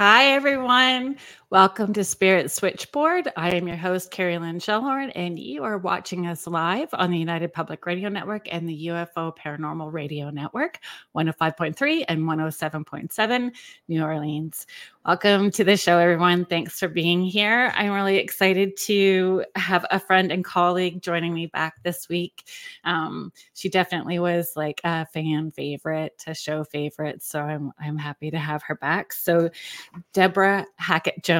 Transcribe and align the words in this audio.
Hi, 0.00 0.32
everyone. 0.32 1.18
Welcome 1.50 1.92
to 1.94 2.04
Spirit 2.04 2.52
Switchboard. 2.52 3.28
I 3.36 3.50
am 3.56 3.66
your 3.66 3.76
host, 3.76 4.12
Kerrilynn 4.12 4.58
Shellhorn, 4.62 5.10
and 5.16 5.36
you 5.36 5.64
are 5.64 5.78
watching 5.78 6.28
us 6.28 6.46
live 6.46 6.90
on 6.92 7.10
the 7.10 7.18
United 7.18 7.52
Public 7.52 7.86
Radio 7.86 8.08
Network 8.08 8.46
and 8.54 8.68
the 8.68 8.86
UFO 8.86 9.36
Paranormal 9.36 9.92
Radio 9.92 10.30
Network, 10.30 10.78
105.3 11.16 12.04
and 12.06 12.20
107.7, 12.20 13.50
New 13.88 14.00
Orleans. 14.00 14.64
Welcome 15.06 15.50
to 15.52 15.64
the 15.64 15.78
show, 15.78 15.98
everyone. 15.98 16.44
Thanks 16.44 16.78
for 16.78 16.86
being 16.86 17.22
here. 17.24 17.72
I'm 17.74 17.90
really 17.90 18.18
excited 18.18 18.76
to 18.80 19.44
have 19.56 19.86
a 19.90 19.98
friend 19.98 20.30
and 20.30 20.44
colleague 20.44 21.00
joining 21.00 21.32
me 21.32 21.46
back 21.46 21.82
this 21.82 22.06
week. 22.08 22.44
Um, 22.84 23.32
she 23.54 23.70
definitely 23.70 24.18
was 24.18 24.52
like 24.56 24.78
a 24.84 25.06
fan 25.06 25.52
favorite, 25.52 26.22
a 26.26 26.34
show 26.34 26.64
favorite, 26.64 27.22
so 27.22 27.40
I'm 27.40 27.72
I'm 27.80 27.96
happy 27.96 28.30
to 28.30 28.38
have 28.38 28.62
her 28.64 28.74
back. 28.74 29.14
So, 29.14 29.48
Deborah 30.12 30.66
Hackett 30.76 31.24
Jones, 31.24 31.39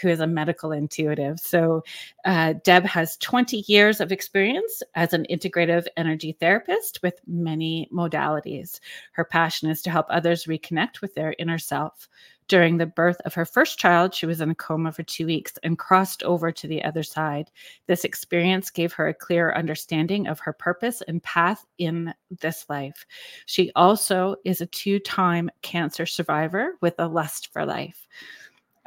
who 0.00 0.08
is 0.08 0.20
a 0.20 0.26
medical 0.26 0.72
intuitive. 0.72 1.38
So, 1.40 1.82
uh, 2.24 2.54
Deb 2.64 2.84
has 2.84 3.16
20 3.18 3.64
years 3.66 4.00
of 4.00 4.12
experience 4.12 4.82
as 4.94 5.12
an 5.12 5.26
integrative 5.30 5.86
energy 5.96 6.32
therapist 6.32 7.00
with 7.02 7.20
many 7.26 7.88
modalities. 7.92 8.80
Her 9.12 9.24
passion 9.24 9.70
is 9.70 9.82
to 9.82 9.90
help 9.90 10.06
others 10.08 10.44
reconnect 10.44 11.00
with 11.00 11.14
their 11.14 11.34
inner 11.38 11.58
self. 11.58 12.08
During 12.48 12.78
the 12.78 12.86
birth 12.86 13.20
of 13.26 13.34
her 13.34 13.44
first 13.44 13.78
child, 13.78 14.14
she 14.14 14.24
was 14.24 14.40
in 14.40 14.50
a 14.50 14.54
coma 14.54 14.90
for 14.90 15.02
two 15.02 15.26
weeks 15.26 15.52
and 15.62 15.78
crossed 15.78 16.22
over 16.22 16.50
to 16.50 16.66
the 16.66 16.82
other 16.82 17.02
side. 17.02 17.50
This 17.86 18.04
experience 18.04 18.70
gave 18.70 18.94
her 18.94 19.06
a 19.06 19.14
clear 19.14 19.52
understanding 19.52 20.26
of 20.26 20.40
her 20.40 20.54
purpose 20.54 21.02
and 21.06 21.22
path 21.22 21.66
in 21.76 22.14
this 22.40 22.64
life. 22.70 23.04
She 23.44 23.70
also 23.76 24.36
is 24.46 24.62
a 24.62 24.66
two 24.66 24.98
time 24.98 25.50
cancer 25.60 26.06
survivor 26.06 26.78
with 26.80 26.94
a 26.98 27.06
lust 27.06 27.52
for 27.52 27.66
life. 27.66 28.06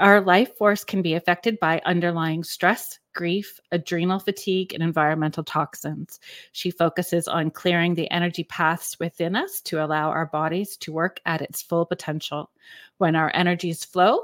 Our 0.01 0.19
life 0.19 0.57
force 0.57 0.83
can 0.83 1.03
be 1.03 1.13
affected 1.13 1.59
by 1.59 1.79
underlying 1.85 2.43
stress, 2.43 2.97
grief, 3.13 3.59
adrenal 3.71 4.17
fatigue, 4.17 4.73
and 4.73 4.81
environmental 4.81 5.43
toxins. 5.43 6.19
She 6.53 6.71
focuses 6.71 7.27
on 7.27 7.51
clearing 7.51 7.93
the 7.93 8.09
energy 8.09 8.43
paths 8.43 8.99
within 8.99 9.35
us 9.35 9.61
to 9.61 9.85
allow 9.85 10.09
our 10.09 10.25
bodies 10.25 10.75
to 10.77 10.91
work 10.91 11.19
at 11.27 11.43
its 11.43 11.61
full 11.61 11.85
potential. 11.85 12.49
When 12.97 13.15
our 13.15 13.29
energies 13.35 13.85
flow, 13.85 14.23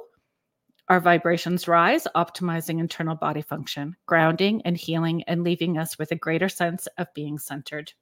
our 0.90 1.00
vibrations 1.00 1.68
rise, 1.68 2.08
optimizing 2.16 2.80
internal 2.80 3.16
body 3.16 3.44
function, 3.44 3.96
grounding 4.08 4.64
and 4.64 4.76
healing, 4.76 5.22
and 5.28 5.44
leaving 5.44 5.78
us 5.78 6.00
with 6.00 6.12
a 6.12 6.16
greater 6.16 6.50
sense 6.50 6.88
of 6.98 7.14
being 7.14 7.38
centered. 7.38 7.94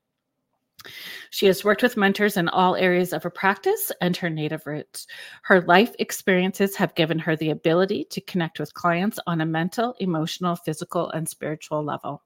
She 1.29 1.45
has 1.47 1.63
worked 1.63 1.81
with 1.81 1.97
mentors 1.97 2.37
in 2.37 2.47
all 2.49 2.75
areas 2.75 3.11
of 3.11 3.23
her 3.23 3.29
practice 3.29 3.91
and 4.01 4.15
her 4.17 4.29
native 4.29 4.65
roots. 4.67 5.07
Her 5.43 5.61
life 5.61 5.93
experiences 5.99 6.75
have 6.75 6.95
given 6.95 7.19
her 7.19 7.35
the 7.35 7.49
ability 7.49 8.05
to 8.11 8.21
connect 8.21 8.59
with 8.59 8.73
clients 8.73 9.19
on 9.25 9.41
a 9.41 9.45
mental, 9.45 9.95
emotional, 9.99 10.55
physical, 10.55 11.09
and 11.11 11.27
spiritual 11.27 11.83
level. 11.83 12.23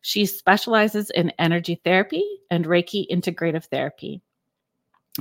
She 0.00 0.26
specializes 0.26 1.10
in 1.10 1.32
energy 1.38 1.80
therapy 1.84 2.24
and 2.50 2.64
Reiki 2.64 3.06
integrative 3.10 3.66
therapy. 3.66 4.22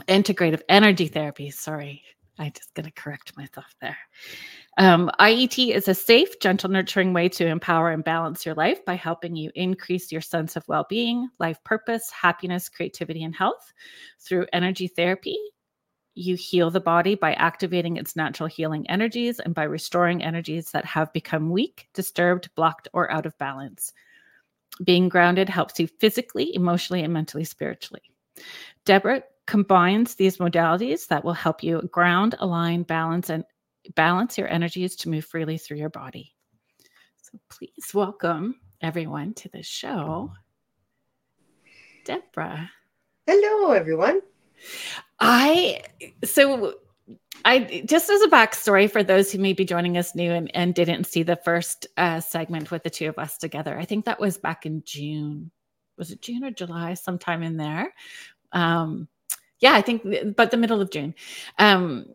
Integrative 0.07 0.61
energy 0.69 1.07
therapy, 1.07 1.49
sorry. 1.49 2.03
I'm 2.39 2.53
just 2.53 2.73
going 2.73 2.85
to 2.85 2.91
correct 2.91 3.35
myself 3.35 3.75
there. 3.81 3.97
Um, 4.77 5.11
IET 5.19 5.75
is 5.75 5.89
a 5.89 5.93
safe, 5.93 6.39
gentle, 6.39 6.69
nurturing 6.69 7.11
way 7.11 7.27
to 7.29 7.45
empower 7.45 7.91
and 7.91 8.03
balance 8.03 8.45
your 8.45 8.55
life 8.55 8.83
by 8.85 8.95
helping 8.95 9.35
you 9.35 9.51
increase 9.55 10.11
your 10.11 10.21
sense 10.21 10.55
of 10.55 10.67
well 10.67 10.85
being, 10.89 11.27
life 11.37 11.61
purpose, 11.65 12.09
happiness, 12.09 12.69
creativity, 12.69 13.23
and 13.23 13.35
health. 13.35 13.73
Through 14.21 14.47
energy 14.53 14.87
therapy, 14.87 15.37
you 16.15 16.35
heal 16.35 16.71
the 16.71 16.79
body 16.79 17.15
by 17.15 17.33
activating 17.33 17.97
its 17.97 18.15
natural 18.15 18.47
healing 18.47 18.89
energies 18.89 19.39
and 19.39 19.53
by 19.53 19.63
restoring 19.63 20.23
energies 20.23 20.71
that 20.71 20.85
have 20.85 21.11
become 21.13 21.49
weak, 21.49 21.89
disturbed, 21.93 22.49
blocked, 22.55 22.87
or 22.93 23.11
out 23.11 23.25
of 23.25 23.37
balance. 23.37 23.91
Being 24.83 25.09
grounded 25.09 25.49
helps 25.49 25.79
you 25.79 25.87
physically, 25.87 26.55
emotionally, 26.55 27.03
and 27.03 27.13
mentally, 27.13 27.43
spiritually. 27.43 28.01
Deborah 28.85 29.23
combines 29.49 30.13
these 30.13 30.37
modalities 30.37 31.07
that 31.07 31.25
will 31.25 31.33
help 31.33 31.63
you 31.63 31.81
ground, 31.91 32.35
align, 32.39 32.83
balance, 32.83 33.31
and 33.31 33.43
balance 33.95 34.37
your 34.37 34.47
energies 34.47 34.95
to 34.95 35.09
move 35.09 35.25
freely 35.25 35.57
through 35.57 35.77
your 35.77 35.89
body. 35.89 36.35
So 37.19 37.39
please 37.49 37.91
welcome 37.93 38.59
everyone 38.79 39.33
to 39.33 39.49
the 39.49 39.63
show. 39.63 40.31
Deborah. 42.05 42.69
Hello, 43.25 43.71
everyone. 43.71 44.21
I 45.19 45.81
so 46.23 46.75
I 47.43 47.83
just 47.85 48.07
as 48.11 48.21
a 48.21 48.27
backstory 48.27 48.89
for 48.89 49.01
those 49.01 49.31
who 49.31 49.39
may 49.39 49.53
be 49.53 49.65
joining 49.65 49.97
us 49.97 50.13
new 50.13 50.31
and, 50.31 50.51
and 50.53 50.75
didn't 50.75 51.05
see 51.05 51.23
the 51.23 51.37
first 51.37 51.87
uh, 51.97 52.19
segment 52.19 52.69
with 52.69 52.83
the 52.83 52.89
two 52.91 53.09
of 53.09 53.17
us 53.17 53.39
together. 53.39 53.79
I 53.79 53.85
think 53.85 54.05
that 54.05 54.19
was 54.19 54.37
back 54.37 54.67
in 54.67 54.83
June. 54.85 55.49
Was 55.97 56.11
it 56.11 56.21
June 56.21 56.43
or 56.43 56.51
July? 56.51 56.93
Sometime 56.93 57.41
in 57.41 57.57
there. 57.57 57.93
Um, 58.51 59.07
yeah, 59.59 59.73
I 59.73 59.81
think, 59.81 60.35
but 60.35 60.51
the 60.51 60.57
middle 60.57 60.81
of 60.81 60.91
June. 60.91 61.15
Um, 61.57 62.05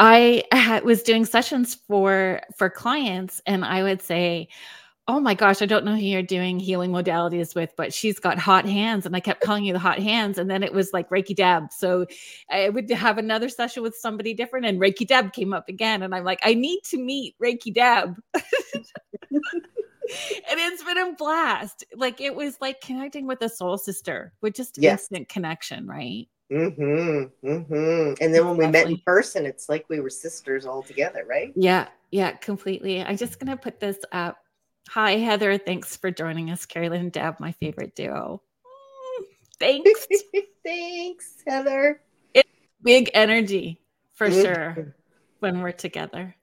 I 0.00 0.80
was 0.84 1.02
doing 1.02 1.24
sessions 1.24 1.74
for 1.74 2.40
for 2.56 2.70
clients, 2.70 3.42
and 3.46 3.64
I 3.64 3.82
would 3.82 4.00
say, 4.00 4.48
"Oh 5.06 5.20
my 5.20 5.34
gosh, 5.34 5.60
I 5.60 5.66
don't 5.66 5.84
know 5.84 5.94
who 5.94 6.00
you're 6.00 6.22
doing 6.22 6.58
healing 6.58 6.90
modalities 6.90 7.54
with, 7.54 7.74
but 7.76 7.92
she's 7.92 8.18
got 8.18 8.38
hot 8.38 8.66
hands." 8.66 9.04
And 9.04 9.14
I 9.14 9.20
kept 9.20 9.42
calling 9.42 9.64
you 9.64 9.74
the 9.74 9.78
hot 9.78 9.98
hands, 9.98 10.38
and 10.38 10.50
then 10.50 10.62
it 10.62 10.72
was 10.72 10.92
like 10.94 11.10
Reiki 11.10 11.34
Deb. 11.34 11.72
So 11.72 12.06
I 12.50 12.70
would 12.70 12.90
have 12.90 13.18
another 13.18 13.50
session 13.50 13.82
with 13.82 13.94
somebody 13.94 14.32
different, 14.32 14.66
and 14.66 14.80
Reiki 14.80 15.06
Deb 15.06 15.34
came 15.34 15.52
up 15.52 15.68
again, 15.68 16.02
and 16.02 16.14
I'm 16.14 16.24
like, 16.24 16.40
"I 16.42 16.54
need 16.54 16.80
to 16.84 16.98
meet 16.98 17.36
Reiki 17.42 17.72
Deb." 17.72 18.16
and 18.32 18.42
it's 20.58 20.82
been 20.82 20.98
a 20.98 21.12
blast. 21.12 21.84
Like 21.94 22.22
it 22.22 22.34
was 22.34 22.56
like 22.60 22.80
connecting 22.80 23.26
with 23.26 23.42
a 23.42 23.50
soul 23.50 23.76
sister 23.76 24.32
with 24.40 24.54
just 24.54 24.78
yes. 24.78 25.02
instant 25.02 25.28
connection, 25.28 25.86
right? 25.86 26.26
Mm-hmm. 26.50 27.46
Mm-hmm. 27.46 28.14
And 28.22 28.34
then 28.34 28.46
when 28.46 28.56
we 28.56 28.66
met 28.66 28.88
in 28.88 28.98
person, 28.98 29.46
it's 29.46 29.68
like 29.68 29.86
we 29.88 30.00
were 30.00 30.10
sisters 30.10 30.66
all 30.66 30.82
together, 30.82 31.24
right? 31.28 31.52
Yeah. 31.54 31.88
Yeah, 32.10 32.32
completely. 32.32 33.02
I'm 33.02 33.16
just 33.16 33.38
gonna 33.38 33.56
put 33.56 33.78
this 33.78 33.98
up. 34.10 34.38
Hi, 34.88 35.12
Heather. 35.12 35.58
Thanks 35.58 35.96
for 35.96 36.10
joining 36.10 36.50
us. 36.50 36.66
Carolyn 36.66 37.00
and 37.02 37.12
Deb, 37.12 37.38
my 37.38 37.52
favorite 37.52 37.94
duo. 37.94 38.42
Mm, 38.66 39.24
thanks. 39.60 40.06
Thanks, 40.64 41.36
Heather. 41.46 42.02
It's 42.34 42.48
big 42.82 43.10
energy 43.14 43.80
for 44.12 44.28
mm-hmm. 44.28 44.42
sure 44.42 44.94
when 45.38 45.62
we're 45.62 45.72
together. 45.72 46.34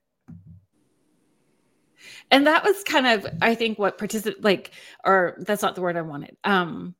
And 2.31 2.47
that 2.47 2.63
was 2.63 2.83
kind 2.83 3.07
of, 3.07 3.27
I 3.41 3.55
think, 3.55 3.77
what 3.77 3.97
participate 3.97 4.43
like, 4.43 4.71
or 5.03 5.35
that's 5.39 5.61
not 5.61 5.75
the 5.75 5.81
word 5.81 5.97
I 5.97 6.01
wanted. 6.01 6.35
Um, 6.43 6.95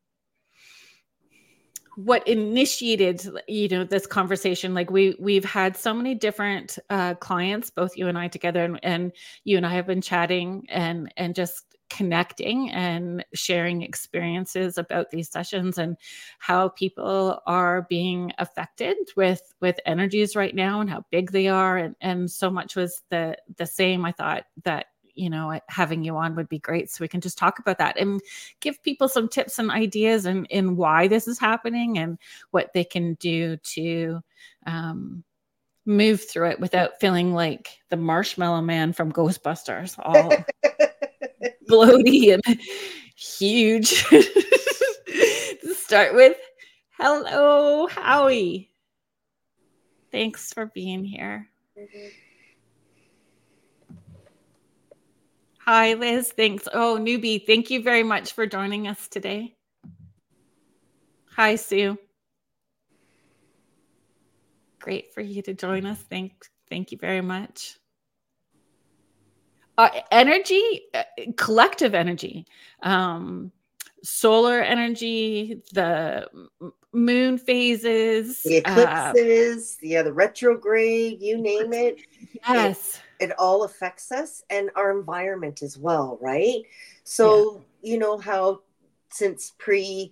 what 1.98 2.28
initiated 2.28 3.28
you 3.48 3.68
know 3.68 3.84
this 3.84 4.06
conversation 4.06 4.76
like 4.76 4.92
we 4.92 5.16
we've 5.20 5.44
had 5.44 5.76
so 5.76 5.96
many 5.96 6.14
different 6.14 6.78
uh, 6.92 7.16
clients 7.16 7.72
both 7.72 7.98
you 7.98 8.08
and 8.08 8.20
i 8.20 8.28
together 8.28 8.64
and, 8.64 8.80
and 8.84 9.12
you 9.46 9.58
and 9.58 9.66
i 9.66 9.74
have 9.74 9.88
been 9.88 10.02
chatting 10.02 10.64
and 10.70 11.12
and 11.18 11.34
just 11.34 11.78
connecting 11.90 12.70
and 12.72 13.26
sharing 13.34 13.82
experiences 13.82 14.78
about 14.78 15.10
these 15.10 15.30
sessions 15.30 15.78
and 15.78 15.98
how 16.40 16.70
people 16.70 17.40
are 17.48 17.84
being 17.90 18.32
affected 18.38 18.98
with 19.16 19.42
with 19.62 19.80
energies 19.86 20.36
right 20.36 20.54
now 20.54 20.82
and 20.82 20.90
how 20.90 21.04
big 21.12 21.32
they 21.32 21.48
are. 21.48 21.78
And 21.78 21.96
and 22.02 22.30
so 22.30 22.50
much 22.50 22.76
was 22.76 23.04
the 23.10 23.38
the 23.58 23.66
same 23.66 24.06
i 24.06 24.12
thought 24.12 24.44
that 24.64 24.88
you 25.18 25.30
know 25.30 25.60
having 25.68 26.04
you 26.04 26.16
on 26.16 26.36
would 26.36 26.50
be 26.50 26.60
great 26.60 26.90
so 26.90 27.02
we 27.02 27.08
can 27.08 27.22
just 27.22 27.38
talk 27.38 27.60
about 27.60 27.78
that 27.78 27.98
and 28.00 28.22
give 28.60 28.82
people 28.84 29.08
some 29.08 29.28
tips 29.28 29.60
and 29.60 29.72
ideas 29.72 30.26
and 30.26 30.46
in, 30.50 30.68
in 30.68 30.76
why 30.76 31.08
this 31.08 31.28
is 31.28 31.40
happening 31.40 31.98
and 31.98 32.18
what 32.52 32.72
they 32.74 32.84
can 32.84 33.16
do 33.16 33.58
to 33.58 34.20
um, 34.66 35.24
move 35.86 36.22
through 36.22 36.50
it 36.50 36.60
without 36.60 37.00
feeling 37.00 37.34
like 37.34 37.80
the 37.90 37.98
marshmallow 37.98 38.62
man 38.62 38.94
from 38.94 39.12
ghostbusters 39.12 39.96
all 40.04 40.32
bloaty 41.70 42.34
and 42.34 42.60
huge. 43.16 44.06
To 45.62 45.74
start 45.74 46.14
with 46.14 46.38
hello 46.98 47.88
howie. 47.88 48.70
Thanks 50.12 50.54
for 50.54 50.68
being 50.68 51.04
here. 51.04 51.50
Mm-hmm. 51.78 52.08
Hi, 55.68 55.96
Liz. 55.96 56.32
Thanks. 56.32 56.66
Oh, 56.74 56.98
newbie, 56.98 57.46
thank 57.46 57.70
you 57.70 57.84
very 57.84 58.02
much 58.04 58.32
for 58.32 58.48
joining 58.48 58.88
us 58.88 59.10
today. 59.10 59.54
Hi, 61.36 61.58
Sue. 61.58 61.98
Great 64.80 65.14
for 65.14 65.20
you 65.20 65.42
to 65.42 65.54
join 65.54 65.86
us. 65.86 66.02
Thank, 66.10 66.32
thank 66.70 66.94
you 66.94 66.98
very 66.98 67.20
much. 67.20 67.78
Uh, 69.78 69.90
energy, 70.10 70.84
uh, 70.94 71.04
collective 71.36 71.94
energy. 71.94 72.46
Um, 72.82 73.52
solar 74.06 74.62
energy, 74.62 75.64
the 75.74 76.30
moon 76.94 77.38
phases, 77.38 78.42
the 78.44 78.64
uh, 78.64 79.12
eclipses, 79.12 79.76
uh, 79.84 79.86
yeah, 79.86 80.04
the 80.04 80.14
retrograde, 80.14 81.22
you 81.22 81.42
name 81.42 81.74
it. 81.74 81.98
Yes. 82.48 83.02
It, 83.20 83.32
all 83.38 83.64
affects 83.64 84.12
us 84.12 84.44
and 84.50 84.70
our 84.76 84.98
environment 84.98 85.62
as 85.62 85.78
well, 85.78 86.18
right? 86.22 86.64
So, 87.04 87.64
yeah. 87.82 87.92
you 87.92 88.00
know 88.00 88.18
how 88.18 88.62
since 89.10 89.54
pre 89.58 90.12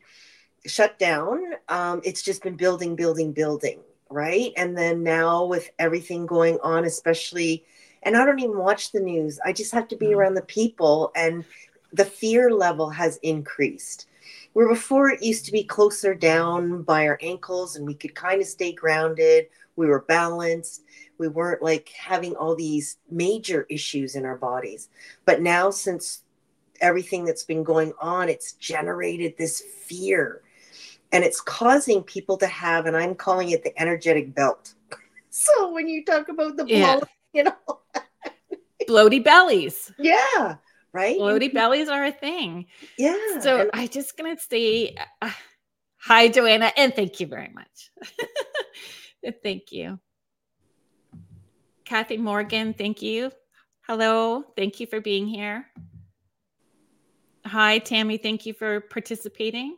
shutdown, 0.65 1.41
um, 1.69 2.01
it's 2.03 2.21
just 2.21 2.43
been 2.43 2.55
building, 2.55 2.95
building, 2.95 3.31
building, 3.31 3.79
right? 4.09 4.51
And 4.57 4.77
then 4.77 5.03
now 5.03 5.45
with 5.45 5.69
everything 5.79 6.25
going 6.25 6.59
on, 6.63 6.85
especially, 6.85 7.65
and 8.03 8.17
I 8.17 8.25
don't 8.25 8.39
even 8.39 8.57
watch 8.57 8.91
the 8.91 8.99
news, 8.99 9.39
I 9.45 9.53
just 9.53 9.71
have 9.73 9.87
to 9.89 9.95
be 9.95 10.07
mm. 10.07 10.15
around 10.15 10.35
the 10.35 10.41
people, 10.41 11.11
and 11.15 11.43
the 11.93 12.05
fear 12.05 12.51
level 12.51 12.89
has 12.89 13.17
increased. 13.17 14.07
Where 14.53 14.69
before 14.69 15.09
it 15.09 15.21
used 15.21 15.45
to 15.45 15.51
be 15.51 15.63
closer 15.63 16.15
down 16.15 16.83
by 16.83 17.07
our 17.07 17.19
ankles 17.21 17.75
and 17.75 17.85
we 17.85 17.93
could 17.93 18.15
kind 18.15 18.41
of 18.41 18.47
stay 18.47 18.71
grounded, 18.71 19.47
we 19.75 19.87
were 19.87 20.01
balanced, 20.07 20.83
we 21.17 21.27
weren't 21.27 21.61
like 21.61 21.89
having 21.89 22.35
all 22.35 22.55
these 22.55 22.97
major 23.09 23.65
issues 23.69 24.15
in 24.15 24.25
our 24.25 24.37
bodies. 24.37 24.89
But 25.25 25.41
now, 25.41 25.69
since 25.71 26.23
everything 26.81 27.25
that's 27.25 27.43
been 27.43 27.63
going 27.63 27.93
on, 27.99 28.29
it's 28.29 28.53
generated 28.53 29.35
this 29.37 29.61
fear 29.61 30.41
and 31.11 31.23
it's 31.23 31.39
causing 31.39 32.03
people 32.03 32.37
to 32.37 32.47
have, 32.47 32.85
and 32.85 32.97
I'm 32.97 33.15
calling 33.15 33.51
it 33.51 33.63
the 33.63 33.79
energetic 33.79 34.35
belt. 34.35 34.73
so 35.29 35.71
when 35.71 35.87
you 35.87 36.03
talk 36.03 36.29
about 36.29 36.57
the 36.57 36.65
yeah. 36.67 36.99
you 37.33 37.43
know, 37.43 37.55
bloaty 38.87 39.23
bellies. 39.23 39.91
Yeah. 39.97 40.57
Right. 40.91 41.17
Bloaty 41.17 41.53
bellies 41.53 41.89
are 41.89 42.05
a 42.05 42.11
thing. 42.11 42.67
Yeah. 42.97 43.39
So 43.39 43.61
and- 43.61 43.69
I 43.73 43.87
just 43.87 44.17
gonna 44.17 44.37
say 44.37 44.95
uh, 45.21 45.29
hi, 45.97 46.27
Joanna, 46.27 46.71
and 46.77 46.93
thank 46.93 47.19
you 47.19 47.27
very 47.27 47.51
much. 47.53 47.91
thank 49.43 49.71
you. 49.71 49.99
Kathy 51.85 52.17
Morgan, 52.17 52.73
thank 52.73 53.01
you. 53.01 53.31
Hello, 53.81 54.43
thank 54.55 54.79
you 54.79 54.87
for 54.87 54.99
being 54.99 55.27
here. 55.27 55.67
Hi, 57.45 57.77
Tammy, 57.77 58.17
thank 58.17 58.45
you 58.47 58.53
for 58.53 58.81
participating. 58.81 59.77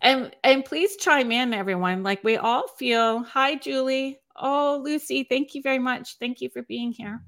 And 0.00 0.34
and 0.42 0.64
please 0.64 0.96
chime 0.96 1.30
in, 1.30 1.52
everyone. 1.54 2.02
Like 2.02 2.24
we 2.24 2.36
all 2.36 2.66
feel. 2.68 3.22
Hi, 3.22 3.54
Julie. 3.56 4.18
Oh, 4.36 4.80
Lucy, 4.82 5.24
thank 5.24 5.54
you 5.54 5.62
very 5.62 5.78
much. 5.78 6.16
Thank 6.18 6.40
you 6.40 6.48
for 6.48 6.62
being 6.62 6.92
here. 6.92 7.22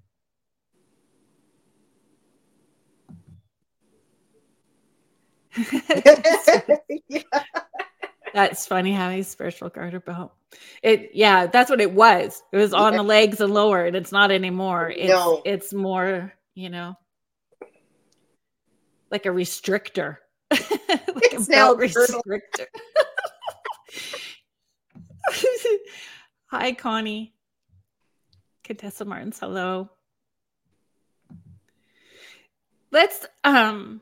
yeah. 7.08 7.20
That's 8.34 8.66
funny 8.66 8.92
how 8.92 9.10
he's 9.10 9.28
spiritual 9.28 9.70
garter 9.70 10.00
belt. 10.00 10.36
It 10.82 11.10
yeah, 11.14 11.46
that's 11.46 11.70
what 11.70 11.81
it 11.81 11.93
was. 11.93 12.43
It 12.52 12.56
was 12.56 12.72
on 12.72 12.93
yeah. 12.93 12.98
the 12.98 13.02
legs 13.02 13.40
and 13.40 13.52
lower, 13.52 13.84
and 13.84 13.96
it's 13.96 14.12
not 14.12 14.31
anymore. 14.31 14.90
It's 14.90 15.08
no. 15.08 15.43
it's 15.44 15.72
more, 15.72 16.32
you 16.54 16.70
know, 16.70 16.94
like 19.10 19.26
a 19.26 19.31
restrictor. 19.31 20.19
like 20.50 20.62
it's 20.70 21.48
a 21.48 21.50
belt 21.50 21.78
restrictor. 21.81 22.66
Hi, 26.46 26.72
Connie. 26.72 27.34
Contessa 28.62 29.04
Martins, 29.04 29.38
hello. 29.38 29.90
Let's 32.92 33.26
um 33.44 34.00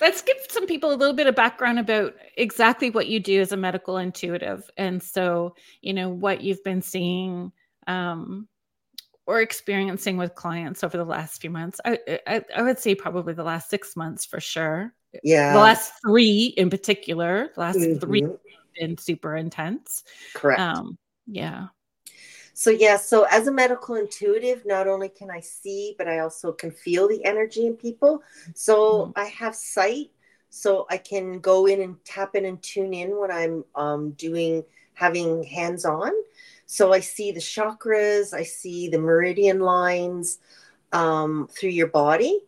let's 0.00 0.22
give 0.22 0.36
some 0.48 0.66
people 0.66 0.92
a 0.92 0.96
little 0.96 1.14
bit 1.14 1.26
of 1.26 1.34
background 1.34 1.78
about 1.78 2.14
exactly 2.36 2.90
what 2.90 3.08
you 3.08 3.20
do 3.20 3.40
as 3.40 3.52
a 3.52 3.56
medical 3.56 3.96
intuitive. 3.96 4.70
And 4.76 5.02
so 5.02 5.54
you 5.80 5.92
know 5.92 6.08
what 6.08 6.42
you've 6.42 6.62
been 6.64 6.82
seeing 6.82 7.52
um, 7.86 8.48
or 9.26 9.40
experiencing 9.40 10.16
with 10.16 10.34
clients 10.34 10.82
over 10.82 10.96
the 10.96 11.04
last 11.04 11.40
few 11.40 11.50
months. 11.50 11.80
I, 11.84 11.98
I, 12.26 12.44
I 12.56 12.62
would 12.62 12.78
say 12.78 12.94
probably 12.94 13.34
the 13.34 13.44
last 13.44 13.70
six 13.70 13.96
months 13.96 14.24
for 14.24 14.40
sure. 14.40 14.94
Yeah. 15.22 15.52
The 15.52 15.58
last 15.58 15.92
three 16.02 16.54
in 16.56 16.70
particular 16.70 17.50
the 17.54 17.60
last 17.60 17.78
mm-hmm. 17.78 17.98
three 17.98 18.26
been 18.78 18.96
super 18.98 19.36
intense. 19.36 20.04
Correct. 20.34 20.60
Um 20.60 20.98
yeah 21.26 21.68
so, 22.58 22.70
yeah, 22.70 22.96
so 22.96 23.24
as 23.30 23.46
a 23.46 23.52
medical 23.52 23.94
intuitive, 23.94 24.66
not 24.66 24.88
only 24.88 25.10
can 25.10 25.30
I 25.30 25.38
see, 25.38 25.94
but 25.96 26.08
I 26.08 26.18
also 26.18 26.50
can 26.50 26.72
feel 26.72 27.06
the 27.06 27.24
energy 27.24 27.68
in 27.68 27.76
people. 27.76 28.20
So, 28.56 28.74
mm-hmm. 28.74 29.12
I 29.14 29.26
have 29.26 29.54
sight, 29.54 30.10
so 30.50 30.84
I 30.90 30.96
can 30.96 31.38
go 31.38 31.66
in 31.66 31.80
and 31.80 32.04
tap 32.04 32.34
in 32.34 32.46
and 32.46 32.60
tune 32.60 32.92
in 32.92 33.16
when 33.16 33.30
I'm 33.30 33.64
um, 33.76 34.10
doing 34.10 34.64
having 34.94 35.44
hands 35.44 35.84
on. 35.84 36.10
So, 36.66 36.92
I 36.92 36.98
see 36.98 37.30
the 37.30 37.38
chakras, 37.38 38.34
I 38.34 38.42
see 38.42 38.88
the 38.88 38.98
meridian 38.98 39.60
lines 39.60 40.40
um, 40.92 41.48
through 41.52 41.70
your 41.70 41.86
body, 41.86 42.40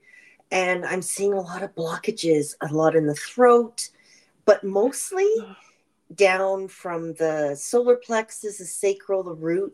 and 0.51 0.85
I'm 0.85 1.03
seeing 1.03 1.35
a 1.35 1.41
lot 1.41 1.63
of 1.63 1.73
blockages, 1.77 2.57
a 2.61 2.75
lot 2.75 2.97
in 2.97 3.07
the 3.07 3.15
throat, 3.15 3.91
but 4.45 4.65
mostly 4.65 5.33
down 6.17 6.67
from 6.67 7.15
the 7.15 7.55
solar 7.55 7.95
plexus, 7.95 8.59
the 8.59 8.65
sacral, 8.65 9.23
the 9.23 9.35
root 9.35 9.73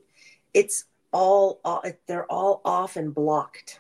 it's 0.57 0.85
all 1.13 1.61
they're 2.09 2.31
all 2.31 2.61
off 2.65 2.97
and 2.97 3.15
blocked 3.15 3.79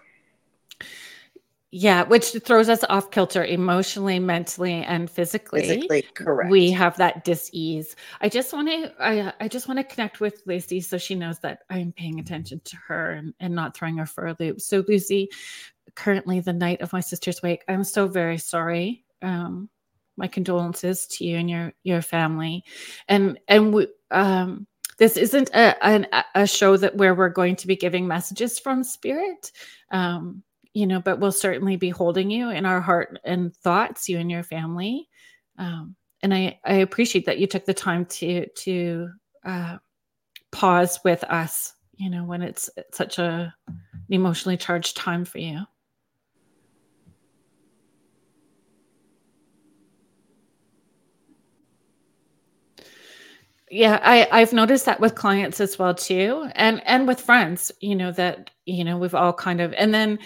yeah, 1.73 2.05
which 2.05 2.31
throws 2.45 2.71
us 2.71 2.85
off 2.89 3.11
kilter 3.11 3.45
emotionally, 3.45 4.19
mentally, 4.19 4.83
and 4.85 5.11
physically. 5.11 5.61
Physically, 5.61 6.03
correct. 6.15 6.51
We 6.51 6.71
have 6.71 6.97
that 6.97 7.25
dis-ease. 7.25 7.97
I 8.21 8.31
just 8.31 8.53
want 8.55 8.69
to, 8.69 8.95
I, 8.99 9.33
I 9.41 9.49
just 9.49 9.69
want 9.69 9.79
to 9.79 9.85
connect 9.85 10.19
with 10.19 10.43
Lucy 10.47 10.81
so 10.81 10.97
she 10.97 11.15
knows 11.17 11.41
that 11.41 11.65
I'm 11.69 11.93
paying 11.93 12.19
attention 12.19 12.63
to 12.65 12.77
her 12.87 13.11
and, 13.11 13.35
and 13.41 13.55
not 13.55 13.77
throwing 13.77 13.99
her 13.99 14.07
for 14.07 14.27
a 14.27 14.37
loop. 14.39 14.63
So, 14.63 14.85
Lucy, 14.89 15.29
currently 15.95 16.41
the 16.41 16.55
night 16.55 16.81
of 16.81 16.95
my 16.95 17.01
sister's 17.01 17.43
wake, 17.43 17.63
I'm 17.69 17.85
so 17.85 18.07
very 18.07 18.39
sorry. 18.39 19.05
Um, 19.21 19.69
my 20.17 20.29
condolences 20.29 21.07
to 21.09 21.27
you 21.27 21.37
and 21.37 21.51
your 21.51 21.75
your 21.83 22.01
family, 22.01 22.65
and 23.07 23.39
and 23.49 23.75
we, 23.75 23.89
um, 24.11 24.67
this 24.99 25.17
isn't 25.17 25.51
a, 25.55 26.25
a 26.35 26.47
show 26.47 26.77
that 26.77 26.97
where 26.97 27.15
we're 27.15 27.29
going 27.29 27.57
to 27.57 27.67
be 27.67 27.77
giving 27.77 28.07
messages 28.07 28.59
from 28.59 28.83
spirit 28.83 29.53
um, 29.91 30.43
you 30.75 30.87
know 30.87 31.01
but 31.01 31.19
we'll 31.19 31.33
certainly 31.33 31.77
be 31.77 31.91
holding 31.91 32.31
you 32.31 32.51
in 32.51 32.67
our 32.67 32.81
heart 32.81 33.19
and 33.25 33.55
thoughts 33.57 34.09
you 34.09 34.19
and 34.19 34.31
your 34.31 34.43
family. 34.43 35.09
Um, 35.59 35.97
and 36.23 36.35
i 36.35 36.59
i 36.65 36.75
appreciate 36.75 37.27
that 37.27 37.39
you 37.39 37.47
took 37.47 37.65
the 37.65 37.75
time 37.75 38.05
to 38.07 38.47
to 38.57 39.09
uh, 39.45 39.79
pause 40.51 40.99
with 41.05 41.25
us 41.25 41.75
you 41.95 42.11
know 42.11 42.25
when 42.25 42.43
it's 42.43 42.69
such 42.93 43.19
a 43.19 43.55
emotionally 44.09 44.57
charged 44.57 44.97
time 44.97 45.25
for 45.25 45.39
you 45.39 45.61
yeah 53.71 54.01
i 54.03 54.29
i've 54.33 54.53
noticed 54.53 54.87
that 54.87 55.01
with 55.01 55.15
clients 55.15 55.61
as 55.61 55.79
well 55.79 55.95
too 55.95 56.49
and 56.55 56.81
and 56.87 57.09
with 57.09 57.21
friends 57.21 57.73
you 57.81 57.95
know 57.95 58.13
that 58.13 58.51
you 58.65 58.85
know 58.85 58.97
we've 58.97 59.15
all 59.15 59.33
kind 59.33 59.61
of 59.61 59.73
and 59.75 59.93
then 59.93 60.19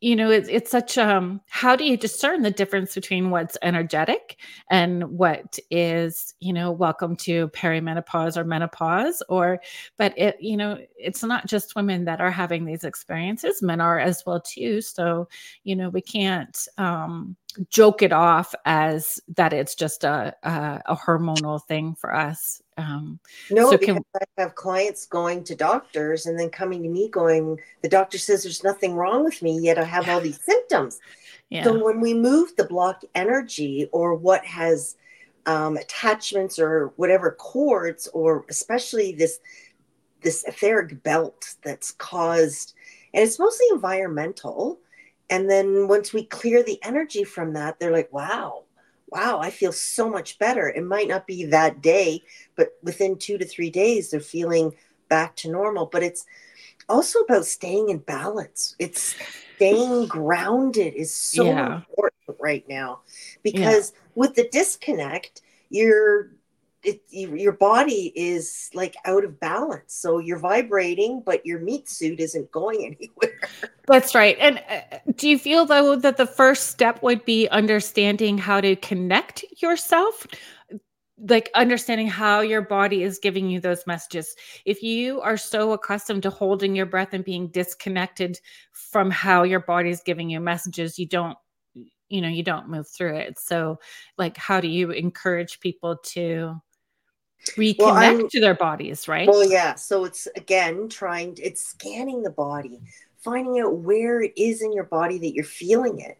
you 0.00 0.16
know 0.16 0.30
it's 0.30 0.48
it's 0.48 0.70
such 0.70 0.96
um 0.96 1.40
how 1.48 1.76
do 1.76 1.84
you 1.84 1.96
discern 1.96 2.40
the 2.42 2.50
difference 2.50 2.94
between 2.94 3.30
what's 3.30 3.58
energetic 3.62 4.38
and 4.70 5.04
what 5.04 5.58
is 5.70 6.34
you 6.40 6.52
know 6.52 6.72
welcome 6.72 7.14
to 7.14 7.48
perimenopause 7.48 8.36
or 8.36 8.44
menopause? 8.44 9.22
Or 9.28 9.60
but 9.98 10.16
it 10.16 10.38
you 10.40 10.56
know 10.56 10.78
it's 10.96 11.22
not 11.22 11.46
just 11.46 11.76
women 11.76 12.06
that 12.06 12.20
are 12.20 12.30
having 12.30 12.64
these 12.64 12.84
experiences 12.84 13.62
men 13.62 13.80
are 13.80 13.98
as 13.98 14.24
well 14.24 14.40
too. 14.40 14.80
So 14.80 15.28
you 15.64 15.76
know 15.76 15.90
we 15.90 16.00
can't 16.00 16.66
um 16.78 17.36
joke 17.68 18.00
it 18.00 18.12
off 18.12 18.54
as 18.64 19.20
that 19.36 19.52
it's 19.52 19.74
just 19.74 20.04
a 20.04 20.34
a, 20.44 20.80
a 20.86 20.96
hormonal 20.96 21.62
thing 21.66 21.94
for 21.94 22.14
us 22.14 22.62
um, 22.80 23.20
no, 23.50 23.70
so 23.70 23.78
because 23.78 23.96
can, 23.96 24.04
I 24.38 24.42
have 24.42 24.54
clients 24.54 25.06
going 25.06 25.44
to 25.44 25.54
doctors 25.54 26.26
and 26.26 26.38
then 26.38 26.50
coming 26.50 26.82
to 26.82 26.88
me 26.88 27.08
going, 27.08 27.60
the 27.82 27.88
doctor 27.88 28.18
says 28.18 28.42
there's 28.42 28.64
nothing 28.64 28.94
wrong 28.94 29.24
with 29.24 29.42
me, 29.42 29.58
yet 29.60 29.78
I 29.78 29.84
have 29.84 30.08
all 30.08 30.20
these 30.20 30.42
symptoms. 30.42 30.98
Yeah. 31.50 31.64
So 31.64 31.84
when 31.84 32.00
we 32.00 32.14
move 32.14 32.56
the 32.56 32.64
block 32.64 33.02
energy 33.14 33.88
or 33.92 34.14
what 34.14 34.44
has 34.44 34.96
um, 35.46 35.76
attachments 35.76 36.58
or 36.58 36.92
whatever 36.96 37.32
cords, 37.32 38.08
or 38.08 38.44
especially 38.48 39.12
this 39.12 39.40
this 40.22 40.44
etheric 40.44 41.02
belt 41.02 41.54
that's 41.62 41.92
caused, 41.92 42.74
and 43.14 43.24
it's 43.24 43.38
mostly 43.38 43.66
environmental. 43.72 44.78
And 45.30 45.48
then 45.48 45.88
once 45.88 46.12
we 46.12 46.24
clear 46.24 46.62
the 46.62 46.78
energy 46.82 47.24
from 47.24 47.52
that, 47.54 47.78
they're 47.78 47.92
like, 47.92 48.12
wow, 48.12 48.64
wow, 49.10 49.40
I 49.40 49.50
feel 49.50 49.72
so 49.72 50.08
much 50.08 50.38
better. 50.38 50.68
It 50.68 50.84
might 50.84 51.08
not 51.08 51.26
be 51.26 51.44
that 51.46 51.82
day, 51.82 52.22
but 52.56 52.78
within 52.82 53.16
two 53.16 53.38
to 53.38 53.44
three 53.44 53.70
days, 53.70 54.10
they're 54.10 54.20
feeling 54.20 54.74
back 55.08 55.36
to 55.36 55.50
normal. 55.50 55.86
But 55.86 56.02
it's 56.02 56.26
also 56.88 57.20
about 57.20 57.46
staying 57.46 57.88
in 57.90 57.98
balance. 57.98 58.76
It's 58.78 59.16
staying 59.56 60.06
grounded 60.06 60.94
is 60.94 61.14
so 61.14 61.44
yeah. 61.44 61.76
important. 61.76 62.14
right 62.38 62.66
now 62.68 63.00
because 63.42 63.92
yeah. 63.92 64.00
with 64.14 64.34
the 64.34 64.48
disconnect, 64.50 65.42
you're 65.68 66.30
it, 66.82 67.02
your 67.10 67.52
body 67.52 68.12
is 68.14 68.70
like 68.72 68.96
out 69.04 69.24
of 69.24 69.38
balance. 69.38 69.92
So 69.94 70.18
you're 70.18 70.38
vibrating, 70.38 71.22
but 71.24 71.44
your 71.44 71.58
meat 71.58 71.88
suit 71.88 72.20
isn't 72.20 72.50
going 72.50 72.84
anywhere. 73.00 73.40
That's 73.90 74.14
right. 74.14 74.36
And 74.38 74.62
uh, 74.70 74.98
do 75.16 75.28
you 75.28 75.36
feel 75.36 75.66
though 75.66 75.96
that 75.96 76.16
the 76.16 76.26
first 76.26 76.68
step 76.68 77.02
would 77.02 77.24
be 77.24 77.48
understanding 77.48 78.38
how 78.38 78.60
to 78.60 78.76
connect 78.76 79.44
yourself? 79.60 80.28
Like 81.18 81.50
understanding 81.56 82.06
how 82.06 82.40
your 82.40 82.62
body 82.62 83.02
is 83.02 83.18
giving 83.18 83.50
you 83.50 83.58
those 83.58 83.84
messages. 83.88 84.36
If 84.64 84.80
you 84.80 85.20
are 85.22 85.36
so 85.36 85.72
accustomed 85.72 86.22
to 86.22 86.30
holding 86.30 86.76
your 86.76 86.86
breath 86.86 87.12
and 87.14 87.24
being 87.24 87.48
disconnected 87.48 88.40
from 88.72 89.10
how 89.10 89.42
your 89.42 89.60
body 89.60 89.90
is 89.90 90.02
giving 90.02 90.30
you 90.30 90.38
messages, 90.38 90.96
you 90.96 91.06
don't 91.06 91.36
you 92.08 92.20
know 92.20 92.28
you 92.28 92.42
don't 92.42 92.68
move 92.68 92.88
through 92.88 93.14
it 93.14 93.38
so 93.38 93.78
like 94.18 94.36
how 94.36 94.60
do 94.60 94.66
you 94.66 94.90
encourage 94.90 95.60
people 95.60 95.96
to 96.02 96.60
reconnect 97.56 98.18
well, 98.18 98.28
to 98.30 98.40
their 98.40 98.54
bodies, 98.54 99.08
right? 99.08 99.28
Well, 99.28 99.48
yeah. 99.48 99.74
So 99.74 100.04
it's 100.04 100.28
again 100.36 100.88
trying, 100.88 101.36
it's 101.42 101.64
scanning 101.64 102.22
the 102.22 102.30
body, 102.30 102.80
finding 103.22 103.60
out 103.60 103.76
where 103.76 104.22
it 104.22 104.32
is 104.36 104.62
in 104.62 104.72
your 104.72 104.84
body 104.84 105.18
that 105.18 105.34
you're 105.34 105.44
feeling 105.44 106.00
it, 106.00 106.18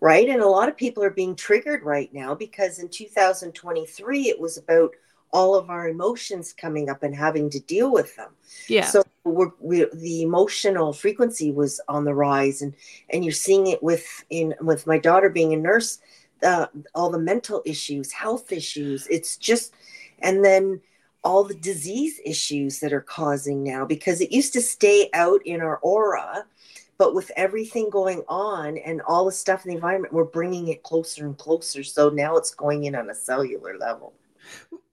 right? 0.00 0.28
And 0.28 0.40
a 0.40 0.48
lot 0.48 0.68
of 0.68 0.76
people 0.76 1.02
are 1.02 1.10
being 1.10 1.34
triggered 1.34 1.82
right 1.82 2.12
now 2.12 2.34
because 2.34 2.78
in 2.78 2.88
2023, 2.88 4.28
it 4.28 4.40
was 4.40 4.56
about 4.56 4.90
all 5.30 5.54
of 5.54 5.68
our 5.68 5.88
emotions 5.88 6.52
coming 6.52 6.88
up 6.88 7.02
and 7.02 7.14
having 7.14 7.50
to 7.50 7.60
deal 7.60 7.92
with 7.92 8.14
them. 8.16 8.30
Yeah. 8.68 8.86
So 8.86 9.02
we're, 9.24 9.50
we, 9.60 9.86
the 9.92 10.22
emotional 10.22 10.92
frequency 10.92 11.52
was 11.52 11.80
on 11.88 12.04
the 12.04 12.14
rise, 12.14 12.62
and 12.62 12.74
and 13.10 13.24
you're 13.24 13.32
seeing 13.32 13.66
it 13.66 13.82
with 13.82 14.24
in 14.30 14.54
with 14.60 14.86
my 14.86 14.98
daughter 14.98 15.28
being 15.28 15.52
a 15.52 15.56
nurse, 15.56 15.98
uh, 16.42 16.66
all 16.94 17.10
the 17.10 17.18
mental 17.18 17.62
issues, 17.66 18.12
health 18.12 18.52
issues. 18.52 19.06
It's 19.08 19.36
just 19.36 19.74
and 20.20 20.44
then 20.44 20.80
all 21.24 21.44
the 21.44 21.54
disease 21.54 22.20
issues 22.24 22.80
that 22.80 22.92
are 22.92 23.00
causing 23.00 23.62
now 23.62 23.84
because 23.84 24.20
it 24.20 24.32
used 24.32 24.52
to 24.52 24.60
stay 24.60 25.08
out 25.12 25.40
in 25.44 25.60
our 25.60 25.78
aura 25.78 26.44
but 26.96 27.14
with 27.14 27.30
everything 27.36 27.88
going 27.90 28.24
on 28.28 28.76
and 28.78 29.00
all 29.02 29.24
the 29.24 29.32
stuff 29.32 29.64
in 29.64 29.70
the 29.70 29.74
environment 29.76 30.12
we're 30.12 30.24
bringing 30.24 30.68
it 30.68 30.82
closer 30.82 31.26
and 31.26 31.38
closer. 31.38 31.82
So 31.84 32.08
now 32.08 32.36
it's 32.36 32.54
going 32.54 32.84
in 32.84 32.94
on 32.94 33.08
a 33.10 33.14
cellular 33.14 33.78
level. 33.78 34.14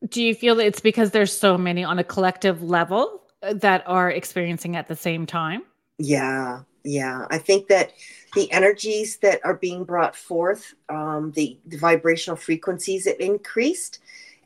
Do 0.08 0.24
you 0.24 0.36
feel 0.36 0.55
that 0.55 0.67
it's 0.67 0.82
because 0.82 1.12
there's 1.12 1.38
so 1.38 1.58
many 1.58 1.84
on 1.84 1.98
a 1.98 2.03
collective 2.03 2.62
level 2.62 3.24
uh, 3.41 3.53
that 3.53 3.84
are 3.88 4.12
experiencing 4.12 4.75
at 4.75 4.88
the 4.88 4.96
same 4.96 5.25
time? 5.25 5.63
Yeah 5.98 6.62
yeah. 6.86 7.25
I 7.29 7.39
think 7.39 7.67
that 7.67 7.91
the 8.36 8.51
energies 8.51 9.17
that 9.17 9.41
are 9.44 9.55
being 9.55 9.84
brought 9.84 10.15
forth 10.15 10.74
um, 10.88 11.32
the, 11.32 11.58
the 11.65 11.77
vibrational 11.77 12.38
frequencies 12.38 13.08
have 13.08 13.20
increased 13.20 14.00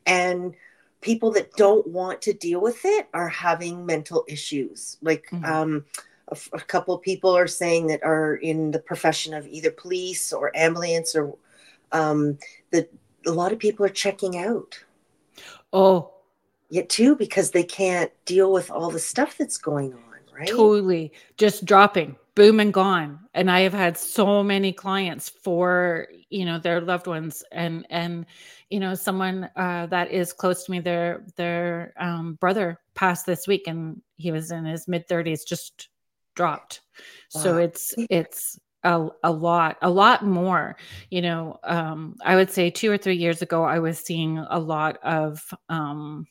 and 0.06 0.56
people 1.02 1.32
that 1.32 1.54
don't 1.54 1.88
want 1.88 2.22
to 2.24 2.34
deal 2.34 2.62
with 2.62 2.82
it 2.84 3.08
are 3.14 3.30
having 3.30 3.86
mental 3.86 4.26
issues. 4.28 4.98
Like 5.02 5.28
mm-hmm. 5.32 5.46
um, 5.46 5.86
a, 6.28 6.38
a, 6.54 6.60
couple 6.60 6.98
people 6.98 7.36
are 7.36 7.48
saying 7.48 7.88
that 7.88 8.04
are 8.04 8.36
in 8.36 8.72
the 8.72 8.80
profession 8.80 9.34
of 9.34 9.48
either 9.48 9.72
police 9.72 10.34
or 10.34 10.56
ambulance 10.56 11.16
or 11.16 11.36
um, 11.92 12.38
that 12.72 12.92
a 13.26 13.32
lot 13.32 13.52
of 13.52 13.60
people 13.60 13.86
are 13.86 13.90
checking 13.90 14.38
out. 14.38 14.84
Oh, 15.72 16.12
yet 16.70 16.90
too 16.90 17.16
because 17.16 17.52
they 17.52 17.64
can't 17.64 18.12
deal 18.26 18.52
with 18.52 18.70
all 18.70 18.90
the 18.90 19.00
stuff 19.00 19.38
that's 19.38 19.58
going 19.58 19.94
on. 19.94 20.00
Right? 20.34 20.48
Totally, 20.48 21.12
just 21.38 21.66
dropping 21.66 22.16
boom 22.40 22.62
and 22.62 22.74
gone. 22.74 23.20
And 23.34 23.52
i 23.52 23.60
have 23.60 23.74
had 23.74 23.98
so 23.98 24.42
many 24.42 24.72
clients 24.72 25.28
for 25.28 26.08
you 26.30 26.46
know 26.46 26.58
their 26.58 26.80
loved 26.80 27.06
ones 27.06 27.44
and 27.52 27.86
and 27.90 28.26
you 28.70 28.80
know 28.80 28.96
someone 28.96 29.50
uh, 29.58 29.88
that 29.88 30.10
is 30.10 30.32
close 30.32 30.64
to 30.64 30.72
me 30.72 30.80
their 30.80 31.26
their 31.36 31.94
um, 32.00 32.36
brother 32.36 32.80
passed 32.96 33.26
this 33.26 33.46
week 33.46 33.68
and 33.68 34.02
he 34.16 34.32
was 34.32 34.52
in 34.52 34.64
his 34.64 34.88
mid 34.88 35.06
30s 35.10 35.46
just 35.46 35.90
dropped. 36.34 36.80
Wow. 37.36 37.42
so 37.42 37.58
it's 37.58 37.94
it's 38.10 38.58
a, 38.86 39.10
a 39.22 39.32
lot 39.32 39.76
a 39.82 39.90
lot 39.90 40.24
more. 40.24 40.78
You 41.10 41.22
know 41.22 41.60
um, 41.66 42.16
i 42.24 42.38
would 42.38 42.52
say 42.52 42.70
two 42.70 42.90
or 42.90 42.98
three 42.98 43.18
years 43.18 43.42
ago 43.42 43.66
i 43.66 43.80
was 43.80 44.00
seeing 44.00 44.38
a 44.38 44.60
lot 44.60 44.98
of 45.04 45.44
um, 45.68 46.26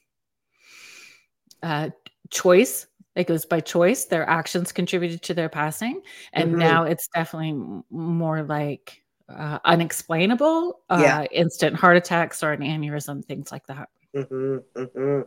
uh, 1.62 1.90
choice 2.30 2.87
it 3.26 3.32
was 3.32 3.44
by 3.44 3.60
choice 3.60 4.04
their 4.04 4.28
actions 4.28 4.70
contributed 4.70 5.22
to 5.22 5.34
their 5.34 5.48
passing 5.48 6.00
and 6.32 6.50
mm-hmm. 6.50 6.60
now 6.60 6.84
it's 6.84 7.08
definitely 7.08 7.82
more 7.90 8.42
like 8.42 9.02
uh, 9.28 9.58
unexplainable 9.64 10.80
uh, 10.88 11.00
yeah. 11.02 11.24
instant 11.32 11.76
heart 11.76 11.96
attacks 11.96 12.42
or 12.42 12.52
an 12.52 12.60
aneurysm 12.60 13.24
things 13.24 13.50
like 13.52 13.66
that 13.66 13.88
mm-hmm, 14.14 14.58
mm-hmm. 14.80 15.22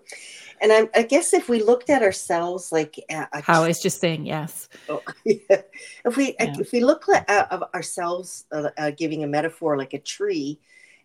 and 0.62 0.72
I, 0.72 0.90
I, 0.98 1.04
guess 1.04 1.34
if 1.34 1.50
we 1.50 1.62
looked 1.62 1.90
at 1.90 2.02
ourselves 2.02 2.72
like 2.72 3.00
a, 3.10 3.28
how 3.42 3.64
is 3.66 3.80
just 3.80 4.00
saying 4.00 4.26
yes 4.26 4.70
oh, 4.90 5.02
yeah. 5.26 5.62
if 6.06 6.18
we 6.18 6.36
yeah. 6.40 6.56
if 6.60 6.72
we 6.72 6.80
look 6.80 7.04
at 7.28 7.52
of 7.52 7.64
ourselves 7.76 8.46
uh, 8.52 8.70
uh, 8.78 8.92
giving 8.92 9.24
a 9.24 9.28
metaphor 9.28 9.78
like 9.78 9.94
a 9.94 10.00
tree 10.00 10.60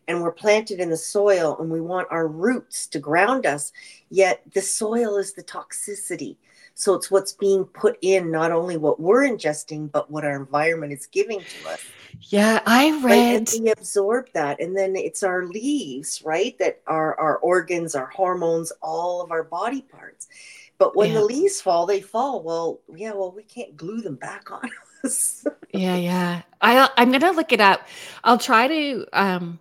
and 0.09 0.23
we're 0.23 0.33
planted 0.33 0.79
in 0.79 0.89
the 0.89 0.97
soil 0.97 1.57
and 1.61 1.69
we 1.69 1.81
want 1.81 2.09
our 2.11 2.29
roots 2.29 2.87
to 2.87 2.99
ground 2.99 3.45
us 3.45 3.73
yet 4.09 4.41
the 4.55 4.63
soil 4.63 5.19
is 5.19 5.35
the 5.35 5.43
toxicity 5.43 6.37
so 6.79 6.93
it's 6.93 7.11
what's 7.11 7.33
being 7.33 7.65
put 7.65 7.97
in, 8.03 8.31
not 8.31 8.53
only 8.53 8.77
what 8.77 9.01
we're 9.01 9.23
ingesting, 9.23 9.91
but 9.91 10.11
what 10.11 10.27
our 10.27 10.37
environment 10.37 10.93
is 10.93 11.07
giving 11.07 11.41
to 11.41 11.71
us. 11.71 11.81
Yeah, 12.21 12.61
I 12.67 12.91
read. 13.01 13.03
Right? 13.03 13.55
And 13.55 13.65
we 13.65 13.71
absorb 13.73 14.29
that, 14.35 14.61
and 14.61 14.77
then 14.77 14.95
it's 14.95 15.23
our 15.23 15.47
leaves, 15.47 16.23
right? 16.23 16.57
That 16.59 16.83
are 16.87 17.19
our 17.19 17.39
organs, 17.39 17.95
our 17.95 18.09
hormones, 18.09 18.73
all 18.83 19.23
of 19.23 19.31
our 19.31 19.43
body 19.43 19.81
parts. 19.81 20.29
But 20.77 20.95
when 20.95 21.13
yeah. 21.13 21.21
the 21.21 21.25
leaves 21.25 21.63
fall, 21.63 21.87
they 21.87 22.03
fall. 22.03 22.43
Well, 22.43 22.81
yeah, 22.95 23.15
well, 23.15 23.33
we 23.33 23.45
can't 23.45 23.75
glue 23.75 24.03
them 24.03 24.17
back 24.17 24.51
on 24.51 24.69
us. 25.05 25.47
yeah, 25.73 25.97
yeah. 25.97 26.43
I 26.61 26.91
I'm 26.99 27.11
gonna 27.11 27.33
look 27.33 27.53
it 27.53 27.61
up. 27.63 27.89
I'll 28.23 28.37
try 28.37 28.69
to 28.69 29.07
um 29.15 29.59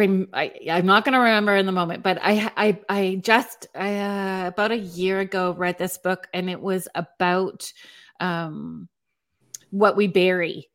I, 0.00 0.52
am 0.66 0.86
not 0.86 1.04
going 1.04 1.14
to 1.14 1.18
remember 1.18 1.56
in 1.56 1.66
the 1.66 1.72
moment, 1.72 2.02
but 2.02 2.18
I 2.22 2.50
I 2.56 2.80
I 2.88 3.20
just 3.22 3.66
uh, 3.74 4.44
about 4.46 4.70
a 4.70 4.78
year 4.78 5.20
ago 5.20 5.52
read 5.52 5.78
this 5.78 5.98
book, 5.98 6.28
and 6.32 6.48
it 6.48 6.60
was 6.60 6.88
about 6.94 7.72
um, 8.20 8.88
what 9.70 9.96
we 9.96 10.06
bury 10.06 10.68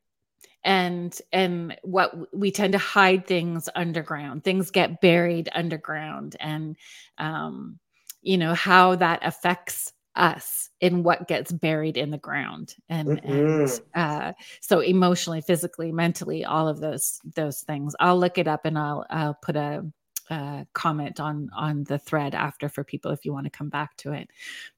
and 0.63 1.17
and 1.31 1.77
what 1.83 2.35
we 2.35 2.51
tend 2.51 2.73
to 2.73 2.79
hide 2.79 3.25
things 3.27 3.69
underground. 3.75 4.43
Things 4.43 4.71
get 4.71 5.01
buried 5.01 5.49
underground, 5.53 6.35
and 6.39 6.75
um, 7.17 7.79
you 8.21 8.37
know 8.37 8.53
how 8.53 8.95
that 8.95 9.19
affects 9.23 9.93
us 10.15 10.69
in 10.79 11.03
what 11.03 11.27
gets 11.27 11.51
buried 11.51 11.97
in 11.97 12.11
the 12.11 12.17
ground 12.17 12.75
and 12.89 13.07
mm-hmm. 13.09 13.31
and 13.31 13.81
uh, 13.95 14.33
so 14.61 14.79
emotionally 14.79 15.41
physically 15.41 15.91
mentally 15.91 16.45
all 16.45 16.67
of 16.67 16.79
those 16.79 17.19
those 17.35 17.61
things 17.61 17.95
i'll 17.99 18.19
look 18.19 18.37
it 18.37 18.47
up 18.47 18.65
and 18.65 18.77
i'll 18.77 19.05
i'll 19.09 19.33
put 19.33 19.55
a, 19.55 19.83
a 20.29 20.65
comment 20.73 21.19
on 21.19 21.49
on 21.55 21.83
the 21.85 21.97
thread 21.99 22.35
after 22.35 22.69
for 22.69 22.83
people 22.83 23.11
if 23.11 23.25
you 23.25 23.33
want 23.33 23.45
to 23.45 23.49
come 23.49 23.69
back 23.69 23.95
to 23.97 24.13
it. 24.13 24.29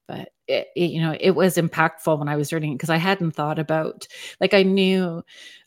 But 0.06 0.32
it, 0.48 0.68
it, 0.76 0.90
you 0.90 1.00
know 1.00 1.16
it 1.18 1.32
was 1.32 1.56
impactful 1.56 2.18
when 2.18 2.28
i 2.28 2.36
was 2.36 2.52
reading 2.52 2.72
it 2.72 2.74
because 2.76 2.90
i 2.90 2.96
hadn't 2.96 3.32
thought 3.32 3.58
about 3.58 4.06
like 4.40 4.54
i 4.54 4.62
knew 4.62 5.22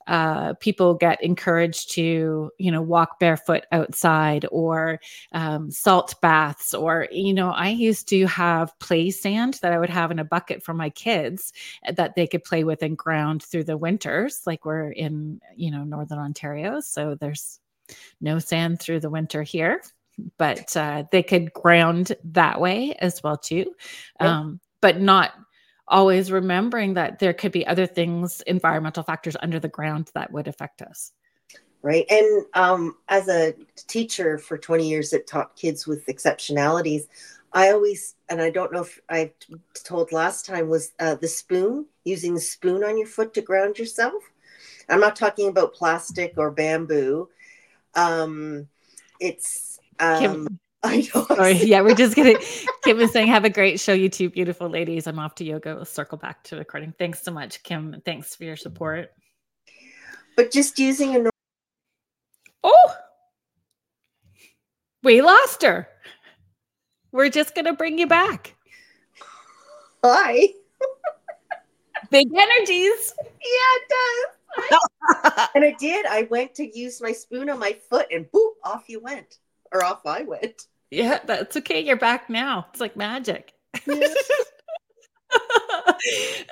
uh, 0.08 0.54
people 0.56 0.96
get 0.96 1.22
encouraged 1.24 1.92
to 1.92 2.50
you 2.58 2.72
know 2.72 2.82
walk 2.82 3.20
barefoot 3.20 3.66
outside 3.72 4.46
or 4.52 5.00
um, 5.34 5.70
salt 5.70 6.16
baths 6.22 6.74
or 6.74 7.08
you 7.12 7.34
know 7.34 7.52
i 7.52 7.70
used 7.70 8.08
to 8.08 8.26
have 8.26 8.78
play 8.80 9.12
sand 9.12 9.60
that 9.62 9.74
i 9.74 9.78
would 9.78 9.90
have 9.90 10.12
in 10.12 10.20
a 10.20 10.24
bucket 10.24 10.64
for 10.64 10.74
my 10.74 10.90
kids 10.90 11.54
eh, 11.84 11.92
that 11.92 12.16
they 12.16 12.26
could 12.26 12.44
play 12.44 12.64
with 12.64 12.82
and 12.82 12.98
ground 12.98 13.44
through 13.44 13.64
the 13.64 13.78
winters 13.78 14.42
like 14.46 14.66
we're 14.66 14.90
in 14.92 15.40
you 15.56 15.70
know 15.70 15.84
northern 15.84 16.18
ontario 16.20 16.80
so 16.80 17.16
there's 17.16 17.60
no 18.22 18.40
sand 18.40 18.80
through 18.80 19.00
the 19.00 19.10
winter 19.10 19.44
here 19.44 19.82
but 20.38 20.76
uh, 20.76 21.04
they 21.12 21.24
could 21.24 21.54
ground 21.54 22.14
that 22.24 22.60
way 22.60 22.94
as 23.00 23.22
well 23.24 23.38
too 23.38 23.74
um, 24.20 24.60
but 24.82 25.00
not 25.00 25.32
always 25.90 26.32
remembering 26.32 26.94
that 26.94 27.20
there 27.20 27.34
could 27.34 27.52
be 27.52 27.66
other 27.68 27.86
things, 27.86 28.42
environmental 28.42 29.04
factors 29.04 29.36
under 29.42 29.60
the 29.60 29.68
ground 29.68 30.12
that 30.14 30.32
would 30.32 30.48
affect 30.48 30.82
us. 30.82 31.12
Right. 31.82 32.06
And 32.10 32.46
um, 32.54 32.98
as 33.08 33.28
a 33.28 33.56
teacher 33.88 34.38
for 34.38 34.58
20 34.58 34.88
years 34.88 35.10
that 35.12 35.28
taught 35.28 35.56
kids 35.56 35.88
with 35.88 36.06
exceptionalities, 36.08 37.08
I 37.54 37.72
always, 37.72 38.16
and 38.30 38.42
I 38.42 38.50
don't 38.52 38.72
know 38.72 38.82
if 38.82 39.00
I 39.10 39.32
told 39.74 40.12
last 40.12 40.46
time, 40.46 40.70
was 40.70 40.92
uh, 41.00 41.16
the 41.16 41.28
spoon, 41.28 41.86
using 42.04 42.36
the 42.36 42.42
spoon 42.42 42.84
on 42.84 42.98
your 42.98 43.08
foot 43.08 43.34
to 43.34 43.42
ground 43.42 43.80
yourself. 43.80 44.22
I'm 44.90 45.00
not 45.00 45.16
talking 45.16 45.48
about 45.48 45.74
plastic 45.74 46.34
or 46.38 46.52
bamboo. 46.52 47.30
Um, 47.96 48.68
it's 49.20 49.80
um, 50.00 50.20
Kim, 50.20 50.60
I 50.84 51.10
know. 51.14 51.26
Sorry, 51.26 51.54
yeah, 51.54 51.82
we're 51.82 51.96
just 51.96 52.16
gonna. 52.16 52.36
Kim 52.84 53.00
is 53.00 53.12
saying, 53.12 53.28
"Have 53.28 53.46
a 53.46 53.50
great 53.50 53.80
show, 53.80 53.94
you 53.94 54.10
two 54.10 54.30
beautiful 54.30 54.70
ladies." 54.70 55.08
I'm 55.08 55.20
off 55.20 55.36
to 55.36 55.44
yoga. 55.44 55.76
We'll 55.76 55.86
circle 55.86 56.18
back 56.18 56.44
to 56.46 56.56
recording. 56.56 56.94
Thanks 56.98 57.22
so 57.22 57.32
much, 57.32 57.64
Kim. 57.64 58.02
Thanks 58.06 58.36
for 58.36 58.46
your 58.46 58.56
support. 58.56 59.12
But 60.36 60.52
just 60.52 60.80
using 60.80 61.16
a. 61.16 61.30
Oh, 62.64 62.96
we 65.04 65.22
lost 65.22 65.64
her. 65.64 65.88
We're 67.12 67.30
just 67.30 67.56
gonna 67.56 67.74
bring 67.74 67.98
you 67.98 68.08
back. 68.08 68.56
Hi. 70.04 70.48
Big 72.10 72.28
energies. 72.34 73.14
Yeah, 73.20 73.76
it 73.76 73.90
does. 73.90 74.39
and 75.56 75.64
I 75.64 75.76
did. 75.80 76.06
I 76.06 76.28
went 76.30 76.56
to 76.56 76.78
use 76.78 77.02
my 77.02 77.12
spoon 77.12 77.50
on 77.50 77.60
my 77.60 77.78
foot 77.90 78.08
and 78.12 78.26
boop, 78.32 78.54
off 78.64 78.84
you 78.88 79.00
went. 79.00 79.38
Or 79.72 79.84
off 79.84 80.06
I 80.06 80.24
went. 80.24 80.64
Yeah, 80.92 81.20
that's 81.26 81.56
okay. 81.58 81.82
You're 81.82 81.96
back 81.96 82.30
now. 82.30 82.68
It's 82.72 82.82
like 82.82 82.96
magic. 82.96 83.54
Yeah. 83.86 84.08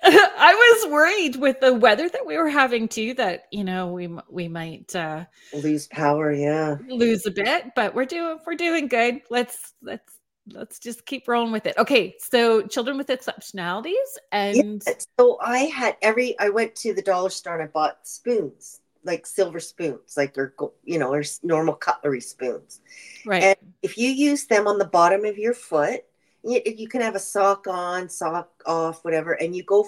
I 0.03 0.77
was 0.83 0.91
worried 0.91 1.35
with 1.37 1.59
the 1.59 1.73
weather 1.73 2.07
that 2.07 2.25
we 2.27 2.37
were 2.37 2.49
having 2.49 2.87
too 2.87 3.15
that 3.15 3.45
you 3.51 3.63
know 3.63 3.87
we 3.87 4.07
we 4.29 4.47
might 4.47 4.95
uh 4.95 5.25
lose 5.53 5.87
power, 5.87 6.31
yeah. 6.31 6.75
Lose 6.87 7.25
a 7.25 7.31
bit, 7.31 7.71
but 7.75 7.95
we're 7.95 8.05
doing 8.05 8.37
we're 8.45 8.55
doing 8.55 8.87
good. 8.87 9.21
Let's 9.31 9.73
let's 9.81 10.16
let's 10.51 10.79
just 10.79 11.05
keep 11.05 11.27
rolling 11.27 11.51
with 11.51 11.65
it. 11.65 11.77
Okay, 11.77 12.15
so 12.19 12.61
children 12.61 12.97
with 12.97 13.07
exceptionalities 13.07 13.93
and 14.31 14.81
yeah, 14.85 14.93
so 15.19 15.37
I 15.41 15.59
had 15.59 15.97
every 16.01 16.37
I 16.39 16.49
went 16.49 16.75
to 16.77 16.93
the 16.93 17.01
dollar 17.01 17.29
store 17.29 17.55
and 17.55 17.63
I 17.63 17.67
bought 17.67 18.07
spoons, 18.07 18.81
like 19.03 19.25
silver 19.25 19.59
spoons, 19.59 20.15
like 20.15 20.33
they're 20.33 20.53
you 20.83 20.99
know, 20.99 21.11
or 21.11 21.23
normal 21.43 21.75
cutlery 21.75 22.21
spoons. 22.21 22.81
Right. 23.25 23.43
And 23.43 23.57
if 23.81 23.97
you 23.97 24.09
use 24.09 24.45
them 24.45 24.67
on 24.67 24.77
the 24.77 24.85
bottom 24.85 25.25
of 25.25 25.37
your 25.37 25.53
foot, 25.53 26.01
you, 26.43 26.61
you 26.65 26.87
can 26.87 27.01
have 27.01 27.15
a 27.15 27.19
sock 27.19 27.67
on, 27.67 28.09
sock 28.09 28.49
off, 28.65 29.03
whatever, 29.03 29.33
and 29.33 29.55
you 29.55 29.63
go 29.63 29.87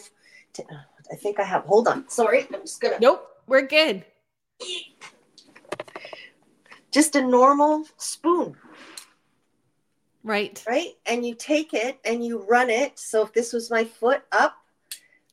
to, 0.54 0.63
I 1.12 1.16
think 1.16 1.39
I 1.39 1.44
have 1.44 1.63
hold 1.63 1.88
on. 1.88 2.10
Sorry, 2.10 2.48
I'm 2.54 2.62
just 2.62 2.82
gonna 2.82 2.98
Nope, 3.00 3.28
we're 3.48 3.68
good. 3.68 4.06
Just 6.92 7.16
a 7.16 7.22
normal 7.22 7.86
spoon 7.98 8.56
Right. 10.24 10.64
Right. 10.68 10.94
And 11.06 11.26
you 11.26 11.36
take 11.36 11.74
it 11.74 12.00
and 12.04 12.24
you 12.24 12.46
run 12.50 12.70
it. 12.70 13.00
So 13.00 13.24
if 13.24 13.34
this 13.34 13.54
was 13.54 13.72
my 13.72 13.86
foot 13.86 14.24
up 14.32 14.56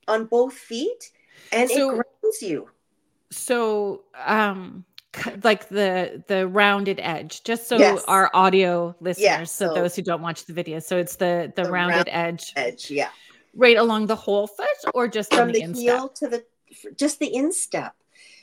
on 0.09 0.27
both 0.27 0.55
feet 0.55 1.11
and 1.53 1.69
so, 1.71 1.91
it 1.91 1.95
grounds 1.95 2.43
you. 2.43 2.71
So 3.31 4.03
um 4.25 4.85
like 5.43 5.69
the 5.69 6.23
the 6.29 6.47
rounded 6.47 7.01
edge 7.03 7.43
just 7.43 7.69
so 7.69 7.79
yes. 7.79 8.05
our 8.07 8.31
audio 8.35 8.95
listeners 9.01 9.23
yes. 9.23 9.53
so, 9.53 9.69
so, 9.69 9.75
those 9.75 9.97
who 9.97 10.03
don't 10.03 10.23
watch 10.23 10.45
the 10.45 10.53
video 10.53 10.79
so 10.79 10.99
it's 10.99 11.17
the 11.17 11.53
the, 11.57 11.63
the 11.63 11.71
rounded 11.71 12.09
edge 12.11 12.53
edge 12.57 12.91
yeah 12.91 13.09
right 13.55 13.77
along 13.77 14.07
the 14.07 14.17
whole 14.17 14.47
foot 14.47 14.67
or 14.95 15.09
just 15.09 15.33
from 15.33 15.53
the, 15.53 15.65
the 15.65 15.73
heel 15.73 16.09
to 16.09 16.29
the 16.29 16.45
just 16.97 17.19
the 17.19 17.35
instep 17.35 17.95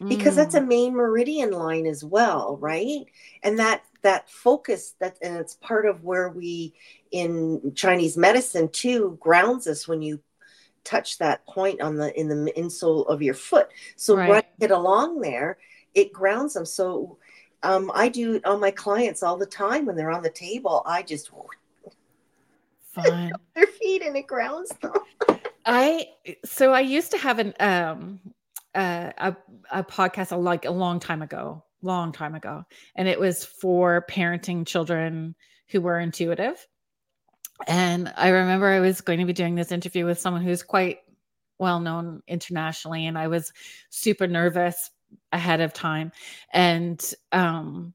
because 0.08 0.34
mm. 0.34 0.38
that's 0.38 0.56
a 0.56 0.60
mm. 0.60 0.68
main 0.68 0.96
meridian 0.96 1.52
line 1.52 1.86
as 1.86 2.04
well 2.04 2.58
right 2.60 3.06
and 3.44 3.60
that 3.60 3.84
that 4.04 4.30
focus 4.30 4.96
that 5.00 5.18
and 5.22 5.38
it's 5.38 5.56
part 5.56 5.86
of 5.86 6.04
where 6.04 6.30
we 6.30 6.74
in 7.12 7.74
chinese 7.76 8.16
medicine 8.18 8.70
too 8.70 9.18
grounds 9.20 9.66
us 9.68 9.88
when 9.88 10.02
you 10.02 10.20
touch 10.84 11.18
that 11.18 11.46
point 11.46 11.82
on 11.82 11.96
the 11.96 12.18
in 12.20 12.28
the 12.28 12.52
insole 12.58 13.08
of 13.08 13.22
your 13.22 13.34
foot. 13.34 13.70
So 13.96 14.16
right. 14.16 14.30
run 14.30 14.44
it 14.60 14.72
along 14.72 15.22
there 15.22 15.58
it 15.94 16.12
grounds 16.12 16.54
them. 16.54 16.66
So 16.66 17.18
um, 17.62 17.92
i 17.94 18.10
do 18.10 18.36
it 18.36 18.46
on 18.46 18.60
my 18.60 18.72
clients 18.72 19.24
all 19.24 19.38
the 19.38 19.46
time 19.46 19.86
when 19.86 19.96
they're 19.96 20.12
on 20.12 20.24
the 20.24 20.30
table. 20.30 20.84
I 20.86 21.04
just 21.04 21.32
Fun. 22.92 23.32
their 23.56 23.68
feet 23.68 24.02
and 24.04 24.16
it 24.18 24.28
grounds 24.28 24.72
them. 24.82 24.94
I 25.66 26.10
so 26.44 26.74
i 26.74 26.82
used 26.82 27.12
to 27.12 27.18
have 27.18 27.40
an 27.40 27.54
um 27.60 28.20
uh, 28.76 29.12
a 29.18 29.36
a 29.72 29.84
podcast 29.84 30.32
a, 30.32 30.36
like 30.36 30.66
a 30.66 30.72
long 30.72 31.00
time 31.00 31.22
ago 31.22 31.64
long 31.84 32.12
time 32.12 32.36
ago. 32.36 32.64
And 32.96 33.08
it 33.08 33.20
was 33.20 33.46
for 33.46 34.06
parenting 34.10 34.66
children 34.66 35.36
who 35.70 35.82
were 35.82 36.00
intuitive. 36.00 36.66
And 37.68 38.12
I 38.16 38.30
remember 38.30 38.68
I 38.68 38.80
was 38.80 39.02
going 39.02 39.20
to 39.20 39.26
be 39.26 39.34
doing 39.34 39.56
this 39.56 39.72
interview 39.72 40.06
with 40.06 40.20
someone 40.20 40.44
who's 40.44 40.64
quite 40.64 41.00
well 41.60 41.80
known 41.80 42.22
internationally. 42.28 43.06
And 43.06 43.18
I 43.18 43.28
was 43.28 43.52
super 43.90 44.28
nervous 44.28 44.90
ahead 45.32 45.62
of 45.62 45.74
time. 45.74 46.12
And 46.52 47.04
um, 47.32 47.94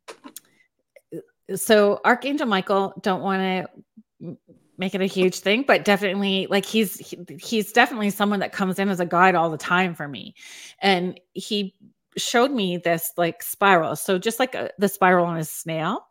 so 1.55 2.01
Archangel 2.05 2.47
Michael, 2.47 2.95
don't 3.03 3.23
want 3.23 3.43
to 4.23 4.37
make 4.79 4.95
it 4.95 5.01
a 5.01 5.07
huge 5.07 5.41
thing 5.41 5.65
but 5.67 5.85
definitely 5.85 6.47
like 6.49 6.65
he's 6.65 6.97
he, 6.99 7.19
he's 7.41 7.73
definitely 7.73 8.11
someone 8.11 8.41
that 8.41 8.53
comes 8.53 8.79
in 8.79 8.89
as 8.89 9.01
a 9.01 9.07
guide 9.07 9.35
all 9.35 9.51
the 9.51 9.59
time 9.59 9.95
for 9.95 10.07
me 10.07 10.35
and 10.81 11.21
he 11.35 11.75
showed 12.17 12.51
me 12.51 12.77
this 12.77 13.13
like 13.17 13.43
spiral. 13.43 13.97
So 13.97 14.19
just 14.19 14.39
like 14.39 14.55
a, 14.55 14.67
uh, 14.67 14.69
the 14.79 14.89
spiral 14.89 15.27
on 15.27 15.39
a 15.39 15.45
snail. 15.45 16.07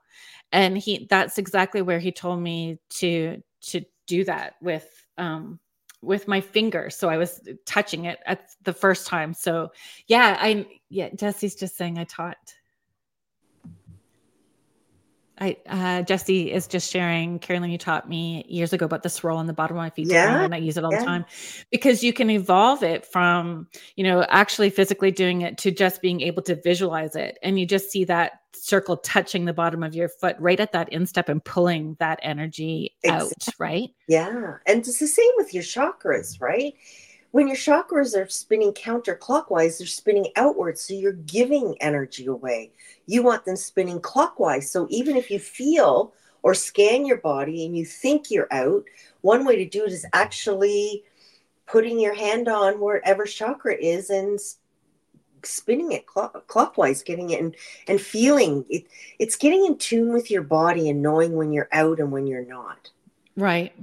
And 0.52 0.78
he 0.78 1.08
that's 1.10 1.38
exactly 1.38 1.82
where 1.82 2.00
he 2.00 2.12
told 2.12 2.42
me 2.42 2.80
to 2.92 3.42
to 3.62 3.82
do 4.06 4.24
that 4.24 4.56
with 4.62 5.06
um 5.18 5.60
with 6.02 6.28
my 6.28 6.40
finger. 6.40 6.90
So 6.90 7.10
I 7.10 7.18
was 7.18 7.42
touching 7.66 8.06
it 8.06 8.20
at 8.26 8.50
the 8.64 8.74
first 8.74 9.08
time. 9.08 9.34
So 9.34 9.72
yeah, 10.08 10.38
I 10.40 10.68
yeah, 10.90 11.10
Jesse's 11.16 11.56
just 11.56 11.76
saying 11.76 11.98
I 11.98 12.06
taught 12.06 12.38
I 15.39 15.58
uh, 15.67 16.02
Jesse 16.02 16.52
is 16.52 16.67
just 16.67 16.91
sharing. 16.91 17.39
Carolyn, 17.39 17.69
you 17.69 17.78
taught 17.78 18.10
me 18.10 18.45
years 18.47 18.73
ago 18.73 18.86
about 18.86 19.04
the 19.04 19.10
swirl 19.10 19.38
on 19.38 19.45
the 19.45 19.54
bottom 19.54 19.78
of 19.78 19.82
my 19.82 19.89
feet, 19.89 20.08
yeah, 20.08 20.43
and 20.43 20.54
I 20.54 20.58
use 20.58 20.78
it 20.78 20.84
all 20.84 20.91
yeah. 20.91 21.00
the 21.00 21.06
time 21.06 21.26
because 21.71 22.04
you 22.04 22.12
can 22.13 22.30
evolve 22.30 22.84
it 22.84 23.06
from 23.06 23.67
you 23.95 24.04
know 24.04 24.26
actually 24.30 24.69
physically 24.69 25.12
doing 25.12 25.41
it 25.41 25.58
to 25.60 25.71
just 25.71 26.02
being 26.02 26.21
able 26.21 26.41
to 26.43 26.56
visualize 26.56 27.15
it, 27.15 27.38
and 27.43 27.60
you 27.60 27.65
just 27.65 27.91
see 27.91 28.04
that 28.06 28.39
circle 28.54 28.97
touching 28.97 29.45
the 29.45 29.54
bottom 29.54 29.84
of 29.84 29.93
your 29.93 30.10
foot 30.10 30.36
right 30.39 30.60
at 30.60 30.71
that 30.71 30.91
instep 30.91 31.30
and 31.30 31.43
pulling 31.45 31.95
that 32.00 32.19
energy 32.23 32.95
exactly. 33.04 33.30
out, 33.30 33.60
right? 33.60 33.89
Yeah, 34.08 34.56
and 34.65 34.80
it's 34.80 35.00
the 35.00 35.08
same 35.08 35.32
with 35.38 35.54
your 35.54 35.63
chakras, 35.63 36.41
right? 36.41 36.73
When 37.38 37.47
your 37.47 37.56
chakras 37.56 38.19
are 38.19 38.28
spinning 38.28 38.71
counterclockwise, 38.71 39.78
they're 39.78 39.86
spinning 39.86 40.32
outwards. 40.38 40.82
So 40.82 40.95
you're 40.95 41.12
giving 41.12 41.76
energy 41.82 42.26
away. 42.26 42.71
You 43.06 43.21
want 43.21 43.45
them 43.45 43.56
spinning 43.56 44.00
clockwise. 44.00 44.71
So 44.71 44.88
even 44.89 45.15
if 45.15 45.30
you 45.30 45.38
feel 45.38 46.15
or 46.41 46.56
scan 46.56 47.06
your 47.06 47.17
body 47.17 47.63
and 47.63 47.78
you 47.78 47.86
think 47.86 48.32
you're 48.32 48.52
out, 48.52 48.86
one 49.21 49.45
way 49.45 49.56
to 49.56 49.69
do 49.69 49.86
it 49.86 49.91
is 49.91 50.04
actually 50.13 51.04
putting 51.67 52.00
your 52.00 52.15
hand 52.15 52.47
on 52.47 52.80
wherever 52.80 53.26
chakra 53.26 53.76
is 53.76 54.10
and 54.10 54.39
spinning 55.43 55.91
it 55.91 56.08
clock, 56.08 56.47
clockwise, 56.47 57.04
getting 57.04 57.30
it 57.30 57.39
and, 57.39 57.56
and 57.88 58.02
feeling 58.02 58.65
it. 58.67 58.88
It's 59.19 59.36
getting 59.36 59.63
in 59.63 59.78
tune 59.78 60.12
with 60.12 60.32
your 60.32 60.41
body 60.41 60.89
and 60.89 61.04
knowing 61.04 61.36
when 61.36 61.54
you're 61.54 61.69
out 61.71 62.00
and 62.00 62.12
when 62.12 62.26
you're 62.26 62.47
not. 62.47 62.89
Right. 63.36 63.73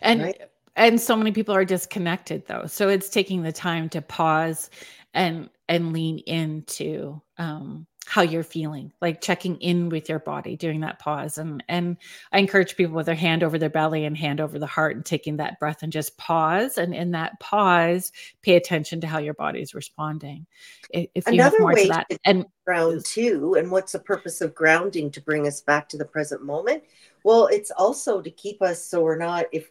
And 0.00 0.22
right? 0.22 0.51
And 0.76 1.00
so 1.00 1.16
many 1.16 1.32
people 1.32 1.54
are 1.54 1.64
disconnected 1.64 2.46
though. 2.46 2.66
So 2.66 2.88
it's 2.88 3.08
taking 3.08 3.42
the 3.42 3.52
time 3.52 3.88
to 3.90 4.02
pause 4.02 4.70
and 5.14 5.50
and 5.68 5.92
lean 5.92 6.18
into 6.20 7.20
um 7.38 7.86
how 8.06 8.20
you're 8.20 8.42
feeling 8.42 8.92
like 9.00 9.20
checking 9.20 9.56
in 9.58 9.88
with 9.88 10.08
your 10.08 10.18
body 10.18 10.56
doing 10.56 10.80
that 10.80 10.98
pause. 10.98 11.38
And 11.38 11.62
and 11.68 11.96
i 12.32 12.38
encourage 12.38 12.76
people 12.76 12.94
with 12.94 13.06
their 13.06 13.14
hand 13.14 13.42
over 13.42 13.58
their 13.58 13.70
belly 13.70 14.04
and 14.04 14.16
hand 14.16 14.40
over 14.40 14.58
the 14.58 14.66
heart 14.66 14.96
and 14.96 15.04
taking 15.04 15.36
that 15.36 15.60
breath 15.60 15.82
and 15.82 15.92
just 15.92 16.16
pause. 16.18 16.78
And 16.78 16.94
in 16.94 17.12
that 17.12 17.38
pause 17.38 18.10
pay 18.42 18.56
attention 18.56 19.00
to 19.02 19.06
how 19.06 19.18
your 19.18 19.34
body 19.34 19.60
is 19.60 19.74
responding. 19.74 20.46
If 20.90 21.08
you 21.14 21.34
another 21.34 21.56
have 21.56 21.60
more 21.60 21.72
way 21.74 21.84
to 21.84 21.88
that 21.90 22.08
to 22.10 22.18
and 22.24 22.46
ground 22.66 23.04
too 23.04 23.54
and 23.58 23.70
what's 23.70 23.92
the 23.92 23.98
purpose 23.98 24.40
of 24.40 24.54
grounding 24.54 25.10
to 25.12 25.20
bring 25.20 25.46
us 25.46 25.60
back 25.60 25.88
to 25.90 25.98
the 25.98 26.04
present 26.04 26.42
moment? 26.42 26.82
Well 27.24 27.46
it's 27.46 27.70
also 27.70 28.20
to 28.20 28.30
keep 28.30 28.62
us 28.62 28.84
so 28.84 29.02
we're 29.02 29.16
not 29.16 29.46
if 29.52 29.70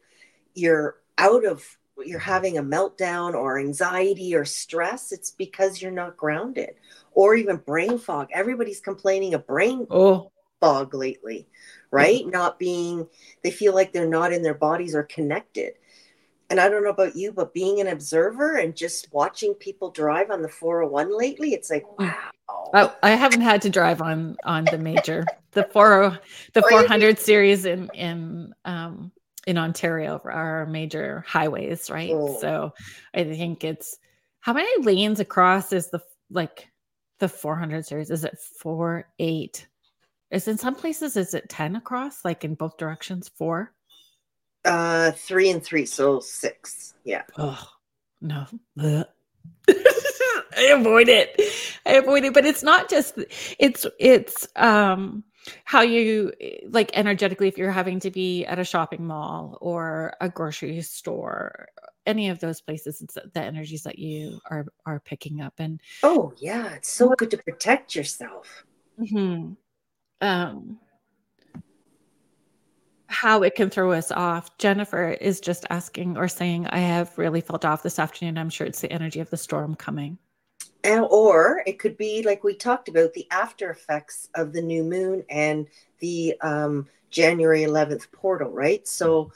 you're 0.54 0.98
out 1.18 1.46
of 1.46 1.78
you're 2.04 2.20
having 2.20 2.58
a 2.58 2.64
meltdown 2.64 3.34
or 3.34 3.60
anxiety 3.60 4.34
or 4.34 4.46
stress 4.46 5.12
it's 5.12 5.30
because 5.30 5.82
you're 5.82 5.92
not 5.92 6.18
grounded 6.18 6.72
or 7.14 7.36
even 7.36 7.58
brain 7.58 7.98
fog. 7.98 8.30
Everybody's 8.34 8.80
complaining 8.80 9.34
of 9.34 9.46
brain 9.46 9.86
oh. 9.92 10.32
fog 10.60 10.94
lately 10.94 11.48
right? 11.92 12.26
Not 12.26 12.58
being 12.58 13.08
they 13.44 13.52
feel 13.52 13.76
like 13.76 13.92
they're 13.92 14.08
not 14.08 14.34
in 14.34 14.42
their 14.42 14.54
bodies 14.54 14.96
or 14.96 15.04
connected. 15.04 15.74
And 16.50 16.60
i 16.60 16.68
don't 16.68 16.84
know 16.84 16.90
about 16.90 17.16
you 17.16 17.32
but 17.32 17.54
being 17.54 17.80
an 17.80 17.88
observer 17.88 18.58
and 18.58 18.76
just 18.76 19.08
watching 19.14 19.54
people 19.54 19.90
drive 19.90 20.32
on 20.32 20.42
the 20.42 20.50
401 20.50 21.18
lately 21.18 21.54
it's 21.54 21.70
like 21.70 21.86
wow. 21.98 22.14
Oh, 22.74 22.96
I 23.02 23.12
haven't 23.12 23.40
had 23.40 23.62
to 23.62 23.70
drive 23.70 24.02
on 24.02 24.36
on 24.44 24.66
the 24.66 24.78
major 24.78 25.26
the 25.52 25.64
40 25.64 26.18
the 26.52 26.62
400 26.64 27.20
series 27.20 27.64
in 27.64 27.90
in 27.94 28.54
um 28.66 29.14
in 29.48 29.58
Ontario 29.58 30.22
our 30.24 30.66
major 30.66 31.24
highways, 31.28 31.90
right? 31.90 32.12
Oh. 32.14 32.38
So 32.40 32.74
I 33.14 33.24
think 33.24 33.64
it's 33.64 33.98
how 34.40 34.54
many 34.54 34.84
lanes 34.84 35.20
across 35.20 35.74
is 35.74 35.90
the 35.90 36.02
like 36.30 36.70
the 37.20 37.30
400 37.30 37.86
series? 37.86 38.12
Is 38.12 38.24
it 38.24 38.38
four, 38.60 39.08
eight? 39.20 39.68
Is 40.32 40.48
in 40.48 40.58
some 40.58 40.76
places 40.76 41.18
is 41.18 41.34
it 41.34 41.50
10 41.50 41.76
across, 41.76 42.24
like 42.24 42.44
in 42.44 42.56
both 42.56 42.78
directions? 42.78 43.30
Four? 43.30 43.74
Uh, 44.64 45.12
three 45.12 45.50
and 45.50 45.64
three, 45.64 45.86
so 45.86 46.20
six. 46.20 46.94
Yeah. 47.04 47.24
Oh 47.38 47.68
no. 48.22 48.46
I 48.78 49.04
avoid 50.74 51.10
it. 51.10 51.40
I 51.86 51.94
avoid 51.94 52.26
it, 52.26 52.34
but 52.34 52.46
it's 52.46 52.64
not 52.64 52.90
just 52.90 53.18
it's 53.60 53.86
it's 54.00 54.48
um 54.56 55.24
how 55.64 55.82
you 55.82 56.32
like 56.70 56.92
energetically 56.94 57.48
if 57.48 57.58
you're 57.58 57.72
having 57.72 58.00
to 58.00 58.12
be 58.12 58.46
at 58.46 58.60
a 58.60 58.64
shopping 58.64 59.06
mall 59.06 59.58
or 59.62 60.14
a 60.22 60.30
grocery 60.30 60.82
store 60.82 61.68
any 62.06 62.30
of 62.30 62.40
those 62.40 62.62
places 62.62 63.02
it's 63.02 63.18
the 63.34 63.42
energies 63.42 63.84
that 63.84 64.00
you 64.00 64.40
are 64.50 64.66
are 64.86 65.00
picking 65.00 65.42
up 65.42 65.54
and 65.60 65.80
oh 66.04 66.34
yeah 66.38 66.74
it's 66.74 66.90
so 66.90 67.10
good 67.10 67.32
to 67.32 67.38
protect 67.38 67.96
yourself. 67.96 68.66
Mm-hmm. 69.00 69.54
um 70.22 70.80
how 73.08 73.44
it 73.44 73.56
can 73.56 73.70
throw 73.70 73.92
us 73.92 74.10
off. 74.10 74.58
Jennifer 74.58 75.10
is 75.10 75.42
just 75.42 75.66
asking 75.70 76.18
or 76.18 76.30
saying 76.30 76.66
i 76.68 76.80
have 76.80 77.18
really 77.18 77.42
felt 77.42 77.66
off 77.66 77.84
this 77.84 78.00
afternoon. 78.00 78.38
I'm 78.38 78.50
sure 78.50 78.66
it's 78.66 78.82
the 78.82 78.92
energy 78.92 79.20
of 79.20 79.30
the 79.30 79.38
storm 79.38 79.76
coming 79.76 80.18
and, 80.84 81.06
or 81.10 81.64
it 81.66 81.80
could 81.80 81.98
be 81.98 82.24
like 82.24 82.44
we 82.44 82.56
talked 82.56 82.90
about 82.90 83.14
the 83.14 83.28
after 83.32 83.70
effects 83.70 84.30
of 84.36 84.54
the 84.54 84.62
new 84.62 84.84
moon 84.84 85.24
and 85.30 85.68
the 86.00 86.36
um, 86.42 86.88
January 87.10 87.62
11th 87.62 88.12
portal, 88.12 88.50
right? 88.52 88.88
So 88.88 89.32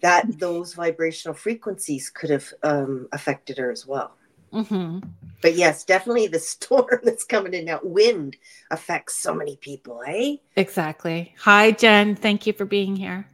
that 0.00 0.38
those 0.38 0.74
vibrational 0.74 1.34
frequencies 1.34 2.10
could 2.10 2.30
have 2.30 2.52
um, 2.62 3.08
affected 3.12 3.58
her 3.58 3.70
as 3.70 3.86
well. 3.86 4.16
Mm-hmm. 4.52 5.00
But 5.42 5.54
yes, 5.54 5.84
definitely 5.84 6.26
the 6.26 6.38
storm 6.40 7.00
that's 7.02 7.24
coming 7.24 7.54
in 7.54 7.66
now, 7.66 7.80
wind 7.82 8.36
affects 8.70 9.16
so 9.16 9.34
many 9.34 9.56
people, 9.56 10.02
eh? 10.06 10.36
Exactly. 10.56 11.34
Hi, 11.40 11.70
Jen. 11.72 12.16
Thank 12.16 12.46
you 12.46 12.52
for 12.52 12.64
being 12.64 12.96
here. 12.96 13.26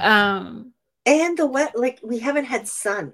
Um, 0.00 0.72
and 1.04 1.38
the 1.38 1.46
wet, 1.46 1.78
like 1.78 2.00
we 2.02 2.18
haven't 2.18 2.44
had 2.44 2.68
sun. 2.68 3.12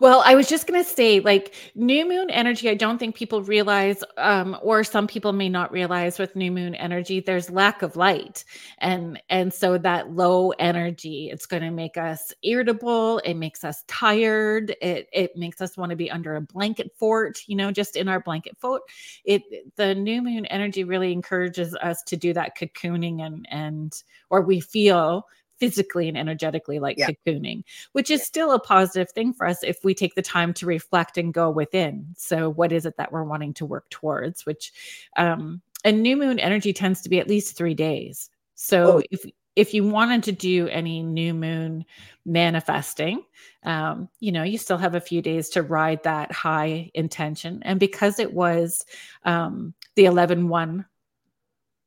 Well, 0.00 0.22
I 0.24 0.34
was 0.34 0.48
just 0.48 0.66
going 0.66 0.82
to 0.82 0.88
say, 0.88 1.20
like 1.20 1.54
new 1.74 2.08
moon 2.08 2.30
energy, 2.30 2.70
I 2.70 2.74
don't 2.74 2.98
think 2.98 3.14
people 3.14 3.42
realize, 3.42 4.02
um, 4.16 4.56
or 4.62 4.82
some 4.82 5.06
people 5.06 5.32
may 5.32 5.48
not 5.48 5.70
realize 5.70 6.18
with 6.18 6.34
new 6.34 6.50
moon 6.50 6.74
energy, 6.76 7.20
there's 7.20 7.50
lack 7.50 7.82
of 7.82 7.96
light. 7.96 8.44
And, 8.78 9.20
and 9.28 9.52
so 9.52 9.76
that 9.78 10.12
low 10.12 10.50
energy, 10.52 11.28
it's 11.30 11.44
going 11.44 11.62
to 11.62 11.70
make 11.70 11.98
us 11.98 12.32
irritable. 12.42 13.18
It 13.18 13.34
makes 13.34 13.62
us 13.62 13.84
tired. 13.88 14.74
It, 14.80 15.08
it 15.12 15.36
makes 15.36 15.60
us 15.60 15.76
want 15.76 15.90
to 15.90 15.96
be 15.96 16.10
under 16.10 16.36
a 16.36 16.40
blanket 16.40 16.92
fort, 16.96 17.40
you 17.46 17.56
know, 17.56 17.70
just 17.70 17.96
in 17.96 18.08
our 18.08 18.20
blanket 18.20 18.56
fort. 18.58 18.82
It, 19.24 19.42
the 19.76 19.94
new 19.94 20.22
moon 20.22 20.46
energy 20.46 20.84
really 20.84 21.12
encourages 21.12 21.74
us 21.74 22.02
to 22.04 22.16
do 22.16 22.32
that 22.32 22.56
cocooning 22.56 23.20
and, 23.20 23.46
and, 23.50 24.02
or 24.30 24.40
we 24.40 24.60
feel 24.60 25.26
physically 25.58 26.08
and 26.08 26.16
energetically 26.16 26.78
like 26.78 26.98
yeah. 26.98 27.08
cocooning, 27.10 27.64
which 27.92 28.10
is 28.10 28.20
yeah. 28.20 28.24
still 28.24 28.52
a 28.52 28.60
positive 28.60 29.10
thing 29.10 29.32
for 29.32 29.46
us 29.46 29.62
if 29.62 29.82
we 29.84 29.94
take 29.94 30.14
the 30.14 30.22
time 30.22 30.52
to 30.54 30.66
reflect 30.66 31.18
and 31.18 31.34
go 31.34 31.50
within. 31.50 32.06
So, 32.16 32.50
what 32.50 32.72
is 32.72 32.86
it 32.86 32.96
that 32.96 33.12
we're 33.12 33.24
wanting 33.24 33.54
to 33.54 33.66
work 33.66 33.88
towards? 33.90 34.46
Which, 34.46 34.72
um, 35.16 35.60
and 35.84 36.02
new 36.02 36.16
moon 36.16 36.38
energy 36.38 36.72
tends 36.72 37.02
to 37.02 37.08
be 37.08 37.20
at 37.20 37.28
least 37.28 37.56
three 37.56 37.74
days. 37.74 38.30
So, 38.54 38.98
oh. 38.98 39.02
if 39.10 39.24
if 39.58 39.74
you 39.74 39.82
wanted 39.82 40.22
to 40.22 40.30
do 40.30 40.68
any 40.68 41.02
new 41.02 41.34
moon 41.34 41.84
manifesting, 42.24 43.24
um, 43.64 44.08
you 44.20 44.30
know, 44.30 44.44
you 44.44 44.56
still 44.56 44.78
have 44.78 44.94
a 44.94 45.00
few 45.00 45.20
days 45.20 45.48
to 45.48 45.62
ride 45.62 46.00
that 46.04 46.30
high 46.30 46.92
intention. 46.94 47.60
And 47.64 47.80
because 47.80 48.20
it 48.20 48.32
was 48.32 48.86
um, 49.24 49.74
the 49.96 50.04
11 50.04 50.48
1 50.48 50.84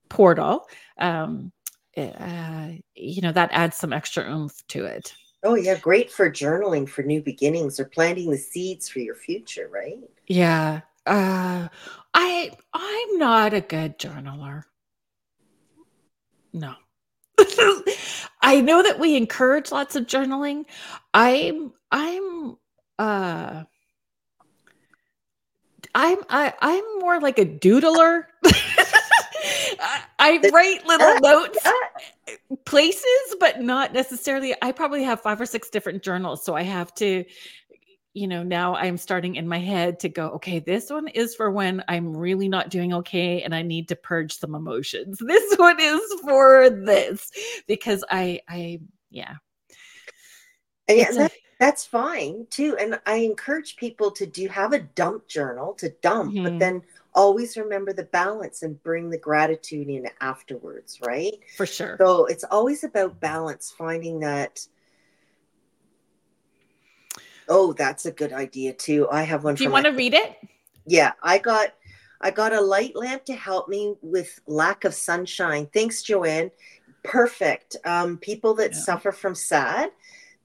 portal, 0.09 0.67
um, 0.97 1.53
uh, 1.97 2.69
you 2.95 3.21
know, 3.21 3.31
that 3.31 3.49
adds 3.51 3.77
some 3.77 3.93
extra 3.93 4.23
oomph 4.29 4.65
to 4.67 4.85
it. 4.85 5.13
Oh 5.43 5.55
yeah, 5.55 5.77
great 5.77 6.11
for 6.11 6.29
journaling 6.29 6.87
for 6.87 7.01
new 7.01 7.21
beginnings 7.21 7.79
or 7.79 7.85
planting 7.85 8.29
the 8.29 8.37
seeds 8.37 8.87
for 8.87 8.99
your 8.99 9.15
future, 9.15 9.67
right? 9.71 9.97
Yeah. 10.27 10.81
Uh 11.05 11.67
I 12.13 12.51
I'm 12.73 13.17
not 13.17 13.53
a 13.53 13.61
good 13.61 13.97
journaler. 13.97 14.63
No. 16.53 16.75
I 18.41 18.61
know 18.61 18.83
that 18.83 18.99
we 18.99 19.15
encourage 19.15 19.71
lots 19.71 19.95
of 19.95 20.05
journaling. 20.05 20.65
I'm 21.13 21.73
I'm 21.91 22.57
uh 22.99 23.63
I'm 25.95 26.19
I, 26.29 26.53
I'm 26.61 26.99
more 26.99 27.19
like 27.19 27.39
a 27.39 27.45
doodler. 27.45 28.25
I, 30.19 30.49
write 30.53 30.85
little 30.85 31.19
notes 31.21 31.59
places, 32.65 33.35
but 33.39 33.61
not 33.61 33.93
necessarily. 33.93 34.55
I 34.61 34.71
probably 34.71 35.03
have 35.03 35.21
five 35.21 35.39
or 35.39 35.45
six 35.45 35.69
different 35.69 36.03
journals. 36.03 36.43
So 36.43 36.55
I 36.55 36.63
have 36.63 36.93
to, 36.95 37.25
you 38.13 38.27
know, 38.27 38.43
now 38.43 38.75
I'm 38.75 38.97
starting 38.97 39.35
in 39.35 39.47
my 39.47 39.59
head 39.59 39.99
to 40.01 40.09
go, 40.09 40.29
okay, 40.31 40.59
this 40.59 40.89
one 40.89 41.07
is 41.09 41.35
for 41.35 41.51
when 41.51 41.83
I'm 41.87 42.15
really 42.15 42.47
not 42.47 42.69
doing 42.69 42.93
okay 42.93 43.41
and 43.41 43.55
I 43.55 43.61
need 43.61 43.87
to 43.89 43.95
purge 43.95 44.37
some 44.37 44.55
emotions. 44.55 45.19
This 45.25 45.57
one 45.57 45.79
is 45.79 46.01
for 46.23 46.69
this 46.69 47.31
because 47.67 48.03
I, 48.09 48.41
I, 48.47 48.81
yeah. 49.09 49.35
Yeah, 50.89 51.11
that, 51.11 51.31
that's 51.59 51.85
fine 51.85 52.47
too. 52.49 52.75
And 52.77 52.99
I 53.05 53.15
encourage 53.17 53.77
people 53.77 54.11
to 54.11 54.25
do 54.25 54.47
have 54.49 54.73
a 54.73 54.79
dump 54.79 55.27
journal 55.27 55.73
to 55.75 55.89
dump, 56.01 56.33
mm-hmm. 56.33 56.43
but 56.43 56.59
then 56.59 56.81
always 57.13 57.57
remember 57.57 57.93
the 57.93 58.03
balance 58.03 58.63
and 58.63 58.81
bring 58.83 59.09
the 59.09 59.17
gratitude 59.17 59.89
in 59.89 60.07
afterwards, 60.19 60.99
right? 61.05 61.33
For 61.57 61.65
sure. 61.65 61.95
So 61.99 62.25
it's 62.25 62.43
always 62.43 62.83
about 62.83 63.19
balance, 63.19 63.73
finding 63.77 64.19
that. 64.21 64.65
Oh, 67.49 67.73
that's 67.73 68.05
a 68.05 68.11
good 68.11 68.33
idea 68.33 68.73
too. 68.73 69.07
I 69.11 69.23
have 69.23 69.43
one. 69.43 69.55
Do 69.55 69.63
you 69.63 69.71
want 69.71 69.85
to 69.85 69.91
read 69.91 70.13
it? 70.13 70.37
Yeah, 70.85 71.13
I 71.21 71.37
got 71.37 71.73
I 72.21 72.31
got 72.31 72.53
a 72.53 72.61
light 72.61 72.95
lamp 72.95 73.25
to 73.25 73.33
help 73.33 73.67
me 73.67 73.95
with 74.01 74.39
lack 74.47 74.85
of 74.85 74.93
sunshine. 74.93 75.67
Thanks, 75.73 76.03
Joanne. 76.03 76.51
Perfect. 77.03 77.75
Um, 77.83 78.17
people 78.17 78.53
that 78.55 78.73
yeah. 78.73 78.77
suffer 78.77 79.11
from 79.11 79.33
SAD, 79.33 79.89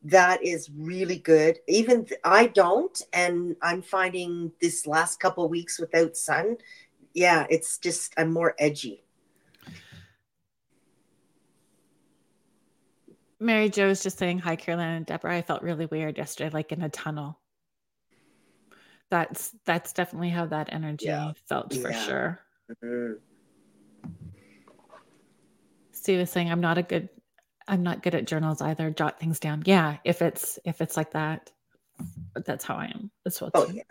that 0.05 0.43
is 0.45 0.71
really 0.77 1.19
good. 1.19 1.59
Even 1.69 2.05
th- 2.05 2.21
I 2.25 2.47
don't, 2.47 3.01
and 3.13 3.57
I'm 3.63 3.83
finding 3.83 4.53
this 4.61 4.87
last 4.87 5.21
couple 5.21 5.49
weeks 5.49 5.79
without 5.79 6.17
sun. 6.17 6.57
Yeah, 7.15 7.47
it's 7.51 7.79
just 7.79 8.15
I'm 8.17 8.33
more 8.33 8.55
edgy. 8.59 9.03
Mary 13.39 13.69
Jo 13.69 13.89
is 13.89 14.03
just 14.03 14.19
saying 14.19 14.39
hi, 14.39 14.57
Carolyn 14.57 14.89
and 14.89 15.07
Deborah. 15.07 15.37
I 15.37 15.43
felt 15.43 15.63
really 15.63 15.87
weird 15.87 16.17
yesterday, 16.17 16.51
like 16.51 16.73
in 16.73 16.83
a 16.83 16.89
tunnel. 16.89 17.39
That's 19.11 19.55
that's 19.65 19.93
definitely 19.93 20.31
how 20.31 20.47
that 20.47 20.69
energy 20.73 21.07
yeah. 21.07 21.33
felt 21.49 21.75
for 21.75 21.91
yeah. 21.91 22.05
sure. 22.05 22.41
Mm-hmm. 22.85 24.11
Steve 25.93 26.21
is 26.21 26.31
saying 26.31 26.51
I'm 26.51 26.61
not 26.61 26.79
a 26.79 26.83
good 26.83 27.09
I'm 27.69 27.83
not 27.83 28.03
good 28.03 28.15
at 28.15 28.27
journals 28.27 28.61
either. 28.61 28.91
Jot 28.91 29.19
things 29.19 29.41
down. 29.41 29.63
Yeah, 29.67 29.97
if 30.05 30.23
it's 30.23 30.59
if 30.65 30.81
it's 30.81 30.97
like 30.97 31.13
that, 31.13 31.51
that's 32.35 32.65
how 32.65 32.77
I 32.77 32.87
am. 32.87 33.11
That's 33.25 33.41
what. 33.41 33.53
Oh 33.55 33.69
yeah, 33.73 33.83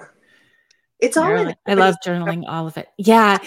it's 1.00 1.18
all. 1.18 1.54
I 1.66 1.74
love 1.74 1.96
journaling. 2.06 2.46
All 2.48 2.68
of 2.68 2.78
it. 2.78 2.88
Yeah, 2.98 3.38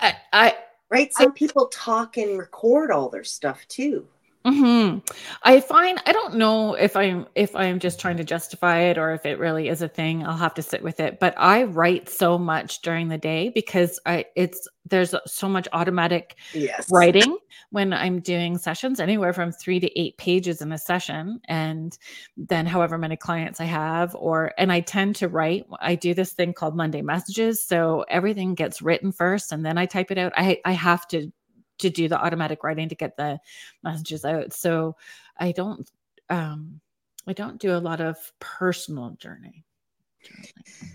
I, 0.00 0.16
I 0.32 0.54
right. 0.90 1.12
So 1.12 1.24
I, 1.24 1.30
people 1.34 1.66
talk 1.66 2.16
and 2.16 2.38
record 2.38 2.90
all 2.90 3.08
their 3.08 3.24
stuff 3.24 3.66
too. 3.68 4.08
Mm-hmm. 4.44 4.98
I 5.42 5.60
find 5.60 5.98
I 6.04 6.12
don't 6.12 6.34
know 6.34 6.74
if 6.74 6.96
I'm 6.96 7.26
if 7.34 7.56
I'm 7.56 7.78
just 7.78 7.98
trying 7.98 8.18
to 8.18 8.24
justify 8.24 8.80
it 8.80 8.98
or 8.98 9.14
if 9.14 9.24
it 9.24 9.38
really 9.38 9.68
is 9.68 9.80
a 9.80 9.88
thing. 9.88 10.26
I'll 10.26 10.36
have 10.36 10.52
to 10.54 10.62
sit 10.62 10.82
with 10.82 11.00
it. 11.00 11.18
But 11.18 11.32
I 11.38 11.62
write 11.64 12.10
so 12.10 12.36
much 12.36 12.82
during 12.82 13.08
the 13.08 13.16
day 13.16 13.48
because 13.48 13.98
I 14.04 14.26
it's 14.36 14.68
there's 14.84 15.14
so 15.26 15.48
much 15.48 15.66
automatic 15.72 16.36
yes. 16.52 16.90
writing 16.92 17.38
when 17.70 17.94
I'm 17.94 18.20
doing 18.20 18.58
sessions, 18.58 19.00
anywhere 19.00 19.32
from 19.32 19.50
three 19.50 19.80
to 19.80 19.98
eight 19.98 20.18
pages 20.18 20.60
in 20.60 20.72
a 20.72 20.78
session, 20.78 21.40
and 21.46 21.96
then 22.36 22.66
however 22.66 22.98
many 22.98 23.16
clients 23.16 23.62
I 23.62 23.64
have, 23.64 24.14
or 24.14 24.52
and 24.58 24.70
I 24.70 24.80
tend 24.80 25.16
to 25.16 25.28
write. 25.28 25.64
I 25.80 25.94
do 25.94 26.12
this 26.12 26.34
thing 26.34 26.52
called 26.52 26.76
Monday 26.76 27.00
messages, 27.00 27.64
so 27.64 28.04
everything 28.10 28.54
gets 28.54 28.82
written 28.82 29.10
first, 29.10 29.52
and 29.52 29.64
then 29.64 29.78
I 29.78 29.86
type 29.86 30.10
it 30.10 30.18
out. 30.18 30.34
I 30.36 30.60
I 30.66 30.72
have 30.72 31.08
to 31.08 31.32
to 31.78 31.90
do 31.90 32.08
the 32.08 32.22
automatic 32.22 32.62
writing 32.64 32.88
to 32.88 32.94
get 32.94 33.16
the 33.16 33.38
messages 33.82 34.24
out. 34.24 34.52
So 34.52 34.96
I 35.36 35.52
don't 35.52 35.90
um 36.30 36.80
I 37.26 37.32
don't 37.32 37.60
do 37.60 37.74
a 37.76 37.78
lot 37.78 38.00
of 38.00 38.16
personal 38.38 39.10
journey. 39.18 39.64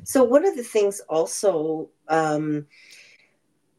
So 0.04 0.24
one 0.24 0.46
of 0.46 0.56
the 0.56 0.64
things 0.64 1.02
also 1.10 1.90
um 2.08 2.66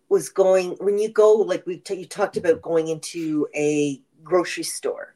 was 0.09 0.29
going 0.29 0.73
when 0.81 0.99
you 0.99 1.09
go 1.09 1.33
like 1.35 1.67
we 1.67 1.79
t- 1.79 1.95
you 1.95 2.07
talked 2.07 2.37
about 2.37 2.63
going 2.63 2.89
into 2.89 3.47
a 3.55 4.01
grocery 4.23 4.65
store. 4.65 5.15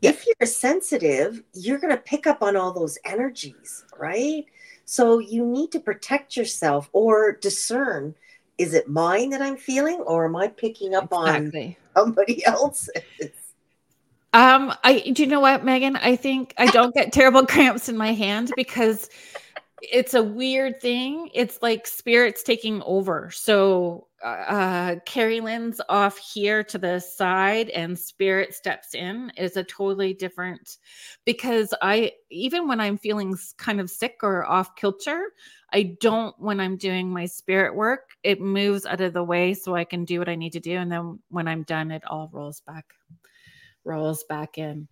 Yeah. 0.00 0.10
If 0.10 0.26
you're 0.26 0.46
sensitive, 0.46 1.42
you're 1.54 1.78
going 1.78 1.94
to 1.94 2.02
pick 2.02 2.26
up 2.26 2.42
on 2.42 2.56
all 2.56 2.72
those 2.72 2.98
energies, 3.04 3.84
right? 3.96 4.44
So 4.84 5.20
you 5.20 5.46
need 5.46 5.70
to 5.72 5.80
protect 5.80 6.36
yourself 6.36 6.90
or 6.92 7.32
discern 7.32 8.16
is 8.58 8.74
it 8.74 8.88
mine 8.88 9.30
that 9.30 9.42
I'm 9.42 9.56
feeling 9.56 10.00
or 10.00 10.24
am 10.24 10.36
I 10.36 10.48
picking 10.48 10.94
up 10.94 11.08
exactly. 11.12 11.78
on 11.96 12.04
somebody 12.04 12.44
else's? 12.46 13.30
Um, 14.34 14.72
I 14.82 15.00
do 15.12 15.22
you 15.22 15.28
know 15.28 15.40
what, 15.40 15.64
Megan? 15.64 15.96
I 15.96 16.16
think 16.16 16.54
I 16.56 16.66
don't 16.66 16.94
get 16.94 17.12
terrible 17.12 17.44
cramps 17.46 17.88
in 17.88 17.96
my 17.96 18.12
hand 18.12 18.50
because 18.56 19.10
it's 19.82 20.14
a 20.14 20.22
weird 20.22 20.80
thing. 20.80 21.28
It's 21.34 21.60
like 21.60 21.86
spirits 21.86 22.42
taking 22.42 22.82
over. 22.82 23.30
So 23.30 24.06
uh, 24.22 24.96
Kerrilynn's 25.06 25.80
off 25.88 26.16
here 26.18 26.62
to 26.64 26.78
the 26.78 27.00
side 27.00 27.70
and 27.70 27.98
Spirit 27.98 28.54
steps 28.54 28.94
in 28.94 29.32
is 29.36 29.56
a 29.56 29.64
totally 29.64 30.14
different 30.14 30.78
because 31.24 31.74
I, 31.82 32.12
even 32.30 32.68
when 32.68 32.80
I'm 32.80 32.98
feeling 32.98 33.36
kind 33.58 33.80
of 33.80 33.90
sick 33.90 34.18
or 34.22 34.44
off 34.44 34.76
kilter, 34.76 35.30
I 35.72 35.96
don't, 36.00 36.34
when 36.38 36.60
I'm 36.60 36.76
doing 36.76 37.10
my 37.10 37.26
spirit 37.26 37.74
work, 37.74 38.10
it 38.22 38.40
moves 38.40 38.84
out 38.84 39.00
of 39.00 39.12
the 39.12 39.24
way 39.24 39.54
so 39.54 39.74
I 39.74 39.84
can 39.84 40.04
do 40.04 40.18
what 40.18 40.28
I 40.28 40.34
need 40.34 40.52
to 40.52 40.60
do. 40.60 40.76
And 40.76 40.92
then 40.92 41.18
when 41.30 41.48
I'm 41.48 41.62
done, 41.62 41.90
it 41.90 42.02
all 42.06 42.30
rolls 42.32 42.60
back, 42.60 42.84
rolls 43.84 44.24
back 44.24 44.58
in. 44.58 44.86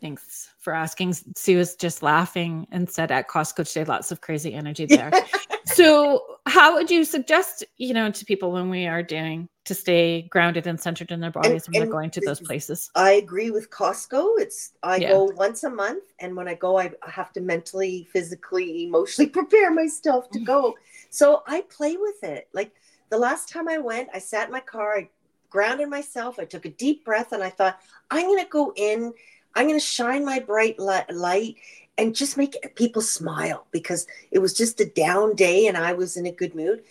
Thanks 0.00 0.50
for 0.58 0.74
asking. 0.74 1.14
Sue 1.36 1.58
is 1.58 1.74
just 1.76 2.02
laughing 2.02 2.66
and 2.70 2.90
said 2.90 3.10
at 3.10 3.28
Costco 3.28 3.66
today, 3.66 3.84
lots 3.84 4.12
of 4.12 4.20
crazy 4.20 4.52
energy 4.52 4.86
there. 4.86 5.10
so, 5.64 6.35
how 6.46 6.74
would 6.74 6.90
you 6.90 7.04
suggest, 7.04 7.64
you 7.76 7.92
know, 7.92 8.10
to 8.10 8.24
people 8.24 8.52
when 8.52 8.70
we 8.70 8.86
are 8.86 9.02
doing 9.02 9.48
to 9.64 9.74
stay 9.74 10.22
grounded 10.30 10.66
and 10.66 10.80
centered 10.80 11.10
in 11.10 11.20
their 11.20 11.30
bodies 11.32 11.66
and, 11.66 11.74
when 11.74 11.82
they're 11.82 11.92
going 11.92 12.10
to 12.10 12.20
those 12.20 12.40
places? 12.40 12.88
I 12.94 13.12
agree 13.12 13.50
with 13.50 13.68
Costco. 13.70 14.38
It's 14.38 14.72
I 14.82 14.96
yeah. 14.96 15.10
go 15.10 15.24
once 15.24 15.64
a 15.64 15.70
month, 15.70 16.04
and 16.20 16.36
when 16.36 16.46
I 16.48 16.54
go, 16.54 16.78
I 16.78 16.92
have 17.02 17.32
to 17.32 17.40
mentally, 17.40 18.08
physically, 18.12 18.84
emotionally 18.84 19.28
prepare 19.40 19.72
myself 19.72 20.30
to 20.30 20.38
go. 20.38 20.74
So 21.10 21.42
I 21.46 21.62
play 21.62 21.96
with 21.96 22.22
it. 22.22 22.48
Like 22.52 22.72
the 23.10 23.18
last 23.18 23.48
time 23.48 23.68
I 23.68 23.78
went, 23.78 24.08
I 24.14 24.18
sat 24.20 24.46
in 24.46 24.52
my 24.52 24.60
car, 24.60 24.98
I 24.98 25.08
grounded 25.50 25.88
myself, 25.88 26.38
I 26.38 26.44
took 26.44 26.64
a 26.64 26.70
deep 26.70 27.04
breath, 27.04 27.32
and 27.32 27.42
I 27.42 27.50
thought, 27.50 27.80
I'm 28.10 28.26
going 28.26 28.44
to 28.44 28.50
go 28.50 28.72
in 28.76 29.12
I'm 29.56 29.66
going 29.66 29.80
to 29.80 29.84
shine 29.84 30.22
my 30.24 30.38
bright 30.38 30.78
light 30.78 31.56
and 31.98 32.14
just 32.14 32.36
make 32.36 32.74
people 32.74 33.02
smile 33.02 33.66
because 33.70 34.06
it 34.30 34.38
was 34.38 34.52
just 34.54 34.80
a 34.80 34.86
down 34.86 35.34
day 35.34 35.66
and 35.66 35.76
I 35.76 35.92
was 35.92 36.16
in 36.16 36.26
a 36.26 36.32
good 36.32 36.54
mood. 36.54 36.82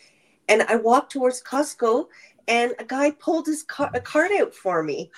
And 0.48 0.64
I 0.64 0.76
walked 0.76 1.12
towards 1.12 1.42
Costco 1.42 2.08
and 2.48 2.74
a 2.80 2.86
guy 2.86 3.12
pulled 3.12 3.48
his 3.48 3.64
car- 3.64 3.92
a 3.94 4.00
card 4.00 4.32
out 4.40 4.54
for 4.54 4.84
me. 4.84 5.12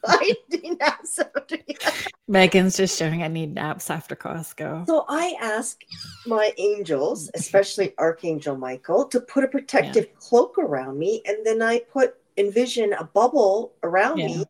I 0.06 0.34
didn't 0.48 0.80
have 0.82 1.00
something. 1.04 1.62
Megan's 2.28 2.76
just 2.76 2.98
showing 2.98 3.22
I 3.22 3.28
need 3.28 3.54
naps 3.54 3.90
after 3.90 4.16
Costco. 4.16 4.86
So 4.86 5.04
I 5.08 5.36
asked 5.40 5.84
my 6.26 6.52
angels, 6.56 7.30
especially 7.34 7.94
Archangel 7.98 8.56
Michael, 8.56 9.06
to 9.08 9.20
put 9.20 9.44
a 9.44 9.48
protective 9.48 10.06
yeah. 10.06 10.18
cloak 10.18 10.56
around 10.58 10.98
me. 10.98 11.22
And 11.26 11.44
then 11.44 11.60
I 11.60 11.80
put 11.80 12.16
envision 12.38 12.94
a 12.94 13.04
bubble 13.04 13.72
around 13.82 14.18
yeah. 14.18 14.26
me 14.26 14.44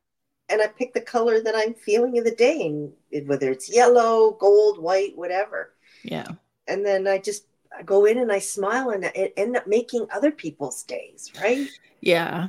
and 0.51 0.61
I 0.61 0.67
pick 0.67 0.93
the 0.93 1.01
color 1.01 1.41
that 1.41 1.55
I'm 1.57 1.75
feeling 1.75 2.17
in 2.17 2.25
the 2.25 2.35
day, 2.35 2.63
and 2.63 3.29
whether 3.29 3.51
it's 3.51 3.73
yellow, 3.73 4.33
gold, 4.33 4.83
white, 4.83 5.17
whatever. 5.17 5.75
Yeah. 6.03 6.27
And 6.69 6.85
then 6.85 7.07
I 7.07 7.19
just 7.19 7.45
I 7.77 7.83
go 7.83 8.05
in 8.05 8.19
and 8.19 8.33
I 8.33 8.39
smile, 8.39 8.91
and 8.91 9.05
it 9.05 9.33
end 9.37 9.57
up 9.57 9.67
making 9.67 10.07
other 10.13 10.31
people's 10.31 10.83
days, 10.83 11.31
right? 11.41 11.69
Yeah. 12.01 12.49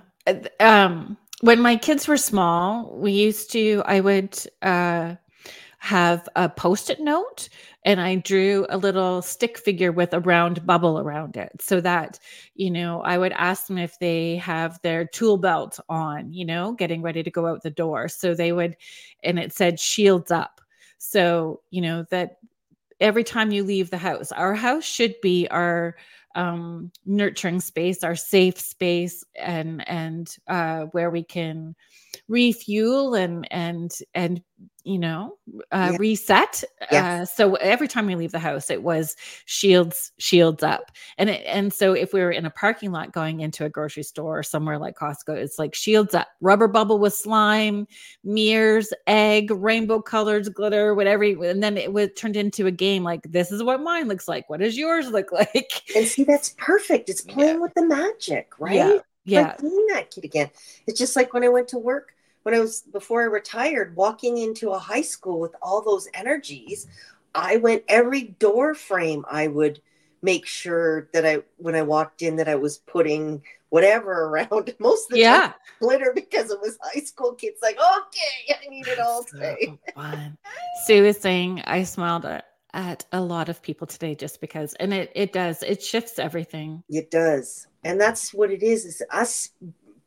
Um, 0.60 1.18
when 1.42 1.60
my 1.60 1.76
kids 1.76 2.08
were 2.08 2.18
small, 2.18 2.96
we 2.96 3.12
used 3.12 3.52
to. 3.52 3.84
I 3.86 4.00
would 4.00 4.38
uh, 4.62 5.16
have 5.82 6.30
a 6.36 6.48
post-it 6.48 7.00
note 7.00 7.50
and 7.86 8.00
I 8.00 8.18
drew 8.18 8.68
a 8.70 8.78
little 8.78 9.24
stick 9.24 9.58
figure 9.58 9.92
with 9.92 10.14
a 10.14 10.20
round 10.20 10.64
bubble 10.64 11.00
around 11.00 11.36
it 11.38 11.52
so 11.60 11.82
that, 11.82 12.20
you 12.54 12.70
know, 12.70 13.02
I 13.02 13.18
would 13.18 13.32
ask 13.32 13.66
them 13.66 13.80
if 13.80 13.98
they 13.98 14.36
have 14.36 14.80
their 14.84 15.06
tool 15.06 15.38
belt 15.38 15.80
on, 15.90 16.32
you 16.32 16.46
know, 16.46 16.74
getting 16.74 17.02
ready 17.02 17.24
to 17.24 17.32
go 17.32 17.48
out 17.48 17.64
the 17.64 17.72
door. 17.72 18.10
So 18.10 18.36
they 18.36 18.52
would, 18.52 18.78
and 19.24 19.40
it 19.40 19.54
said 19.54 19.80
shields 19.80 20.30
up. 20.30 20.62
So, 21.00 21.62
you 21.72 21.82
know, 21.82 22.06
that 22.12 22.38
every 23.00 23.24
time 23.24 23.52
you 23.52 23.64
leave 23.64 23.90
the 23.90 23.98
house, 23.98 24.32
our 24.32 24.54
house 24.54 24.84
should 24.84 25.16
be 25.24 25.48
our, 25.50 25.96
um, 26.36 26.92
nurturing 27.06 27.60
space, 27.60 28.04
our 28.04 28.16
safe 28.16 28.58
space, 28.58 29.26
and 29.36 29.86
and 29.90 30.34
uh, 30.48 30.84
where 30.92 31.10
we 31.10 31.24
can 31.24 31.76
refuel 32.28 33.16
and 33.16 33.48
and 33.52 33.92
and 34.14 34.42
you 34.84 34.98
know 34.98 35.38
uh, 35.72 35.90
yeah. 35.92 35.98
reset. 36.00 36.64
Yes. 36.92 37.04
uh, 37.04 37.26
so 37.26 37.56
every 37.56 37.88
time 37.88 38.08
we 38.08 38.16
leave 38.16 38.32
the 38.32 38.40
house 38.40 38.70
it 38.70 38.84
was 38.84 39.16
shields 39.46 40.12
shields 40.18 40.64
up. 40.64 40.92
And 41.18 41.30
it, 41.30 41.44
and 41.46 41.72
so 41.72 41.94
if 41.94 42.14
we 42.14 42.22
were 42.22 42.32
in 42.32 42.46
a 42.46 42.50
parking 42.50 42.92
lot 42.92 43.12
going 43.12 43.42
into 43.42 43.66
a 43.66 43.70
grocery 43.70 44.04
store 44.04 44.40
or 44.40 44.44
somewhere 44.44 44.78
like 44.78 44.96
costco 44.96 45.36
it's 45.36 45.60
like 45.60 45.76
shields 45.76 46.16
up 46.16 46.28
rubber 46.42 46.68
bubble 46.68 47.00
with 47.00 47.14
slime 47.14 47.86
mirrors 48.24 48.92
egg 49.08 49.52
rainbow 49.52 50.02
colors 50.02 50.50
glitter 50.50 50.96
whatever 50.96 51.24
and 51.24 51.62
then 51.62 51.78
it 51.78 51.94
was 51.94 52.10
turned 52.16 52.36
into 52.36 52.66
a 52.66 52.72
game 52.72 53.04
like 53.04 53.22
this 53.24 53.52
is 53.52 53.62
what 53.62 53.82
mine 53.82 54.08
looks 54.08 54.28
like. 54.28 54.50
What 54.50 54.62
does 54.62 54.78
yours 54.78 55.10
look 55.10 55.32
like? 55.32 55.72
And 55.96 56.08
see 56.08 56.24
that's 56.24 56.56
perfect. 56.58 57.10
It's 57.10 57.22
playing 57.22 57.56
yeah. 57.56 57.62
with 57.62 57.74
the 57.76 57.86
magic 57.86 58.54
right? 58.60 58.76
yeah 58.76 59.00
yeah 59.26 59.42
like 59.42 59.62
being 59.62 59.88
that 59.94 60.10
kid 60.10 60.24
again 60.24 60.50
it's 60.88 61.00
just 61.00 61.16
like 61.16 61.34
when 61.34 61.44
i 61.44 61.50
went 61.50 61.68
to 61.68 61.78
work 61.78 62.14
when 62.44 62.56
I 62.56 62.60
was 62.60 62.82
before 62.82 63.22
I 63.22 63.26
retired, 63.26 63.96
walking 63.96 64.38
into 64.38 64.72
a 64.72 64.80
high 64.80 65.02
school 65.02 65.40
with 65.40 65.56
all 65.62 65.82
those 65.82 66.08
energies, 66.14 66.88
I 67.34 67.58
went 67.58 67.84
every 67.88 68.24
door 68.24 68.74
frame 68.74 69.26
I 69.30 69.48
would 69.48 69.82
make 70.22 70.46
sure 70.46 71.10
that 71.14 71.26
I 71.26 71.44
when 71.58 71.76
I 71.76 71.82
walked 71.82 72.22
in 72.22 72.36
that 72.38 72.48
I 72.48 72.56
was 72.56 72.80
putting 72.80 73.42
whatever 73.70 74.12
around 74.26 74.74
most 74.80 75.10
of 75.10 75.16
the 75.16 75.20
yeah. 75.20 75.40
time 75.40 75.54
glitter 75.80 76.12
because 76.14 76.52
it 76.52 76.60
was 76.62 76.78
high 76.82 77.02
school 77.02 77.34
kids 77.34 77.60
like 77.62 77.78
okay 77.78 78.56
I 78.66 78.70
need 78.70 78.88
it 78.88 79.00
all 79.00 79.24
today. 79.24 79.58
So 79.66 79.80
fun. 79.96 80.38
Sue 80.86 81.04
was 81.04 81.18
saying 81.20 81.62
I 81.66 81.84
smiled 81.84 82.26
at, 82.26 82.46
at 82.74 83.06
a 83.12 83.22
lot 83.22 83.50
of 83.50 83.62
people 83.62 83.86
today 83.86 84.16
just 84.16 84.40
because 84.40 84.74
and 84.76 84.94
it 84.94 85.12
it 85.16 85.34
does 85.34 85.64
it 85.64 85.84
shifts 85.84 86.20
everything. 86.20 86.84
It 86.90 87.12
does. 87.12 87.68
And 87.84 88.00
that's 88.00 88.34
what 88.34 88.52
it 88.52 88.64
is 88.64 88.86
is 88.86 89.04
us 89.12 89.50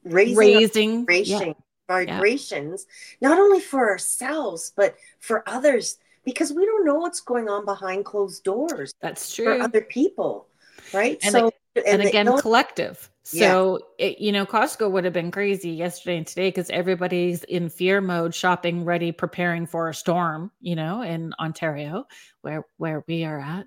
raising 0.04 1.04
raising 1.06 1.48
yeah 1.48 1.52
vibrations, 1.88 2.86
yeah. 3.20 3.28
not 3.28 3.38
only 3.38 3.60
for 3.60 3.90
ourselves, 3.90 4.72
but 4.76 4.96
for 5.20 5.48
others, 5.48 5.98
because 6.24 6.52
we 6.52 6.64
don't 6.64 6.84
know 6.84 6.96
what's 6.96 7.20
going 7.20 7.48
on 7.48 7.64
behind 7.64 8.04
closed 8.04 8.44
doors. 8.44 8.94
That's 9.00 9.34
true. 9.34 9.44
For 9.44 9.62
other 9.62 9.82
people, 9.82 10.46
right? 10.92 11.18
And 11.22 11.32
so, 11.32 11.50
and, 11.76 11.86
and 11.86 12.02
again, 12.02 12.38
collective. 12.38 13.10
So, 13.22 13.80
yeah. 13.98 14.06
it, 14.06 14.18
you 14.18 14.32
know, 14.32 14.44
Costco 14.44 14.90
would 14.90 15.04
have 15.04 15.14
been 15.14 15.30
crazy 15.30 15.70
yesterday 15.70 16.18
and 16.18 16.26
today 16.26 16.48
because 16.48 16.68
everybody's 16.70 17.42
in 17.44 17.70
fear 17.70 18.00
mode, 18.00 18.34
shopping 18.34 18.84
ready, 18.84 19.12
preparing 19.12 19.66
for 19.66 19.88
a 19.88 19.94
storm, 19.94 20.50
you 20.60 20.76
know, 20.76 21.02
in 21.02 21.32
Ontario, 21.40 22.04
where 22.42 22.66
where 22.76 23.04
we 23.08 23.24
are 23.24 23.40
at. 23.40 23.66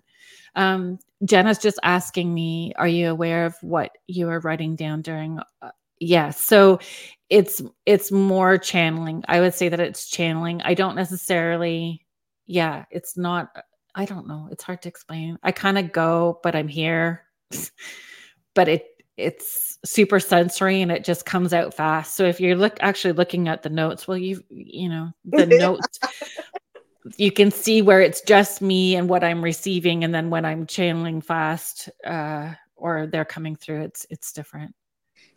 Um, 0.56 1.00
Jenna's 1.26 1.58
just 1.58 1.80
asking 1.84 2.34
me, 2.34 2.74
are 2.78 2.88
you 2.88 3.10
aware 3.10 3.46
of 3.46 3.56
what 3.62 3.92
you 4.08 4.30
are 4.30 4.40
writing 4.40 4.76
down 4.76 5.02
during 5.02 5.40
uh, 5.62 5.72
yeah 6.00 6.30
so 6.30 6.80
it's 7.30 7.62
it's 7.86 8.12
more 8.12 8.58
channeling 8.58 9.24
i 9.28 9.40
would 9.40 9.54
say 9.54 9.70
that 9.70 9.80
it's 9.80 10.10
channeling 10.10 10.62
i 10.64 10.74
don't 10.74 10.96
necessarily 10.96 12.06
yeah 12.46 12.86
it's 12.92 13.18
not 13.18 13.50
i 13.96 14.06
don't 14.06 14.28
know 14.28 14.48
it's 14.52 14.64
hard 14.64 14.82
to 14.82 14.90
explain 14.90 15.38
i 15.44 15.52
kind 15.52 15.78
of 15.78 15.92
go 15.92 16.40
but 16.44 16.56
i'm 16.56 16.68
here 16.68 17.24
but 18.56 18.68
it 18.68 18.86
it's 19.18 19.80
super 19.84 20.20
sensory 20.20 20.82
and 20.82 20.92
it 20.92 21.04
just 21.04 21.26
comes 21.26 21.54
out 21.54 21.74
fast 21.74 22.16
so 22.16 22.26
if 22.26 22.40
you're 22.40 22.56
look 22.56 22.78
actually 22.82 23.14
looking 23.14 23.48
at 23.48 23.64
the 23.64 23.70
notes 23.70 24.08
well 24.08 24.18
you 24.18 24.44
you 24.50 24.90
know 24.90 25.12
the 25.26 25.46
notes 25.48 26.00
you 27.18 27.32
can 27.32 27.50
see 27.50 27.82
where 27.82 28.02
it's 28.02 28.22
just 28.22 28.62
me 28.62 28.96
and 28.96 29.10
what 29.10 29.24
i'm 29.24 29.44
receiving 29.44 30.04
and 30.04 30.14
then 30.14 30.30
when 30.30 30.46
i'm 30.46 30.68
channeling 30.68 31.22
fast 31.22 31.90
uh 32.06 32.54
or 32.76 33.08
they're 33.08 33.26
coming 33.26 33.56
through 33.56 33.82
it's 33.82 34.06
it's 34.10 34.32
different 34.34 34.76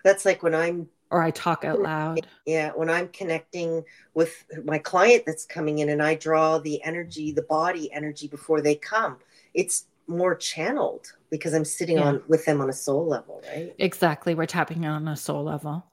that's 0.04 0.24
like 0.24 0.42
when 0.42 0.54
I'm 0.54 0.88
or 1.10 1.22
I 1.22 1.32
talk 1.32 1.64
out 1.64 1.80
loud. 1.80 2.26
Yeah, 2.46 2.70
when 2.70 2.88
I'm 2.88 3.08
connecting 3.08 3.84
with 4.14 4.44
my 4.64 4.78
client 4.78 5.24
that's 5.26 5.44
coming 5.44 5.80
in 5.80 5.88
and 5.88 6.00
I 6.00 6.14
draw 6.14 6.58
the 6.58 6.80
energy, 6.84 7.32
the 7.32 7.42
body 7.42 7.90
energy 7.92 8.28
before 8.28 8.60
they 8.60 8.76
come. 8.76 9.18
It's 9.52 9.86
more 10.10 10.34
channeled 10.34 11.12
because 11.30 11.54
I'm 11.54 11.64
sitting 11.64 11.98
yeah. 11.98 12.04
on 12.04 12.22
with 12.28 12.44
them 12.44 12.60
on 12.60 12.68
a 12.68 12.74
soul 12.74 13.06
level, 13.06 13.42
right? 13.48 13.74
Exactly. 13.78 14.34
We're 14.34 14.46
tapping 14.46 14.84
on 14.86 15.08
a 15.08 15.16
soul 15.16 15.44
level. 15.44 15.86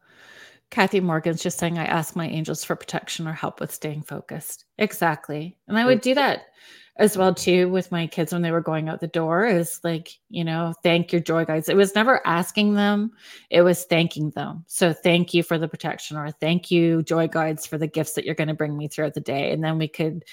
Kathy 0.69 0.99
Morgan's 0.99 1.41
just 1.41 1.59
saying, 1.59 1.77
I 1.77 1.85
ask 1.85 2.15
my 2.15 2.27
angels 2.27 2.63
for 2.63 2.75
protection 2.75 3.27
or 3.27 3.33
help 3.33 3.61
with 3.61 3.73
staying 3.73 4.03
focused. 4.03 4.65
Exactly. 4.77 5.57
And 5.67 5.77
I 5.77 5.85
would 5.85 6.01
do 6.01 6.13
that 6.15 6.47
as 6.99 7.17
well 7.17 7.33
too 7.33 7.69
with 7.69 7.91
my 7.91 8.07
kids 8.07 8.33
when 8.33 8.41
they 8.41 8.51
were 8.51 8.61
going 8.61 8.89
out 8.89 8.99
the 8.99 9.07
door 9.07 9.45
is 9.45 9.79
like 9.83 10.17
you 10.29 10.43
know 10.43 10.73
thank 10.83 11.11
your 11.11 11.21
joy 11.21 11.45
guides 11.45 11.69
it 11.69 11.77
was 11.77 11.93
never 11.95 12.25
asking 12.25 12.73
them 12.73 13.11
it 13.49 13.61
was 13.61 13.85
thanking 13.85 14.31
them 14.31 14.63
so 14.67 14.93
thank 14.93 15.33
you 15.33 15.43
for 15.43 15.57
the 15.57 15.67
protection 15.67 16.17
or 16.17 16.31
thank 16.31 16.71
you 16.71 17.03
joy 17.03 17.27
guides 17.27 17.65
for 17.65 17.77
the 17.77 17.87
gifts 17.87 18.13
that 18.13 18.25
you're 18.25 18.35
going 18.35 18.47
to 18.47 18.53
bring 18.53 18.75
me 18.75 18.87
throughout 18.87 19.13
the 19.13 19.21
day 19.21 19.51
and 19.51 19.63
then 19.63 19.77
we 19.77 19.87
could 19.87 20.25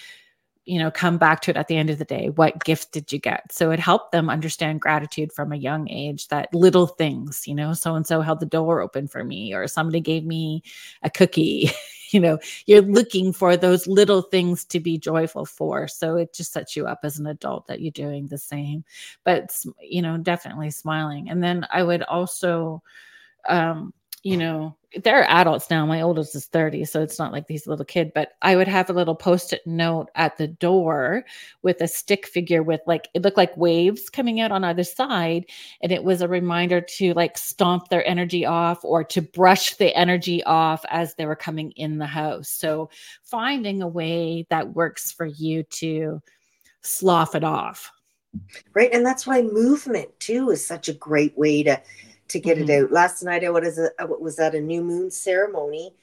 you 0.66 0.78
know 0.78 0.90
come 0.90 1.18
back 1.18 1.40
to 1.42 1.50
it 1.50 1.56
at 1.56 1.68
the 1.68 1.76
end 1.76 1.90
of 1.90 1.98
the 1.98 2.04
day 2.04 2.30
what 2.30 2.64
gift 2.64 2.92
did 2.92 3.12
you 3.12 3.18
get? 3.18 3.52
So 3.52 3.70
it 3.70 3.78
helped 3.80 4.12
them 4.12 4.30
understand 4.30 4.80
gratitude 4.80 5.32
from 5.32 5.52
a 5.52 5.56
young 5.56 5.88
age 5.90 6.28
that 6.28 6.54
little 6.54 6.86
things 6.86 7.46
you 7.46 7.54
know 7.54 7.72
so 7.74 7.94
and 7.94 8.06
so 8.06 8.20
held 8.20 8.40
the 8.40 8.46
door 8.46 8.80
open 8.80 9.08
for 9.08 9.24
me 9.24 9.52
or 9.54 9.66
somebody 9.68 10.00
gave 10.00 10.24
me 10.24 10.62
a 11.02 11.10
cookie 11.10 11.70
you 12.10 12.20
know 12.20 12.38
you're 12.66 12.82
looking 12.82 13.32
for 13.32 13.56
those 13.56 13.86
little 13.86 14.22
things 14.22 14.64
to 14.66 14.80
be 14.80 14.98
joyful 14.98 15.44
for. 15.46 15.88
So 15.88 16.16
it 16.16 16.32
just 16.34 16.52
sets 16.52 16.76
you 16.76 16.86
up 16.86 17.00
as 17.02 17.18
an 17.18 17.26
adult 17.26 17.66
that 17.66 17.80
you're 17.80 17.90
doing 17.90 18.28
the 18.28 18.38
same 18.38 18.84
but 19.24 19.56
you 19.80 20.02
know 20.02 20.16
definitely 20.18 20.70
smiling. 20.70 21.28
And 21.30 21.42
then 21.42 21.66
i 21.70 21.82
would 21.82 22.02
also 22.04 22.82
um 23.48 23.92
you 24.24 24.38
know, 24.38 24.74
they're 25.02 25.28
adults 25.28 25.68
now. 25.68 25.84
My 25.84 26.00
oldest 26.00 26.34
is 26.34 26.46
30, 26.46 26.86
so 26.86 27.02
it's 27.02 27.18
not 27.18 27.30
like 27.30 27.46
these 27.46 27.66
little 27.66 27.84
kid, 27.84 28.10
but 28.14 28.32
I 28.40 28.56
would 28.56 28.68
have 28.68 28.88
a 28.88 28.94
little 28.94 29.14
post-it 29.14 29.60
note 29.66 30.08
at 30.14 30.38
the 30.38 30.48
door 30.48 31.24
with 31.62 31.80
a 31.82 31.88
stick 31.88 32.26
figure 32.26 32.62
with 32.62 32.80
like 32.86 33.08
it 33.12 33.20
looked 33.20 33.36
like 33.36 33.54
waves 33.56 34.08
coming 34.08 34.40
out 34.40 34.50
on 34.50 34.64
either 34.64 34.82
side. 34.82 35.44
And 35.82 35.92
it 35.92 36.04
was 36.04 36.22
a 36.22 36.28
reminder 36.28 36.80
to 36.80 37.12
like 37.12 37.36
stomp 37.36 37.88
their 37.88 38.06
energy 38.08 38.46
off 38.46 38.82
or 38.82 39.04
to 39.04 39.20
brush 39.20 39.74
the 39.74 39.94
energy 39.94 40.42
off 40.44 40.86
as 40.88 41.14
they 41.16 41.26
were 41.26 41.36
coming 41.36 41.72
in 41.72 41.98
the 41.98 42.06
house. 42.06 42.48
So 42.48 42.88
finding 43.24 43.82
a 43.82 43.88
way 43.88 44.46
that 44.48 44.74
works 44.74 45.12
for 45.12 45.26
you 45.26 45.64
to 45.64 46.22
slough 46.80 47.34
it 47.34 47.44
off. 47.44 47.92
Right. 48.72 48.90
And 48.90 49.04
that's 49.04 49.26
why 49.26 49.42
movement 49.42 50.08
too 50.18 50.50
is 50.50 50.66
such 50.66 50.88
a 50.88 50.94
great 50.94 51.36
way 51.36 51.62
to 51.64 51.80
to 52.34 52.40
get 52.40 52.58
mm-hmm. 52.58 52.68
it 52.68 52.84
out. 52.84 52.92
Last 52.92 53.22
night 53.22 53.44
I 53.44 53.50
was 53.50 53.78
a, 53.78 53.90
was 54.06 54.38
at 54.38 54.54
a 54.54 54.60
new 54.60 54.82
moon 54.82 55.10
ceremony 55.10 55.94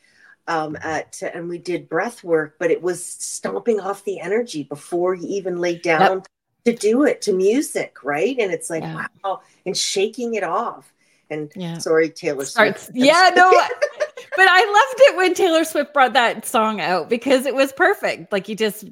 um, 0.47 0.77
at 0.81 1.21
and 1.21 1.47
we 1.49 1.57
did 1.57 1.89
breath 1.89 2.23
work, 2.23 2.55
but 2.57 2.71
it 2.71 2.81
was 2.81 3.03
stomping 3.03 3.79
off 3.79 4.03
the 4.05 4.19
energy 4.19 4.63
before 4.63 5.13
he 5.13 5.27
even 5.27 5.57
laid 5.57 5.81
down 5.81 6.17
yep. 6.17 6.27
to 6.65 6.75
do 6.75 7.03
it 7.03 7.21
to 7.23 7.33
music, 7.33 7.97
right? 8.03 8.37
And 8.39 8.51
it's 8.51 8.69
like 8.69 8.83
yeah. 8.83 9.07
wow, 9.23 9.41
and 9.65 9.77
shaking 9.77 10.33
it 10.35 10.43
off. 10.43 10.91
And 11.29 11.51
yeah. 11.55 11.77
sorry, 11.77 12.09
Taylor 12.09 12.45
Swift. 12.45 12.91
yeah, 12.93 13.31
no, 13.35 13.51
but 14.35 14.47
I 14.49 14.59
loved 14.59 15.01
it 15.01 15.17
when 15.17 15.33
Taylor 15.33 15.63
Swift 15.63 15.93
brought 15.93 16.13
that 16.13 16.45
song 16.45 16.79
out 16.79 17.09
because 17.09 17.45
it 17.45 17.55
was 17.55 17.71
perfect. 17.71 18.31
Like 18.31 18.47
you 18.47 18.55
just 18.55 18.85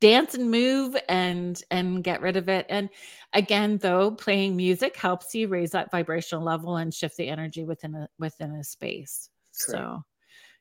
dance 0.00 0.34
and 0.34 0.50
move 0.50 0.96
and 1.08 1.62
and 1.70 2.04
get 2.04 2.20
rid 2.20 2.36
of 2.36 2.48
it. 2.48 2.66
And 2.68 2.88
again 3.34 3.78
though 3.78 4.12
playing 4.12 4.56
music 4.56 4.96
helps 4.96 5.34
you 5.34 5.48
raise 5.48 5.72
that 5.72 5.90
vibrational 5.90 6.42
level 6.42 6.76
and 6.76 6.94
shift 6.94 7.16
the 7.16 7.28
energy 7.28 7.64
within 7.64 7.94
a 7.94 8.08
within 8.18 8.52
a 8.52 8.64
space 8.64 9.28
Correct. 9.60 9.82
so 9.82 10.04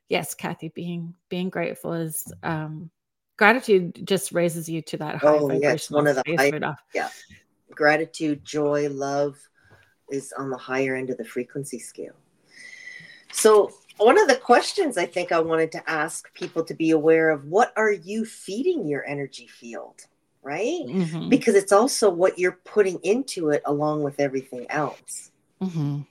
yes 0.09 0.33
kathy 0.33 0.69
being 0.69 1.13
being 1.29 1.49
grateful 1.49 1.93
is 1.93 2.31
um 2.41 2.89
gratitude 3.37 4.05
just 4.05 4.31
raises 4.31 4.67
you 4.67 4.81
to 4.81 4.97
that 4.97 5.17
high 5.17 5.37
oh 5.37 5.51
yes 5.51 5.89
one 5.89 6.07
of 6.07 6.15
the 6.15 6.23
high, 6.35 6.49
right 6.49 6.75
yeah 6.93 7.09
gratitude 7.71 8.43
joy 8.43 8.89
love 8.89 9.37
is 10.11 10.33
on 10.37 10.49
the 10.49 10.57
higher 10.57 10.95
end 10.95 11.09
of 11.09 11.17
the 11.17 11.25
frequency 11.25 11.79
scale 11.79 12.15
so 13.31 13.71
one 13.97 14.19
of 14.19 14.27
the 14.27 14.35
questions 14.35 14.97
i 14.97 15.05
think 15.05 15.31
i 15.31 15.39
wanted 15.39 15.71
to 15.71 15.89
ask 15.89 16.33
people 16.33 16.63
to 16.63 16.73
be 16.73 16.91
aware 16.91 17.29
of 17.29 17.45
what 17.45 17.71
are 17.75 17.91
you 17.91 18.25
feeding 18.25 18.87
your 18.87 19.05
energy 19.05 19.47
field 19.47 20.05
right? 20.43 20.85
Mm-hmm. 20.85 21.29
Because 21.29 21.55
it's 21.55 21.71
also 21.71 22.09
what 22.09 22.37
you're 22.37 22.59
putting 22.65 22.99
into 22.99 23.49
it 23.49 23.63
along 23.65 24.03
with 24.03 24.19
everything 24.19 24.65
else. 24.69 25.31
Mm-hmm. 25.61 26.01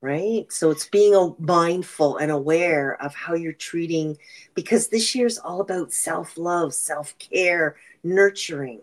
Right. 0.00 0.46
So 0.52 0.70
it's 0.70 0.86
being 0.86 1.34
mindful 1.40 2.18
and 2.18 2.30
aware 2.30 3.02
of 3.02 3.16
how 3.16 3.34
you're 3.34 3.52
treating, 3.52 4.16
because 4.54 4.88
this 4.88 5.12
year's 5.12 5.38
all 5.38 5.60
about 5.60 5.92
self 5.92 6.38
love, 6.38 6.72
self 6.72 7.18
care, 7.18 7.74
nurturing. 8.04 8.80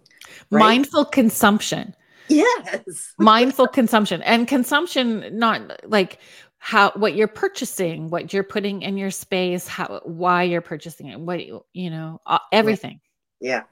Right? 0.50 0.60
Mindful 0.60 1.06
consumption. 1.06 1.96
Yes. 2.28 3.14
mindful 3.18 3.68
consumption 3.68 4.24
and 4.24 4.46
consumption, 4.46 5.26
not 5.32 5.90
like 5.90 6.20
how 6.66 6.92
what 6.96 7.16
you're 7.16 7.28
purchasing 7.28 8.10
what 8.10 8.34
you're 8.34 8.44
putting 8.44 8.82
in 8.82 8.98
your 8.98 9.12
space 9.12 9.68
how 9.68 10.02
why 10.04 10.44
you're 10.44 10.62
purchasing 10.62 11.08
it 11.08 11.20
what 11.20 11.40
you 11.74 11.90
know 11.90 12.20
everything 12.52 13.00
yeah 13.40 13.64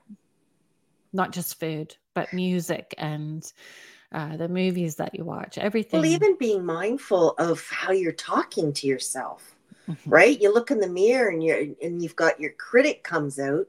not 1.13 1.31
just 1.31 1.59
food, 1.59 1.95
but 2.15 2.33
music 2.33 2.93
and 2.97 3.53
uh, 4.11 4.35
the 4.35 4.49
movies 4.49 4.95
that 4.95 5.15
you 5.15 5.23
watch, 5.23 5.57
everything. 5.57 6.01
Well, 6.01 6.09
even 6.09 6.37
being 6.37 6.65
mindful 6.65 7.31
of 7.37 7.65
how 7.69 7.91
you're 7.91 8.11
talking 8.11 8.73
to 8.73 8.87
yourself, 8.87 9.55
mm-hmm. 9.87 10.09
right? 10.09 10.41
You 10.41 10.53
look 10.53 10.71
in 10.71 10.79
the 10.79 10.89
mirror 10.89 11.29
and 11.29 11.43
you 11.43 11.75
and 11.81 12.01
you've 12.01 12.15
got 12.15 12.39
your 12.39 12.51
critic 12.51 13.03
comes 13.03 13.39
out, 13.39 13.67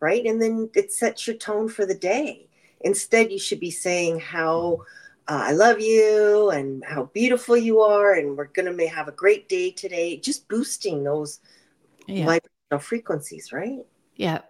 right? 0.00 0.24
And 0.24 0.40
then 0.40 0.70
it 0.74 0.92
sets 0.92 1.26
your 1.26 1.36
tone 1.36 1.68
for 1.68 1.86
the 1.86 1.94
day. 1.94 2.46
Instead, 2.82 3.32
you 3.32 3.38
should 3.38 3.60
be 3.60 3.70
saying 3.70 4.20
how 4.20 4.82
uh, 5.28 5.44
I 5.46 5.52
love 5.52 5.80
you 5.80 6.50
and 6.50 6.84
how 6.84 7.04
beautiful 7.14 7.56
you 7.56 7.80
are, 7.80 8.14
and 8.14 8.36
we're 8.36 8.46
gonna 8.46 8.72
may 8.72 8.86
have 8.86 9.08
a 9.08 9.12
great 9.12 9.48
day 9.48 9.70
today. 9.70 10.16
Just 10.16 10.48
boosting 10.48 11.04
those 11.04 11.40
yeah. 12.06 12.24
vibrational 12.24 12.80
frequencies, 12.80 13.52
right? 13.52 13.80
Yeah. 14.16 14.40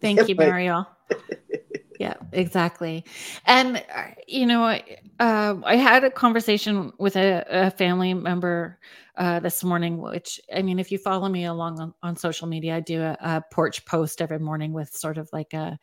Thank 0.00 0.28
you, 0.28 0.34
Mariel 0.34 0.88
yeah, 2.00 2.14
exactly. 2.32 3.04
And, 3.46 3.76
uh, 3.94 4.08
you 4.26 4.46
know, 4.46 4.64
uh, 4.64 5.54
I 5.64 5.76
had 5.76 6.04
a 6.04 6.10
conversation 6.10 6.92
with 6.98 7.16
a, 7.16 7.44
a 7.48 7.70
family 7.70 8.14
member 8.14 8.78
uh, 9.16 9.40
this 9.40 9.62
morning, 9.62 9.98
which, 9.98 10.40
I 10.54 10.62
mean, 10.62 10.78
if 10.78 10.90
you 10.90 10.98
follow 10.98 11.28
me 11.28 11.44
along 11.44 11.78
on, 11.78 11.94
on 12.02 12.16
social 12.16 12.48
media, 12.48 12.76
I 12.76 12.80
do 12.80 13.02
a, 13.02 13.16
a, 13.20 13.44
porch 13.52 13.84
post 13.84 14.20
every 14.20 14.38
morning 14.38 14.72
with 14.72 14.92
sort 14.92 15.18
of 15.18 15.28
like 15.32 15.52
a 15.52 15.78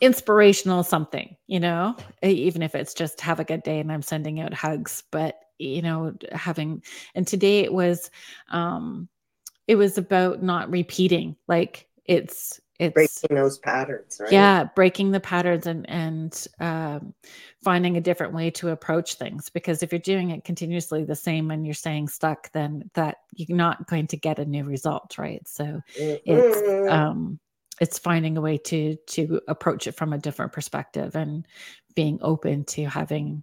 inspirational 0.00 0.82
something, 0.82 1.36
you 1.46 1.60
know, 1.60 1.96
even 2.22 2.62
if 2.62 2.74
it's 2.74 2.94
just 2.94 3.20
have 3.20 3.40
a 3.40 3.44
good 3.44 3.62
day 3.62 3.80
and 3.80 3.90
I'm 3.92 4.02
sending 4.02 4.40
out 4.40 4.54
hugs, 4.54 5.02
but, 5.10 5.38
you 5.58 5.82
know, 5.82 6.14
having, 6.32 6.82
and 7.14 7.26
today 7.26 7.60
it 7.60 7.72
was, 7.72 8.10
um, 8.50 9.08
it 9.66 9.76
was 9.76 9.98
about 9.98 10.42
not 10.42 10.70
repeating, 10.70 11.36
like 11.48 11.88
it's, 12.04 12.60
it's 12.78 12.92
breaking 12.92 13.36
those 13.36 13.58
patterns 13.58 14.18
right 14.20 14.32
yeah 14.32 14.64
breaking 14.74 15.10
the 15.10 15.20
patterns 15.20 15.66
and 15.66 15.88
and 15.88 16.46
um, 16.60 17.14
finding 17.62 17.96
a 17.96 18.00
different 18.00 18.34
way 18.34 18.50
to 18.50 18.68
approach 18.68 19.14
things 19.14 19.48
because 19.48 19.82
if 19.82 19.92
you're 19.92 19.98
doing 19.98 20.30
it 20.30 20.44
continuously 20.44 21.04
the 21.04 21.16
same 21.16 21.50
and 21.50 21.64
you're 21.64 21.74
staying 21.74 22.08
stuck 22.08 22.52
then 22.52 22.88
that 22.94 23.18
you're 23.34 23.56
not 23.56 23.86
going 23.86 24.06
to 24.06 24.16
get 24.16 24.38
a 24.38 24.44
new 24.44 24.64
result 24.64 25.16
right 25.18 25.46
so 25.48 25.80
mm-hmm. 25.98 26.16
it's 26.26 26.92
um 26.92 27.38
it's 27.80 27.98
finding 27.98 28.36
a 28.36 28.40
way 28.40 28.58
to 28.58 28.96
to 29.06 29.40
approach 29.48 29.86
it 29.86 29.92
from 29.92 30.12
a 30.12 30.18
different 30.18 30.52
perspective 30.52 31.14
and 31.14 31.46
being 31.94 32.18
open 32.22 32.64
to 32.64 32.84
having 32.84 33.42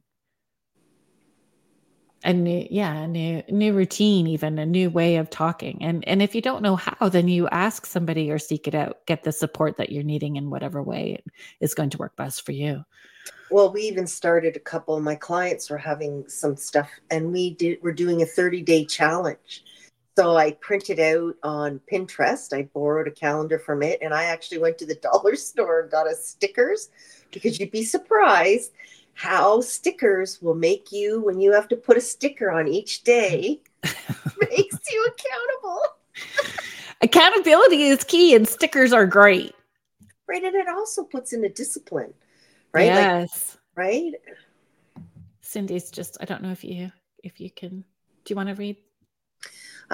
a 2.24 2.32
new 2.32 2.65
yeah 2.69 2.93
a 2.93 3.08
new 3.08 3.43
new 3.50 3.74
routine 3.74 4.28
even 4.28 4.58
a 4.58 4.65
new 4.65 4.89
way 4.89 5.17
of 5.17 5.30
talking. 5.30 5.84
And 5.84 6.08
and 6.08 6.22
if 6.22 6.34
you 6.36 6.41
don't 6.41 6.63
know 6.63 6.76
how 6.76 7.10
then 7.10 7.28
you 7.28 7.48
ask 7.50 7.86
somebody 7.86 8.32
or 8.32 8.39
seek 8.39 8.67
it 8.67 8.76
out 8.76 9.06
get 9.06 9.24
the 9.24 9.32
support 9.32 9.78
that 9.78 9.91
you're 9.91 10.04
needing 10.04 10.38
in 10.38 10.50
whatever 10.50 10.82
way 10.82 11.22
is 11.60 11.74
going 11.74 11.89
to 11.91 11.98
work 11.98 12.15
best 12.15 12.46
for 12.46 12.54
you. 12.54 12.84
Well 13.52 13.72
we 13.72 13.82
even 13.84 14.08
started 14.08 14.56
a 14.56 14.62
couple 14.62 14.96
of 14.96 15.04
my 15.04 15.15
clients 15.15 15.69
were 15.69 15.78
having 15.78 16.28
some 16.28 16.56
stuff 16.56 16.89
and 17.12 17.32
we 17.32 17.56
did 17.56 17.80
we're 17.82 17.91
doing 17.91 18.22
a 18.22 18.26
30 18.26 18.62
day 18.62 18.86
challenge 18.86 19.63
so 20.15 20.38
i 20.38 20.52
printed 20.52 20.99
out 20.99 21.36
on 21.43 21.80
pinterest 21.91 22.54
i 22.54 22.63
borrowed 22.73 23.08
a 23.08 23.12
calendar 23.12 23.60
from 23.60 23.82
it 23.82 23.99
and 24.02 24.13
i 24.13 24.23
actually 24.26 24.58
went 24.58 24.78
to 24.78 24.86
the 24.86 24.95
dollar 25.13 25.36
store 25.36 25.82
and 25.82 25.91
got 25.91 26.08
us 26.08 26.26
stickers 26.26 26.89
because 27.32 27.60
you'd 27.60 27.71
be 27.71 27.84
surprised 27.84 28.71
how 29.15 29.62
stickers 29.62 30.41
will 30.41 30.56
make 30.56 30.91
you 30.91 31.21
when 31.21 31.39
you 31.39 31.52
have 31.52 31.67
to 31.67 31.76
put 31.76 31.97
a 31.97 32.02
sticker 32.02 32.49
on 32.49 32.67
each 32.67 33.04
day 33.04 33.62
makes 33.84 34.91
you 34.91 35.08
accountable. 35.08 35.82
Accountability 37.02 37.84
is 37.84 38.04
key 38.04 38.34
and 38.34 38.47
stickers 38.47 38.91
are 38.91 39.06
great. 39.06 39.54
Right 40.28 40.43
and 40.43 40.56
it 40.56 40.67
also 40.67 41.04
puts 41.04 41.32
in 41.32 41.43
a 41.45 41.49
discipline 41.49 42.14
right? 42.74 42.86
Yes. 42.86 43.57
like, 43.78 43.86
right? 43.86 44.14
Cindy's 45.41 45.91
just 45.91 46.18
i 46.20 46.26
don't 46.26 46.41
know 46.41 46.51
if 46.51 46.64
you 46.64 46.91
if 47.24 47.39
you 47.39 47.51
can 47.51 47.84
do 48.26 48.32
you 48.32 48.36
want 48.36 48.49
to 48.49 48.55
read 48.55 48.78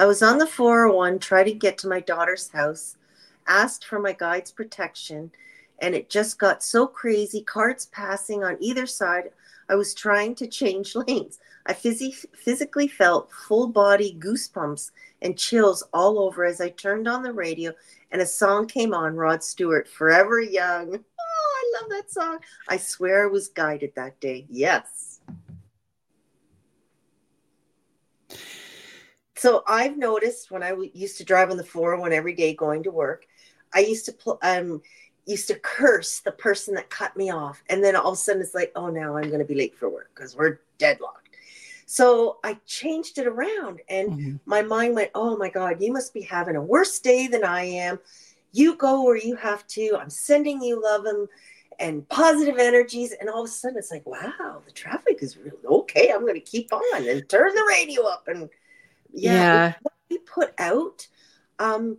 i 0.00 0.04
was 0.04 0.20
on 0.20 0.38
the 0.38 0.46
401 0.46 1.20
trying 1.20 1.44
to 1.44 1.52
get 1.52 1.78
to 1.78 1.88
my 1.88 2.00
daughter's 2.00 2.50
house 2.50 2.96
asked 3.46 3.84
for 3.84 4.00
my 4.00 4.12
guide's 4.12 4.50
protection 4.50 5.30
and 5.80 5.94
it 5.94 6.10
just 6.10 6.38
got 6.38 6.62
so 6.62 6.86
crazy 6.86 7.42
cars 7.42 7.86
passing 7.86 8.44
on 8.44 8.56
either 8.60 8.86
side. 8.86 9.30
I 9.68 9.74
was 9.74 9.94
trying 9.94 10.34
to 10.36 10.46
change 10.46 10.94
lanes. 11.08 11.38
I 11.66 11.72
phys- 11.72 12.26
physically 12.34 12.88
felt 12.88 13.32
full 13.32 13.68
body 13.68 14.16
goosebumps 14.18 14.90
and 15.22 15.38
chills 15.38 15.82
all 15.92 16.18
over 16.18 16.44
as 16.44 16.60
i 16.60 16.70
turned 16.70 17.06
on 17.06 17.22
the 17.22 17.32
radio 17.32 17.72
and 18.10 18.22
a 18.22 18.26
song 18.26 18.66
came 18.66 18.94
on 18.94 19.14
rod 19.16 19.42
stewart 19.44 19.88
forever 19.88 20.40
young. 20.40 21.04
Oh 21.32 21.78
i 21.78 21.80
love 21.80 21.90
that 21.90 22.10
song. 22.10 22.38
I 22.68 22.76
swear 22.76 23.24
i 23.24 23.26
was 23.26 23.48
guided 23.48 23.94
that 23.94 24.18
day. 24.20 24.46
Yes 24.48 25.09
so 29.40 29.62
i've 29.66 29.96
noticed 29.96 30.50
when 30.50 30.62
I 30.62 30.70
w- 30.70 30.90
used 30.94 31.18
to 31.18 31.24
drive 31.24 31.50
on 31.50 31.56
the 31.56 31.64
401 31.64 32.12
every 32.12 32.34
day 32.34 32.54
going 32.54 32.82
to 32.84 32.90
work 32.90 33.26
i 33.72 33.80
used 33.80 34.04
to 34.06 34.12
pl- 34.12 34.38
um 34.42 34.82
used 35.30 35.48
to 35.48 35.54
curse 35.54 36.20
the 36.20 36.32
person 36.32 36.74
that 36.74 36.90
cut 36.90 37.16
me 37.16 37.30
off. 37.30 37.62
And 37.68 37.82
then 37.82 37.96
all 37.96 38.08
of 38.08 38.14
a 38.14 38.16
sudden 38.16 38.42
it's 38.42 38.54
like, 38.54 38.72
oh, 38.76 38.88
now 38.88 39.16
I'm 39.16 39.28
going 39.28 39.38
to 39.38 39.44
be 39.44 39.54
late 39.54 39.76
for 39.76 39.88
work 39.88 40.10
because 40.14 40.36
we're 40.36 40.58
deadlocked. 40.78 41.28
So 41.86 42.38
I 42.44 42.58
changed 42.66 43.18
it 43.18 43.26
around 43.26 43.80
and 43.88 44.12
mm-hmm. 44.12 44.36
my 44.46 44.62
mind 44.62 44.94
went, 44.94 45.10
oh 45.14 45.36
my 45.36 45.48
God, 45.48 45.80
you 45.80 45.92
must 45.92 46.14
be 46.14 46.22
having 46.22 46.56
a 46.56 46.62
worse 46.62 46.98
day 47.00 47.26
than 47.26 47.44
I 47.44 47.62
am. 47.62 47.98
You 48.52 48.76
go 48.76 49.04
where 49.04 49.16
you 49.16 49.36
have 49.36 49.66
to. 49.68 49.96
I'm 50.00 50.10
sending 50.10 50.62
you 50.62 50.82
love 50.82 51.04
and, 51.04 51.28
and 51.78 52.08
positive 52.08 52.58
energies. 52.58 53.12
And 53.12 53.28
all 53.28 53.42
of 53.42 53.48
a 53.48 53.52
sudden 53.52 53.78
it's 53.78 53.90
like, 53.90 54.06
wow, 54.06 54.62
the 54.64 54.72
traffic 54.72 55.18
is 55.20 55.36
really 55.36 55.64
okay. 55.64 56.12
I'm 56.12 56.22
going 56.22 56.34
to 56.34 56.40
keep 56.40 56.72
on 56.72 57.08
and 57.08 57.28
turn 57.28 57.54
the 57.54 57.66
radio 57.68 58.04
up. 58.06 58.28
And 58.28 58.48
yeah, 59.12 59.32
yeah. 59.32 59.74
what 59.82 59.94
we 60.10 60.18
put 60.18 60.52
out, 60.58 61.06
um, 61.58 61.98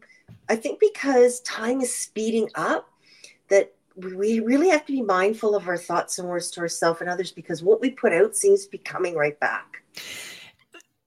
I 0.49 0.55
think 0.55 0.79
because 0.79 1.41
time 1.41 1.81
is 1.81 1.95
speeding 1.95 2.49
up, 2.55 2.89
that 3.49 3.73
we 3.95 4.39
really 4.39 4.69
have 4.69 4.85
to 4.85 4.93
be 4.93 5.01
mindful 5.01 5.55
of 5.55 5.67
our 5.67 5.77
thoughts 5.77 6.17
and 6.17 6.27
words 6.27 6.49
to 6.51 6.61
ourselves 6.61 7.01
and 7.01 7.09
others 7.09 7.31
because 7.31 7.61
what 7.61 7.81
we 7.81 7.89
put 7.89 8.13
out 8.13 8.35
seems 8.35 8.65
to 8.65 8.71
be 8.71 8.77
coming 8.77 9.15
right 9.15 9.39
back 9.39 9.83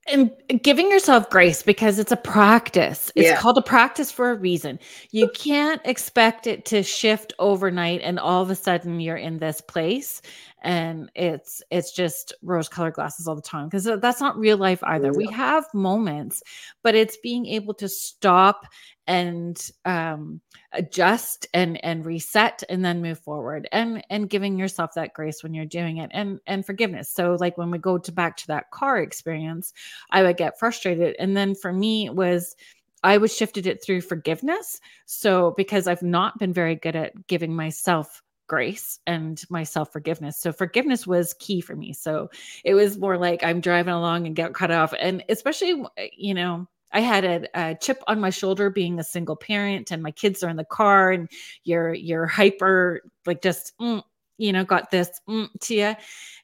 and 0.07 0.31
giving 0.63 0.91
yourself 0.91 1.31
grace 1.31 1.63
because 1.63 1.99
it's 1.99 2.13
a 2.13 2.17
practice. 2.17 3.11
It's 3.15 3.29
yeah. 3.29 3.41
called 3.41 3.59
a 3.59 3.63
practice 3.63 4.11
for 4.11 4.31
a 4.31 4.35
reason. 4.35 4.79
You 5.11 5.29
can't 5.29 5.81
expect 5.85 6.47
it 6.47 6.65
to 6.67 6.83
shift 6.83 7.33
overnight 7.39 8.03
and 8.03 8.19
all 8.19 8.43
of 8.43 8.51
a 8.51 8.55
sudden 8.55 9.01
you're 9.01 9.17
in 9.17 9.39
this 9.39 9.61
place 9.61 10.21
and 10.65 11.11
it's 11.15 11.63
it's 11.71 11.93
just 11.93 12.33
rose 12.43 12.71
colored 12.71 12.95
glasses 12.95 13.29
all 13.29 13.37
the 13.37 13.43
time 13.43 13.69
because 13.69 13.85
that's 13.85 14.21
not 14.21 14.39
real 14.39 14.57
life 14.57 14.83
either. 14.85 15.13
We 15.13 15.27
have 15.27 15.67
moments, 15.75 16.43
but 16.83 16.95
it's 16.95 17.19
being 17.19 17.45
able 17.47 17.75
to 17.75 17.89
stop 17.89 18.65
and 19.07 19.71
um, 19.85 20.41
adjust 20.73 21.47
and 21.53 21.83
and 21.85 22.07
reset 22.07 22.63
and 22.71 22.83
then 22.83 23.03
move 23.03 23.19
forward 23.19 23.69
and 23.73 24.03
and 24.09 24.31
giving 24.31 24.59
yourself 24.59 24.95
that 24.95 25.13
grace 25.13 25.43
when 25.43 25.53
you're 25.53 25.67
doing 25.67 25.99
it 25.99 26.11
and 26.15 26.41
and 26.47 26.65
forgiveness. 26.65 27.11
So 27.11 27.37
like 27.39 27.59
when 27.59 27.71
we 27.71 27.79
go 27.79 27.99
to 27.99 28.11
back 28.11 28.39
to 28.39 28.47
that 28.49 28.71
car 28.71 28.99
experience 28.99 29.73
i 30.11 30.23
would 30.23 30.39
get 30.39 30.59
frustrated. 30.59 31.15
And 31.19 31.37
then 31.37 31.55
for 31.55 31.73
me 31.73 32.07
it 32.07 32.15
was 32.15 32.57
i 33.03 33.19
was 33.19 33.37
shifted 33.37 33.67
it 33.67 33.85
through 33.85 34.01
forgiveness. 34.01 34.81
So 35.05 35.53
because 35.59 35.87
i've 35.87 36.03
not 36.03 36.39
been 36.39 36.55
very 36.55 36.75
good 36.75 36.97
at 36.97 37.27
giving 37.27 37.55
myself 37.55 38.23
grace 38.47 38.99
and 39.07 39.43
my 39.49 39.63
self 39.63 39.93
forgiveness. 39.93 40.39
So 40.39 40.53
forgiveness 40.53 41.07
was 41.07 41.35
key 41.35 41.61
for 41.61 41.77
me. 41.77 41.93
So 41.93 42.31
it 42.65 42.75
was 42.75 42.99
more 42.99 43.19
like 43.19 43.43
I'm 43.43 43.61
driving 43.61 43.95
along 43.95 44.27
and 44.27 44.37
get 44.37 44.55
cut 44.55 44.71
off. 44.71 44.95
And 44.99 45.25
especially, 45.29 45.85
you 46.17 46.35
know, 46.35 46.69
I 46.93 47.01
had 47.01 47.25
a, 47.25 47.49
a, 47.55 47.75
chip 47.75 48.03
on 48.07 48.21
my 48.21 48.31
shoulder 48.31 48.71
being 48.71 49.01
a 49.01 49.05
single 49.05 49.37
parent 49.37 49.91
and 49.91 50.03
my 50.03 50.13
kids 50.13 50.43
are 50.45 50.49
in 50.49 50.57
the 50.57 50.65
car 50.65 51.11
and 51.11 51.29
you're 51.65 51.93
you're 51.93 52.27
hyper 52.27 53.01
like 53.27 53.43
just 53.43 53.77
mm, 53.81 54.01
you 54.39 54.53
know 54.53 54.65
got 54.65 54.93
this 54.93 55.21
mm, 55.29 55.49
to 55.63 55.75
you 55.75 55.95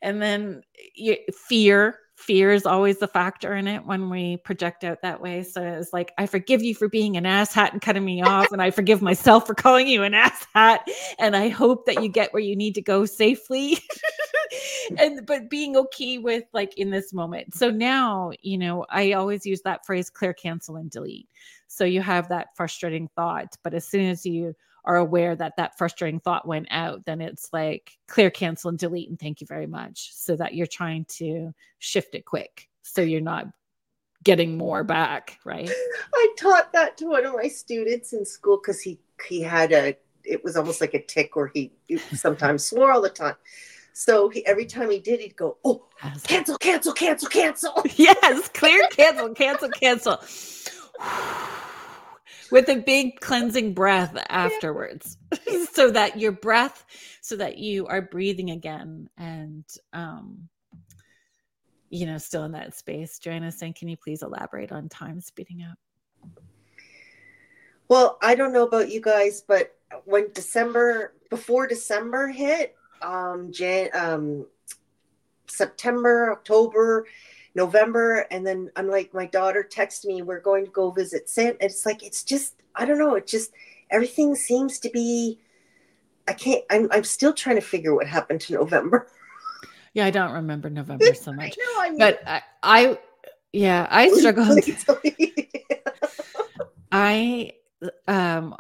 and 0.03 0.21
then 0.21 0.63
you, 0.97 1.17
fear 1.33 2.01
fear 2.21 2.53
is 2.53 2.67
always 2.67 2.99
the 2.99 3.09
factor 3.09 3.55
in 3.55 3.67
it 3.67 3.87
when 3.87 4.11
we 4.11 4.37
project 4.39 4.85
out 4.85 5.03
that 5.03 5.21
way. 5.21 5.43
So 5.43 5.63
it's 5.63 5.93
like, 5.93 6.13
I 6.19 6.27
forgive 6.27 6.63
you 6.63 6.75
for 6.75 6.89
being 6.89 7.17
an 7.17 7.25
asshat 7.25 7.73
and 7.73 7.81
cutting 7.81 8.05
me 8.05 8.23
off, 8.23 8.53
and 8.53 8.63
I 8.63 8.71
forgive 8.71 9.03
myself 9.03 9.47
for 9.47 9.55
calling 9.55 9.89
you 9.89 10.03
an 10.03 10.13
asshat. 10.13 10.79
And 11.19 11.35
I 11.35 11.49
hope 11.49 11.87
that 11.87 12.03
you 12.03 12.09
get 12.09 12.33
where 12.33 12.43
you 12.43 12.55
need 12.55 12.75
to 12.75 12.83
go 12.83 13.05
safely. 13.07 13.79
and 14.99 15.25
but 15.27 15.49
being 15.49 15.77
okay 15.77 16.19
with 16.19 16.45
like 16.53 16.77
in 16.77 16.91
this 16.91 17.13
moment. 17.13 17.55
So 17.55 17.71
now, 17.71 18.33
you 18.43 18.59
know, 18.59 18.85
I 18.91 19.13
always 19.13 19.47
use 19.47 19.63
that 19.63 19.87
phrase 19.87 20.11
clear, 20.11 20.35
cancel, 20.35 20.77
and 20.77 20.91
delete. 20.91 21.29
So 21.69 21.85
you 21.85 22.03
have 22.03 22.29
that 22.29 22.49
frustrating 22.57 23.09
thought, 23.17 23.57
but 23.63 23.75
as 23.75 23.87
soon 23.87 24.07
as 24.11 24.27
you 24.27 24.55
are 24.85 24.97
aware 24.97 25.37
that 25.37 25.57
that 25.57 25.77
frustrating 25.77 26.21
thought 26.21 26.47
went 26.47 26.69
out, 26.71 27.05
then 27.05 27.21
it's 27.21 27.49
like 27.53 27.93
clear, 28.09 28.31
cancel, 28.31 28.71
and 28.71 28.79
delete, 28.79 29.09
and 29.09 29.19
thank 29.19 29.41
you 29.41 29.47
very 29.47 29.67
much. 29.67 30.11
So 30.15 30.37
that 30.37 30.55
you're 30.55 30.67
trying 30.67 31.05
to 31.17 31.53
shift 31.79 32.15
it 32.15 32.25
quick. 32.25 32.69
So 32.83 33.03
you're 33.03 33.21
not 33.21 33.47
getting 34.23 34.57
more 34.57 34.85
back, 34.85 35.39
right? 35.45 35.71
I 36.15 36.29
taught 36.39 36.73
that 36.73 36.97
to 36.99 37.07
one 37.07 37.27
of 37.27 37.35
my 37.35 37.49
students 37.49 38.13
in 38.13 38.25
school 38.25 38.59
because 38.63 38.81
he 38.81 39.01
he 39.29 39.43
had 39.43 39.73
a 39.73 39.97
it 40.25 40.45
was 40.45 40.57
almost 40.57 40.81
like 40.81 40.95
a 40.95 41.03
tick 41.03 41.37
where 41.37 41.51
he, 41.53 41.73
he 41.87 41.99
sometimes 42.17 42.65
swore 42.65 42.93
all 42.93 43.03
the 43.03 43.11
time. 43.11 43.37
So 43.93 44.29
he, 44.29 44.47
every 44.47 44.67
time 44.67 44.91
he 44.91 45.01
did, 45.01 45.21
he'd 45.21 45.37
go, 45.37 45.59
"Oh, 45.65 45.87
cancel, 46.23 46.57
cancel, 46.59 46.93
cancel, 46.93 47.29
cancel." 47.29 47.83
yes, 47.97 48.49
clear, 48.49 48.87
cancel, 48.89 49.35
cancel, 49.35 49.69
cancel 49.69 50.21
with 52.51 52.69
a 52.69 52.77
big 52.77 53.21
cleansing 53.21 53.75
breath 53.75 54.17
afterwards. 54.29 55.17
Yeah. 55.47 55.65
so 55.73 55.91
that 55.91 56.19
your 56.19 56.33
breath 56.33 56.85
so 57.21 57.37
that 57.37 57.59
you 57.59 57.87
are 57.87 58.03
breathing 58.03 58.51
again 58.51 59.09
and 59.17 59.65
um 59.93 60.49
you 61.89 62.07
know 62.07 62.19
still 62.19 62.45
in 62.45 62.53
that 62.53 62.77
space. 62.77 63.19
Joanna 63.19 63.53
saying 63.53 63.75
can 63.75 63.89
you 63.89 63.97
please 63.97 64.23
elaborate 64.23 64.73
on 64.73 64.89
time 64.89 65.21
speeding 65.21 65.63
up? 65.63 65.79
Well 67.89 68.19
i 68.23 68.35
don't 68.35 68.53
know 68.53 68.67
about 68.67 68.91
you 68.91 69.01
guys 69.01 69.43
but 69.47 69.77
when 70.05 70.29
december 70.33 71.15
before 71.29 71.67
december 71.67 72.29
hit 72.29 72.77
um 73.03 73.51
jan 73.51 73.89
um 73.95 74.47
september 75.49 76.31
october 76.33 77.07
November. 77.55 78.27
And 78.31 78.47
then 78.47 78.71
I'm 78.77 78.89
like, 78.89 79.15
my 79.15 79.27
daughter 79.27 79.67
texted 79.69 80.07
me, 80.07 80.23
we're 80.23 80.41
going 80.41 80.65
to 80.65 80.71
go 80.71 80.91
visit 80.91 81.29
Sam. 81.29 81.57
It's 81.61 81.85
like, 81.85 82.03
it's 82.03 82.23
just, 82.23 82.55
I 82.75 82.85
don't 82.85 82.99
know. 82.99 83.15
It 83.15 83.27
just, 83.27 83.53
everything 83.91 84.35
seems 84.35 84.79
to 84.81 84.91
be, 84.91 85.41
I 86.29 86.33
can't, 86.33 86.65
I'm, 86.71 86.89
I'm 86.93 87.05
still 87.05 87.33
trying 87.33 87.57
to 87.57 87.63
figure 87.63 87.95
what 87.95 88.07
happened 88.07 88.41
to 88.43 88.55
November. 88.55 89.09
Yeah, 89.93 90.07
I 90.07 90.11
don't 90.11 90.31
remember 90.31 90.71
November 90.71 91.13
so 91.21 91.33
much. 91.33 91.59
I 91.61 91.65
know, 91.65 91.81
I 91.81 91.91
mean, 91.91 91.99
but 91.99 92.23
I, 92.25 92.43
I, 92.63 92.99
yeah, 93.53 93.89
I 93.91 94.09
struggle. 94.11 94.47
I, 96.93 97.55
um, 98.07 98.55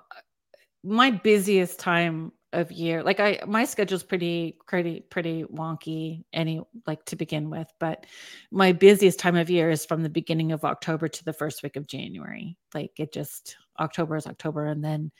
my 0.82 1.12
busiest 1.12 1.78
time 1.78 2.32
of 2.52 2.72
year 2.72 3.02
like 3.02 3.20
i 3.20 3.38
my 3.46 3.64
schedule's 3.64 4.02
pretty 4.02 4.56
pretty 4.66 5.00
pretty 5.08 5.44
wonky 5.44 6.24
any 6.32 6.60
like 6.86 7.04
to 7.04 7.14
begin 7.14 7.48
with 7.48 7.72
but 7.78 8.06
my 8.50 8.72
busiest 8.72 9.20
time 9.20 9.36
of 9.36 9.48
year 9.48 9.70
is 9.70 9.86
from 9.86 10.02
the 10.02 10.08
beginning 10.08 10.50
of 10.50 10.64
october 10.64 11.06
to 11.06 11.24
the 11.24 11.32
first 11.32 11.62
week 11.62 11.76
of 11.76 11.86
january. 11.86 12.56
Like 12.74 12.92
it 12.98 13.12
just 13.12 13.56
october 13.78 14.16
is 14.16 14.26
october 14.26 14.66
and 14.66 14.82
then 14.82 15.12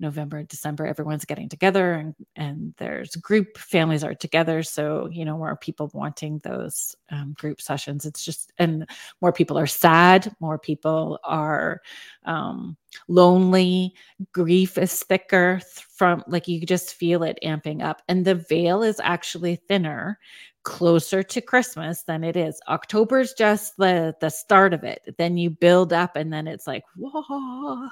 November, 0.00 0.42
December, 0.42 0.86
everyone's 0.86 1.24
getting 1.24 1.48
together 1.48 1.92
and, 1.92 2.14
and 2.34 2.74
there's 2.78 3.14
group 3.16 3.58
families 3.58 4.02
are 4.02 4.14
together. 4.14 4.62
So, 4.62 5.08
you 5.12 5.24
know, 5.24 5.36
more 5.36 5.56
people 5.56 5.90
wanting 5.92 6.38
those 6.38 6.96
um, 7.10 7.34
group 7.38 7.60
sessions. 7.60 8.06
It's 8.06 8.24
just, 8.24 8.52
and 8.58 8.88
more 9.20 9.32
people 9.32 9.58
are 9.58 9.66
sad, 9.66 10.34
more 10.40 10.58
people 10.58 11.18
are 11.24 11.82
um, 12.24 12.76
lonely. 13.08 13.94
Grief 14.32 14.78
is 14.78 15.02
thicker 15.02 15.60
from 15.94 16.24
like 16.26 16.48
you 16.48 16.64
just 16.64 16.94
feel 16.94 17.22
it 17.22 17.38
amping 17.44 17.82
up. 17.82 18.02
And 18.08 18.24
the 18.24 18.36
veil 18.36 18.82
is 18.82 19.00
actually 19.02 19.56
thinner 19.56 20.18
closer 20.62 21.22
to 21.22 21.40
Christmas 21.40 22.02
than 22.02 22.24
it 22.24 22.36
is. 22.36 22.60
October's 22.68 23.32
just 23.34 23.76
the 23.76 24.14
the 24.20 24.30
start 24.30 24.74
of 24.74 24.84
it. 24.84 25.14
Then 25.18 25.36
you 25.36 25.50
build 25.50 25.92
up 25.92 26.16
and 26.16 26.32
then 26.32 26.46
it's 26.46 26.66
like, 26.66 26.84
whoa, 26.96 27.88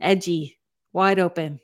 edgy 0.00 0.59
wide 0.92 1.18
open. 1.18 1.60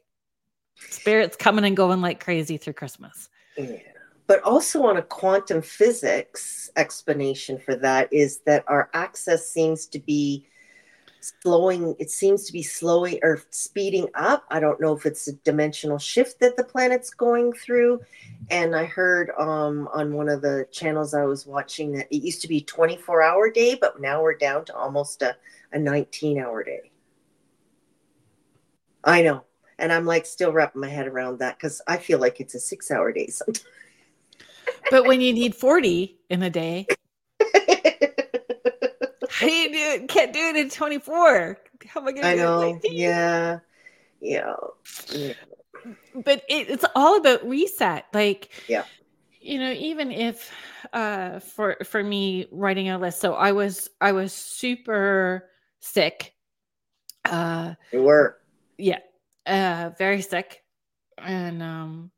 Spirits 0.90 1.36
coming 1.36 1.64
and 1.64 1.76
going 1.76 2.00
like 2.00 2.22
crazy 2.22 2.56
through 2.56 2.74
Christmas. 2.74 3.28
Yeah. 3.56 3.78
But 4.26 4.42
also 4.42 4.84
on 4.84 4.96
a 4.96 5.02
quantum 5.02 5.62
physics 5.62 6.70
explanation 6.76 7.58
for 7.58 7.76
that 7.76 8.12
is 8.12 8.40
that 8.40 8.64
our 8.66 8.90
access 8.92 9.48
seems 9.48 9.86
to 9.86 9.98
be 9.98 10.46
slowing 11.42 11.96
it 11.98 12.10
seems 12.10 12.44
to 12.44 12.52
be 12.52 12.62
slowing 12.62 13.18
or 13.22 13.42
speeding 13.50 14.06
up 14.14 14.44
i 14.50 14.60
don't 14.60 14.80
know 14.80 14.96
if 14.96 15.06
it's 15.06 15.26
a 15.26 15.32
dimensional 15.32 15.98
shift 15.98 16.38
that 16.38 16.56
the 16.56 16.62
planet's 16.62 17.10
going 17.10 17.52
through 17.52 18.00
and 18.50 18.76
i 18.76 18.84
heard 18.84 19.30
um, 19.38 19.88
on 19.92 20.12
one 20.12 20.28
of 20.28 20.40
the 20.40 20.66
channels 20.70 21.14
i 21.14 21.24
was 21.24 21.46
watching 21.46 21.90
that 21.92 22.06
it 22.14 22.22
used 22.22 22.42
to 22.42 22.48
be 22.48 22.60
24 22.60 23.22
hour 23.22 23.50
day 23.50 23.74
but 23.74 24.00
now 24.00 24.22
we're 24.22 24.36
down 24.36 24.64
to 24.64 24.76
almost 24.76 25.22
a, 25.22 25.34
a 25.72 25.78
19 25.78 26.38
hour 26.38 26.62
day 26.62 26.90
I 29.06 29.22
know. 29.22 29.44
And 29.78 29.92
I'm 29.92 30.04
like 30.04 30.26
still 30.26 30.52
wrapping 30.52 30.80
my 30.80 30.88
head 30.88 31.06
around 31.06 31.38
that 31.38 31.56
because 31.56 31.80
I 31.86 31.98
feel 31.98 32.18
like 32.18 32.40
it's 32.40 32.54
a 32.54 32.60
six 32.60 32.90
hour 32.90 33.12
day 33.12 33.28
sometimes. 33.28 33.64
but 34.90 35.06
when 35.06 35.20
you 35.20 35.32
need 35.32 35.54
40 35.54 36.18
in 36.28 36.42
a 36.42 36.50
day, 36.50 36.86
how 37.40 39.46
do 39.46 39.52
you 39.52 39.72
do 39.72 39.78
it? 39.78 40.08
Can't 40.08 40.32
do 40.32 40.40
it 40.40 40.56
in 40.56 40.70
24. 40.70 41.58
How 41.86 42.00
am 42.00 42.08
I 42.08 42.12
going 42.12 42.22
to 42.22 42.28
I 42.28 42.34
know. 42.34 42.80
Yeah. 42.82 43.60
Yeah. 44.20 44.54
yeah. 45.12 45.34
But 46.14 46.42
it, 46.48 46.68
it's 46.68 46.84
all 46.96 47.18
about 47.18 47.46
reset. 47.46 48.06
Like, 48.12 48.50
yeah. 48.66 48.84
You 49.40 49.60
know, 49.60 49.70
even 49.70 50.10
if 50.10 50.50
uh 50.92 51.38
for 51.38 51.76
for 51.84 52.02
me 52.02 52.48
writing 52.50 52.88
a 52.88 52.98
list, 52.98 53.20
so 53.20 53.34
I 53.34 53.52
was 53.52 53.88
I 54.00 54.10
was 54.10 54.32
super 54.32 55.48
sick. 55.78 56.34
Uh 57.24 57.74
you 57.92 58.02
were 58.02 58.38
yeah, 58.78 59.00
uh, 59.46 59.90
very 59.98 60.22
sick, 60.22 60.62
and 61.18 61.62
um, 61.62 62.10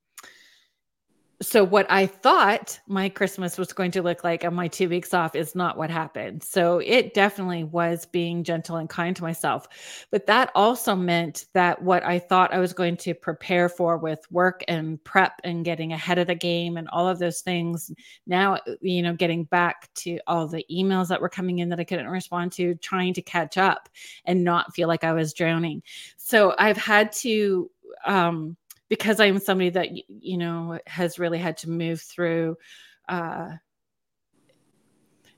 so 1.40 1.62
what 1.62 1.86
I 1.88 2.06
thought 2.06 2.80
my 2.88 3.08
Christmas 3.08 3.56
was 3.56 3.72
going 3.72 3.92
to 3.92 4.02
look 4.02 4.24
like 4.24 4.44
on 4.44 4.54
my 4.54 4.66
two 4.66 4.88
weeks 4.88 5.14
off 5.14 5.36
is 5.36 5.54
not 5.54 5.76
what 5.76 5.88
happened. 5.88 6.42
So 6.42 6.78
it 6.78 7.14
definitely 7.14 7.62
was 7.62 8.06
being 8.06 8.42
gentle 8.42 8.76
and 8.76 8.88
kind 8.88 9.14
to 9.14 9.22
myself. 9.22 9.68
But 10.10 10.26
that 10.26 10.50
also 10.56 10.96
meant 10.96 11.46
that 11.54 11.80
what 11.80 12.02
I 12.02 12.18
thought 12.18 12.52
I 12.52 12.58
was 12.58 12.72
going 12.72 12.96
to 12.98 13.14
prepare 13.14 13.68
for 13.68 13.98
with 13.98 14.20
work 14.32 14.64
and 14.66 15.02
prep 15.04 15.40
and 15.44 15.64
getting 15.64 15.92
ahead 15.92 16.18
of 16.18 16.26
the 16.26 16.34
game 16.34 16.76
and 16.76 16.88
all 16.88 17.06
of 17.08 17.20
those 17.20 17.40
things, 17.40 17.92
now, 18.26 18.58
you 18.80 19.00
know, 19.00 19.14
getting 19.14 19.44
back 19.44 19.92
to 19.94 20.18
all 20.26 20.48
the 20.48 20.66
emails 20.68 21.06
that 21.06 21.20
were 21.20 21.28
coming 21.28 21.60
in 21.60 21.68
that 21.68 21.78
I 21.78 21.84
couldn't 21.84 22.08
respond 22.08 22.50
to, 22.52 22.74
trying 22.76 23.14
to 23.14 23.22
catch 23.22 23.56
up 23.56 23.88
and 24.24 24.42
not 24.42 24.74
feel 24.74 24.88
like 24.88 25.04
I 25.04 25.12
was 25.12 25.32
drowning. 25.32 25.84
So 26.16 26.56
I've 26.58 26.76
had 26.76 27.12
to, 27.12 27.70
um, 28.06 28.56
because 28.88 29.20
I'm 29.20 29.38
somebody 29.38 29.70
that 29.70 29.90
you 30.08 30.38
know 30.38 30.78
has 30.86 31.18
really 31.18 31.38
had 31.38 31.58
to 31.58 31.70
move 31.70 32.00
through 32.00 32.56
uh, 33.08 33.50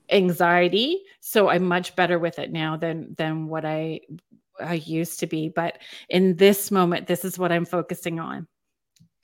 anxiety, 0.09 1.03
so 1.19 1.49
I'm 1.49 1.63
much 1.63 1.95
better 1.95 2.19
with 2.19 2.39
it 2.39 2.51
now 2.51 2.77
than 2.77 3.15
than 3.17 3.47
what 3.47 3.65
I 3.65 4.01
I 4.59 4.75
used 4.75 5.19
to 5.21 5.27
be. 5.27 5.49
But 5.49 5.79
in 6.09 6.35
this 6.35 6.71
moment, 6.71 7.07
this 7.07 7.25
is 7.25 7.37
what 7.37 7.51
I'm 7.51 7.65
focusing 7.65 8.19
on 8.19 8.47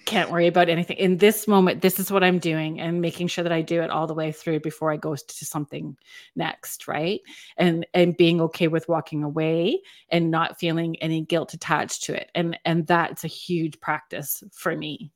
can't 0.08 0.32
worry 0.32 0.48
about 0.48 0.70
anything. 0.70 0.98
In 0.98 1.18
this 1.18 1.48
moment 1.48 1.82
this 1.82 2.00
is 2.00 2.12
what 2.12 2.24
i'm 2.24 2.40
doing 2.40 2.80
and 2.80 3.02
making 3.02 3.28
sure 3.28 3.44
that 3.44 3.52
i 3.52 3.62
do 3.62 3.82
it 3.82 3.90
all 3.90 4.08
the 4.08 4.14
way 4.14 4.32
through 4.32 4.62
before 4.62 4.92
i 4.92 4.98
go 4.98 5.16
to 5.16 5.46
something 5.46 5.98
next 6.36 6.88
right? 6.88 7.20
And 7.58 7.86
and 7.94 8.16
being 8.16 8.42
okay 8.42 8.68
with 8.70 8.88
walking 8.88 9.24
away 9.24 9.82
and 10.10 10.32
not 10.32 10.60
feeling 10.60 10.96
any 10.98 11.22
guilt 11.22 11.54
attached 11.54 12.04
to 12.04 12.14
it. 12.16 12.32
And 12.34 12.58
and 12.66 12.88
that's 12.88 13.24
a 13.26 13.28
huge 13.28 13.80
practice 13.80 14.44
for 14.54 14.76
me. 14.76 15.12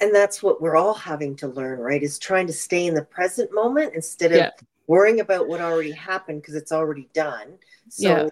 And 0.00 0.14
that's 0.14 0.42
what 0.42 0.62
we're 0.62 0.76
all 0.76 0.94
having 0.94 1.36
to 1.36 1.48
learn 1.48 1.78
right? 1.78 2.02
Is 2.02 2.18
trying 2.18 2.46
to 2.46 2.52
stay 2.52 2.86
in 2.86 2.94
the 2.94 3.04
present 3.04 3.52
moment 3.52 3.92
instead 3.94 4.32
of 4.32 4.38
yeah. 4.38 4.50
worrying 4.86 5.20
about 5.20 5.48
what 5.48 5.60
already 5.60 5.92
happened 5.92 6.40
because 6.40 6.54
it's 6.54 6.72
already 6.72 7.10
done. 7.12 7.58
So 7.90 8.08
yeah. 8.08 8.28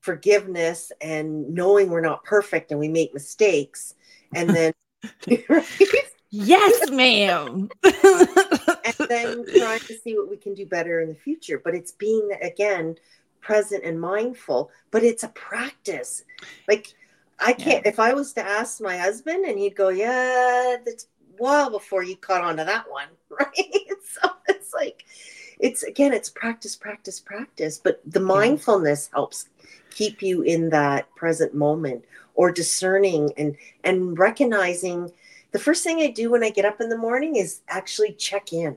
forgiveness 0.00 0.90
and 1.00 1.54
knowing 1.54 1.88
we're 1.88 2.00
not 2.00 2.24
perfect 2.24 2.72
and 2.72 2.80
we 2.80 2.88
make 2.88 3.14
mistakes 3.14 3.94
and 4.34 4.50
then 4.56 4.72
yes, 6.30 6.90
ma'am. 6.90 7.70
and 7.82 9.08
then 9.08 9.44
trying 9.58 9.80
to 9.80 9.98
see 9.98 10.16
what 10.16 10.28
we 10.28 10.36
can 10.36 10.54
do 10.54 10.66
better 10.66 11.00
in 11.00 11.08
the 11.08 11.14
future. 11.14 11.60
But 11.62 11.74
it's 11.74 11.92
being 11.92 12.30
again 12.42 12.96
present 13.40 13.84
and 13.84 14.00
mindful, 14.00 14.70
but 14.90 15.02
it's 15.02 15.22
a 15.22 15.28
practice. 15.28 16.24
Like 16.68 16.94
I 17.38 17.52
can't 17.52 17.84
yeah. 17.84 17.90
if 17.90 17.98
I 17.98 18.14
was 18.14 18.32
to 18.34 18.42
ask 18.42 18.80
my 18.80 18.96
husband 18.96 19.44
and 19.44 19.58
he'd 19.58 19.76
go, 19.76 19.88
Yeah, 19.90 20.76
that's 20.84 21.08
well 21.38 21.70
before 21.70 22.02
you 22.02 22.16
caught 22.16 22.42
on 22.42 22.56
to 22.56 22.64
that 22.64 22.90
one, 22.90 23.08
right? 23.28 23.88
so 24.04 24.30
it's 24.48 24.72
like 24.72 25.04
it's 25.58 25.82
again, 25.82 26.12
it's 26.12 26.30
practice, 26.30 26.76
practice, 26.76 27.20
practice. 27.20 27.78
But 27.78 28.00
the 28.06 28.20
mindfulness 28.20 29.10
helps 29.12 29.48
keep 29.94 30.22
you 30.22 30.42
in 30.42 30.70
that 30.70 31.12
present 31.14 31.54
moment 31.54 32.04
or 32.34 32.50
discerning 32.50 33.32
and 33.36 33.56
and 33.84 34.18
recognizing 34.18 35.10
the 35.52 35.58
first 35.58 35.84
thing 35.84 36.00
I 36.00 36.10
do 36.10 36.32
when 36.32 36.42
I 36.42 36.50
get 36.50 36.64
up 36.64 36.80
in 36.80 36.88
the 36.88 36.98
morning 36.98 37.36
is 37.36 37.60
actually 37.68 38.12
check 38.14 38.52
in. 38.52 38.76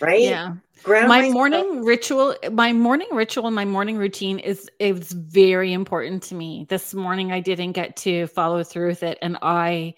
Right? 0.00 0.20
Yeah. 0.20 0.54
Ground 0.82 1.08
my 1.08 1.18
myself. 1.18 1.34
morning 1.34 1.84
ritual, 1.84 2.36
my 2.52 2.72
morning 2.72 3.08
ritual 3.12 3.46
and 3.46 3.54
my 3.54 3.66
morning 3.66 3.98
routine 3.98 4.38
is 4.38 4.70
is 4.78 5.12
very 5.12 5.72
important 5.72 6.22
to 6.24 6.34
me. 6.34 6.66
This 6.70 6.94
morning 6.94 7.32
I 7.32 7.40
didn't 7.40 7.72
get 7.72 7.96
to 7.98 8.28
follow 8.28 8.62
through 8.62 8.88
with 8.88 9.02
it 9.02 9.18
and 9.20 9.36
I 9.42 9.94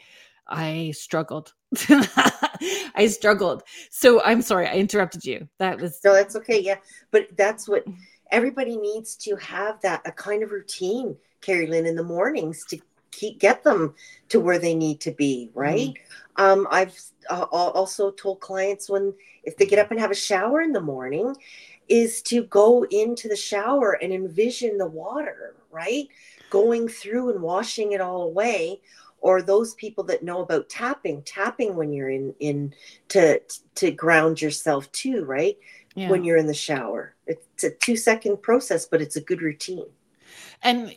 I 0.49 0.93
struggled. 0.97 1.53
I 1.89 3.07
struggled. 3.09 3.63
So 3.91 4.23
I'm 4.23 4.43
sorry, 4.43 4.67
I 4.67 4.75
interrupted 4.75 5.25
you. 5.25 5.49
That 5.59 5.81
was 5.81 6.01
No, 6.05 6.15
that's 6.15 6.35
okay. 6.37 6.61
Yeah. 6.61 6.77
But 7.11 7.29
that's 7.37 7.69
what 7.69 7.85
everybody 8.33 8.77
needs 8.77 9.15
to 9.15 9.37
have 9.37 9.81
that 9.83 10.03
a 10.05 10.11
kind 10.11 10.43
of 10.43 10.51
routine 10.51 11.17
Kerrilynn 11.43 11.87
in 11.87 11.95
the 11.95 12.03
mornings 12.03 12.65
to 12.67 12.81
keep 13.13 13.39
get 13.39 13.63
them 13.63 13.95
to 14.31 14.41
where 14.41 14.59
they 14.59 14.75
need 14.75 15.01
to 15.03 15.13
be, 15.13 15.51
right? 15.55 15.91
Mm-hmm. 15.91 16.43
Um, 16.43 16.67
I've 16.71 16.99
uh, 17.31 17.43
also 17.51 18.11
told 18.11 18.41
clients 18.41 18.89
when 18.89 19.15
if 19.45 19.57
they 19.57 19.67
get 19.67 19.79
up 19.79 19.91
and 19.91 20.01
have 20.01 20.11
a 20.11 20.17
shower 20.17 20.63
in 20.63 20.73
the 20.73 20.81
morning, 20.81 21.37
is 21.89 22.23
to 22.23 22.45
go 22.45 22.85
into 22.91 23.29
the 23.29 23.37
shower 23.37 23.93
and 24.03 24.13
envision 24.13 24.79
the 24.79 24.87
water, 24.87 25.57
right? 25.71 26.09
Going 26.49 26.89
through 26.89 27.31
and 27.31 27.43
washing 27.43 27.93
it 27.93 28.01
all 28.01 28.23
away. 28.23 28.81
Or 29.21 29.41
those 29.41 29.75
people 29.75 30.03
that 30.05 30.25
know 30.25 30.43
about 30.43 30.69
tapping, 30.69 31.23
tapping 31.23 31.77
when 31.77 31.93
you're 31.93 32.11
in 32.11 32.35
in 32.41 32.75
to 33.11 33.41
to 33.77 33.93
ground 33.93 34.43
yourself 34.43 34.91
too, 34.91 35.25
right? 35.25 35.57
Yeah. 35.95 36.11
When 36.11 36.25
you're 36.25 36.39
in 36.39 36.47
the 36.47 36.55
shower, 36.55 37.15
it's 37.27 37.65
a 37.65 37.71
two 37.71 37.97
second 37.97 38.43
process, 38.43 38.87
but 38.87 39.03
it's 39.03 39.17
a 39.17 39.21
good 39.21 39.43
routine. 39.43 39.87
And 40.63 40.95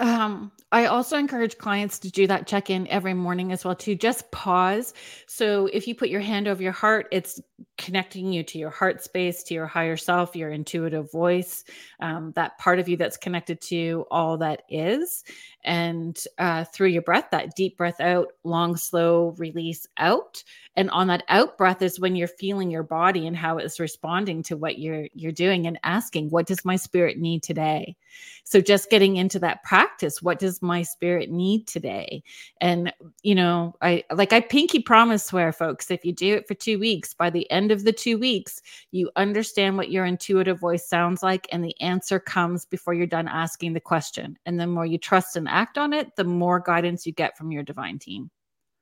um, 0.00 0.50
I 0.72 0.86
also 0.86 1.16
encourage 1.16 1.58
clients 1.58 1.98
to 2.00 2.10
do 2.10 2.26
that 2.26 2.46
check 2.46 2.70
in 2.70 2.86
every 2.88 3.14
morning 3.14 3.52
as 3.52 3.64
well 3.64 3.74
to 3.76 3.94
Just 3.94 4.30
pause. 4.30 4.94
So 5.26 5.66
if 5.66 5.86
you 5.86 5.94
put 5.94 6.08
your 6.08 6.20
hand 6.20 6.48
over 6.48 6.62
your 6.62 6.72
heart, 6.72 7.06
it's 7.12 7.40
connecting 7.76 8.32
you 8.32 8.42
to 8.44 8.58
your 8.58 8.70
heart 8.70 9.02
space, 9.02 9.42
to 9.44 9.54
your 9.54 9.66
higher 9.66 9.96
self, 9.96 10.36
your 10.36 10.50
intuitive 10.50 11.10
voice, 11.10 11.64
um, 12.00 12.32
that 12.36 12.56
part 12.58 12.78
of 12.78 12.88
you 12.88 12.96
that's 12.96 13.16
connected 13.16 13.60
to 13.60 14.06
all 14.10 14.38
that 14.38 14.62
is. 14.68 15.24
And 15.64 16.22
uh, 16.38 16.64
through 16.64 16.88
your 16.88 17.02
breath, 17.02 17.26
that 17.32 17.54
deep 17.54 17.76
breath 17.76 18.00
out, 18.00 18.28
long, 18.44 18.76
slow 18.76 19.34
release 19.38 19.86
out. 19.98 20.42
And 20.76 20.88
on 20.90 21.08
that 21.08 21.24
out 21.28 21.58
breath 21.58 21.82
is 21.82 22.00
when 22.00 22.16
you're 22.16 22.28
feeling 22.28 22.70
your 22.70 22.82
body 22.84 23.26
and 23.26 23.36
how 23.36 23.58
it's 23.58 23.80
responding 23.80 24.42
to 24.44 24.56
what 24.56 24.78
you're 24.78 25.08
you're 25.12 25.32
doing 25.32 25.66
and 25.66 25.78
asking, 25.82 26.30
what 26.30 26.46
does 26.46 26.64
my 26.64 26.76
spirit 26.76 27.18
need 27.18 27.42
today? 27.42 27.96
So 28.44 28.60
just 28.60 28.90
getting 28.90 29.16
into 29.16 29.38
that 29.40 29.62
practice, 29.62 29.89
what 30.22 30.38
does 30.38 30.62
my 30.62 30.82
spirit 30.82 31.30
need 31.30 31.66
today? 31.66 32.22
And 32.60 32.92
you 33.22 33.34
know, 33.34 33.74
I 33.82 34.04
like 34.12 34.32
I 34.32 34.40
pinky 34.40 34.80
promise 34.80 35.24
swear, 35.24 35.52
folks, 35.52 35.90
if 35.90 36.04
you 36.04 36.12
do 36.12 36.34
it 36.34 36.48
for 36.48 36.54
two 36.54 36.78
weeks, 36.78 37.14
by 37.14 37.30
the 37.30 37.50
end 37.50 37.70
of 37.70 37.84
the 37.84 37.92
two 37.92 38.18
weeks, 38.18 38.60
you 38.90 39.10
understand 39.16 39.76
what 39.76 39.90
your 39.90 40.04
intuitive 40.04 40.60
voice 40.60 40.88
sounds 40.88 41.22
like, 41.22 41.46
and 41.52 41.64
the 41.64 41.78
answer 41.80 42.18
comes 42.18 42.64
before 42.64 42.94
you're 42.94 43.06
done 43.06 43.28
asking 43.28 43.72
the 43.72 43.80
question. 43.80 44.38
And 44.46 44.58
the 44.58 44.66
more 44.66 44.86
you 44.86 44.98
trust 44.98 45.36
and 45.36 45.48
act 45.48 45.78
on 45.78 45.92
it, 45.92 46.16
the 46.16 46.24
more 46.24 46.60
guidance 46.60 47.06
you 47.06 47.12
get 47.12 47.36
from 47.36 47.50
your 47.52 47.62
divine 47.62 47.98
team. 47.98 48.30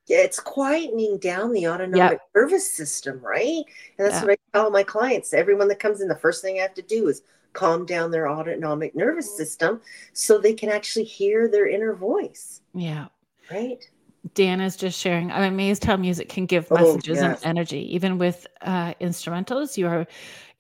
Yeah, 0.09 0.19
it's 0.19 0.41
quietening 0.41 1.21
down 1.21 1.53
the 1.53 1.69
autonomic 1.69 2.13
yep. 2.13 2.21
nervous 2.35 2.69
system, 2.69 3.21
right? 3.21 3.63
And 3.99 4.07
that's 4.07 4.15
yeah. 4.15 4.23
what 4.23 4.31
I 4.31 4.59
tell 4.59 4.71
my 4.71 4.83
clients. 4.83 5.35
Everyone 5.35 5.69
that 5.69 5.81
comes 5.81 6.01
in, 6.01 6.09
the 6.09 6.17
first 6.17 6.43
thing 6.43 6.59
I 6.59 6.63
have 6.63 6.75
to 6.75 6.83
do 6.83 7.09
is 7.09 7.23
calm 7.53 7.87
down 7.87 8.11
their 8.11 8.29
autonomic 8.29 8.95
nervous 8.95 9.37
system 9.37 9.81
so 10.13 10.39
they 10.39 10.55
can 10.55 10.69
actually 10.69 11.05
hear 11.05 11.49
their 11.49 11.67
inner 11.67 11.95
voice. 11.95 12.61
Yeah. 12.75 13.07
Right. 13.51 13.89
Dan 14.35 14.61
is 14.61 14.77
just 14.77 14.99
sharing. 14.99 15.31
I'm 15.33 15.53
amazed 15.53 15.85
how 15.85 15.97
music 15.97 16.29
can 16.29 16.47
give 16.47 16.67
oh, 16.71 16.75
messages 16.75 17.19
oh, 17.19 17.23
yes. 17.23 17.43
and 17.43 17.51
energy. 17.57 17.95
Even 17.95 18.19
with 18.19 18.47
uh, 18.61 18.95
instrumentals, 19.01 19.77
you 19.77 19.87
are 19.87 20.07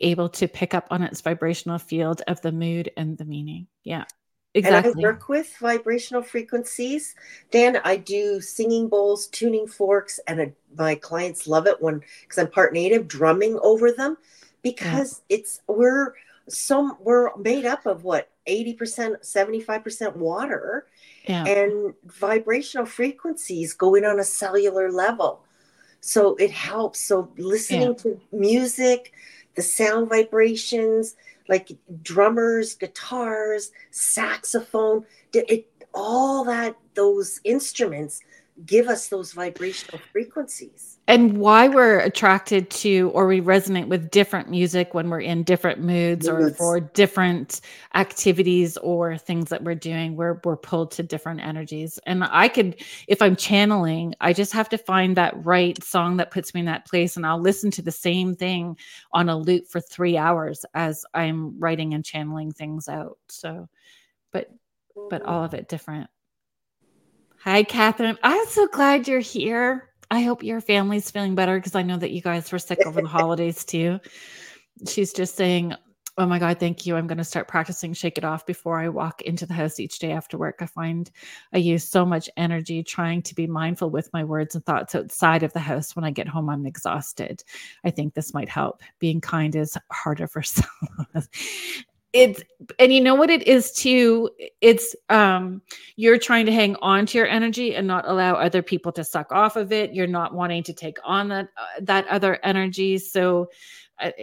able 0.00 0.28
to 0.30 0.48
pick 0.48 0.74
up 0.74 0.86
on 0.90 1.02
its 1.02 1.20
vibrational 1.20 1.78
field 1.78 2.22
of 2.28 2.40
the 2.40 2.52
mood 2.52 2.90
and 2.96 3.18
the 3.18 3.24
meaning. 3.24 3.66
Yeah. 3.84 4.04
Exactly. 4.54 4.92
And 4.92 5.00
I 5.00 5.02
work 5.02 5.28
with 5.28 5.54
vibrational 5.60 6.22
frequencies. 6.22 7.14
Dan, 7.50 7.80
I 7.84 7.96
do 7.96 8.40
singing 8.40 8.88
bowls, 8.88 9.26
tuning 9.28 9.66
forks, 9.66 10.18
and 10.26 10.40
a, 10.40 10.52
my 10.76 10.94
clients 10.94 11.46
love 11.46 11.66
it 11.66 11.80
when 11.80 12.02
because 12.22 12.38
I'm 12.38 12.50
part 12.50 12.72
native, 12.72 13.06
drumming 13.06 13.58
over 13.62 13.92
them 13.92 14.16
because 14.62 15.22
yeah. 15.28 15.36
it's 15.36 15.60
we're 15.68 16.14
so 16.48 16.96
we're 17.00 17.34
made 17.36 17.66
up 17.66 17.86
of 17.86 18.04
what 18.04 18.30
80%, 18.46 19.22
75% 19.22 20.16
water. 20.16 20.86
Yeah. 21.24 21.44
And 21.44 21.94
vibrational 22.06 22.86
frequencies 22.86 23.74
go 23.74 23.94
in 23.94 24.04
on 24.04 24.18
a 24.18 24.24
cellular 24.24 24.90
level. 24.90 25.44
So 26.00 26.36
it 26.36 26.50
helps. 26.50 27.00
So 27.00 27.30
listening 27.36 27.88
yeah. 27.88 27.94
to 27.94 28.20
music, 28.32 29.12
the 29.54 29.62
sound 29.62 30.08
vibrations, 30.08 31.16
like 31.48 31.70
drummers, 32.02 32.74
guitars, 32.74 33.72
saxophone, 33.90 35.04
it, 35.32 35.70
all 35.94 36.44
that, 36.44 36.76
those 36.94 37.40
instruments 37.44 38.20
give 38.66 38.88
us 38.88 39.08
those 39.08 39.32
vibrational 39.32 40.00
frequencies. 40.12 40.98
And 41.06 41.38
why 41.38 41.68
we're 41.68 42.00
attracted 42.00 42.70
to 42.70 43.10
or 43.14 43.26
we 43.26 43.40
resonate 43.40 43.86
with 43.86 44.10
different 44.10 44.50
music 44.50 44.94
when 44.94 45.08
we're 45.08 45.20
in 45.20 45.42
different 45.42 45.80
moods 45.80 46.28
or 46.28 46.50
for 46.50 46.80
different 46.80 47.60
activities 47.94 48.76
or 48.78 49.16
things 49.16 49.48
that 49.48 49.62
we're 49.62 49.74
doing 49.74 50.16
we're 50.16 50.40
we're 50.44 50.56
pulled 50.56 50.90
to 50.92 51.02
different 51.02 51.40
energies. 51.40 51.98
And 52.06 52.24
i 52.24 52.48
could 52.48 52.82
if 53.06 53.22
i'm 53.22 53.36
channeling 53.36 54.14
i 54.20 54.32
just 54.32 54.52
have 54.52 54.68
to 54.70 54.78
find 54.78 55.16
that 55.16 55.34
right 55.44 55.82
song 55.82 56.16
that 56.18 56.30
puts 56.30 56.52
me 56.52 56.60
in 56.60 56.66
that 56.66 56.86
place 56.86 57.16
and 57.16 57.24
i'll 57.24 57.40
listen 57.40 57.70
to 57.72 57.82
the 57.82 57.92
same 57.92 58.34
thing 58.34 58.76
on 59.12 59.28
a 59.28 59.38
loop 59.38 59.66
for 59.68 59.80
3 59.80 60.16
hours 60.16 60.64
as 60.74 61.04
i'm 61.14 61.58
writing 61.58 61.94
and 61.94 62.04
channeling 62.04 62.52
things 62.52 62.88
out. 62.88 63.18
So 63.28 63.68
but 64.32 64.50
but 65.10 65.22
mm-hmm. 65.22 65.30
all 65.30 65.44
of 65.44 65.54
it 65.54 65.68
different 65.68 66.10
hi 67.48 67.62
catherine 67.62 68.18
i'm 68.22 68.46
so 68.48 68.66
glad 68.68 69.08
you're 69.08 69.20
here 69.20 69.88
I 70.10 70.20
hope 70.22 70.42
your 70.42 70.60
family's 70.60 71.10
feeling 71.10 71.34
better 71.34 71.58
because 71.58 71.74
I 71.74 71.82
know 71.82 71.96
that 71.98 72.12
you 72.12 72.22
guys 72.22 72.50
were 72.50 72.58
sick 72.58 72.78
over 72.86 73.02
the 73.02 73.08
holidays 73.08 73.64
too. 73.64 74.00
She's 74.86 75.12
just 75.12 75.36
saying, 75.36 75.74
Oh 76.16 76.26
my 76.26 76.38
God, 76.40 76.58
thank 76.58 76.84
you. 76.84 76.96
I'm 76.96 77.06
going 77.06 77.18
to 77.18 77.24
start 77.24 77.46
practicing 77.46 77.92
Shake 77.92 78.18
It 78.18 78.24
Off 78.24 78.44
before 78.44 78.80
I 78.80 78.88
walk 78.88 79.22
into 79.22 79.46
the 79.46 79.54
house 79.54 79.78
each 79.78 80.00
day 80.00 80.10
after 80.10 80.36
work. 80.36 80.56
I 80.60 80.66
find 80.66 81.10
I 81.52 81.58
use 81.58 81.84
so 81.84 82.04
much 82.04 82.28
energy 82.36 82.82
trying 82.82 83.22
to 83.22 83.34
be 83.36 83.46
mindful 83.46 83.90
with 83.90 84.12
my 84.12 84.24
words 84.24 84.56
and 84.56 84.66
thoughts 84.66 84.96
outside 84.96 85.44
of 85.44 85.52
the 85.52 85.60
house. 85.60 85.94
When 85.94 86.04
I 86.04 86.10
get 86.10 86.26
home, 86.26 86.50
I'm 86.50 86.66
exhausted. 86.66 87.44
I 87.84 87.90
think 87.90 88.14
this 88.14 88.34
might 88.34 88.48
help. 88.48 88.82
Being 88.98 89.20
kind 89.20 89.54
is 89.54 89.78
harder 89.92 90.26
for 90.26 90.42
some 90.42 90.66
it's 92.12 92.42
and 92.78 92.92
you 92.92 93.00
know 93.00 93.14
what 93.14 93.30
it 93.30 93.46
is 93.46 93.72
too? 93.72 94.30
It's 94.60 94.96
um 95.08 95.60
you're 95.96 96.18
trying 96.18 96.46
to 96.46 96.52
hang 96.52 96.76
on 96.76 97.06
to 97.06 97.18
your 97.18 97.26
energy 97.26 97.74
and 97.74 97.86
not 97.86 98.08
allow 98.08 98.34
other 98.34 98.62
people 98.62 98.92
to 98.92 99.04
suck 99.04 99.30
off 99.30 99.56
of 99.56 99.72
it. 99.72 99.92
You're 99.92 100.06
not 100.06 100.34
wanting 100.34 100.62
to 100.64 100.72
take 100.72 100.98
on 101.04 101.28
that 101.28 101.48
uh, 101.56 101.80
that 101.82 102.06
other 102.08 102.38
energy. 102.42 102.98
So 102.98 103.50
i, 104.00 104.14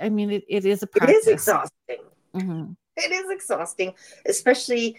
I 0.00 0.08
mean 0.08 0.30
it, 0.30 0.44
it 0.48 0.64
is 0.64 0.82
a 0.82 0.86
practice. 0.86 1.16
it 1.16 1.18
is 1.18 1.28
exhausting. 1.28 1.96
Mm-hmm. 2.34 2.72
it 2.96 3.12
is 3.12 3.30
exhausting 3.30 3.92
especially 4.24 4.96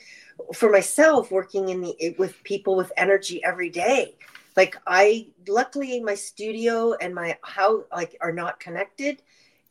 for 0.54 0.70
myself 0.70 1.32
working 1.32 1.70
in 1.70 1.82
the 1.82 2.16
with 2.20 2.44
people 2.44 2.76
with 2.76 2.92
energy 2.98 3.44
every 3.44 3.70
day. 3.70 4.16
Like 4.58 4.76
i 4.86 5.28
luckily 5.48 6.02
my 6.02 6.16
studio 6.16 6.94
and 6.94 7.16
my 7.16 7.38
house 7.42 7.84
like 7.92 8.18
are 8.20 8.34
not 8.34 8.60
connected 8.60 9.22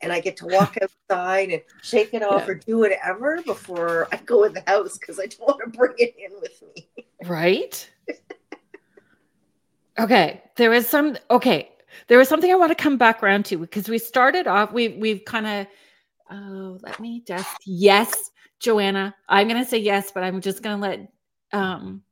and 0.03 0.11
I 0.11 0.19
get 0.19 0.37
to 0.37 0.45
walk 0.45 0.77
outside 0.81 1.49
and 1.49 1.61
shake 1.81 2.13
it 2.13 2.21
off 2.21 2.43
yeah. 2.45 2.51
or 2.51 2.55
do 2.55 2.77
whatever 2.79 3.41
before 3.43 4.07
I 4.11 4.17
go 4.17 4.43
in 4.43 4.53
the 4.53 4.63
house 4.67 4.97
because 4.97 5.19
I 5.19 5.27
don't 5.27 5.47
want 5.47 5.61
to 5.63 5.77
bring 5.77 5.93
it 5.97 6.15
in 6.17 6.39
with 6.41 6.61
me. 6.75 6.87
Right. 7.25 7.89
okay. 9.97 10.43
There 10.57 10.69
was 10.69 10.87
some 10.87 11.17
okay. 11.31 11.69
There 12.07 12.17
was 12.17 12.27
something 12.27 12.51
I 12.51 12.55
want 12.55 12.75
to 12.75 12.81
come 12.81 12.97
back 12.97 13.23
around 13.23 13.45
to 13.45 13.57
because 13.57 13.87
we 13.87 13.97
started 13.97 14.45
off, 14.45 14.73
we 14.73 14.89
we've 14.89 15.23
kind 15.25 15.47
of 15.47 15.67
oh, 16.29 16.77
let 16.81 16.99
me 16.99 17.23
just 17.25 17.49
yes, 17.65 18.31
Joanna. 18.59 19.15
I'm 19.29 19.47
gonna 19.47 19.65
say 19.65 19.77
yes, 19.77 20.11
but 20.11 20.23
I'm 20.23 20.41
just 20.41 20.61
gonna 20.61 20.81
let 20.81 21.11
um 21.53 22.03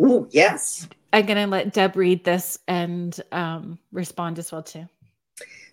Oh, 0.00 0.26
yes. 0.30 0.88
I'm 1.12 1.26
gonna 1.26 1.46
let 1.46 1.72
Deb 1.72 1.96
read 1.96 2.24
this 2.24 2.58
and 2.68 3.18
um 3.32 3.78
respond 3.92 4.38
as 4.38 4.52
well 4.52 4.62
too. 4.62 4.88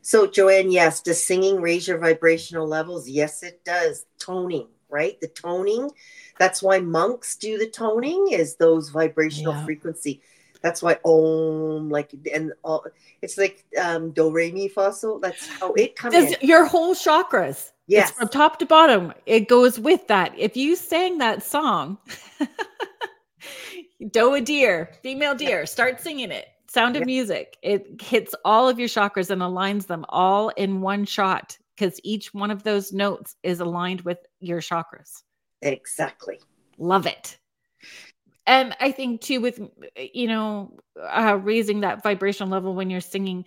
So, 0.01 0.27
Joanne, 0.27 0.71
yes, 0.71 1.01
does 1.01 1.23
singing 1.23 1.61
raise 1.61 1.87
your 1.87 1.97
vibrational 1.97 2.67
levels? 2.67 3.07
Yes, 3.07 3.43
it 3.43 3.63
does. 3.63 4.05
Toning, 4.19 4.67
right? 4.89 5.19
The 5.21 5.27
toning. 5.27 5.91
That's 6.39 6.63
why 6.63 6.79
monks 6.79 7.35
do 7.35 7.57
the 7.57 7.69
toning, 7.69 8.29
is 8.31 8.55
those 8.55 8.89
vibrational 8.89 9.53
yeah. 9.53 9.65
frequency. 9.65 10.21
That's 10.61 10.81
why 10.81 10.99
om 11.03 11.89
like 11.89 12.13
and 12.31 12.53
all 12.63 12.85
it's 13.21 13.37
like 13.37 13.65
um 13.81 14.11
do 14.11 14.31
re 14.31 14.51
mi 14.51 14.67
fa. 14.67 14.93
That's 15.21 15.47
how 15.47 15.73
it 15.73 15.95
comes. 15.95 16.15
in. 16.15 16.35
Your 16.41 16.65
whole 16.65 16.93
chakras. 16.93 17.71
Yes. 17.87 18.09
It's 18.09 18.17
from 18.17 18.29
top 18.29 18.59
to 18.59 18.65
bottom. 18.65 19.13
It 19.25 19.49
goes 19.49 19.79
with 19.79 20.07
that. 20.07 20.33
If 20.37 20.55
you 20.55 20.75
sang 20.75 21.17
that 21.17 21.43
song, 21.43 21.97
do 24.11 24.33
a 24.33 24.41
deer, 24.41 24.91
female 25.01 25.35
deer, 25.35 25.65
start 25.65 25.99
singing 25.99 26.31
it. 26.31 26.47
Sound 26.71 26.95
of 26.95 27.05
Music. 27.05 27.57
It 27.61 28.01
hits 28.01 28.33
all 28.45 28.69
of 28.69 28.79
your 28.79 28.87
chakras 28.87 29.29
and 29.29 29.41
aligns 29.41 29.87
them 29.87 30.05
all 30.07 30.49
in 30.49 30.79
one 30.79 31.03
shot 31.03 31.57
because 31.75 31.99
each 32.01 32.33
one 32.33 32.49
of 32.49 32.63
those 32.63 32.93
notes 32.93 33.35
is 33.43 33.59
aligned 33.59 34.01
with 34.01 34.19
your 34.39 34.61
chakras. 34.61 35.23
Exactly. 35.61 36.39
Love 36.77 37.07
it. 37.07 37.37
And 38.47 38.73
I 38.79 38.91
think 38.91 39.19
too, 39.19 39.41
with 39.41 39.59
you 39.97 40.27
know, 40.27 40.79
uh, 40.97 41.37
raising 41.41 41.81
that 41.81 42.03
vibrational 42.03 42.49
level 42.49 42.73
when 42.73 42.89
you're 42.89 43.01
singing 43.01 43.43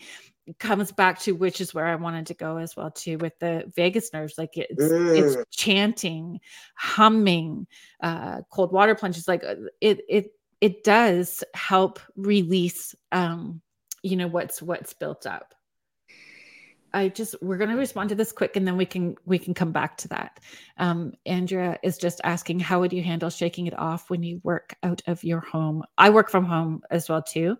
comes 0.59 0.93
back 0.93 1.18
to 1.20 1.33
which 1.33 1.62
is 1.62 1.72
where 1.72 1.87
I 1.87 1.95
wanted 1.95 2.27
to 2.27 2.35
go 2.35 2.59
as 2.59 2.77
well 2.77 2.91
too 2.91 3.16
with 3.16 3.39
the 3.39 3.72
vagus 3.75 4.12
nerves. 4.12 4.35
Like 4.37 4.51
it's 4.55 4.85
mm. 4.85 5.18
it's 5.18 5.37
chanting, 5.51 6.41
humming, 6.75 7.66
uh, 8.03 8.43
cold 8.51 8.70
water 8.70 8.95
plunges. 8.95 9.27
Like 9.27 9.43
uh, 9.45 9.55
it 9.81 10.03
it 10.11 10.33
it 10.64 10.82
does 10.82 11.44
help 11.52 12.00
release 12.16 12.94
um 13.12 13.60
you 14.02 14.16
know 14.16 14.28
what's 14.28 14.62
what's 14.62 14.94
built 14.94 15.26
up. 15.26 15.54
I 16.94 17.08
just 17.08 17.34
we're 17.42 17.58
going 17.58 17.68
to 17.68 17.76
respond 17.76 18.08
to 18.08 18.14
this 18.14 18.32
quick 18.32 18.56
and 18.56 18.66
then 18.66 18.78
we 18.78 18.86
can 18.86 19.16
we 19.26 19.38
can 19.38 19.52
come 19.52 19.72
back 19.72 19.98
to 19.98 20.08
that. 20.08 20.40
Um 20.78 21.12
andrea 21.26 21.78
is 21.82 21.98
just 21.98 22.22
asking 22.24 22.60
how 22.60 22.80
would 22.80 22.94
you 22.94 23.02
handle 23.02 23.28
shaking 23.28 23.66
it 23.66 23.78
off 23.78 24.08
when 24.08 24.22
you 24.22 24.40
work 24.42 24.74
out 24.82 25.02
of 25.06 25.22
your 25.22 25.40
home? 25.40 25.84
I 25.98 26.08
work 26.08 26.30
from 26.30 26.46
home 26.46 26.80
as 26.90 27.10
well 27.10 27.20
too. 27.20 27.58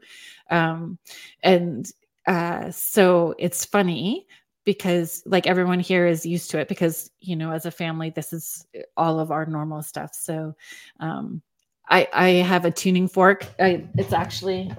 Um 0.49 0.99
and 1.43 1.87
uh 2.27 2.71
so 2.71 3.35
it's 3.39 3.67
funny 3.67 4.27
because 4.65 5.23
like 5.27 5.47
everyone 5.47 5.81
here 5.81 6.07
is 6.07 6.25
used 6.25 6.53
to 6.53 6.59
it 6.59 6.69
because 6.69 7.11
you 7.21 7.37
know 7.37 7.51
as 7.51 7.67
a 7.67 7.71
family 7.71 8.09
this 8.09 8.33
is 8.33 8.67
all 8.97 9.21
of 9.21 9.31
our 9.31 9.45
normal 9.45 9.83
stuff. 9.83 10.15
So 10.15 10.55
um 11.01 11.43
I 11.89 12.09
I 12.13 12.29
have 12.29 12.65
a 12.65 12.71
tuning 12.71 13.09
fork. 13.09 13.47
I, 13.59 13.85
it's 13.97 14.13
actually 14.13 14.73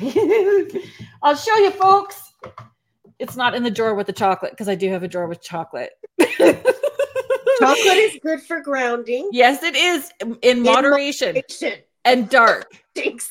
I'll 1.22 1.36
show 1.36 1.56
you 1.56 1.70
folks. 1.72 2.32
It's 3.18 3.36
not 3.36 3.54
in 3.54 3.62
the 3.62 3.70
drawer 3.70 3.94
with 3.94 4.06
the 4.06 4.12
chocolate 4.12 4.52
because 4.52 4.68
I 4.68 4.74
do 4.74 4.88
have 4.90 5.02
a 5.02 5.08
drawer 5.08 5.26
with 5.26 5.42
chocolate. 5.42 5.90
chocolate 6.18 7.98
is 7.98 8.18
good 8.22 8.40
for 8.40 8.60
grounding. 8.60 9.28
Yes, 9.32 9.62
it 9.62 9.76
is 9.76 10.10
in, 10.20 10.38
in 10.42 10.62
moderation. 10.62 11.34
moderation. 11.34 11.80
and 12.04 12.30
dark. 12.30 12.72
Thanks. 12.94 13.30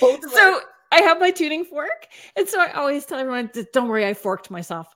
so 0.00 0.60
I 0.90 1.02
have 1.02 1.20
my 1.20 1.30
tuning 1.30 1.64
fork, 1.64 2.08
and 2.34 2.48
so 2.48 2.60
I 2.60 2.72
always 2.72 3.04
tell 3.04 3.18
everyone, 3.18 3.50
"Don't 3.72 3.88
worry, 3.88 4.06
I 4.06 4.14
forked 4.14 4.50
myself." 4.50 4.88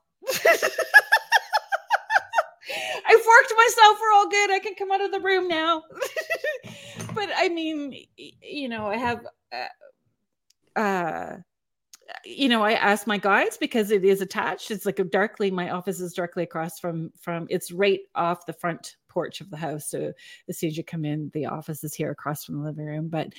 I 3.33 3.43
forked 3.43 3.55
myself. 3.57 3.99
We're 4.01 4.13
all 4.15 4.29
good. 4.29 4.51
I 4.51 4.59
can 4.59 4.75
come 4.75 4.91
out 4.91 5.05
of 5.05 5.13
the 5.13 5.21
room 5.21 5.49
now. 5.49 5.83
but 7.15 7.31
I 7.37 7.49
mean, 7.49 8.07
you 8.17 8.69
know, 8.69 8.87
I 8.87 8.97
have, 8.97 9.27
uh, 9.53 10.79
uh, 10.79 11.37
you 12.25 12.49
know, 12.49 12.63
I 12.63 12.73
asked 12.73 13.07
my 13.07 13.19
guides 13.19 13.57
because 13.57 13.91
it 13.91 14.05
is 14.05 14.21
attached. 14.21 14.71
It's 14.71 14.87
like 14.87 14.99
a 14.99 15.05
darkly. 15.05 15.51
My 15.51 15.71
office 15.71 16.01
is 16.01 16.13
directly 16.13 16.43
across 16.43 16.79
from 16.79 17.11
from. 17.19 17.47
It's 17.49 17.73
right 17.73 18.01
off 18.15 18.47
the 18.47 18.53
front 18.53 18.97
porch 19.13 19.41
of 19.41 19.51
the 19.51 19.57
house. 19.57 19.87
So 19.87 20.13
as 20.49 20.59
soon 20.59 20.71
as 20.71 20.77
you 20.77 20.85
come 20.85 21.05
in, 21.05 21.31
the 21.35 21.47
office 21.47 21.85
is 21.85 21.95
here 21.95 22.11
across 22.11 22.45
from 22.45 22.59
the 22.59 22.65
living 22.65 22.87
room. 22.87 23.09
But 23.09 23.33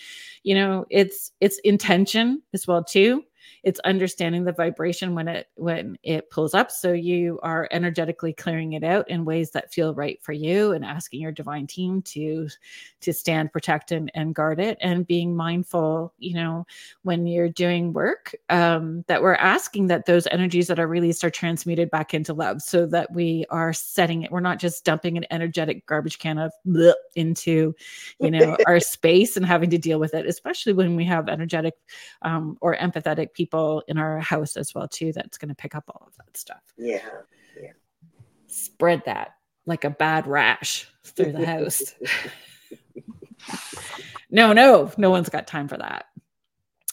you 0.44 0.56
know, 0.56 0.86
it's 0.90 1.32
it's 1.42 1.60
intention 1.60 2.42
as 2.54 2.68
well 2.68 2.84
too 2.84 3.24
it's 3.64 3.80
understanding 3.82 4.44
the 4.44 4.52
vibration 4.52 5.16
when 5.16 5.28
it 5.28 5.48
when 5.56 5.98
it 6.04 6.30
pulls 6.30 6.54
up 6.54 6.72
so 6.72 6.92
you 6.92 7.40
are 7.44 7.68
energetically 7.72 8.34
clearing 8.34 8.74
it 8.74 8.84
out 8.84 9.10
in 9.10 9.26
ways 9.26 9.52
that 9.52 9.74
feel 9.74 9.94
right 9.94 10.22
for 10.22 10.34
you 10.34 10.72
and 10.72 10.84
asking 10.84 11.22
your 11.22 11.32
divine 11.32 11.68
team 11.68 12.02
to 12.02 12.48
to 13.02 13.14
stand 13.14 13.52
protect 13.52 13.92
and, 13.92 14.12
and 14.16 14.36
guard 14.36 14.60
it 14.60 14.78
and 14.82 15.08
being 15.08 15.36
mindful 15.36 16.14
you 16.18 16.34
know 16.34 16.66
when 17.04 17.26
you're 17.26 17.50
doing 17.50 17.94
work 17.94 18.36
um, 18.50 19.04
that 19.08 19.22
we're 19.22 19.36
asking 19.36 19.88
that 19.88 20.06
those 20.06 20.28
energies 20.28 20.68
that 20.68 20.80
are 20.80 20.88
released 20.88 21.24
are 21.24 21.30
transmuted 21.30 21.90
back 21.90 22.14
into 22.14 22.34
love 22.34 22.62
so 22.62 22.86
that 22.86 23.12
we 23.14 23.46
are 23.50 23.74
setting 23.74 24.24
it 24.24 24.32
we're 24.32 24.40
not 24.40 24.60
just 24.60 24.86
dumping 24.86 25.18
an 25.18 25.26
energetic 25.32 25.63
garbage 25.86 26.20
can 26.20 26.38
of 26.38 26.52
bleh 26.68 26.94
into 27.16 27.74
you 28.20 28.32
know 28.32 28.58
our 28.68 28.80
space 28.80 29.38
and 29.38 29.46
having 29.46 29.70
to 29.70 29.78
deal 29.78 30.00
with 30.00 30.14
it 30.14 30.26
especially 30.26 30.74
when 30.74 30.96
we 30.96 31.06
have 31.06 31.30
energetic 31.30 31.74
um, 32.22 32.58
or 32.62 32.76
empathetic 32.76 33.34
people 33.34 33.84
in 33.88 33.98
our 33.98 34.20
house 34.20 34.58
as 34.58 34.74
well 34.74 34.88
too 34.88 35.12
that's 35.14 35.38
going 35.38 35.50
to 35.50 35.56
pick 35.56 35.76
up 35.76 35.84
all 35.88 36.06
of 36.08 36.16
that 36.18 36.36
stuff. 36.38 36.62
Yeah 36.78 37.00
yeah. 37.62 37.72
Spread 38.48 39.04
that 39.06 39.36
like 39.66 39.84
a 39.84 39.90
bad 39.90 40.28
rash 40.28 40.88
through 41.06 41.32
the 41.32 41.46
house. 41.46 41.94
No 44.34 44.52
no 44.52 44.92
no 44.98 45.12
one's 45.12 45.30
got 45.30 45.46
time 45.46 45.68
for 45.68 45.78
that. 45.78 46.06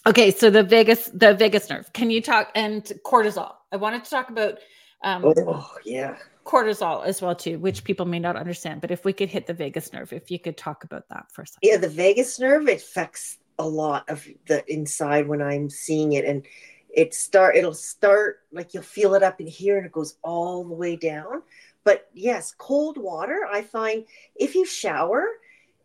Okay 0.07 0.31
so 0.31 0.51
the 0.51 0.63
vagus 0.63 1.11
the 1.15 1.35
vagus 1.35 1.71
nerve. 1.71 1.91
Can 1.95 2.11
you 2.11 2.21
talk 2.21 2.51
and 2.55 2.85
cortisol. 3.05 3.55
I 3.73 3.77
wanted 3.77 4.05
to 4.05 4.11
talk 4.11 4.29
about 4.29 4.59
um 5.03 5.25
oh 5.25 5.71
yeah 5.85 6.19
cortisol 6.51 7.05
as 7.05 7.23
well 7.23 7.35
too 7.35 7.59
which 7.59 7.85
people 7.85 8.07
may 8.07 8.19
not 8.19 8.37
understand 8.37 8.81
but 8.81 8.91
if 8.91 9.05
we 9.05 9.13
could 9.13 9.29
hit 9.29 9.47
the 9.47 9.55
vagus 9.55 9.93
nerve 9.93 10.13
if 10.13 10.31
you 10.31 10.39
could 10.39 10.57
talk 10.57 10.83
about 10.85 11.09
that 11.09 11.31
for 11.31 11.43
a 11.43 11.47
second 11.47 11.61
yeah 11.63 11.77
the 11.77 11.89
vagus 11.89 12.41
nerve 12.41 12.69
it 12.69 12.79
affects 12.79 13.39
a 13.61 13.69
lot 13.69 14.09
of 14.09 14.27
the 14.47 14.65
inside 14.73 15.29
when 15.29 15.43
I'm 15.43 15.69
seeing 15.69 16.15
it. 16.15 16.25
And 16.25 16.47
it 16.93 17.15
start 17.15 17.55
it'll 17.55 17.75
start 17.75 18.41
like 18.51 18.75
you'll 18.75 18.83
feel 18.83 19.15
it 19.15 19.23
up 19.23 19.41
in 19.41 19.47
here 19.47 19.77
and 19.77 19.87
it 19.87 19.93
goes 19.93 20.17
all 20.23 20.65
the 20.65 20.75
way 20.75 20.97
down. 20.97 21.43
But 21.85 22.09
yes, 22.13 22.55
cold 22.57 22.99
water, 22.99 23.47
I 23.51 23.63
find 23.63 24.05
if 24.35 24.55
you 24.55 24.67
shower 24.67 25.25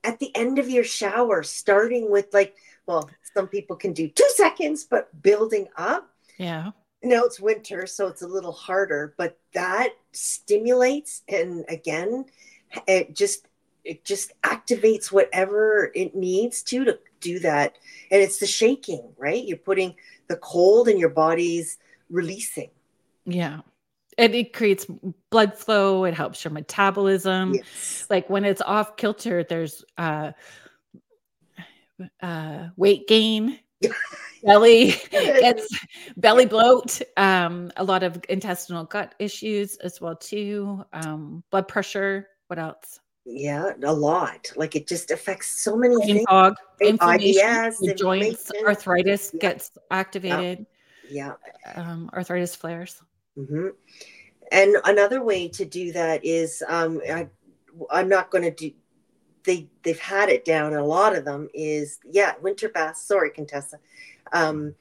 at 0.04 0.20
the 0.20 0.36
end 0.36 0.58
of 0.58 0.70
your 0.70 0.84
shower, 0.84 1.44
starting 1.44 2.10
with 2.10 2.34
like, 2.34 2.56
well, 2.86 3.10
some 3.36 3.48
people 3.48 3.76
can 3.76 3.94
do 3.94 4.08
two 4.08 4.30
seconds, 4.36 4.86
but 4.86 5.10
building 5.22 5.68
up. 5.78 6.10
Yeah. 6.38 6.72
Now 7.06 7.24
it's 7.24 7.40
winter, 7.40 7.86
so 7.86 8.08
it's 8.08 8.24
a 8.24 8.28
little 8.28 8.52
harder, 8.52 9.14
but 9.18 9.38
that 9.54 9.90
stimulates 10.12 11.22
and 11.30 11.64
again, 11.70 12.26
it 12.88 13.16
just 13.16 13.48
it 13.84 14.04
just 14.04 14.34
activates 14.42 15.12
whatever 15.12 15.92
it 15.94 16.16
needs 16.16 16.64
to 16.64 16.84
to 16.86 16.98
do 17.22 17.40
that. 17.40 17.76
And 18.10 18.22
it's 18.22 18.40
the 18.40 18.48
shaking, 18.48 19.08
right? 19.18 19.46
You're 19.46 19.58
putting 19.58 19.96
the 20.28 20.38
cold 20.38 20.88
and 20.88 21.00
your 21.00 21.10
body's 21.10 21.78
releasing. 22.10 22.72
Yeah. 23.26 23.60
And 24.18 24.34
it 24.34 24.54
creates 24.54 24.88
blood 25.30 25.56
flow, 25.56 26.06
it 26.06 26.14
helps 26.14 26.44
your 26.44 26.52
metabolism. 26.52 27.54
Yes. 27.54 28.08
Like 28.10 28.30
when 28.30 28.46
it's 28.46 28.62
off 28.62 28.98
kilter, 28.98 29.44
there's 29.44 29.86
uh 29.98 30.32
uh 32.22 32.68
weight 32.76 33.08
gain 33.08 33.60
belly 34.46 34.94
gets 35.40 35.68
belly 36.18 36.46
bloat 36.46 37.02
um 37.18 37.72
a 37.78 37.84
lot 37.84 38.04
of 38.04 38.20
intestinal 38.30 38.84
gut 38.86 39.16
issues 39.20 39.76
as 39.78 40.00
well 40.00 40.16
too 40.16 40.84
um 40.94 41.44
blood 41.52 41.68
pressure 41.68 42.28
what 42.48 42.60
else 42.60 43.00
Yeah, 43.26 43.72
a 43.84 43.92
lot. 43.92 44.52
Like 44.56 44.76
it 44.76 44.88
just 44.88 45.10
affects 45.10 45.48
so 45.48 45.76
many 45.76 45.96
brain 45.96 46.08
things. 46.08 46.26
fog 46.30 46.54
inflammation 46.80 47.42
IBS, 47.42 47.80
the 47.80 47.96
joints 47.96 48.52
arthritis 48.66 49.32
Yeah. 49.34 49.40
gets 49.42 49.72
activated 49.90 50.66
Yeah. 51.10 51.34
um 51.76 52.10
arthritis 52.14 52.56
flares 52.56 53.02
hmm 53.36 53.70
And 54.52 54.76
another 54.86 55.24
way 55.24 55.48
to 55.50 55.66
do 55.66 55.92
that 55.94 56.24
is 56.24 56.64
um, 56.70 57.02
I, 57.10 57.28
I'm 57.90 58.08
not 58.10 58.30
going 58.30 58.44
to 58.44 58.52
do. 58.52 58.72
They 59.44 59.68
they've 59.84 60.00
had 60.00 60.30
it 60.30 60.46
down. 60.46 60.74
A 60.74 60.86
lot 60.86 61.16
of 61.16 61.26
them 61.26 61.50
is 61.54 62.00
yeah 62.12 62.34
winter 62.42 62.70
baths. 62.70 63.02
Sorry, 63.02 63.30
Contessa. 63.32 63.78
Um, 64.34 64.76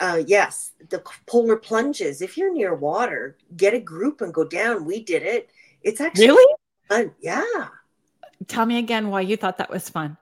uh, 0.00 0.22
yes, 0.26 0.72
the 0.90 1.02
polar 1.26 1.56
plunges. 1.56 2.22
If 2.22 2.36
you're 2.36 2.52
near 2.52 2.74
water, 2.74 3.36
get 3.56 3.74
a 3.74 3.80
group 3.80 4.20
and 4.20 4.34
go 4.34 4.44
down. 4.44 4.84
We 4.84 5.02
did 5.04 5.22
it. 5.22 5.50
It's 5.82 6.00
actually 6.00 6.28
really 6.28 6.54
fun. 6.88 7.12
Yeah. 7.20 7.68
tell 8.48 8.66
me 8.66 8.78
again 8.78 9.08
why 9.08 9.20
you 9.20 9.36
thought 9.36 9.58
that 9.58 9.70
was 9.70 9.88
fun 9.88 10.16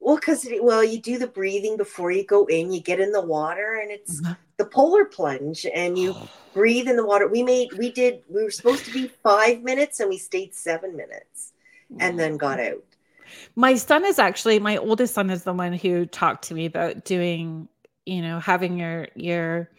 Well, 0.00 0.16
because 0.16 0.46
well, 0.60 0.82
you 0.82 1.00
do 1.00 1.18
the 1.18 1.26
breathing 1.26 1.76
before 1.76 2.10
you 2.10 2.24
go 2.24 2.46
in. 2.46 2.72
You 2.72 2.80
get 2.80 3.00
in 3.00 3.12
the 3.12 3.20
water, 3.20 3.78
and 3.80 3.90
it's 3.90 4.20
Uh-huh. 4.20 4.34
the 4.56 4.64
polar 4.66 5.04
plunge, 5.04 5.66
and 5.72 5.98
you 5.98 6.16
breathe 6.52 6.88
in 6.88 6.96
the 6.96 7.06
water. 7.06 7.28
We 7.28 7.42
made, 7.42 7.72
we 7.78 7.92
did, 7.92 8.22
we 8.28 8.42
were 8.42 8.50
supposed 8.50 8.84
to 8.86 8.90
be 8.90 9.08
five 9.22 9.62
minutes 9.62 10.00
and 10.00 10.08
we 10.08 10.18
stayed 10.18 10.52
seven 10.54 10.96
minutes 10.96 11.52
and 12.00 12.18
then 12.18 12.36
got 12.36 12.58
out. 12.58 12.82
my 13.54 13.74
son 13.74 14.04
is 14.04 14.18
actually 14.18 14.58
my 14.58 14.76
oldest 14.76 15.14
son 15.14 15.30
is 15.30 15.44
the 15.44 15.52
one 15.52 15.72
who 15.72 16.06
talked 16.06 16.44
to 16.44 16.54
me 16.54 16.66
about 16.66 17.04
doing 17.04 17.68
you 18.10 18.20
know 18.20 18.40
having 18.40 18.76
your 18.76 19.06
your 19.14 19.70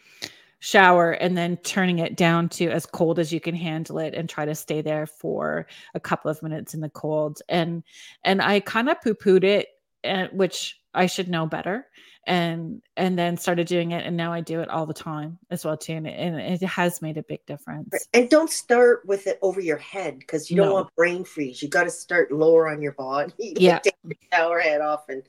shower 0.59 1.11
and 1.11 1.35
then 1.37 1.57
turning 1.57 1.99
it 1.99 2.15
down 2.15 2.47
to 2.47 2.69
as 2.69 2.85
cold 2.85 3.19
as 3.19 3.33
you 3.33 3.41
can 3.41 3.55
handle 3.55 3.97
it 3.97 4.13
and 4.13 4.29
try 4.29 4.45
to 4.45 4.55
stay 4.55 4.81
there 4.81 5.05
for 5.05 5.67
a 5.95 5.99
couple 5.99 6.31
of 6.31 6.41
minutes 6.41 6.73
in 6.73 6.79
the 6.79 6.89
cold 6.89 7.41
and 7.49 7.83
and 8.23 8.41
i 8.41 8.59
kind 8.61 8.87
of 8.87 9.01
poo-pooed 9.01 9.43
it 9.43 9.67
and 10.03 10.29
which 10.31 10.79
i 10.93 11.07
should 11.07 11.27
know 11.27 11.45
better 11.45 11.87
and 12.27 12.81
and 12.95 13.17
then 13.17 13.35
started 13.35 13.65
doing 13.65 13.91
it 13.91 14.05
and 14.05 14.15
now 14.15 14.31
i 14.31 14.39
do 14.39 14.61
it 14.61 14.69
all 14.69 14.85
the 14.85 14.93
time 14.93 15.37
as 15.49 15.65
well 15.65 15.75
too 15.75 15.93
and 15.93 16.05
it, 16.07 16.11
and 16.19 16.39
it 16.39 16.61
has 16.61 17.01
made 17.01 17.17
a 17.17 17.23
big 17.23 17.43
difference 17.47 18.07
And 18.13 18.29
don't 18.29 18.51
start 18.51 19.01
with 19.07 19.25
it 19.25 19.39
over 19.41 19.59
your 19.59 19.77
head 19.77 20.19
because 20.19 20.49
you 20.51 20.55
don't 20.55 20.67
No. 20.67 20.73
want 20.75 20.95
brain 20.95 21.23
freeze. 21.25 21.61
You 21.63 21.67
got 21.69 21.85
to 21.85 21.89
start 21.89 22.31
lower 22.31 22.69
on 22.69 22.81
your 22.81 22.91
body. 22.93 23.33
Yeah. 23.39 23.79
take 23.79 23.95
your 24.03 24.13
shower 24.31 24.59
head 24.59 24.81
off 24.81 25.09
and 25.09 25.23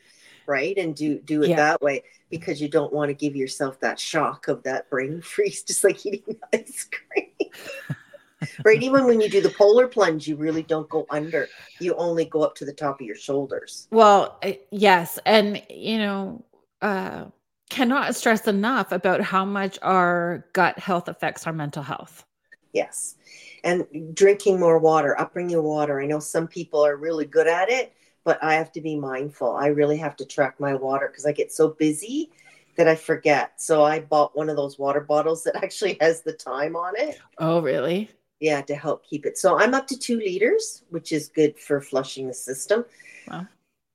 right 0.46 0.76
and 0.78 0.94
do 0.94 1.18
do 1.18 1.42
it 1.42 1.50
Yeah. 1.50 1.56
that 1.56 1.82
way 1.82 2.02
because 2.30 2.60
you 2.60 2.68
don't 2.68 2.92
want 2.92 3.08
to 3.10 3.14
give 3.14 3.36
yourself 3.36 3.78
that 3.80 3.98
shock 4.00 4.48
of 4.48 4.62
that 4.62 4.88
brain 4.90 5.20
freeze, 5.22 5.62
just 5.62 5.84
like 5.84 6.04
eating 6.06 6.36
ice 6.54 6.88
cream. 6.90 7.50
right. 8.64 8.82
Even 8.82 9.04
when 9.04 9.20
you 9.20 9.28
do 9.28 9.40
the 9.40 9.50
polar 9.50 9.86
plunge, 9.86 10.26
you 10.26 10.36
really 10.36 10.62
don't 10.62 10.88
go 10.88 11.06
under. 11.10 11.48
You 11.78 11.94
only 11.94 12.24
go 12.24 12.42
up 12.42 12.54
to 12.56 12.64
the 12.64 12.72
top 12.72 13.00
of 13.00 13.06
your 13.06 13.16
shoulders. 13.16 13.86
Well, 13.90 14.40
yes, 14.70 15.18
and 15.26 15.62
you 15.70 15.98
know, 15.98 16.44
uh, 16.80 17.26
cannot 17.70 18.14
stress 18.14 18.46
enough 18.48 18.92
about 18.92 19.20
how 19.20 19.44
much 19.44 19.78
our 19.82 20.46
gut 20.52 20.78
health 20.78 21.08
affects 21.08 21.46
our 21.46 21.52
mental 21.52 21.82
health. 21.82 22.24
Yes. 22.72 23.16
And 23.64 23.86
drinking 24.14 24.58
more 24.58 24.78
water, 24.78 25.18
upping 25.20 25.48
your 25.48 25.62
water. 25.62 26.00
I 26.00 26.06
know 26.06 26.18
some 26.18 26.48
people 26.48 26.84
are 26.84 26.96
really 26.96 27.24
good 27.26 27.46
at 27.46 27.70
it, 27.70 27.92
but 28.24 28.42
I 28.42 28.54
have 28.54 28.72
to 28.72 28.80
be 28.80 28.96
mindful. 28.96 29.56
I 29.56 29.68
really 29.68 29.96
have 29.98 30.16
to 30.16 30.24
track 30.24 30.60
my 30.60 30.74
water 30.74 31.08
because 31.08 31.26
I 31.26 31.32
get 31.32 31.52
so 31.52 31.68
busy 31.68 32.30
that 32.76 32.88
I 32.88 32.94
forget. 32.94 33.60
So 33.60 33.84
I 33.84 34.00
bought 34.00 34.36
one 34.36 34.48
of 34.48 34.56
those 34.56 34.78
water 34.78 35.00
bottles 35.00 35.44
that 35.44 35.56
actually 35.62 35.96
has 36.00 36.22
the 36.22 36.32
time 36.32 36.76
on 36.76 36.94
it. 36.96 37.18
Oh, 37.38 37.60
really? 37.60 38.10
Yeah, 38.40 38.62
to 38.62 38.74
help 38.74 39.04
keep 39.04 39.26
it. 39.26 39.38
So 39.38 39.58
I'm 39.58 39.74
up 39.74 39.86
to 39.88 39.98
two 39.98 40.18
liters, 40.18 40.82
which 40.90 41.12
is 41.12 41.28
good 41.28 41.58
for 41.58 41.80
flushing 41.80 42.26
the 42.26 42.34
system. 42.34 42.84
Wow. 43.28 43.46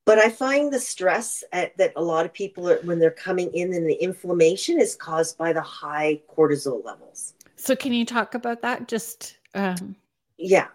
But 0.06 0.20
I 0.20 0.30
find 0.30 0.72
the 0.72 0.80
stress 0.80 1.44
at, 1.52 1.78
that 1.78 1.92
a 1.98 2.02
lot 2.02 2.26
of 2.26 2.34
people 2.34 2.70
are, 2.70 2.80
when 2.84 2.98
they're 2.98 3.12
coming 3.12 3.54
in 3.54 3.74
and 3.74 3.86
the 3.90 4.02
inflammation 4.02 4.80
is 4.80 4.96
caused 4.96 5.38
by 5.38 5.52
the 5.52 5.62
high 5.62 6.22
cortisol 6.34 6.84
levels. 6.86 7.34
So, 7.58 7.76
can 7.76 7.92
you 7.92 8.06
talk 8.06 8.34
about 8.34 8.62
that? 8.62 8.88
Just 8.88 9.38
um, 9.54 9.98
Yeah. 10.38 10.68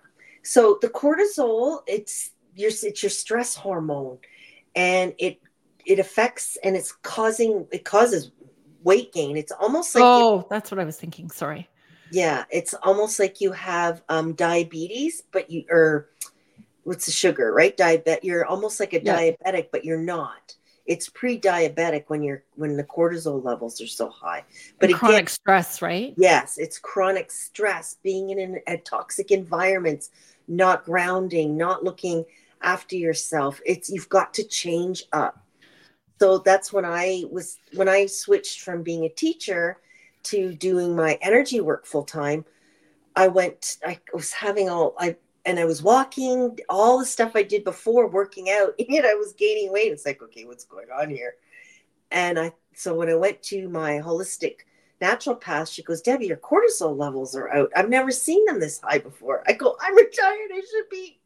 So 0.43 0.79
the 0.83 0.89
cortisol, 0.89 1.83
it's 1.87 2.32
your 2.55 2.71
it's 2.71 3.03
your 3.03 3.11
stress 3.11 3.55
hormone, 3.55 4.19
and 4.75 5.15
it 5.19 5.41
it 5.87 5.99
affects 5.99 6.59
and 6.63 6.77
it's 6.77 6.93
causing 7.03 7.67
it 7.73 7.85
causes 7.85 8.31
weight 8.83 9.13
gain. 9.13 9.37
It's 9.37 9.53
almost 9.53 9.95
like 9.95 10.05
you- 10.05 10.05
oh, 10.05 10.47
that's 10.51 10.71
what 10.71 10.79
I 10.81 10.85
was 10.85 10.97
thinking. 10.97 11.31
Sorry. 11.31 11.69
yeah, 12.11 12.45
it's 12.51 12.75
almost 12.75 13.19
like 13.19 13.41
you 13.41 13.53
have 13.53 14.03
um 14.09 14.35
diabetes, 14.35 15.23
but 15.33 15.51
you 15.51 15.65
or 15.71 16.09
what's 16.85 17.07
the 17.07 17.13
sugar, 17.13 17.53
right? 17.53 17.77
Diabet. 17.77 18.25
You're 18.25 18.45
almost 18.47 18.81
like 18.81 18.93
a 18.93 19.03
Yeah. 19.03 19.17
diabetic, 19.19 19.69
but 19.73 19.85
you're 19.85 19.99
not. 19.99 20.57
It's 20.85 21.09
pre-diabetic 21.09 22.05
when 22.09 22.23
you're 22.23 22.43
when 22.57 22.77
the 22.77 22.85
cortisol 22.85 23.43
levels 23.45 23.81
are 23.81 23.87
so 23.87 24.09
high. 24.09 24.45
But 24.81 24.91
again, 24.91 24.99
chronic 24.99 25.29
stress, 25.29 25.81
right? 25.81 26.13
Yes, 26.17 26.59
it's 26.59 26.79
chronic 26.79 27.31
stress, 27.31 27.97
being 28.03 28.31
in 28.31 28.39
an, 28.41 28.61
a 28.67 28.79
toxic 28.79 29.31
environments, 29.31 30.11
not 30.49 30.85
grounding, 30.85 31.57
not 31.57 31.85
looking 31.85 32.25
after 32.63 32.97
yourself. 32.97 33.61
It's 33.67 33.91
you've 33.91 34.09
got 34.09 34.35
to 34.35 34.45
change 34.45 35.05
up. 35.13 35.45
So 36.21 36.39
that's 36.39 36.73
when 36.73 36.85
I 36.85 37.25
was 37.31 37.59
when 37.75 37.89
I 37.89 38.07
switched 38.07 38.61
from 38.61 38.83
being 38.83 39.05
a 39.05 39.09
teacher 39.09 39.79
to 40.25 40.55
doing 40.55 40.95
my 40.95 41.19
energy 41.21 41.61
work 41.61 41.87
full 41.87 42.05
time. 42.05 42.45
I 43.17 43.29
went. 43.29 43.79
I 43.85 43.99
was 44.15 44.33
having 44.33 44.69
all 44.69 44.95
I 44.99 45.17
and 45.45 45.59
I 45.59 45.65
was 45.65 45.83
walking 45.83 46.59
all 46.69 46.99
the 46.99 47.07
stuff 47.07 47.33
I 47.35 47.43
did 47.43 47.65
before 47.65 48.09
working 48.09 48.51
out, 48.51 48.75
and 48.79 49.07
I 49.07 49.15
was 49.15 49.33
gaining 49.33 49.73
weight. 49.73 49.93
It's 49.93 50.07
like, 50.07 50.23
okay, 50.23 50.45
what's 50.45 50.65
going 50.65 50.89
on 50.97 51.11
here? 51.11 51.35
And 52.11 52.39
I 52.39 52.53
so 52.75 52.95
when 52.95 53.09
I 53.09 53.15
went 53.15 53.43
to 53.45 53.69
my 53.69 53.95
holistic 53.99 54.61
naturopath, 55.01 55.73
she 55.73 55.83
goes, 55.83 56.01
Debbie, 56.01 56.27
your 56.27 56.37
cortisol 56.37 56.97
levels 56.97 57.35
are 57.35 57.53
out. 57.53 57.71
I've 57.75 57.89
never 57.89 58.11
seen 58.11 58.45
them 58.47 58.61
this 58.61 58.81
high 58.81 58.99
before. 58.99 59.43
I 59.47 59.53
go, 59.53 59.77
I'm 59.81 59.97
retired. 59.97 60.51
I 60.55 60.61
should 60.61 60.89
be. 60.91 61.19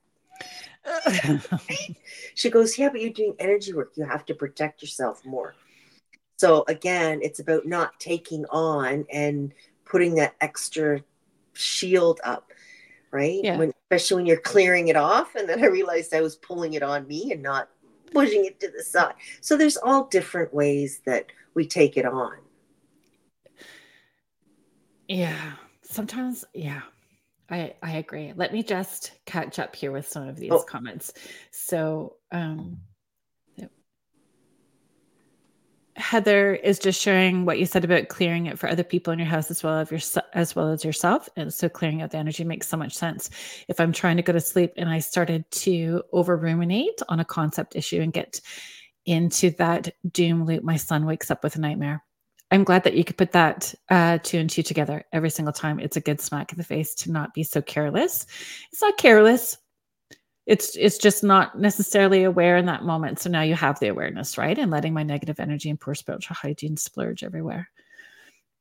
She 2.34 2.50
goes, 2.50 2.78
Yeah, 2.78 2.90
but 2.90 3.00
you're 3.00 3.12
doing 3.12 3.34
energy 3.38 3.72
work. 3.72 3.92
You 3.96 4.04
have 4.04 4.24
to 4.26 4.34
protect 4.34 4.82
yourself 4.82 5.24
more. 5.24 5.54
So 6.36 6.64
again, 6.68 7.20
it's 7.22 7.40
about 7.40 7.66
not 7.66 7.98
taking 7.98 8.44
on 8.46 9.06
and 9.12 9.52
putting 9.84 10.14
that 10.16 10.34
extra 10.40 11.02
shield 11.54 12.20
up, 12.24 12.52
right? 13.10 13.40
Yeah. 13.42 13.56
When, 13.56 13.72
especially 13.90 14.16
when 14.16 14.26
you're 14.26 14.36
clearing 14.40 14.88
it 14.88 14.96
off. 14.96 15.34
And 15.34 15.48
then 15.48 15.62
I 15.62 15.66
realized 15.66 16.12
I 16.14 16.20
was 16.20 16.36
pulling 16.36 16.74
it 16.74 16.82
on 16.82 17.06
me 17.06 17.32
and 17.32 17.42
not 17.42 17.70
pushing 18.12 18.44
it 18.44 18.60
to 18.60 18.70
the 18.70 18.82
side. 18.82 19.14
So 19.40 19.56
there's 19.56 19.78
all 19.78 20.04
different 20.06 20.52
ways 20.52 21.00
that 21.06 21.26
we 21.54 21.66
take 21.66 21.96
it 21.96 22.04
on. 22.04 22.36
yeah. 25.08 25.52
Sometimes, 25.82 26.44
yeah. 26.52 26.82
I, 27.48 27.74
I 27.82 27.98
agree. 27.98 28.32
Let 28.34 28.52
me 28.52 28.62
just 28.62 29.12
catch 29.24 29.58
up 29.58 29.76
here 29.76 29.92
with 29.92 30.08
some 30.08 30.26
of 30.26 30.36
these 30.36 30.52
Oh. 30.52 30.62
comments. 30.62 31.12
So, 31.52 32.16
um, 32.32 32.80
Heather 35.96 36.54
is 36.54 36.78
just 36.78 37.00
sharing 37.00 37.46
what 37.46 37.58
you 37.58 37.64
said 37.64 37.82
about 37.82 38.08
clearing 38.08 38.46
it 38.46 38.58
for 38.58 38.68
other 38.68 38.84
people 38.84 39.14
in 39.14 39.18
your 39.18 39.26
house 39.26 39.50
as 39.50 39.62
well 39.62 39.78
as 39.78 39.90
your 39.90 40.22
as 40.34 40.54
well 40.54 40.68
as 40.68 40.84
yourself. 40.84 41.26
And 41.36 41.52
so 41.52 41.70
clearing 41.70 42.02
out 42.02 42.10
the 42.10 42.18
energy 42.18 42.44
makes 42.44 42.68
so 42.68 42.76
much 42.76 42.92
sense. 42.92 43.30
If 43.66 43.80
I'm 43.80 43.92
trying 43.92 44.18
to 44.18 44.22
go 44.22 44.34
to 44.34 44.40
sleep 44.40 44.74
and 44.76 44.90
I 44.90 44.98
started 44.98 45.50
to 45.52 46.02
over 46.12 46.36
ruminate 46.36 47.00
on 47.08 47.20
a 47.20 47.24
concept 47.24 47.76
issue 47.76 48.02
and 48.02 48.12
get 48.12 48.42
into 49.06 49.50
that 49.52 49.94
doom 50.12 50.44
loop, 50.44 50.62
my 50.62 50.76
son 50.76 51.06
wakes 51.06 51.30
up 51.30 51.42
with 51.42 51.56
a 51.56 51.60
nightmare. 51.60 52.04
I'm 52.50 52.64
glad 52.64 52.84
that 52.84 52.94
you 52.94 53.04
could 53.04 53.16
put 53.18 53.32
that 53.32 53.74
uh, 53.88 54.18
two 54.22 54.38
and 54.38 54.48
two 54.48 54.62
together 54.62 55.04
every 55.12 55.30
single 55.30 55.52
time. 55.52 55.80
It's 55.80 55.96
a 55.96 56.00
good 56.00 56.20
smack 56.20 56.52
in 56.52 56.58
the 56.58 56.64
face 56.64 56.94
to 56.96 57.10
not 57.10 57.34
be 57.34 57.42
so 57.42 57.60
careless. 57.60 58.26
It's 58.72 58.82
not 58.82 58.96
careless 58.98 59.58
it's 60.46 60.76
it's 60.76 60.98
just 60.98 61.24
not 61.24 61.58
necessarily 61.58 62.22
aware 62.22 62.56
in 62.56 62.66
that 62.66 62.84
moment 62.84 63.18
so 63.18 63.28
now 63.28 63.42
you 63.42 63.54
have 63.54 63.80
the 63.80 63.88
awareness 63.88 64.38
right 64.38 64.58
and 64.58 64.70
letting 64.70 64.94
my 64.94 65.02
negative 65.02 65.40
energy 65.40 65.68
and 65.68 65.80
poor 65.80 65.94
spiritual 65.94 66.36
hygiene 66.36 66.76
splurge 66.76 67.24
everywhere. 67.24 67.68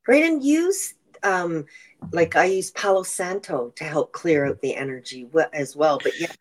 And 0.07 0.43
use, 0.43 0.93
um, 1.23 1.65
like 2.11 2.35
I 2.35 2.45
use 2.45 2.71
Palo 2.71 3.03
Santo 3.03 3.71
to 3.75 3.83
help 3.83 4.11
clear 4.11 4.45
out 4.45 4.61
the 4.61 4.75
energy 4.75 5.27
as 5.53 5.75
well. 5.75 5.99
But 6.01 6.19
yeah, 6.19 6.31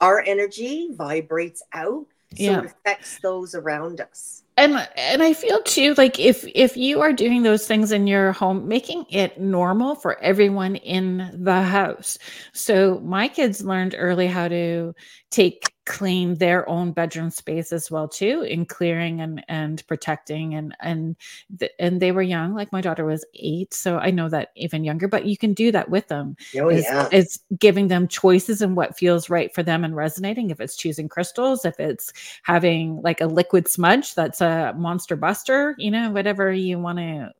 our 0.00 0.20
energy 0.20 0.90
vibrates 0.92 1.62
out. 1.72 2.06
So 2.34 2.42
Yeah. 2.42 2.58
it 2.60 2.66
affects 2.66 3.18
those 3.20 3.54
around 3.54 4.00
us. 4.00 4.43
And 4.56 4.88
and 4.96 5.22
i 5.22 5.32
feel 5.32 5.60
too 5.62 5.94
like 5.96 6.18
if 6.20 6.44
if 6.54 6.76
you 6.76 7.00
are 7.00 7.12
doing 7.12 7.42
those 7.42 7.66
things 7.66 7.90
in 7.92 8.06
your 8.06 8.32
home 8.32 8.68
making 8.68 9.04
it 9.10 9.40
normal 9.40 9.94
for 9.96 10.20
everyone 10.22 10.76
in 10.76 11.30
the 11.42 11.62
house. 11.62 12.18
So 12.52 13.00
my 13.00 13.28
kids 13.28 13.64
learned 13.64 13.94
early 13.98 14.26
how 14.26 14.48
to 14.48 14.94
take 15.30 15.73
clean 15.86 16.36
their 16.36 16.66
own 16.68 16.92
bedroom 16.92 17.30
space 17.30 17.70
as 17.72 17.90
well 17.90 18.08
too 18.08 18.42
in 18.42 18.64
clearing 18.64 19.20
and 19.20 19.44
and 19.48 19.86
protecting 19.86 20.54
and 20.54 20.74
and 20.80 21.14
th- 21.58 21.72
and 21.78 22.00
they 22.00 22.10
were 22.10 22.22
young 22.22 22.54
like 22.54 22.72
my 22.72 22.80
daughter 22.80 23.04
was 23.04 23.24
eight 23.34 23.74
so 23.74 23.98
i 23.98 24.10
know 24.10 24.28
that 24.28 24.48
even 24.56 24.82
younger 24.82 25.06
but 25.06 25.26
you 25.26 25.36
can 25.36 25.52
do 25.52 25.70
that 25.70 25.90
with 25.90 26.08
them 26.08 26.36
oh, 26.58 26.68
is, 26.68 26.84
yeah. 26.84 27.08
is 27.12 27.38
giving 27.58 27.88
them 27.88 28.08
choices 28.08 28.62
and 28.62 28.76
what 28.76 28.96
feels 28.96 29.28
right 29.28 29.54
for 29.54 29.62
them 29.62 29.84
and 29.84 29.94
resonating 29.94 30.50
if 30.50 30.60
it's 30.60 30.76
choosing 30.76 31.08
crystals 31.08 31.64
if 31.66 31.78
it's 31.78 32.12
having 32.44 33.00
like 33.02 33.20
a 33.20 33.26
liquid 33.26 33.68
smudge 33.68 34.14
that's 34.14 34.40
a 34.40 34.72
monster 34.78 35.16
buster 35.16 35.74
you 35.78 35.90
know 35.90 36.10
whatever 36.10 36.50
you 36.50 36.78
want 36.78 36.98
to 36.98 37.30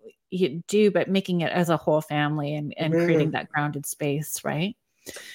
do 0.66 0.90
but 0.90 1.08
making 1.08 1.40
it 1.40 1.52
as 1.52 1.68
a 1.68 1.76
whole 1.76 2.00
family 2.00 2.54
and, 2.54 2.74
and 2.76 2.92
mm. 2.92 3.04
creating 3.04 3.30
that 3.30 3.48
grounded 3.48 3.86
space 3.86 4.44
right 4.44 4.76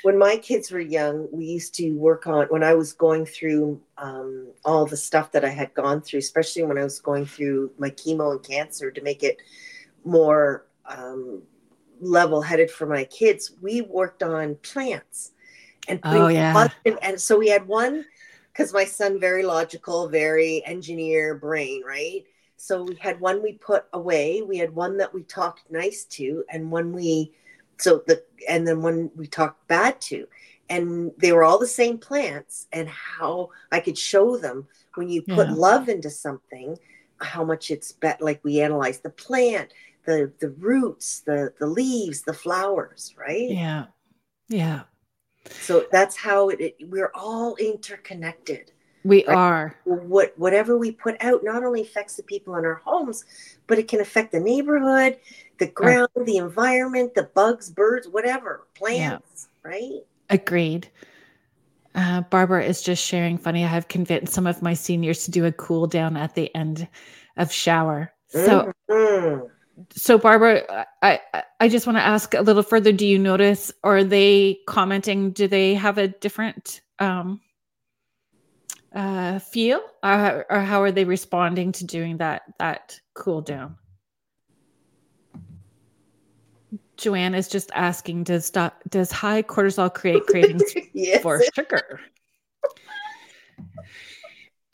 when 0.02 0.18
my 0.18 0.38
kids 0.38 0.72
were 0.72 0.80
young, 0.80 1.28
we 1.32 1.46
used 1.46 1.76
to 1.76 1.92
work 1.92 2.26
on 2.28 2.48
when 2.48 2.64
I 2.64 2.74
was 2.74 2.94
going 2.94 3.26
through 3.26 3.82
um, 3.98 4.48
all 4.66 4.86
the 4.86 4.98
stuff 4.98 5.32
that 5.34 5.46
I 5.46 5.50
had 5.50 5.74
gone 5.74 6.02
through, 6.02 6.20
especially 6.20 6.64
when 6.64 6.78
I 6.78 6.84
was 6.84 7.00
going 7.00 7.26
through 7.26 7.72
my 7.78 7.90
chemo 7.90 8.32
and 8.32 8.44
cancer 8.44 8.92
to 8.92 9.02
make 9.02 9.24
it 9.24 9.38
more 10.04 10.66
um, 10.86 11.44
level 12.02 12.42
headed 12.42 12.72
for 12.72 12.88
my 12.88 13.04
kids. 13.06 13.52
We 13.62 13.82
worked 13.82 14.24
on 14.24 14.56
plants 14.56 15.32
and 15.90 16.00
oh 16.04 16.28
yeah, 16.28 16.68
and 17.02 17.20
so 17.20 17.38
we 17.38 17.50
had 17.50 17.68
one 17.68 18.06
because 18.52 18.74
my 18.74 18.86
son 18.86 19.20
very 19.20 19.44
logical, 19.44 20.08
very 20.08 20.64
engineer 20.66 21.36
brain, 21.36 21.84
right? 21.86 22.26
So 22.58 22.84
we 22.84 22.96
had 22.96 23.20
one 23.20 23.42
we 23.42 23.54
put 23.54 23.86
away. 23.94 24.42
We 24.42 24.58
had 24.58 24.74
one 24.76 24.98
that 24.98 25.14
we 25.14 25.24
talked 25.24 25.72
nice 25.72 26.06
to, 26.06 26.44
and 26.50 26.72
one 26.72 26.94
we 26.94 27.34
so 27.80 28.04
the 28.08 28.24
and 28.48 28.68
then 28.68 28.82
when 28.82 29.12
we 29.16 29.28
talked 29.28 29.68
bad 29.68 30.00
to 30.02 30.28
and 30.70 31.12
they 31.18 31.32
were 31.32 31.44
all 31.44 31.60
the 31.60 31.68
same 31.68 31.98
plants 31.98 32.68
and 32.72 32.88
how 32.90 33.50
i 33.72 33.80
could 33.80 33.98
show 33.98 34.38
them 34.38 34.68
when 34.96 35.10
you 35.10 35.22
put 35.22 35.48
yeah. 35.48 35.54
love 35.54 35.90
into 35.90 36.10
something 36.10 36.78
how 37.22 37.44
much 37.44 37.72
it's 37.72 37.92
bet 37.92 38.22
like 38.22 38.40
we 38.44 38.62
analyzed 38.62 39.04
the 39.04 39.10
plant 39.10 39.74
the 40.06 40.32
the 40.40 40.50
roots 40.50 41.22
the 41.22 41.54
the 41.60 41.68
leaves 41.68 42.22
the 42.24 42.34
flowers 42.34 43.14
right? 43.18 43.50
Yeah. 43.50 43.86
Yeah. 44.48 44.82
So 45.50 45.86
that's 45.92 46.16
how 46.16 46.50
it, 46.50 46.60
it 46.60 46.76
we're 46.90 47.12
all 47.14 47.56
interconnected. 47.56 48.72
We 49.04 49.26
right? 49.28 49.38
are. 49.38 49.76
What 49.86 50.34
whatever 50.38 50.78
we 50.78 50.92
put 50.92 51.22
out 51.24 51.44
not 51.44 51.64
only 51.64 51.82
affects 51.82 52.16
the 52.16 52.24
people 52.24 52.56
in 52.56 52.66
our 52.66 52.82
homes 52.86 53.26
but 53.68 53.78
it 53.78 53.88
can 53.88 54.02
affect 54.02 54.32
the 54.32 54.40
neighborhood 54.40 55.20
the 55.60 55.68
ground, 55.68 56.10
the 56.26 56.38
environment, 56.38 57.14
the 57.14 57.24
bugs, 57.24 57.70
birds, 57.70 58.07
whatever, 58.07 58.68
plants, 58.76 59.47
yeah. 59.64 59.70
right? 59.70 59.99
Agreed. 60.30 60.89
Uh, 61.95 62.22
Barbara 62.22 62.64
is 62.64 62.82
just 62.82 63.03
sharing. 63.03 63.38
Funny, 63.38 63.64
I 63.64 63.68
have 63.68 63.88
convinced 63.88 64.34
some 64.34 64.47
of 64.47 64.62
my 64.62 64.74
seniors 64.74 65.26
to 65.26 65.32
do 65.32 65.45
a 65.45 65.51
cool 65.51 65.88
down 65.88 66.16
at 66.18 66.36
the 66.36 66.53
end 66.55 66.88
of 67.38 67.51
shower. 67.51 68.14
So, 68.28 68.72
mm-hmm. 68.89 69.45
so 69.91 70.18
Barbara, 70.18 70.86
I 71.01 71.20
I 71.60 71.68
just 71.68 71.88
want 71.88 71.97
to 71.97 72.03
ask 72.03 72.34
a 72.34 72.41
little 72.41 72.64
further. 72.64 72.91
Do 72.91 73.07
you 73.07 73.18
notice? 73.18 73.72
Are 73.84 74.03
they 74.03 74.60
commenting? 74.68 75.32
Do 75.32 75.47
they 75.47 75.74
have 75.74 75.97
a 75.97 76.07
different 76.07 76.82
um, 76.99 77.41
uh, 78.93 79.39
feel, 79.39 79.82
or, 80.03 80.45
or 80.49 80.60
how 80.62 80.84
are 80.84 80.91
they 80.91 81.05
responding 81.05 81.72
to 81.74 81.86
doing 81.86 82.18
that 82.18 82.43
that 82.60 82.99
cool 83.16 83.41
down? 83.41 83.78
Joanne 87.00 87.34
is 87.34 87.47
just 87.47 87.72
asking, 87.74 88.26
does 88.26 88.45
stop, 88.45 88.82
does 88.89 89.12
high 89.12 89.41
cortisol 89.41 89.93
create 89.93 90.26
cravings 90.28 90.64
yes. 90.93 91.24
for 91.24 91.41
sugar? 91.56 92.00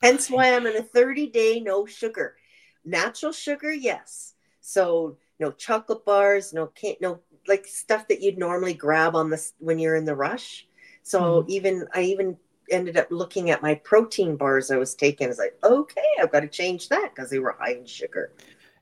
Hence 0.01 0.29
why 0.29 0.55
I'm 0.55 0.67
in 0.67 0.75
a 0.75 0.81
30 0.83 1.27
day 1.27 1.59
no 1.59 1.85
sugar. 1.85 2.35
Natural 2.83 3.31
sugar, 3.31 3.71
yes. 3.71 4.33
So 4.61 5.17
no 5.39 5.51
chocolate 5.51 6.05
bars, 6.05 6.53
no 6.53 6.67
can't 6.67 6.99
no 7.01 7.19
like 7.47 7.65
stuff 7.67 8.07
that 8.07 8.21
you'd 8.21 8.37
normally 8.37 8.73
grab 8.73 9.15
on 9.15 9.29
this 9.29 9.53
when 9.59 9.79
you're 9.79 9.95
in 9.95 10.05
the 10.05 10.15
rush. 10.15 10.67
So 11.03 11.43
mm. 11.43 11.49
even 11.49 11.87
I 11.93 12.01
even 12.01 12.37
ended 12.71 12.97
up 12.97 13.07
looking 13.11 13.49
at 13.51 13.61
my 13.61 13.75
protein 13.75 14.35
bars 14.35 14.71
I 14.71 14.77
was 14.77 14.95
taking. 14.95 15.29
It's 15.29 15.39
like, 15.39 15.57
okay, 15.63 16.01
I've 16.21 16.31
got 16.31 16.41
to 16.41 16.47
change 16.47 16.89
that 16.89 17.11
because 17.13 17.29
they 17.29 17.39
were 17.39 17.55
high 17.59 17.73
in 17.73 17.85
sugar. 17.85 18.31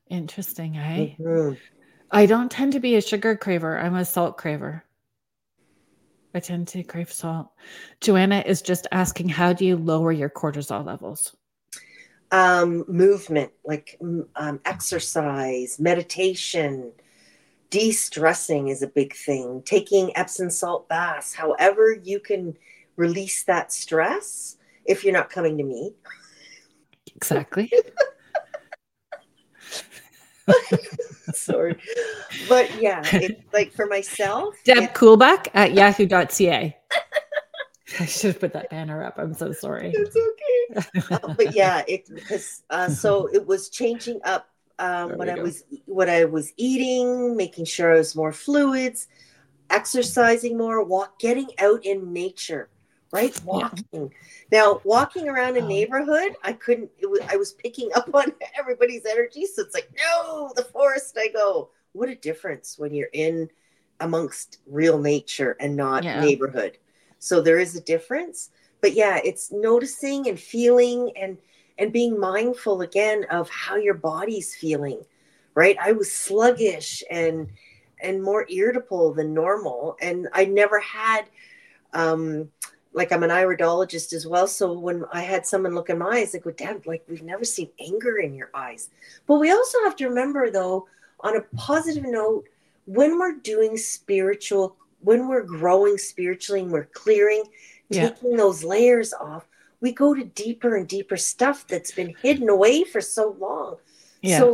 Interesting, 0.10 0.78
eh? 0.78 1.16
Mm-hmm. 1.20 1.54
I 2.14 2.28
don't 2.28 2.52
tend 2.52 2.74
to 2.74 2.80
be 2.80 2.96
a 2.96 3.02
sugar 3.02 3.36
craver. 3.36 3.84
I'm 3.84 3.96
a 3.96 4.06
salt 4.06 4.38
craver. 4.38 4.84
I 6.36 6.40
tend 6.40 6.68
to 6.70 6.84
crave 6.84 7.12
salt. 7.12 7.50
Joanna 8.02 8.44
is 8.46 8.62
just 8.62 8.86
asking, 8.92 9.30
how 9.30 9.52
do 9.52 9.66
you 9.66 9.78
lower 9.78 10.12
your 10.12 10.30
cortisol 10.30 10.86
levels? 10.86 11.36
Um, 12.32 12.86
movement, 12.88 13.52
like 13.66 14.00
um, 14.36 14.60
exercise, 14.64 15.80
meditation, 15.80 16.92
de 17.72 17.92
stressing 17.92 18.68
is 18.68 18.84
a 18.84 18.88
big 18.88 19.16
thing. 19.16 19.64
Taking 19.66 20.16
Epsom 20.16 20.52
salt 20.52 20.88
baths, 20.88 21.34
however, 21.34 21.94
you 22.04 22.20
can 22.20 22.56
release 22.96 23.44
that 23.46 23.74
stress 23.74 24.58
if 24.86 25.04
you're 25.04 25.14
not 25.14 25.32
coming 25.32 25.58
to 25.58 25.64
me. 25.64 25.94
Exactly. 27.16 27.72
Sorry. 31.34 31.78
But 32.50 32.82
yeah, 32.82 33.02
it's 33.14 33.42
like 33.54 33.72
for 33.72 33.86
myself. 33.86 34.56
Deb 34.66 34.84
it, 34.84 34.94
Coolback 34.94 35.48
at 35.54 35.74
yahoo.ca. 35.74 36.78
I 38.00 38.06
should 38.06 38.34
have 38.34 38.40
put 38.40 38.54
that 38.54 38.70
banner 38.70 39.04
up. 39.04 39.18
I'm 39.18 39.34
so 39.34 39.52
sorry. 39.52 39.94
It's 39.96 40.16
okay. 40.16 41.06
uh, 41.12 41.34
but 41.34 41.56
yeah, 41.56 41.84
it 41.88 42.10
because 42.14 42.64
uh, 42.70 42.90
so 42.90 43.28
it 43.34 43.46
was 43.46 43.70
changing 43.70 44.20
up 44.24 44.50
um, 44.80 45.18
what 45.18 45.30
I 45.30 45.36
go. 45.36 45.44
was 45.44 45.64
what 45.86 46.10
I 46.10 46.26
was 46.26 46.52
eating, 46.58 47.38
making 47.38 47.66
sure 47.66 47.94
I 47.94 47.98
was 47.98 48.16
more 48.16 48.32
fluids, 48.34 49.08
exercising 49.70 50.58
more, 50.58 50.84
walk, 50.84 51.20
getting 51.20 51.50
out 51.60 51.86
in 51.86 52.12
nature 52.12 52.70
right? 53.14 53.40
Walking. 53.46 53.86
Yeah. 53.94 54.08
Now, 54.52 54.82
walking 54.84 55.30
around 55.30 55.56
a 55.56 55.62
oh. 55.62 55.68
neighborhood, 55.68 56.36
I 56.44 56.54
couldn't, 56.54 56.90
was, 57.04 57.22
I 57.30 57.38
was 57.38 57.54
picking 57.54 57.92
up 57.96 58.14
on 58.14 58.34
everybody's 58.60 59.06
energy. 59.06 59.46
So 59.46 59.62
it's 59.62 59.76
like, 59.76 59.90
no, 59.96 60.52
the 60.56 60.64
forest 60.64 61.16
I 61.18 61.30
go. 61.30 61.70
What 61.94 62.10
a 62.10 62.16
difference 62.16 62.78
when 62.78 62.94
you're 62.94 63.10
in 63.14 63.50
amongst 64.00 64.58
real 64.66 64.98
nature 64.98 65.56
and 65.60 65.76
not 65.76 66.04
yeah. 66.04 66.20
neighborhood. 66.20 66.80
So 67.20 67.40
there 67.40 67.60
is 67.60 67.76
a 67.76 67.82
difference. 67.82 68.50
But 68.82 68.94
yeah, 68.94 69.20
it's 69.24 69.52
noticing 69.52 70.28
and 70.28 70.38
feeling 70.38 71.12
and 71.16 71.38
and 71.78 71.94
being 71.94 72.20
mindful 72.20 72.82
again 72.82 73.26
of 73.32 73.50
how 73.50 73.76
your 73.76 73.94
body's 73.94 74.56
feeling. 74.56 75.02
Right? 75.56 75.78
I 75.80 75.92
was 75.92 76.12
sluggish 76.12 77.04
and 77.12 77.48
and 78.02 78.24
more 78.24 78.46
irritable 78.50 79.14
than 79.14 79.36
normal 79.36 79.96
and 80.02 80.28
I 80.34 80.46
never 80.46 80.80
had 80.80 81.26
um 81.94 82.50
like 82.94 83.12
I'm 83.12 83.24
an 83.24 83.30
iridologist 83.30 84.14
as 84.14 84.28
well. 84.28 84.48
So 84.48 84.72
when 84.74 85.04
I 85.12 85.22
had 85.22 85.46
someone 85.46 85.76
look 85.76 85.90
in 85.90 85.98
my 85.98 86.20
eyes, 86.20 86.32
they 86.32 86.40
go, 86.40 86.52
"Damn, 86.52 86.82
like 86.86 87.04
we've 87.08 87.24
never 87.24 87.44
seen 87.44 87.70
anger 87.80 88.18
in 88.18 88.34
your 88.36 88.50
eyes." 88.54 88.90
But 89.28 89.40
we 89.40 89.52
also 89.52 89.80
have 89.84 89.96
to 89.98 90.08
remember, 90.08 90.50
though, 90.50 90.88
on 91.22 91.36
a 91.36 91.42
positive 91.56 92.04
note, 92.04 92.46
when 92.86 93.18
we're 93.18 93.34
doing 93.34 93.78
spiritual, 93.78 94.76
when 95.02 95.28
we're 95.28 95.44
growing 95.44 95.98
spiritually, 95.98 96.62
and 96.62 96.72
we're 96.72 96.86
clearing, 96.86 97.44
yeah. 97.90 98.10
taking 98.10 98.38
those 98.38 98.64
layers 98.64 99.14
off, 99.14 99.48
we 99.82 99.92
go 99.92 100.14
to 100.14 100.24
deeper 100.24 100.76
and 100.76 100.88
deeper 100.88 101.18
stuff 101.18 101.68
that's 101.68 101.92
been 101.92 102.14
hidden 102.22 102.50
away 102.50 102.84
for 102.84 103.02
so 103.02 103.36
long. 103.40 103.78
Yeah. 104.22 104.40
So 104.40 104.54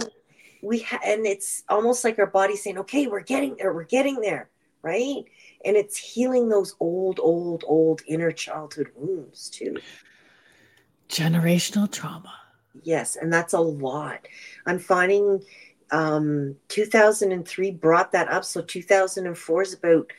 we 0.61 0.79
ha- 0.79 1.01
and 1.05 1.25
it's 1.25 1.63
almost 1.69 2.03
like 2.03 2.19
our 2.19 2.27
body 2.27 2.55
saying, 2.55 2.77
"Okay, 2.79 3.07
we're 3.07 3.19
getting 3.21 3.57
there. 3.57 3.73
We're 3.73 3.83
getting 3.83 4.21
there." 4.21 4.49
Right 4.81 5.25
and 5.65 5.75
it's 5.75 5.97
healing 5.97 6.49
those 6.49 6.75
old 6.79 7.19
old 7.19 7.63
old 7.67 8.01
inner 8.07 8.31
childhood 8.31 8.89
wounds 8.95 9.49
too. 9.49 9.77
Generational 11.09 11.91
trauma. 11.91 12.33
Yes 12.83 13.15
and 13.15 13.31
that's 13.31 13.53
a 13.53 13.59
lot. 13.59 14.27
I'm 14.65 14.79
finding 14.79 15.43
um 15.91 16.55
2003 16.67 17.71
brought 17.71 18.11
that 18.11 18.29
up. 18.29 18.45
So 18.45 18.61
2004 18.61 19.61
is 19.61 19.73
about 19.73 20.11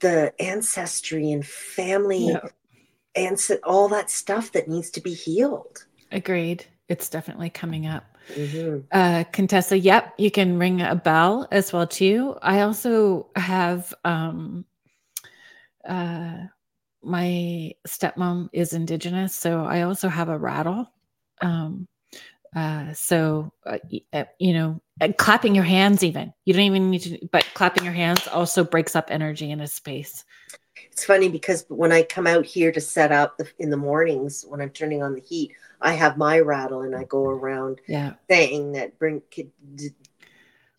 the 0.00 0.32
ancestry 0.40 1.30
and 1.30 1.46
family 1.46 2.26
yeah. 2.28 2.40
and 3.14 3.40
all 3.64 3.88
that 3.88 4.10
stuff 4.10 4.52
that 4.52 4.68
needs 4.68 4.90
to 4.90 5.00
be 5.00 5.14
healed. 5.14 5.86
Agreed. 6.10 6.66
It's 6.88 7.08
definitely 7.08 7.50
coming 7.50 7.86
up. 7.86 8.04
Mm-hmm. 8.34 8.80
Uh, 8.90 9.24
Contessa, 9.32 9.78
yep, 9.78 10.12
you 10.18 10.30
can 10.30 10.58
ring 10.58 10.80
a 10.80 10.94
bell 10.94 11.48
as 11.50 11.72
well 11.72 11.86
too. 11.86 12.36
I 12.42 12.60
also 12.60 13.28
have 13.36 13.94
um, 14.04 14.64
uh, 15.88 16.46
my 17.02 17.72
stepmom 17.86 18.48
is 18.52 18.72
indigenous, 18.72 19.34
so 19.34 19.64
I 19.64 19.82
also 19.82 20.08
have 20.08 20.28
a 20.28 20.38
rattle. 20.38 20.90
Um, 21.40 21.88
Uh, 22.54 22.92
so, 22.92 23.50
uh, 23.64 23.78
uh, 24.12 24.24
you 24.38 24.52
know, 24.52 24.78
clapping 25.16 25.54
your 25.54 25.64
hands, 25.64 26.04
even 26.04 26.34
you 26.44 26.52
don't 26.52 26.64
even 26.64 26.90
need 26.90 27.00
to, 27.00 27.28
but 27.32 27.46
clapping 27.54 27.82
your 27.82 27.94
hands 27.94 28.28
also 28.28 28.62
breaks 28.62 28.94
up 28.94 29.06
energy 29.08 29.50
in 29.50 29.62
a 29.62 29.66
space. 29.66 30.22
It's 30.90 31.02
funny 31.02 31.30
because 31.30 31.64
when 31.68 31.92
I 31.92 32.02
come 32.02 32.26
out 32.26 32.44
here 32.44 32.70
to 32.70 32.80
set 32.80 33.10
up 33.10 33.38
the, 33.38 33.48
in 33.58 33.70
the 33.70 33.78
mornings 33.78 34.44
when 34.46 34.60
I'm 34.60 34.68
turning 34.68 35.02
on 35.02 35.14
the 35.14 35.22
heat, 35.22 35.52
I 35.80 35.94
have 35.94 36.18
my 36.18 36.40
rattle 36.40 36.82
and 36.82 36.94
I 36.94 37.04
go 37.04 37.24
around 37.24 37.80
yeah. 37.88 38.12
saying 38.28 38.72
that 38.72 38.98
bring 38.98 39.22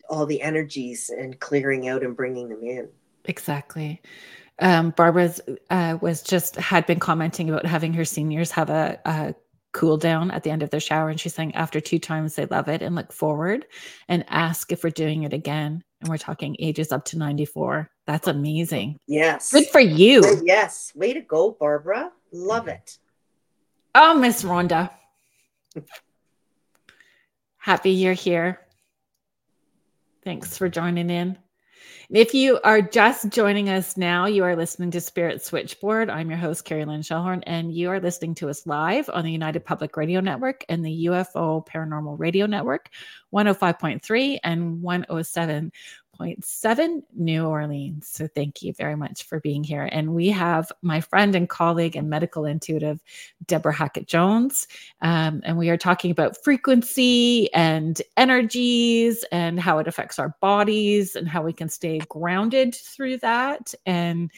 all 0.08 0.26
the 0.26 0.42
energies 0.42 1.10
and 1.10 1.40
clearing 1.40 1.88
out 1.88 2.04
and 2.04 2.16
bringing 2.16 2.48
them 2.50 2.62
in. 2.62 2.88
Exactly. 3.24 4.00
Um, 4.60 4.90
Barbara's 4.90 5.40
uh, 5.70 5.98
was 6.00 6.22
just 6.22 6.56
had 6.56 6.86
been 6.86 7.00
commenting 7.00 7.50
about 7.50 7.66
having 7.66 7.92
her 7.94 8.04
seniors 8.04 8.52
have 8.52 8.70
a, 8.70 9.00
a 9.04 9.34
cool 9.74 9.98
down 9.98 10.30
at 10.30 10.42
the 10.44 10.50
end 10.50 10.62
of 10.62 10.70
their 10.70 10.80
shower. 10.80 11.10
And 11.10 11.20
she's 11.20 11.34
saying 11.34 11.54
after 11.54 11.80
two 11.80 11.98
times, 11.98 12.34
they 12.34 12.46
love 12.46 12.68
it 12.68 12.80
and 12.80 12.94
look 12.94 13.12
forward 13.12 13.66
and 14.08 14.24
ask 14.28 14.72
if 14.72 14.82
we're 14.82 14.90
doing 14.90 15.24
it 15.24 15.34
again. 15.34 15.84
And 16.00 16.08
we're 16.08 16.16
talking 16.16 16.56
ages 16.58 16.92
up 16.92 17.04
to 17.06 17.18
94. 17.18 17.90
That's 18.06 18.28
amazing. 18.28 18.98
Yes. 19.06 19.52
Good 19.52 19.66
for 19.66 19.80
you. 19.80 20.22
Yes. 20.44 20.92
Way 20.94 21.12
to 21.14 21.20
go, 21.20 21.50
Barbara. 21.50 22.12
Love 22.32 22.68
it. 22.68 22.98
Oh, 23.94 24.18
Miss 24.18 24.42
Rhonda. 24.42 24.90
Happy 27.56 27.90
you're 27.90 28.12
here. 28.12 28.60
Thanks 30.22 30.56
for 30.56 30.68
joining 30.68 31.10
in. 31.10 31.38
If 32.10 32.34
you 32.34 32.60
are 32.64 32.82
just 32.82 33.30
joining 33.30 33.70
us 33.70 33.96
now, 33.96 34.26
you 34.26 34.44
are 34.44 34.56
listening 34.56 34.90
to 34.90 35.00
Spirit 35.00 35.42
Switchboard. 35.42 36.10
I'm 36.10 36.28
your 36.28 36.38
host, 36.38 36.66
Kerrilynn 36.66 37.00
Shellhorn, 37.00 37.42
and 37.46 37.72
you 37.72 37.88
are 37.88 37.98
listening 37.98 38.34
to 38.36 38.50
us 38.50 38.66
live 38.66 39.08
on 39.08 39.24
the 39.24 39.32
United 39.32 39.64
Public 39.64 39.96
Radio 39.96 40.20
Network 40.20 40.66
and 40.68 40.84
the 40.84 41.06
UFO 41.06 41.66
Paranormal 41.66 42.18
Radio 42.18 42.44
Network, 42.44 42.90
105.3 43.32 44.38
and 44.44 44.82
107 44.82 45.72
101.7 46.18 47.02
New 47.14 47.46
Orleans. 47.46 48.08
So 48.08 48.26
thank 48.26 48.62
you 48.62 48.72
very 48.72 48.96
much 48.96 49.24
for 49.24 49.40
being 49.40 49.64
here. 49.64 49.88
And 49.90 50.14
we 50.14 50.28
have 50.28 50.70
my 50.82 51.00
friend 51.00 51.34
and 51.34 51.48
colleague 51.48 51.96
and 51.96 52.08
medical 52.08 52.44
intuitive, 52.44 53.02
Deborah 53.46 53.74
Hackett 53.74 54.06
Jones. 54.06 54.66
Um, 55.00 55.42
and 55.44 55.56
we 55.56 55.70
are 55.70 55.76
talking 55.76 56.10
about 56.10 56.42
frequency 56.42 57.52
and 57.52 58.00
energies 58.16 59.24
and 59.32 59.60
how 59.60 59.78
it 59.78 59.88
affects 59.88 60.18
our 60.18 60.36
bodies 60.40 61.16
and 61.16 61.28
how 61.28 61.42
we 61.42 61.52
can 61.52 61.68
stay 61.68 61.98
grounded 62.08 62.74
through 62.74 63.18
that 63.18 63.74
and 63.86 64.30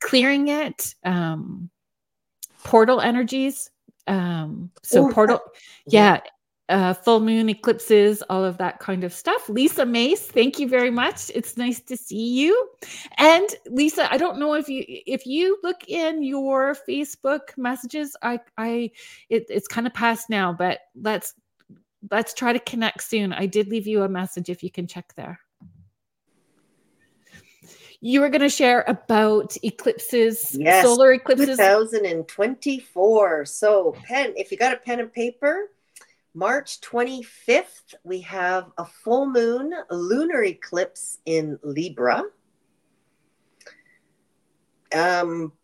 clearing 0.00 0.48
it. 0.48 0.94
Um, 1.04 1.70
portal 2.64 3.00
energies. 3.00 3.70
Um, 4.08 4.70
so, 4.82 5.10
portal, 5.10 5.40
yeah, 5.86 6.20
uh, 6.68 6.94
full 6.94 7.20
moon 7.20 7.48
eclipses, 7.48 8.22
all 8.28 8.44
of 8.44 8.58
that 8.58 8.80
kind 8.80 9.04
of 9.04 9.12
stuff. 9.12 9.48
Lisa 9.48 9.86
Mace, 9.86 10.26
thank 10.26 10.58
you 10.58 10.68
very 10.68 10.90
much. 10.90 11.30
It's 11.34 11.56
nice 11.56 11.80
to 11.82 11.96
see 11.96 12.28
you. 12.28 12.70
And 13.18 13.48
Lisa, 13.66 14.12
I 14.12 14.16
don't 14.16 14.38
know 14.38 14.54
if 14.54 14.68
you 14.68 14.84
if 14.86 15.26
you 15.26 15.58
look 15.62 15.88
in 15.88 16.22
your 16.22 16.76
Facebook 16.88 17.56
messages, 17.56 18.16
I 18.22 18.40
I 18.58 18.90
it, 19.28 19.46
it's 19.48 19.68
kind 19.68 19.86
of 19.86 19.94
past 19.94 20.28
now, 20.28 20.52
but 20.52 20.80
let's 21.00 21.34
let's 22.10 22.34
try 22.34 22.52
to 22.52 22.58
connect 22.60 23.02
soon. 23.02 23.32
I 23.32 23.46
did 23.46 23.68
leave 23.68 23.86
you 23.86 24.02
a 24.02 24.08
message 24.08 24.48
if 24.48 24.62
you 24.62 24.70
can 24.70 24.86
check 24.86 25.14
there. 25.14 25.40
You 28.00 28.20
were 28.20 28.28
going 28.28 28.42
to 28.42 28.50
share 28.50 28.84
about 28.86 29.56
eclipses, 29.62 30.54
yes, 30.54 30.84
solar 30.84 31.14
eclipses. 31.14 31.56
2024. 31.56 33.46
So, 33.46 33.96
pen, 34.04 34.34
if 34.36 34.52
you 34.52 34.58
got 34.58 34.74
a 34.74 34.76
pen 34.76 35.00
and 35.00 35.10
paper, 35.10 35.70
March 36.36 36.82
25th, 36.82 37.94
we 38.04 38.20
have 38.20 38.70
a 38.76 38.84
full 38.84 39.24
moon 39.24 39.72
lunar 39.90 40.44
eclipse 40.44 41.16
in 41.24 41.58
Libra. 41.62 42.24
Um, 44.94 45.54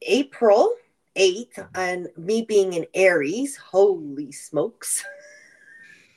April 0.00 0.74
8th, 1.16 1.68
and 1.74 2.08
me 2.16 2.46
being 2.48 2.72
in 2.72 2.86
Aries, 2.94 3.58
holy 3.58 4.32
smokes. 4.32 5.04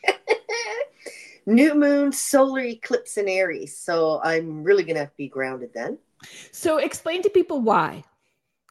New 1.46 1.76
moon 1.76 2.14
solar 2.14 2.62
eclipse 2.62 3.18
in 3.18 3.28
Aries. 3.28 3.78
So 3.78 4.22
I'm 4.24 4.64
really 4.64 4.86
going 4.86 4.96
to 4.96 5.12
be 5.18 5.28
grounded 5.28 5.72
then. 5.74 5.98
So 6.54 6.78
explain 6.78 7.22
to 7.24 7.30
people 7.30 7.60
why 7.60 8.06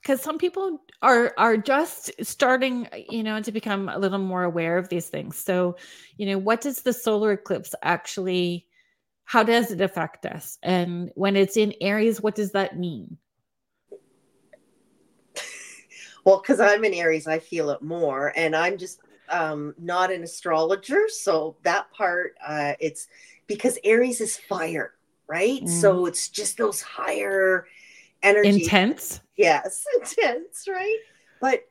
because 0.06 0.22
some 0.22 0.38
people 0.38 0.80
are 1.02 1.34
are 1.36 1.56
just 1.56 2.12
starting 2.22 2.86
you 3.08 3.24
know 3.24 3.40
to 3.42 3.50
become 3.50 3.88
a 3.88 3.98
little 3.98 4.20
more 4.20 4.44
aware 4.44 4.78
of 4.78 4.88
these 4.88 5.08
things. 5.08 5.36
So 5.36 5.76
you 6.16 6.26
know 6.26 6.38
what 6.38 6.60
does 6.60 6.82
the 6.82 6.92
solar 6.92 7.32
eclipse 7.32 7.74
actually 7.82 8.66
how 9.24 9.42
does 9.42 9.72
it 9.72 9.80
affect 9.80 10.24
us? 10.24 10.58
And 10.62 11.10
when 11.16 11.34
it's 11.34 11.56
in 11.56 11.74
aries 11.80 12.20
what 12.20 12.36
does 12.36 12.52
that 12.52 12.78
mean? 12.78 13.18
Well 16.24 16.40
because 16.42 16.58
i'm 16.58 16.84
in 16.84 16.92
aries 16.92 17.28
i 17.28 17.38
feel 17.38 17.70
it 17.70 17.82
more 17.82 18.32
and 18.34 18.56
i'm 18.56 18.78
just 18.78 18.98
um 19.28 19.76
not 19.78 20.10
an 20.10 20.24
astrologer 20.24 21.08
so 21.08 21.56
that 21.62 21.88
part 21.92 22.34
uh 22.44 22.72
it's 22.80 23.06
because 23.46 23.78
aries 23.84 24.20
is 24.20 24.36
fire 24.36 24.92
right? 25.28 25.62
Mm. 25.62 25.68
so 25.68 26.06
it's 26.06 26.28
just 26.28 26.56
those 26.56 26.80
higher 26.82 27.66
energy 28.22 28.48
intense 28.48 29.20
yes 29.36 29.84
intense 30.00 30.66
right 30.68 30.98
but 31.40 31.66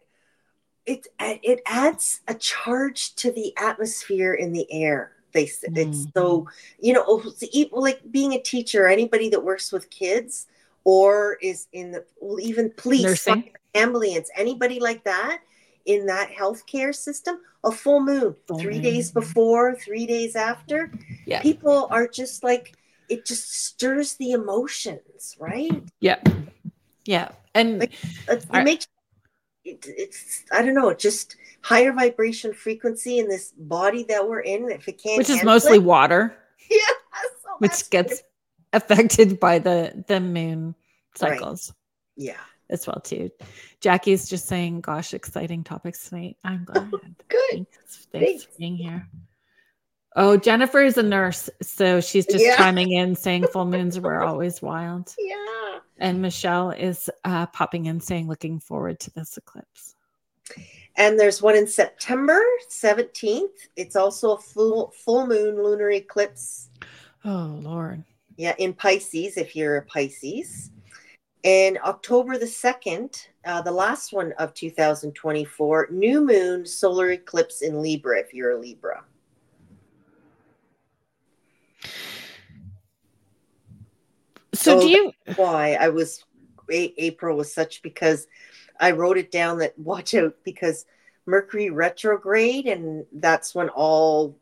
it 0.85 1.07
it 1.19 1.61
adds 1.65 2.21
a 2.27 2.33
charge 2.35 3.15
to 3.15 3.31
the 3.31 3.53
atmosphere 3.57 4.33
in 4.33 4.53
the 4.53 4.71
air 4.71 5.11
they 5.33 5.45
mm-hmm. 5.45 5.77
it's 5.77 6.07
so 6.13 6.47
you 6.79 6.93
know 6.93 7.03
oh, 7.07 7.33
like 7.73 8.01
being 8.11 8.33
a 8.33 8.41
teacher 8.41 8.87
anybody 8.87 9.29
that 9.29 9.43
works 9.43 9.71
with 9.71 9.89
kids 9.89 10.47
or 10.83 11.37
is 11.41 11.67
in 11.73 11.91
the 11.91 12.03
well, 12.19 12.39
even 12.39 12.71
police 12.77 13.27
ambulance 13.73 14.29
anybody 14.35 14.79
like 14.79 15.03
that 15.03 15.41
in 15.85 16.05
that 16.05 16.31
healthcare 16.31 16.95
system 16.95 17.39
a 17.63 17.71
full 17.71 17.99
moon 17.99 18.35
full 18.47 18.57
three 18.57 18.75
moon. 18.75 18.83
days 18.83 19.11
before 19.11 19.75
three 19.75 20.05
days 20.05 20.35
after 20.35 20.91
yeah. 21.25 21.41
people 21.41 21.87
are 21.91 22.07
just 22.07 22.43
like 22.43 22.73
it 23.09 23.25
just 23.25 23.51
stirs 23.53 24.15
the 24.15 24.31
emotions, 24.31 25.35
right? 25.39 25.83
Yeah. 25.99 26.21
Yeah. 27.05 27.29
And 27.53 27.79
like, 27.79 27.93
it 28.27 28.63
makes 28.63 28.87
it, 29.63 29.85
it's 29.87 30.43
I 30.51 30.61
don't 30.61 30.75
know, 30.75 30.93
just 30.93 31.35
higher 31.61 31.91
vibration 31.91 32.53
frequency 32.53 33.19
in 33.19 33.27
this 33.27 33.53
body 33.57 34.05
that 34.09 34.27
we're 34.27 34.41
in. 34.41 34.69
If 34.69 34.87
it 34.87 35.01
can't 35.01 35.17
which 35.17 35.29
is 35.29 35.43
mostly 35.43 35.77
it, 35.77 35.83
water. 35.83 36.37
Yeah. 36.67 36.79
So 37.43 37.49
which 37.59 37.91
gets 37.91 38.23
affected 38.73 39.39
by 39.39 39.59
the 39.59 40.03
the 40.07 40.19
moon 40.19 40.73
cycles. 41.13 41.71
Right. 42.17 42.25
Yeah. 42.25 42.41
As 42.71 42.87
well 42.87 42.99
too. 43.03 43.29
Jackie's 43.81 44.27
just 44.27 44.47
saying, 44.47 44.81
gosh, 44.81 45.13
exciting 45.13 45.63
topics 45.63 46.09
tonight. 46.09 46.37
I'm 46.43 46.63
glad. 46.65 46.89
Good. 47.27 47.51
Thanks, 47.51 47.69
thanks, 47.77 48.07
thanks. 48.11 48.43
for 48.45 48.51
being 48.57 48.77
here. 48.77 49.07
Oh, 50.18 50.38
Jennifer 50.38 50.82
is 50.82 50.97
a 50.97 51.03
nurse, 51.03 51.49
so 51.61 51.99
she's 51.99 52.26
just 52.26 52.43
yeah. 52.43 52.55
chiming 52.55 52.93
in 52.93 53.16
saying 53.16 53.47
full 53.47 53.66
moons 53.66 53.99
were 53.99 54.22
always 54.24 54.61
wild. 54.61 55.13
Yeah. 55.20 55.80
And 55.97 56.22
Michelle 56.22 56.72
is 56.72 57.09
uh, 57.26 57.47
popping 57.47 57.88
in 57.88 57.99
saying 57.99 58.28
looking 58.28 58.59
forward 58.59 58.99
to 59.01 59.11
this 59.11 59.36
eclipse. 59.38 59.95
And 60.95 61.20
there's 61.20 61.41
one 61.41 61.55
in 61.55 61.68
September 61.68 62.41
17th. 62.70 63.49
It's 63.76 63.97
also 63.97 64.36
a 64.36 64.38
full 64.38 64.93
full 65.03 65.28
moon 65.28 65.61
lunar 65.61 65.91
eclipse. 65.91 66.70
Oh 67.26 67.59
Lord. 67.61 68.03
Yeah, 68.38 68.55
in 68.57 68.74
Pisces 68.74 69.36
if 69.36 69.55
you're 69.55 69.78
a 69.78 69.82
Pisces. 69.82 70.72
And 71.43 71.78
October 71.80 72.38
the 72.38 72.45
2nd, 72.45 73.28
uh, 73.45 73.61
the 73.61 73.72
last 73.72 74.13
one 74.13 74.34
of 74.39 74.53
2024, 74.55 75.89
new 75.91 76.26
moon 76.26 76.66
solar 76.66 77.11
eclipse 77.11 77.61
in 77.61 77.82
Libra 77.82 78.20
if 78.20 78.34
you're 78.34 78.51
a 78.51 78.59
Libra. 78.59 79.03
So, 84.53 84.77
oh, 84.77 84.81
do 84.81 84.89
you 84.89 85.11
why 85.36 85.73
I 85.73 85.89
was 85.89 86.23
April 86.71 87.38
was 87.38 87.53
such 87.53 87.81
because 87.81 88.27
I 88.79 88.91
wrote 88.91 89.17
it 89.17 89.31
down 89.31 89.59
that 89.59 89.77
watch 89.79 90.13
out 90.15 90.36
because 90.43 90.86
Mercury 91.25 91.69
retrograde 91.69 92.67
and 92.67 93.05
that's 93.13 93.55
when 93.55 93.69
all 93.69 94.38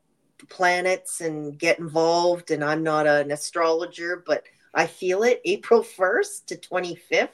planets 0.50 1.22
and 1.22 1.58
get 1.58 1.80
involved 1.80 2.52
and 2.52 2.64
I'm 2.64 2.84
not 2.84 3.08
an 3.08 3.32
astrologer 3.32 4.24
but 4.26 4.44
I 4.74 4.88
feel 4.88 5.24
it. 5.24 5.42
April 5.46 5.84
1st 5.84 6.48
to 6.48 6.56
25th 6.58 7.30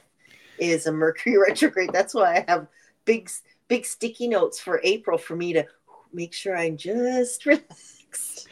is 0.58 0.86
a 0.86 0.92
Mercury 0.92 1.38
retrograde. 1.48 1.90
That's 1.92 2.14
why 2.14 2.36
I 2.36 2.44
have 2.48 2.66
big 3.04 3.30
big 3.68 3.86
sticky 3.86 4.28
notes 4.28 4.60
for 4.60 4.80
April 4.84 5.18
for 5.18 5.36
me 5.36 5.52
to 5.52 5.66
make 6.12 6.32
sure 6.32 6.56
I'm 6.56 6.76
just 6.76 7.46
relaxed 7.46 8.48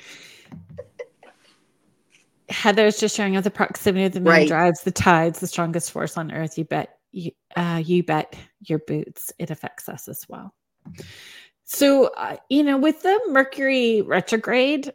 Heather's 2.49 2.99
just 2.99 3.16
showing 3.16 3.36
us 3.36 3.44
the 3.44 3.51
proximity 3.51 4.05
of 4.07 4.12
the 4.12 4.20
moon 4.20 4.32
right. 4.32 4.49
drives 4.49 4.82
the 4.82 4.90
tides, 4.90 5.40
the 5.40 5.46
strongest 5.46 5.92
force 5.92 6.16
on 6.16 6.32
earth. 6.32 6.57
You 6.59 6.64
bet 6.64 6.99
you, 7.12 7.32
uh, 7.57 7.82
you 7.84 8.03
bet 8.03 8.36
your 8.61 8.78
boots. 8.80 9.32
It 9.38 9.51
affects 9.51 9.88
us 9.88 10.09
as 10.09 10.26
well. 10.28 10.55
So, 11.64 12.07
uh, 12.16 12.36
you 12.49 12.62
know, 12.62 12.78
with 12.78 13.03
the 13.03 13.20
Mercury 13.28 14.03
retrograde, 14.03 14.92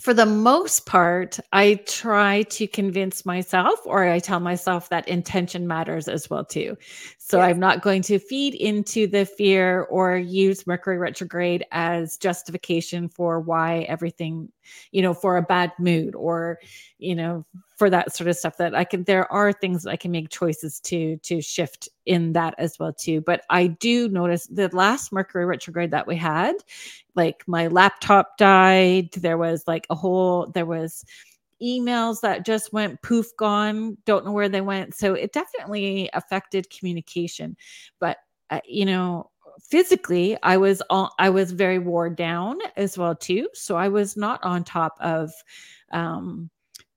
for 0.00 0.14
the 0.14 0.26
most 0.26 0.86
part, 0.86 1.38
I 1.52 1.74
try 1.86 2.42
to 2.44 2.66
convince 2.66 3.26
myself 3.26 3.80
or 3.84 4.08
I 4.08 4.18
tell 4.18 4.40
myself 4.40 4.88
that 4.88 5.06
intention 5.08 5.66
matters 5.66 6.08
as 6.08 6.30
well 6.30 6.44
too. 6.44 6.76
So 7.18 7.38
yes. 7.38 7.50
I'm 7.50 7.60
not 7.60 7.82
going 7.82 8.02
to 8.02 8.18
feed 8.18 8.54
into 8.54 9.06
the 9.06 9.26
fear 9.26 9.82
or 9.82 10.16
use 10.16 10.66
Mercury 10.66 10.96
retrograde 10.96 11.66
as 11.70 12.16
justification 12.16 13.08
for 13.08 13.40
why 13.40 13.80
everything, 13.88 14.50
you 14.92 15.02
know, 15.02 15.14
for 15.14 15.36
a 15.36 15.42
bad 15.42 15.72
mood 15.78 16.14
or, 16.14 16.58
you 16.98 17.14
know, 17.14 17.44
for 17.76 17.88
that 17.90 18.14
sort 18.14 18.28
of 18.28 18.36
stuff 18.36 18.56
that 18.58 18.74
I 18.74 18.84
can 18.84 19.04
there 19.04 19.30
are 19.32 19.52
things 19.52 19.84
that 19.84 19.90
I 19.90 19.96
can 19.96 20.10
make 20.10 20.28
choices 20.28 20.80
to 20.80 21.16
to 21.18 21.40
shift 21.40 21.88
in 22.06 22.32
that 22.34 22.54
as 22.58 22.78
well 22.78 22.92
too. 22.92 23.20
But 23.22 23.42
I 23.50 23.68
do 23.68 24.08
notice 24.08 24.46
the 24.46 24.68
last 24.74 25.12
Mercury 25.12 25.46
retrograde 25.46 25.90
that 25.92 26.06
we 26.06 26.16
had, 26.16 26.56
like 27.14 27.42
my 27.46 27.68
laptop 27.68 28.36
died. 28.38 29.12
There 29.12 29.38
was 29.38 29.64
like 29.66 29.86
a 29.90 29.94
whole 29.94 30.46
there 30.46 30.66
was 30.66 31.04
emails 31.62 32.20
that 32.22 32.46
just 32.46 32.72
went 32.72 33.02
poof 33.02 33.26
gone. 33.36 33.96
Don't 34.06 34.24
know 34.24 34.32
where 34.32 34.48
they 34.48 34.60
went. 34.62 34.94
So 34.94 35.14
it 35.14 35.32
definitely 35.32 36.08
affected 36.14 36.70
communication. 36.70 37.56
But 37.98 38.18
uh, 38.50 38.60
you 38.66 38.84
know 38.84 39.29
physically 39.62 40.36
i 40.42 40.56
was 40.56 40.82
all 40.90 41.14
i 41.18 41.28
was 41.30 41.52
very 41.52 41.78
wore 41.78 42.10
down 42.10 42.58
as 42.76 42.96
well 42.96 43.14
too 43.14 43.48
so 43.54 43.76
i 43.76 43.88
was 43.88 44.16
not 44.16 44.42
on 44.44 44.64
top 44.64 44.96
of 45.00 45.30
um 45.92 46.50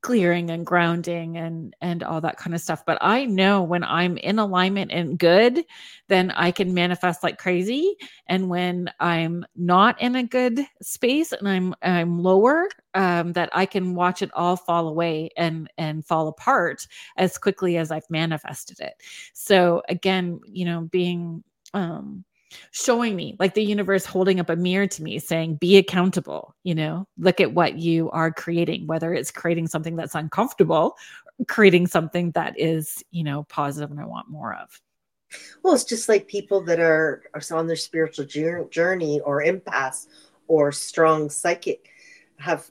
clearing 0.04 0.50
and 0.50 0.66
grounding 0.66 1.38
and 1.38 1.74
and 1.80 2.04
all 2.04 2.20
that 2.20 2.36
kind 2.36 2.54
of 2.54 2.60
stuff 2.60 2.84
but 2.86 2.98
i 3.00 3.26
know 3.26 3.64
when 3.64 3.86
i'm 3.86 4.18
in 4.18 4.38
alignment 4.38 4.92
and 4.92 5.18
good 5.18 5.64
then 6.10 6.30
i 6.32 6.52
can 6.52 6.74
manifest 6.74 7.24
like 7.24 7.38
crazy 7.38 7.96
and 8.28 8.50
when 8.50 8.92
i'm 9.00 9.46
not 9.56 10.00
in 10.02 10.18
a 10.18 10.24
good 10.24 10.60
space 10.82 11.32
and 11.32 11.48
i'm 11.48 11.74
i'm 11.84 12.22
lower 12.22 12.68
um, 12.96 13.32
that 13.32 13.50
i 13.54 13.66
can 13.66 13.96
watch 13.96 14.22
it 14.22 14.30
all 14.34 14.58
fall 14.58 14.90
away 14.90 15.30
and 15.38 15.72
and 15.78 16.06
fall 16.06 16.28
apart 16.28 16.86
as 17.16 17.38
quickly 17.38 17.78
as 17.78 17.90
i've 17.90 18.10
manifested 18.10 18.82
it. 18.82 18.94
So 19.32 19.82
again 19.88 20.42
you 20.46 20.66
know 20.66 20.82
being 20.82 21.46
um 21.74 22.26
showing 22.72 23.16
me 23.16 23.36
like 23.40 23.54
the 23.54 23.64
universe 23.64 24.06
holding 24.06 24.40
up 24.40 24.50
a 24.50 24.56
mirror 24.56 24.88
to 24.88 25.04
me 25.04 25.20
saying 25.20 25.56
be 25.56 25.78
accountable 25.78 26.56
you 26.64 26.76
know? 26.76 27.08
Look 27.18 27.42
at 27.42 27.54
what 27.54 27.78
you 27.78 28.10
are 28.12 28.32
creating 28.32 28.88
whether 28.88 29.14
it's 29.14 29.32
creating 29.32 29.68
something 29.68 29.96
that's 29.96 30.16
uncomfortable 30.16 30.96
creating 31.48 31.88
something 31.88 32.32
that 32.32 32.60
is 32.60 33.04
you 33.12 33.24
know 33.24 33.44
positive 33.44 33.92
and 33.92 34.00
i 34.00 34.06
want 34.06 34.30
more 34.30 34.56
of. 34.56 34.82
Well 35.64 35.74
it's 35.74 35.84
just 35.84 36.10
like 36.10 36.28
people 36.28 36.62
that 36.66 36.80
are, 36.80 37.24
are 37.34 37.58
on 37.58 37.68
their 37.68 37.76
spiritual 37.76 38.26
journey 38.26 39.20
or 39.22 39.42
impasse 39.42 40.08
or 40.48 40.72
strong 40.72 41.30
psychic 41.30 41.90
have 42.38 42.70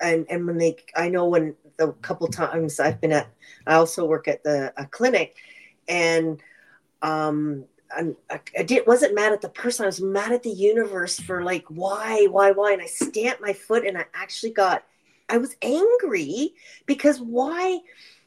and 0.00 0.26
and 0.30 0.46
when 0.46 0.58
they 0.58 0.76
i 0.96 1.08
know 1.08 1.26
when 1.26 1.54
the 1.76 1.92
couple 2.02 2.26
times 2.28 2.80
i've 2.80 3.00
been 3.00 3.12
at 3.12 3.28
i 3.66 3.74
also 3.74 4.06
work 4.06 4.28
at 4.28 4.42
the 4.44 4.72
a 4.76 4.86
clinic 4.86 5.36
and 5.88 6.40
um 7.02 7.64
I, 7.90 8.40
I 8.58 8.62
did 8.62 8.86
wasn't 8.86 9.14
mad 9.14 9.32
at 9.32 9.40
the 9.40 9.48
person. 9.48 9.84
I 9.84 9.86
was 9.86 10.00
mad 10.00 10.32
at 10.32 10.42
the 10.42 10.50
universe 10.50 11.18
for 11.18 11.42
like 11.42 11.64
why, 11.68 12.26
why, 12.30 12.52
why. 12.52 12.72
And 12.72 12.82
I 12.82 12.86
stamped 12.86 13.40
my 13.40 13.52
foot 13.52 13.86
and 13.86 13.96
I 13.96 14.04
actually 14.14 14.52
got 14.52 14.84
I 15.28 15.38
was 15.38 15.56
angry 15.62 16.54
because 16.86 17.20
why 17.20 17.80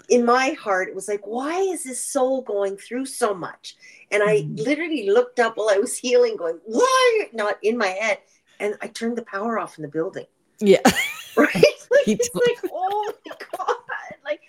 in 0.10 0.26
my 0.26 0.50
heart 0.52 0.90
it 0.90 0.96
was 0.96 1.08
like, 1.08 1.26
why 1.26 1.60
is 1.60 1.84
this 1.84 2.04
soul 2.04 2.42
going 2.42 2.78
through 2.78 3.06
so 3.06 3.34
much? 3.34 3.76
And 4.12 4.22
I 4.22 4.42
mm-hmm. 4.42 4.56
literally 4.56 5.10
looked 5.10 5.40
up 5.40 5.58
while 5.58 5.70
I 5.70 5.78
was 5.78 5.98
healing, 5.98 6.36
going, 6.36 6.60
why 6.66 7.26
not 7.34 7.58
in 7.64 7.78
my 7.78 7.88
head? 7.88 8.20
And 8.60 8.76
I 8.82 8.88
turned 8.88 9.18
the 9.18 9.24
power 9.24 9.58
off 9.58 9.78
in 9.78 9.84
the 9.84 9.88
building. 9.88 10.26
Yeah. 10.60 10.82
Right. 11.38 11.56
like, 11.56 12.08
it's 12.08 12.30
like, 12.34 12.72
oh 12.74 13.14
my 13.26 13.36
God. 13.58 13.76
Like 14.26 14.42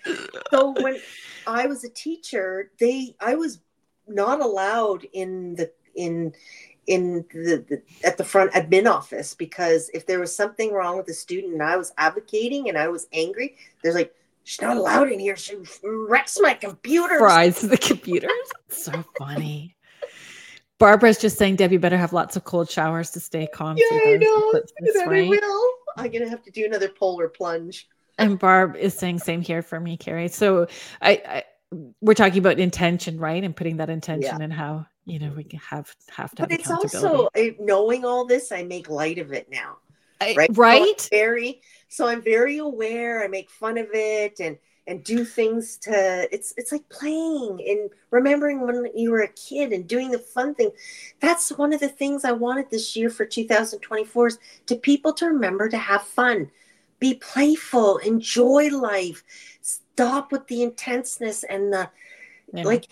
so 0.51 0.73
when 0.81 0.97
I 1.47 1.65
was 1.65 1.85
a 1.85 1.89
teacher, 1.89 2.71
they 2.77 3.15
I 3.21 3.35
was 3.35 3.61
not 4.07 4.41
allowed 4.41 5.05
in 5.13 5.55
the 5.55 5.71
in 5.95 6.33
in 6.87 7.25
the, 7.33 7.63
the, 7.69 7.81
at 8.05 8.17
the 8.17 8.23
front 8.23 8.51
admin 8.51 8.89
office 8.89 9.33
because 9.33 9.89
if 9.93 10.05
there 10.05 10.19
was 10.19 10.35
something 10.35 10.73
wrong 10.73 10.97
with 10.97 11.05
the 11.05 11.13
student 11.13 11.53
and 11.53 11.63
I 11.63 11.77
was 11.77 11.93
advocating 11.97 12.67
and 12.67 12.77
I 12.77 12.89
was 12.89 13.07
angry, 13.13 13.55
there's 13.81 13.95
like 13.95 14.13
she's 14.43 14.61
not 14.61 14.77
allowed 14.77 15.11
in 15.11 15.19
here. 15.19 15.37
She 15.37 15.55
wrecks 15.83 16.37
my 16.41 16.53
computer. 16.53 17.17
Fries 17.19 17.61
the 17.61 17.77
computers. 17.77 18.31
so 18.69 19.03
funny. 19.17 19.75
Barbara's 20.79 21.17
just 21.17 21.37
saying, 21.37 21.55
Debbie 21.55 21.77
better 21.77 21.97
have 21.97 22.11
lots 22.11 22.35
of 22.35 22.43
cold 22.43 22.69
showers 22.69 23.11
to 23.11 23.19
stay 23.19 23.47
calm. 23.53 23.77
Yeah, 23.77 23.85
I 23.91 24.17
know. 24.17 24.61
Right? 25.05 25.25
I 25.25 25.29
will. 25.29 25.71
I'm 25.95 26.11
gonna 26.11 26.29
have 26.29 26.43
to 26.43 26.51
do 26.51 26.65
another 26.65 26.89
polar 26.89 27.29
plunge. 27.29 27.87
And 28.17 28.37
Barb 28.37 28.75
is 28.75 28.93
saying 28.93 29.19
same 29.19 29.41
here 29.41 29.61
for 29.61 29.79
me, 29.79 29.97
Carrie. 29.97 30.27
So 30.27 30.67
I, 31.01 31.21
I 31.25 31.43
we're 32.01 32.13
talking 32.13 32.39
about 32.39 32.59
intention, 32.59 33.19
right? 33.19 33.43
And 33.43 33.55
putting 33.55 33.77
that 33.77 33.89
intention 33.89 34.37
yeah. 34.37 34.43
and 34.43 34.53
how 34.53 34.85
you 35.05 35.19
know 35.19 35.31
we 35.35 35.43
can 35.43 35.59
have 35.59 35.93
have 36.09 36.31
to. 36.31 36.43
But 36.43 36.51
have 36.51 36.59
it's 36.59 36.71
also 36.71 37.29
knowing 37.59 38.05
all 38.05 38.25
this. 38.25 38.51
I 38.51 38.63
make 38.63 38.89
light 38.89 39.19
of 39.19 39.33
it 39.33 39.49
now, 39.51 39.77
I, 40.21 40.33
right? 40.37 40.49
Right. 40.53 41.01
So 41.01 41.09
very. 41.11 41.61
So 41.89 42.07
I'm 42.07 42.21
very 42.21 42.57
aware. 42.57 43.23
I 43.23 43.27
make 43.27 43.49
fun 43.49 43.77
of 43.77 43.87
it 43.93 44.39
and 44.39 44.57
and 44.87 45.03
do 45.03 45.23
things 45.23 45.77
to. 45.79 46.27
It's 46.31 46.53
it's 46.57 46.71
like 46.71 46.87
playing 46.89 47.63
and 47.67 47.89
remembering 48.11 48.61
when 48.61 48.87
you 48.95 49.11
were 49.11 49.21
a 49.21 49.27
kid 49.29 49.73
and 49.73 49.87
doing 49.87 50.11
the 50.11 50.19
fun 50.19 50.55
thing. 50.55 50.71
That's 51.19 51.51
one 51.51 51.73
of 51.73 51.79
the 51.79 51.89
things 51.89 52.25
I 52.25 52.31
wanted 52.31 52.69
this 52.69 52.95
year 52.95 53.09
for 53.09 53.25
2024 53.25 54.27
is 54.27 54.39
to 54.67 54.75
people 54.75 55.13
to 55.13 55.27
remember 55.27 55.69
to 55.69 55.77
have 55.77 56.03
fun, 56.03 56.49
be 57.03 57.15
playful, 57.15 57.97
enjoy 57.97 58.69
life. 58.69 59.25
Stop 59.59 60.31
with 60.31 60.47
the 60.47 60.63
intenseness 60.63 61.43
and 61.43 61.73
the 61.73 61.89
yeah. 62.53 62.63
like 62.63 62.87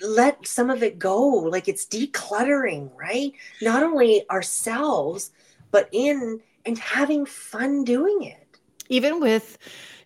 let 0.00 0.46
some 0.46 0.70
of 0.70 0.84
it 0.84 1.00
go. 1.00 1.26
Like 1.26 1.66
it's 1.66 1.84
decluttering 1.84 2.90
right? 2.96 3.32
Not 3.60 3.82
only 3.82 4.22
ourselves 4.30 5.32
but 5.72 5.88
in 5.90 6.40
and 6.64 6.78
having 6.78 7.26
fun 7.26 7.82
doing 7.82 8.22
it. 8.22 8.58
Even 8.88 9.18
with 9.18 9.58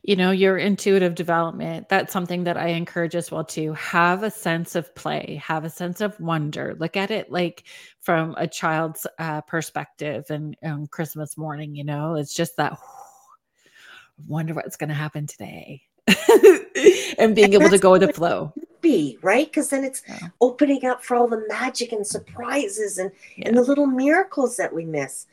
you 0.02 0.16
know 0.16 0.30
your 0.30 0.56
intuitive 0.56 1.14
development 1.14 1.88
that's 1.88 2.12
something 2.12 2.44
that 2.44 2.58
i 2.58 2.66
encourage 2.66 3.14
as 3.16 3.30
well 3.30 3.42
to 3.42 3.72
have 3.72 4.22
a 4.22 4.30
sense 4.30 4.74
of 4.74 4.94
play. 4.94 5.38
Have 5.44 5.64
a 5.64 5.70
sense 5.70 6.00
of 6.00 6.18
wonder. 6.18 6.74
Look 6.78 6.96
at 6.96 7.10
it 7.10 7.30
like 7.30 7.64
from 8.00 8.34
a 8.38 8.48
child's 8.48 9.06
uh, 9.18 9.42
perspective 9.42 10.24
and 10.30 10.56
on 10.62 10.86
christmas 10.86 11.36
morning 11.36 11.74
you 11.74 11.84
know? 11.84 12.14
It's 12.14 12.34
just 12.34 12.56
that 12.56 12.78
wonder 14.26 14.54
what's 14.54 14.76
going 14.76 14.88
to 14.88 14.94
happen 14.94 15.26
today 15.26 15.82
and 17.18 17.34
being 17.34 17.54
and 17.54 17.62
able 17.62 17.70
to 17.70 17.78
go 17.78 17.92
with 17.92 18.02
the 18.02 18.12
flow. 18.12 18.52
Be 18.80 19.18
right 19.22 19.46
because 19.46 19.70
then 19.70 19.82
it's 19.84 20.02
yeah. 20.06 20.28
opening 20.40 20.84
up 20.84 21.02
for 21.02 21.16
all 21.16 21.26
the 21.26 21.44
magic 21.48 21.92
and 21.92 22.06
surprises 22.06 22.98
and 22.98 23.10
yeah. 23.36 23.48
and 23.48 23.56
the 23.56 23.62
little 23.62 23.86
miracles 23.86 24.58
that 24.58 24.74
we 24.74 24.84
miss. 24.84 25.26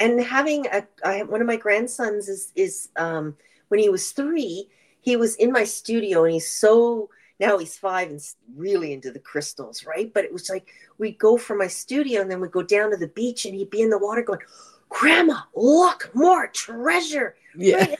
And 0.00 0.20
having 0.20 0.66
a 0.66 0.84
I, 1.04 1.22
one 1.22 1.40
of 1.40 1.46
my 1.46 1.56
grandsons 1.56 2.28
is 2.28 2.52
is 2.56 2.88
um, 2.96 3.36
when 3.68 3.78
he 3.78 3.88
was 3.88 4.10
three, 4.10 4.68
he 5.00 5.16
was 5.16 5.36
in 5.36 5.52
my 5.52 5.62
studio 5.64 6.24
and 6.24 6.32
he's 6.32 6.50
so 6.50 7.08
now 7.40 7.56
he's 7.56 7.78
five 7.78 8.10
and 8.10 8.20
really 8.56 8.92
into 8.92 9.12
the 9.12 9.20
crystals, 9.20 9.86
right? 9.86 10.12
But 10.12 10.24
it 10.24 10.32
was 10.32 10.50
like 10.50 10.68
we'd 10.98 11.18
go 11.18 11.36
from 11.36 11.58
my 11.58 11.68
studio 11.68 12.20
and 12.20 12.30
then 12.30 12.40
we'd 12.40 12.50
go 12.50 12.62
down 12.62 12.90
to 12.90 12.96
the 12.96 13.08
beach 13.08 13.44
and 13.44 13.54
he'd 13.54 13.70
be 13.70 13.82
in 13.82 13.90
the 13.90 13.98
water 13.98 14.22
going, 14.22 14.40
Grandma, 14.88 15.40
look, 15.54 16.10
more 16.14 16.48
treasure. 16.48 17.36
Yeah. 17.56 17.76
Right? 17.76 17.98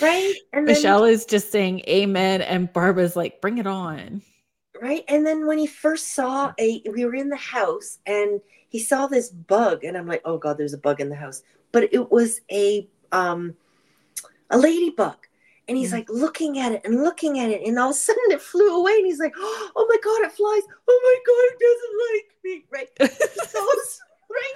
Right? 0.00 0.34
And 0.52 0.64
Michelle 0.64 1.02
then, 1.02 1.12
is 1.12 1.24
just 1.24 1.50
saying 1.50 1.80
amen, 1.88 2.42
and 2.42 2.72
Barbara's 2.72 3.16
like, 3.16 3.40
bring 3.40 3.58
it 3.58 3.66
on. 3.66 4.22
Right. 4.80 5.04
And 5.06 5.24
then 5.24 5.46
when 5.46 5.58
he 5.58 5.66
first 5.66 6.08
saw 6.08 6.52
a, 6.58 6.82
we 6.92 7.04
were 7.04 7.14
in 7.14 7.28
the 7.28 7.36
house 7.36 7.98
and 8.04 8.40
he 8.68 8.80
saw 8.80 9.06
this 9.06 9.28
bug, 9.28 9.84
and 9.84 9.96
I'm 9.96 10.08
like, 10.08 10.22
oh 10.24 10.38
God, 10.38 10.58
there's 10.58 10.72
a 10.72 10.78
bug 10.78 11.00
in 11.00 11.08
the 11.08 11.14
house. 11.14 11.42
But 11.70 11.92
it 11.92 12.10
was 12.10 12.40
a, 12.50 12.88
um, 13.12 13.54
a 14.50 14.58
ladybug. 14.58 15.16
And 15.68 15.76
he's 15.76 15.90
mm. 15.90 15.98
like 15.98 16.08
looking 16.10 16.58
at 16.58 16.72
it 16.72 16.82
and 16.84 17.04
looking 17.04 17.38
at 17.38 17.50
it, 17.50 17.62
and 17.64 17.78
all 17.78 17.90
of 17.90 17.94
a 17.94 17.98
sudden 17.98 18.22
it 18.30 18.42
flew 18.42 18.76
away. 18.76 18.94
And 18.94 19.06
he's 19.06 19.20
like, 19.20 19.32
"Oh 19.38 19.86
my 19.88 19.96
god, 20.02 20.26
it 20.26 20.32
flies! 20.32 20.62
Oh 20.88 21.00
my 21.04 21.18
god, 21.28 21.44
it 21.48 21.60
doesn't 21.70 21.98
like 22.10 22.28
me!" 22.44 22.64
Right? 22.68 23.46
so, 23.48 23.60
right? 24.28 24.54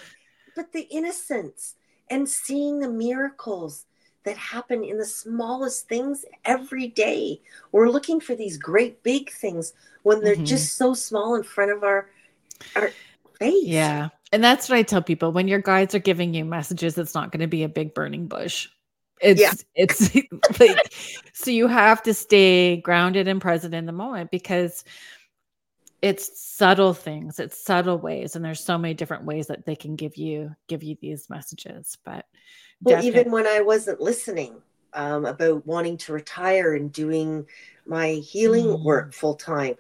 But 0.57 0.73
the 0.73 0.83
innocence 0.91 1.77
and 2.11 2.29
seeing 2.29 2.81
the 2.81 2.89
miracles 2.89 3.86
that 4.27 4.37
happen 4.37 4.85
in 4.85 4.99
the 4.99 5.07
smallest 5.07 5.89
things 5.89 6.25
every 6.45 6.89
day. 6.89 7.41
We're 7.73 7.89
looking 7.89 8.21
for 8.21 8.35
these 8.35 8.59
great 8.59 9.03
big 9.03 9.31
things 9.31 9.73
when 10.03 10.23
they're 10.23 10.35
mm-hmm. 10.35 10.45
just 10.45 10.75
so 10.75 10.93
small 10.93 11.37
in 11.37 11.43
front 11.43 11.71
of 11.71 11.83
our 11.83 12.11
our 12.75 12.91
face. 13.39 13.65
Yeah. 13.65 14.09
And 14.33 14.43
that's 14.43 14.69
what 14.69 14.77
I 14.77 14.83
tell 14.83 15.03
people 15.03 15.33
when 15.33 15.49
your 15.49 15.61
guides 15.61 15.95
are 15.95 16.01
giving 16.01 16.35
you 16.35 16.45
messages, 16.45 16.99
it's 16.99 17.15
not 17.15 17.31
going 17.31 17.41
to 17.41 17.47
be 17.47 17.63
a 17.63 17.69
big 17.69 17.95
burning 17.95 18.27
bush. 18.27 18.69
It's 19.21 19.41
yeah. 19.41 19.53
it's 19.75 20.15
like 20.61 20.93
so 21.33 21.51
you 21.51 21.69
have 21.69 22.03
to 22.03 22.13
stay 22.13 22.79
grounded 22.79 23.29
and 23.29 23.41
present 23.41 23.75
in 23.75 23.87
the 23.87 23.93
moment 23.93 24.31
because 24.31 24.85
it's 26.07 26.41
subtle 26.41 26.95
things 26.95 27.41
it's 27.41 27.59
subtle 27.65 27.99
ways 27.99 28.37
and 28.37 28.45
there's 28.45 28.63
so 28.63 28.79
many 28.79 28.95
different 28.95 29.25
ways 29.25 29.49
that 29.49 29.67
they 29.67 29.75
can 29.75 29.97
give 29.97 30.17
you 30.17 30.55
give 30.69 30.85
you 30.85 30.97
these 31.01 31.29
messages 31.29 31.99
but 32.05 32.27
well 32.83 33.03
even 33.03 33.31
when 33.33 33.47
i 33.47 33.61
wasn't 33.61 34.01
listening 34.01 34.55
um, 34.95 35.27
about 35.27 35.67
wanting 35.67 35.97
to 35.97 36.13
retire 36.13 36.75
and 36.75 36.93
doing 36.93 37.45
my 37.87 38.13
healing 38.13 38.67
mm. 38.67 38.85
work 38.85 39.13
full 39.13 39.35
time 39.35 39.75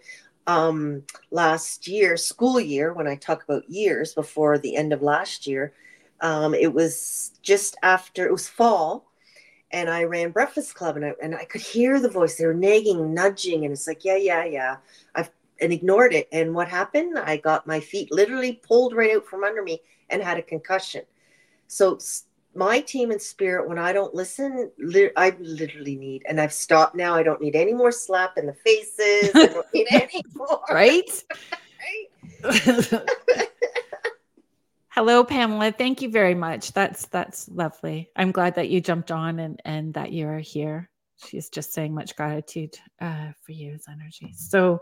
um, 0.49 1.03
last 1.31 1.87
year 1.87 2.17
school 2.17 2.59
year 2.59 2.93
when 2.93 3.07
i 3.07 3.15
talk 3.15 3.45
about 3.45 3.69
years 3.71 4.13
before 4.13 4.59
the 4.59 4.75
end 4.75 4.93
of 4.93 5.03
last 5.03 5.47
year 5.47 5.73
um, 6.23 6.55
it 6.55 6.73
was 6.73 7.33
just 7.43 7.77
after 7.83 8.27
it 8.27 8.33
was 8.33 8.49
fall 8.49 9.07
and 9.73 9.91
I 9.91 10.05
ran 10.05 10.31
Breakfast 10.31 10.75
Club 10.75 10.97
and 10.97 11.05
I, 11.05 11.15
and 11.21 11.35
I 11.35 11.45
could 11.45 11.61
hear 11.61 12.01
the 12.01 12.09
voice. 12.09 12.37
They 12.37 12.47
were 12.47 12.55
nagging, 12.55 13.13
nudging, 13.13 13.65
and 13.65 13.73
it's 13.73 13.87
like, 13.87 14.05
yeah, 14.05 14.17
yeah, 14.17 14.45
yeah. 14.45 14.77
I've 15.15 15.31
and 15.61 15.73
ignored 15.73 16.13
it. 16.13 16.29
And 16.33 16.55
what 16.55 16.69
happened? 16.69 17.19
I 17.19 17.37
got 17.37 17.67
my 17.67 17.81
feet 17.81 18.13
literally 18.13 18.61
pulled 18.67 18.95
right 18.95 19.17
out 19.17 19.27
from 19.27 19.45
under 19.45 19.63
me 19.63 19.81
and 20.11 20.23
had 20.23 20.39
a 20.39 20.43
concussion. 20.43 21.03
So 21.67 21.99
my 22.55 22.81
team 22.81 23.11
and 23.11 23.21
spirit, 23.21 23.69
when 23.69 23.79
I 23.79 23.93
don't 23.93 24.15
listen, 24.15 24.71
li- 24.79 25.11
I 25.17 25.37
literally 25.39 25.97
need, 25.97 26.25
and 26.29 26.41
I've 26.41 26.53
stopped 26.53 26.95
now. 26.95 27.15
I 27.15 27.23
don't 27.23 27.41
need 27.41 27.57
any 27.57 27.75
more 27.75 27.93
slap 27.93 28.39
in 28.39 28.47
the 28.47 28.55
faces. 28.55 29.33
I 29.35 29.47
don't 29.49 29.67
need 29.75 29.87
any 29.93 30.23
more. 30.35 30.63
right? 30.71 31.25
right? 32.45 33.01
Hello, 34.89 35.25
Pamela. 35.25 35.73
Thank 35.73 36.01
you 36.01 36.09
very 36.09 36.35
much. 36.35 36.73
That's 36.73 37.07
that's 37.09 37.51
lovely. 37.51 38.09
I'm 38.17 38.33
glad 38.33 38.55
that 38.55 38.71
you 38.71 38.81
jumped 38.81 39.11
on 39.11 39.39
and 39.39 39.61
and 39.63 39.93
that 39.93 40.13
you 40.13 40.27
are 40.27 40.39
here. 40.39 40.89
She's 41.25 41.49
just 41.49 41.73
saying 41.73 41.95
much 41.95 42.15
gratitude 42.17 42.79
uh, 43.01 43.33
for 43.43 43.53
you 43.53 43.73
as 43.75 43.87
energy. 43.91 44.33
So, 44.37 44.81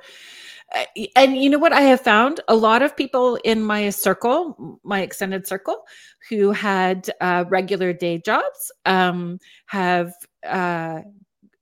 uh, 0.74 0.84
and 1.16 1.36
you 1.36 1.48
know 1.48 1.58
what 1.58 1.72
I 1.72 1.82
have 1.82 2.00
found? 2.00 2.40
A 2.48 2.56
lot 2.56 2.82
of 2.82 2.96
people 2.96 3.36
in 3.44 3.62
my 3.62 3.90
circle, 3.90 4.80
my 4.82 5.00
extended 5.00 5.46
circle, 5.46 5.84
who 6.28 6.50
had 6.50 7.08
uh, 7.20 7.44
regular 7.48 7.92
day 7.92 8.18
jobs, 8.18 8.72
um, 8.84 9.38
have 9.66 10.12
uh, 10.44 11.00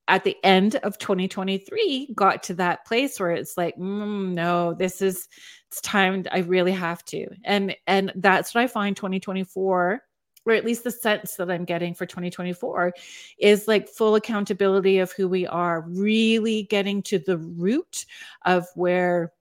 at 0.09 0.25
the 0.25 0.37
end 0.45 0.77
of 0.77 0.99
2023 0.99 2.13
got 2.15 2.43
to 2.43 2.55
that 2.55 2.85
place 2.85 3.21
where 3.21 3.31
it's 3.31 3.57
like 3.57 3.77
mm, 3.77 4.33
no 4.33 4.75
this 4.75 5.01
is 5.01 5.29
it's 5.69 5.81
time 5.81 6.25
i 6.33 6.39
really 6.41 6.73
have 6.73 7.05
to 7.05 7.27
and 7.45 7.75
and 7.87 8.13
that's 8.17 8.55
what 8.55 8.63
i 8.63 8.67
find 8.67 8.97
2024 8.97 10.03
or 10.47 10.53
at 10.53 10.65
least 10.65 10.85
the 10.85 10.91
sense 10.91 11.37
that 11.37 11.51
i'm 11.51 11.65
getting 11.65 11.95
for 11.95 12.07
2024 12.07 12.93
is 13.39 13.69
like 13.69 13.89
full 13.89 14.15
accountability 14.15 14.99
of 14.99 15.13
who 15.13 15.29
we 15.29 15.47
are 15.47 15.83
really 15.89 16.65
getting 16.65 17.03
to 17.03 17.19
the 17.19 17.39
root 17.39 18.07
of 18.45 18.67
where 18.75 19.33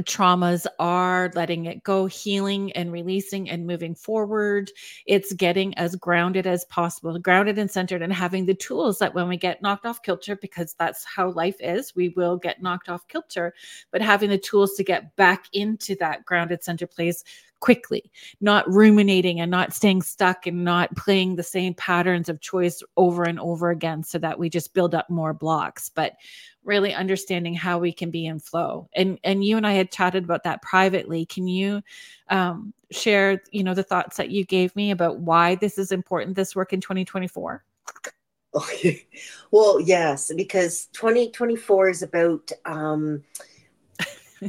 traumas 0.00 0.66
are 0.78 1.30
letting 1.34 1.66
it 1.66 1.82
go 1.82 2.06
healing 2.06 2.72
and 2.72 2.90
releasing 2.92 3.50
and 3.50 3.66
moving 3.66 3.94
forward. 3.94 4.70
It's 5.06 5.34
getting 5.34 5.76
as 5.76 5.96
grounded 5.96 6.46
as 6.46 6.64
possible 6.66 7.18
grounded 7.18 7.58
and 7.58 7.70
centered 7.70 8.00
and 8.00 8.12
having 8.12 8.46
the 8.46 8.54
tools 8.54 8.98
that 8.98 9.14
when 9.14 9.28
we 9.28 9.36
get 9.36 9.60
knocked 9.60 9.84
off 9.84 10.02
kilter 10.02 10.36
because 10.36 10.74
that's 10.78 11.04
how 11.04 11.30
life 11.32 11.56
is 11.60 11.94
we 11.94 12.08
will 12.10 12.38
get 12.38 12.62
knocked 12.62 12.88
off 12.88 13.06
kilter 13.08 13.52
but 13.90 14.00
having 14.00 14.30
the 14.30 14.38
tools 14.38 14.74
to 14.74 14.84
get 14.84 15.14
back 15.16 15.44
into 15.52 15.94
that 15.96 16.24
grounded 16.24 16.64
center 16.64 16.86
place 16.86 17.22
quickly, 17.62 18.10
not 18.40 18.68
ruminating 18.68 19.40
and 19.40 19.50
not 19.50 19.72
staying 19.72 20.02
stuck 20.02 20.48
and 20.48 20.64
not 20.64 20.94
playing 20.96 21.36
the 21.36 21.44
same 21.44 21.72
patterns 21.74 22.28
of 22.28 22.40
choice 22.40 22.82
over 22.96 23.22
and 23.22 23.38
over 23.38 23.70
again 23.70 24.02
so 24.02 24.18
that 24.18 24.36
we 24.36 24.50
just 24.50 24.74
build 24.74 24.96
up 24.96 25.08
more 25.08 25.32
blocks, 25.32 25.88
but 25.88 26.14
really 26.64 26.92
understanding 26.92 27.54
how 27.54 27.78
we 27.78 27.92
can 27.92 28.10
be 28.10 28.26
in 28.26 28.40
flow. 28.40 28.88
And 28.94 29.18
and 29.22 29.44
you 29.44 29.56
and 29.56 29.66
I 29.66 29.72
had 29.72 29.92
chatted 29.92 30.24
about 30.24 30.42
that 30.42 30.60
privately. 30.60 31.24
Can 31.24 31.46
you 31.46 31.82
um, 32.28 32.74
share, 32.90 33.40
you 33.52 33.62
know, 33.62 33.74
the 33.74 33.84
thoughts 33.84 34.16
that 34.16 34.30
you 34.30 34.44
gave 34.44 34.74
me 34.74 34.90
about 34.90 35.20
why 35.20 35.54
this 35.54 35.78
is 35.78 35.92
important 35.92 36.34
this 36.34 36.56
work 36.56 36.72
in 36.72 36.80
2024? 36.80 37.64
Okay. 38.54 39.06
Well, 39.52 39.82
yes, 39.82 40.32
because 40.34 40.86
2024 40.94 41.90
is 41.90 42.02
about 42.02 42.50
um 42.64 43.22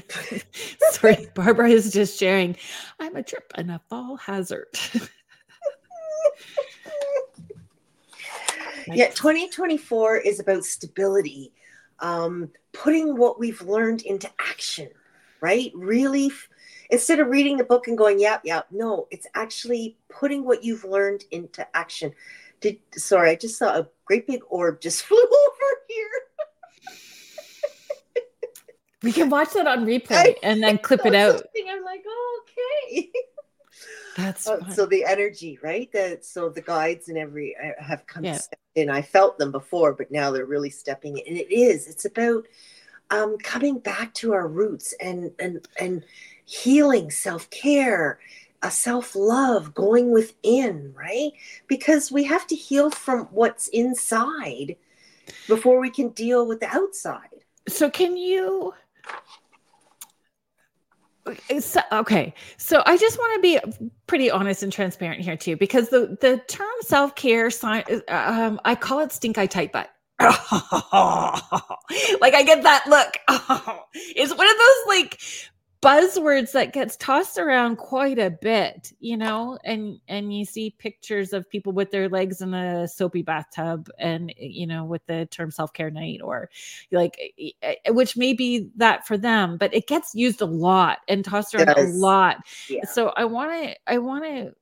Sorry, 0.91 1.27
Barbara 1.33 1.69
is 1.69 1.91
just 1.91 2.19
sharing. 2.19 2.55
I'm 2.99 3.15
a 3.15 3.23
trip 3.23 3.51
and 3.55 3.71
a 3.71 3.79
fall 3.89 4.17
hazard. 4.17 4.67
yeah, 8.87 9.09
2024 9.09 10.17
is 10.17 10.39
about 10.39 10.65
stability, 10.65 11.51
um, 11.99 12.49
putting 12.71 13.17
what 13.17 13.39
we've 13.39 13.61
learned 13.61 14.01
into 14.03 14.29
action, 14.39 14.89
right? 15.41 15.71
Really, 15.75 16.31
instead 16.89 17.19
of 17.19 17.27
reading 17.27 17.57
the 17.57 17.63
book 17.63 17.87
and 17.87 17.97
going, 17.97 18.19
yep, 18.19 18.41
yep, 18.43 18.67
no, 18.71 19.07
it's 19.11 19.27
actually 19.35 19.97
putting 20.09 20.43
what 20.43 20.63
you've 20.63 20.83
learned 20.83 21.23
into 21.31 21.65
action. 21.75 22.13
Did 22.61 22.79
sorry, 22.95 23.31
I 23.31 23.35
just 23.35 23.57
saw 23.57 23.75
a 23.75 23.89
great 24.05 24.25
big 24.27 24.41
orb 24.49 24.81
just 24.81 25.03
flew 25.05 25.17
over 25.17 25.81
here. 25.87 26.09
We 29.03 29.11
can 29.11 29.29
watch 29.29 29.53
that 29.53 29.67
on 29.67 29.85
replay 29.85 30.35
and 30.41 30.63
then 30.63 30.77
clip 30.77 31.05
it 31.05 31.13
out. 31.13 31.43
I'm 31.69 31.83
like, 31.83 32.03
oh, 32.07 32.41
okay. 32.87 33.11
That's 34.17 34.47
oh, 34.47 34.59
so 34.71 34.85
the 34.85 35.03
energy, 35.05 35.59
right? 35.61 35.91
That 35.91 36.23
so 36.23 36.49
the 36.49 36.61
guides 36.61 37.09
and 37.09 37.17
every 37.17 37.55
uh, 37.55 37.83
have 37.83 38.05
come 38.07 38.23
yeah. 38.23 38.39
in. 38.75 38.89
I 38.89 39.01
felt 39.01 39.37
them 39.37 39.51
before, 39.51 39.93
but 39.93 40.11
now 40.11 40.31
they're 40.31 40.45
really 40.45 40.69
stepping 40.69 41.17
in. 41.17 41.27
And 41.27 41.37
it 41.37 41.53
is. 41.53 41.87
It's 41.87 42.05
about 42.05 42.47
um, 43.09 43.37
coming 43.39 43.79
back 43.79 44.13
to 44.15 44.33
our 44.33 44.47
roots 44.47 44.93
and 45.01 45.31
and 45.39 45.67
and 45.79 46.05
healing, 46.45 47.09
self 47.11 47.49
care, 47.49 48.19
a 48.61 48.69
self 48.69 49.15
love, 49.15 49.73
going 49.73 50.11
within, 50.11 50.93
right? 50.95 51.31
Because 51.67 52.11
we 52.11 52.23
have 52.25 52.47
to 52.47 52.55
heal 52.55 52.89
from 52.91 53.25
what's 53.31 53.67
inside 53.69 54.75
before 55.47 55.79
we 55.79 55.89
can 55.89 56.09
deal 56.09 56.47
with 56.47 56.59
the 56.59 56.67
outside. 56.67 57.29
So, 57.67 57.89
can 57.89 58.15
you 58.17 58.73
so, 61.59 61.81
okay. 61.91 62.33
So 62.57 62.81
i 62.85 62.97
just 62.97 63.17
want 63.17 63.35
to 63.35 63.41
be 63.41 63.59
pretty 64.07 64.29
honest 64.29 64.61
and 64.63 64.73
transparent 64.73 65.21
here 65.21 65.37
too 65.37 65.55
because 65.55 65.89
the 65.89 66.17
the 66.19 66.41
term 66.47 66.67
self-care 66.81 67.49
um, 68.09 68.59
i 68.65 68.75
call 68.75 68.99
it 68.99 69.11
stink 69.11 69.37
eye 69.37 69.45
tight 69.45 69.71
butt. 69.71 69.89
Like 70.19 70.33
i 72.33 72.43
get 72.43 72.63
that 72.63 72.85
look. 72.87 73.17
It's 73.95 74.35
one 74.35 74.47
of 74.47 74.55
those 74.57 74.87
like 74.87 75.19
buzzwords 75.83 76.51
that 76.53 76.73
gets 76.73 76.95
tossed 76.97 77.37
around 77.37 77.77
quite 77.77 78.17
a 78.17 78.29
bit 78.29 78.93
you 78.99 79.17
know 79.17 79.57
and 79.63 79.99
and 80.07 80.33
you 80.33 80.45
see 80.45 80.69
pictures 80.79 81.33
of 81.33 81.49
people 81.49 81.73
with 81.73 81.91
their 81.91 82.07
legs 82.09 82.41
in 82.41 82.53
a 82.53 82.87
soapy 82.87 83.21
bathtub 83.21 83.89
and 83.99 84.31
eh, 84.31 84.47
you 84.49 84.65
know 84.65 84.85
with 84.85 85.05
the 85.07 85.25
term 85.27 85.51
self-care 85.51 85.91
night 85.91 86.21
or 86.23 86.49
like 86.91 87.19
eh, 87.39 87.51
eh, 87.61 87.89
which 87.89 88.15
may 88.15 88.33
be 88.33 88.69
that 88.75 89.05
for 89.05 89.17
them 89.17 89.57
but 89.57 89.73
it 89.73 89.87
gets 89.87 90.15
used 90.15 90.41
a 90.41 90.45
lot 90.45 90.99
and 91.07 91.25
tossed 91.25 91.53
around 91.53 91.77
a 91.77 91.83
lot. 91.93 92.37
Yeah. 92.69 92.85
so 92.85 93.09
i 93.17 93.25
want 93.25 93.51
to 93.51 93.75
i 93.87 93.97
want 93.97 94.23
to 94.23 94.53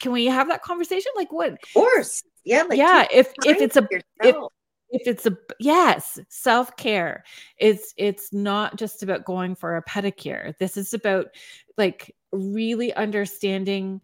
can 0.00 0.12
we 0.12 0.26
have 0.26 0.48
that 0.48 0.62
conversation? 0.62 1.12
Like 1.14 1.30
what 1.30 1.52
of 1.52 1.58
course. 1.74 2.22
Yeah 2.44 2.62
like 2.62 2.78
yeah 2.78 3.06
if 3.12 3.32
if 3.44 3.60
it's 3.60 3.76
a 3.76 3.86
if, 4.22 4.34
if 4.90 5.06
it's 5.06 5.26
a 5.26 5.36
yes 5.58 6.18
self-care. 6.28 7.24
It's 7.58 7.94
it's 7.96 8.32
not 8.32 8.76
just 8.76 9.02
about 9.02 9.24
going 9.24 9.54
for 9.54 9.76
a 9.76 9.82
pedicure. 9.82 10.56
This 10.58 10.76
is 10.76 10.94
about 10.94 11.26
like 11.76 12.14
really 12.32 12.92
understanding 12.94 14.00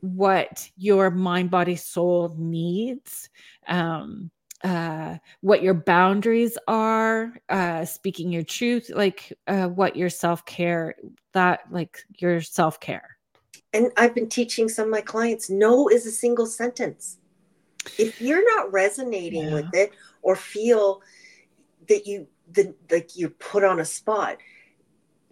what 0.00 0.68
your 0.76 1.10
mind 1.10 1.50
body 1.50 1.74
soul 1.74 2.34
needs 2.38 3.28
um 3.66 4.30
uh 4.62 5.16
what 5.40 5.62
your 5.62 5.74
boundaries 5.74 6.56
are 6.68 7.34
uh 7.48 7.84
speaking 7.84 8.30
your 8.30 8.42
truth 8.42 8.90
like 8.94 9.32
uh 9.48 9.66
what 9.66 9.96
your 9.96 10.10
self-care 10.10 10.94
that 11.32 11.60
like 11.70 11.98
your 12.18 12.40
self-care. 12.40 13.16
And 13.72 13.90
i've 13.96 14.14
been 14.14 14.28
teaching 14.28 14.68
some 14.68 14.84
of 14.84 14.90
my 14.90 15.00
clients 15.00 15.50
no 15.50 15.88
is 15.88 16.06
a 16.06 16.10
single 16.12 16.46
sentence 16.46 17.18
if 17.98 18.20
you're 18.20 18.44
not 18.56 18.72
resonating 18.72 19.44
yeah. 19.44 19.54
with 19.54 19.74
it 19.74 19.92
or 20.22 20.36
feel 20.36 21.02
that 21.88 22.06
you 22.06 22.26
the 22.52 22.74
like 22.90 23.16
you're 23.16 23.30
put 23.30 23.64
on 23.64 23.80
a 23.80 23.84
spot 23.84 24.38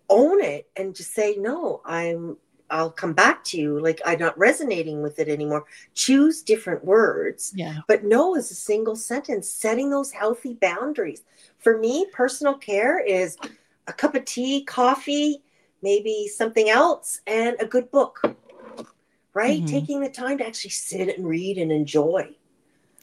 own 0.08 0.42
it 0.42 0.68
and 0.76 0.94
just 0.94 1.14
say 1.14 1.36
no 1.38 1.80
i'm 1.84 2.36
i'll 2.70 2.90
come 2.90 3.12
back 3.12 3.44
to 3.44 3.58
you 3.58 3.80
like 3.80 4.00
i'm 4.04 4.18
not 4.18 4.36
resonating 4.38 5.02
with 5.02 5.18
it 5.18 5.28
anymore. 5.28 5.64
Choose 5.94 6.42
different 6.42 6.84
words. 6.84 7.52
Yeah. 7.54 7.78
But 7.86 8.04
no 8.04 8.34
is 8.36 8.50
a 8.50 8.54
single 8.54 8.96
sentence. 8.96 9.48
Setting 9.48 9.90
those 9.90 10.10
healthy 10.10 10.54
boundaries. 10.54 11.22
For 11.58 11.78
me 11.78 12.06
personal 12.12 12.54
care 12.54 12.98
is 12.98 13.36
a 13.86 13.92
cup 13.92 14.14
of 14.14 14.24
tea 14.24 14.64
coffee 14.64 15.42
maybe 15.84 16.26
something 16.26 16.70
else 16.70 17.20
and 17.26 17.56
a 17.60 17.66
good 17.66 17.90
book. 17.92 18.20
Right? 19.34 19.58
Mm-hmm. 19.58 19.66
taking 19.66 20.00
the 20.00 20.08
time 20.08 20.38
to 20.38 20.46
actually 20.46 20.70
sit 20.70 21.16
and 21.16 21.26
read 21.26 21.58
and 21.58 21.72
enjoy 21.72 22.36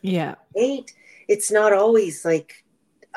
yeah. 0.02 0.36
Right? 0.56 0.92
It's 1.28 1.52
not 1.52 1.74
always 1.74 2.26
like 2.26 2.64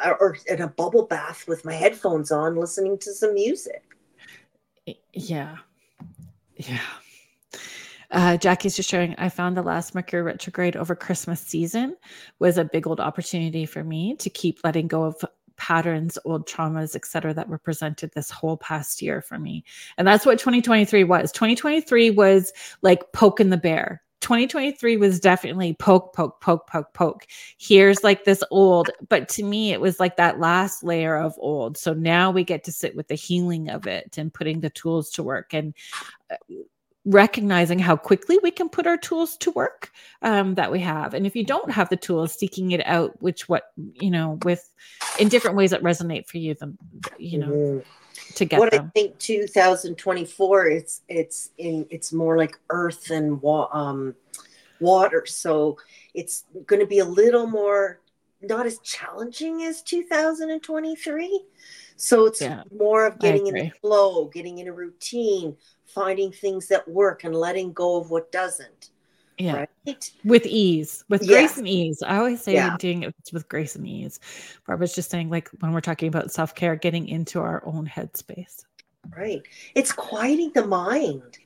or 0.02 0.36
in 0.46 0.60
a 0.60 0.68
bubble 0.68 1.06
bath 1.06 1.46
with 1.46 1.64
my 1.64 1.74
headphones 1.74 2.32
on, 2.32 2.56
listening 2.56 2.98
to 2.98 3.12
some 3.12 3.34
music. 3.34 3.82
Yeah. 5.12 5.56
Yeah. 6.56 6.80
Uh, 8.10 8.36
Jackie's 8.36 8.76
just 8.76 8.88
showing 8.88 9.14
I 9.18 9.28
found 9.28 9.56
the 9.56 9.62
last 9.62 9.94
Mercury 9.94 10.22
retrograde 10.22 10.76
over 10.76 10.94
Christmas 10.94 11.40
season 11.40 11.96
was 12.38 12.58
a 12.58 12.64
big 12.64 12.86
old 12.86 13.00
opportunity 13.00 13.66
for 13.66 13.82
me 13.82 14.14
to 14.16 14.30
keep 14.30 14.60
letting 14.62 14.86
go 14.86 15.04
of 15.04 15.24
patterns, 15.56 16.18
old 16.24 16.48
traumas, 16.48 16.94
etc., 16.94 17.34
that 17.34 17.48
were 17.48 17.58
presented 17.58 18.12
this 18.12 18.30
whole 18.30 18.56
past 18.56 19.02
year 19.02 19.20
for 19.20 19.38
me. 19.38 19.64
And 19.98 20.06
that's 20.06 20.26
what 20.26 20.38
2023 20.38 21.04
was. 21.04 21.32
2023 21.32 22.10
was 22.10 22.52
like 22.82 23.12
poking 23.12 23.50
the 23.50 23.56
bear. 23.56 24.02
2023 24.24 24.96
was 24.96 25.20
definitely 25.20 25.74
poke, 25.74 26.14
poke, 26.14 26.40
poke, 26.40 26.66
poke, 26.66 26.94
poke. 26.94 27.26
Here's 27.58 28.02
like 28.02 28.24
this 28.24 28.42
old, 28.50 28.88
but 29.10 29.28
to 29.28 29.42
me, 29.42 29.72
it 29.72 29.82
was 29.82 30.00
like 30.00 30.16
that 30.16 30.40
last 30.40 30.82
layer 30.82 31.14
of 31.14 31.34
old. 31.36 31.76
So 31.76 31.92
now 31.92 32.30
we 32.30 32.42
get 32.42 32.64
to 32.64 32.72
sit 32.72 32.96
with 32.96 33.08
the 33.08 33.16
healing 33.16 33.68
of 33.68 33.86
it 33.86 34.16
and 34.16 34.32
putting 34.32 34.60
the 34.60 34.70
tools 34.70 35.10
to 35.10 35.22
work. 35.22 35.52
And 35.52 35.74
uh, 36.30 36.36
recognizing 37.04 37.78
how 37.78 37.96
quickly 37.96 38.38
we 38.42 38.50
can 38.50 38.70
put 38.70 38.86
our 38.86 38.96
tools 38.96 39.36
to 39.36 39.50
work 39.50 39.90
um, 40.22 40.54
that 40.54 40.72
we 40.72 40.80
have 40.80 41.12
and 41.12 41.26
if 41.26 41.36
you 41.36 41.44
don't 41.44 41.70
have 41.70 41.90
the 41.90 41.98
tools 41.98 42.32
seeking 42.32 42.70
it 42.70 42.80
out 42.86 43.12
which 43.20 43.46
what 43.46 43.72
you 43.76 44.10
know 44.10 44.38
with 44.42 44.72
in 45.18 45.28
different 45.28 45.54
ways 45.54 45.70
that 45.70 45.82
resonate 45.82 46.26
for 46.26 46.38
you 46.38 46.54
them 46.54 46.78
you 47.18 47.36
know 47.36 47.48
mm-hmm. 47.48 47.88
To 48.34 48.44
get 48.44 48.58
what 48.58 48.70
them. 48.70 48.86
i 48.86 48.98
think 48.98 49.18
2024 49.18 50.66
it's 50.66 51.02
it's 51.08 51.50
in 51.58 51.86
it's 51.90 52.12
more 52.12 52.36
like 52.36 52.58
earth 52.70 53.10
and 53.10 53.40
wa- 53.42 53.68
um, 53.72 54.14
water 54.80 55.24
so 55.26 55.76
it's 56.14 56.44
going 56.66 56.80
to 56.80 56.86
be 56.86 56.98
a 56.98 57.04
little 57.04 57.46
more 57.46 58.00
not 58.42 58.66
as 58.66 58.78
challenging 58.80 59.62
as 59.62 59.82
2023 59.82 61.44
so 61.96 62.26
it's 62.26 62.40
yeah, 62.40 62.64
more 62.76 63.06
of 63.06 63.18
getting 63.20 63.46
in 63.46 63.54
the 63.54 63.70
flow 63.80 64.26
getting 64.26 64.58
in 64.58 64.68
a 64.68 64.72
routine 64.72 65.56
finding 65.94 66.32
things 66.32 66.66
that 66.68 66.86
work 66.88 67.24
and 67.24 67.34
letting 67.34 67.72
go 67.72 67.96
of 67.96 68.10
what 68.10 68.32
doesn't. 68.32 68.90
Yeah. 69.38 69.66
Right? 69.86 70.10
With 70.24 70.46
ease, 70.46 71.04
with 71.08 71.26
grace 71.26 71.58
and 71.58 71.66
ease. 71.66 72.02
I 72.02 72.18
always 72.18 72.40
say 72.40 72.54
yeah. 72.54 72.76
doing 72.78 73.02
it 73.02 73.14
with 73.32 73.48
grace 73.48 73.74
and 73.74 73.86
ease. 73.86 74.20
Barbara's 74.66 74.94
just 74.94 75.10
saying, 75.10 75.30
like, 75.30 75.48
when 75.60 75.72
we're 75.72 75.80
talking 75.80 76.08
about 76.08 76.30
self 76.30 76.54
care, 76.54 76.76
getting 76.76 77.08
into 77.08 77.40
our 77.40 77.62
own 77.66 77.86
headspace. 77.86 78.64
Right. 79.16 79.42
It's 79.74 79.92
quieting 79.92 80.52
the 80.54 80.66
mind, 80.66 81.38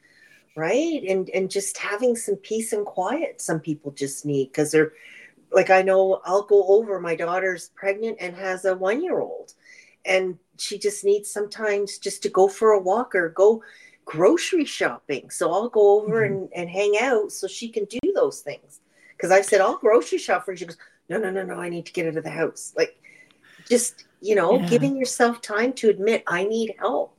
right? 0.57 1.03
And 1.09 1.29
and 1.31 1.51
just 1.51 1.79
having 1.79 2.15
some 2.15 2.37
peace 2.37 2.73
and 2.73 2.85
quiet. 2.85 3.41
Some 3.41 3.61
people 3.61 3.93
just 3.93 4.25
need 4.25 4.49
because 4.49 4.71
they're 4.71 4.93
like 5.51 5.71
I 5.71 5.83
know 5.83 6.21
I'll 6.25 6.45
go 6.45 6.67
over. 6.69 7.01
My 7.01 7.17
daughter's 7.17 7.71
pregnant 7.75 8.19
and 8.21 8.37
has 8.37 8.65
a 8.65 8.77
one 8.77 9.03
year 9.03 9.19
old, 9.19 9.55
and 10.05 10.39
she 10.59 10.79
just 10.79 11.05
needs 11.05 11.31
sometimes 11.31 11.99
just 11.99 12.23
to 12.23 12.29
go 12.29 12.49
for 12.49 12.73
a 12.73 12.81
walk 12.81 13.15
or 13.15 13.31
go 13.31 13.63
grocery 14.09 14.65
shopping. 14.65 15.29
So 15.29 15.53
I'll 15.53 15.69
go 15.69 16.01
over 16.01 16.23
mm-hmm. 16.23 16.35
and, 16.35 16.49
and 16.55 16.71
hang 16.71 16.95
out 17.01 17.31
so 17.31 17.47
she 17.47 17.69
can 17.69 17.85
do 17.85 17.99
those 18.15 18.41
things. 18.41 18.81
Because 19.17 19.31
I 19.31 19.43
said, 19.43 19.61
I'll 19.61 19.77
grocery 19.77 20.19
shop 20.19 20.45
for 20.45 20.53
her. 20.53 20.57
She 20.57 20.65
goes, 20.65 20.79
No, 21.11 21.19
no, 21.19 21.31
no, 21.31 21.45
no, 21.45 21.57
I 21.57 21.69
need 21.69 21.85
to 21.87 21.93
get 21.93 22.07
out 22.07 22.17
of 22.17 22.25
the 22.25 22.31
house. 22.31 22.73
Like 22.77 22.99
just, 23.69 24.07
you 24.23 24.35
know, 24.35 24.59
yeah. 24.59 24.69
giving 24.69 24.97
yourself 24.97 25.43
time 25.43 25.75
to 25.75 25.91
admit 25.91 26.25
I 26.27 26.45
need 26.45 26.75
help. 26.79 27.15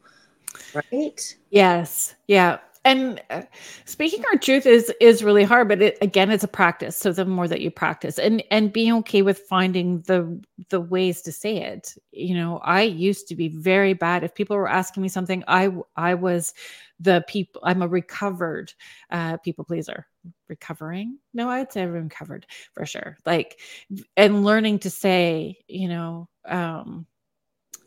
Right. 0.74 1.36
Yes. 1.52 2.16
Yeah 2.28 2.58
and 2.86 3.22
uh, 3.30 3.42
speaking 3.86 4.24
our 4.32 4.38
truth 4.38 4.66
is 4.66 4.94
is 5.02 5.24
really 5.24 5.44
hard 5.44 5.68
but 5.68 5.82
it, 5.82 5.98
again 6.02 6.32
it's 6.32 6.44
a 6.44 6.48
practice. 6.48 6.96
So 6.96 7.12
the 7.12 7.26
more 7.26 7.48
that 7.48 7.62
you 7.62 7.72
practice 7.72 8.18
and 8.18 8.44
and 8.52 8.72
being 8.72 8.94
okay 8.94 9.22
with 9.22 9.40
finding 9.40 10.02
the 10.02 10.42
the 10.70 10.80
ways 10.80 11.22
to 11.24 11.32
say 11.32 11.58
it. 11.58 11.96
You 12.12 12.36
know 12.36 12.60
i 12.64 12.82
used 12.82 13.28
to 13.28 13.36
be 13.36 13.50
very 13.50 13.94
bad. 13.94 14.24
If 14.24 14.34
people 14.34 14.56
were 14.56 14.70
asking 14.70 15.04
me 15.04 15.10
something 15.10 15.44
i 15.48 15.70
i 15.96 16.14
was 16.14 16.54
the 17.00 17.24
people 17.28 17.62
i'm 17.66 17.82
a 17.82 17.88
recovered 17.88 18.74
uh 19.12 19.38
people 19.38 19.66
pleaser. 19.66 20.08
Recovering? 20.48 21.20
No 21.34 21.50
i'd 21.50 21.72
say 21.74 21.84
i'm 21.84 21.92
recovered 21.92 22.46
for 22.74 22.86
sure. 22.86 23.18
Like 23.26 23.60
and 24.16 24.46
learning 24.46 24.80
to 24.80 24.90
say 24.90 25.60
you 25.68 25.90
know 25.90 26.30
um 26.46 27.06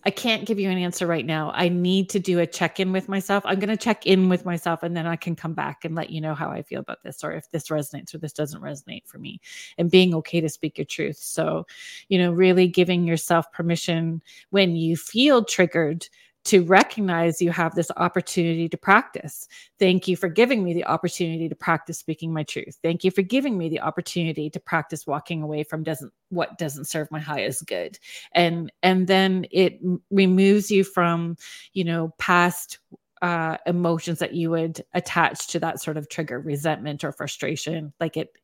I 0.04 0.10
can't 0.10 0.44
give 0.44 0.58
you 0.58 0.68
an 0.68 0.78
answer 0.78 1.06
right 1.06 1.24
now. 1.24 1.52
I 1.54 1.68
need 1.68 2.10
to 2.10 2.18
do 2.18 2.40
a 2.40 2.46
check 2.46 2.80
in 2.80 2.92
with 2.92 3.08
myself. 3.08 3.44
I'm 3.46 3.60
going 3.60 3.68
to 3.68 3.76
check 3.76 4.04
in 4.04 4.28
with 4.28 4.44
myself 4.44 4.82
and 4.82 4.96
then 4.96 5.06
I 5.06 5.16
can 5.16 5.36
come 5.36 5.54
back 5.54 5.84
and 5.84 5.94
let 5.94 6.10
you 6.10 6.20
know 6.20 6.34
how 6.34 6.50
I 6.50 6.62
feel 6.62 6.80
about 6.80 7.02
this 7.04 7.22
or 7.22 7.32
if 7.32 7.50
this 7.52 7.68
resonates 7.68 8.12
or 8.12 8.18
this 8.18 8.32
doesn't 8.32 8.62
resonate 8.62 9.06
for 9.06 9.18
me 9.18 9.40
and 9.78 9.90
being 9.90 10.14
okay 10.16 10.40
to 10.40 10.48
speak 10.48 10.76
your 10.76 10.84
truth. 10.86 11.18
So, 11.18 11.66
you 12.08 12.18
know, 12.18 12.32
really 12.32 12.66
giving 12.66 13.04
yourself 13.04 13.52
permission 13.52 14.22
when 14.50 14.74
you 14.74 14.96
feel 14.96 15.44
triggered 15.44 16.08
to 16.44 16.64
recognize 16.64 17.40
you 17.40 17.52
have 17.52 17.74
this 17.74 17.90
opportunity 17.96 18.68
to 18.68 18.76
practice. 18.76 19.46
Thank 19.78 20.08
you 20.08 20.16
for 20.16 20.28
giving 20.28 20.64
me 20.64 20.74
the 20.74 20.84
opportunity 20.84 21.48
to 21.48 21.54
practice 21.54 21.98
speaking 21.98 22.32
my 22.32 22.42
truth. 22.42 22.78
Thank 22.82 23.04
you 23.04 23.10
for 23.10 23.22
giving 23.22 23.56
me 23.56 23.68
the 23.68 23.80
opportunity 23.80 24.50
to 24.50 24.60
practice 24.60 25.06
walking 25.06 25.42
away 25.42 25.62
from 25.62 25.82
doesn't 25.82 26.12
what 26.30 26.58
doesn't 26.58 26.86
serve 26.86 27.10
my 27.10 27.20
highest 27.20 27.66
good. 27.66 27.98
And 28.32 28.72
and 28.82 29.06
then 29.06 29.46
it 29.50 29.80
removes 30.10 30.70
you 30.70 30.82
from, 30.82 31.36
you 31.74 31.84
know, 31.84 32.12
past 32.18 32.78
uh, 33.20 33.56
emotions 33.66 34.18
that 34.18 34.34
you 34.34 34.50
would 34.50 34.84
attach 34.94 35.46
to 35.48 35.60
that 35.60 35.80
sort 35.80 35.96
of 35.96 36.08
trigger, 36.08 36.40
resentment 36.40 37.04
or 37.04 37.12
frustration. 37.12 37.92
Like 38.00 38.16
it 38.16 38.36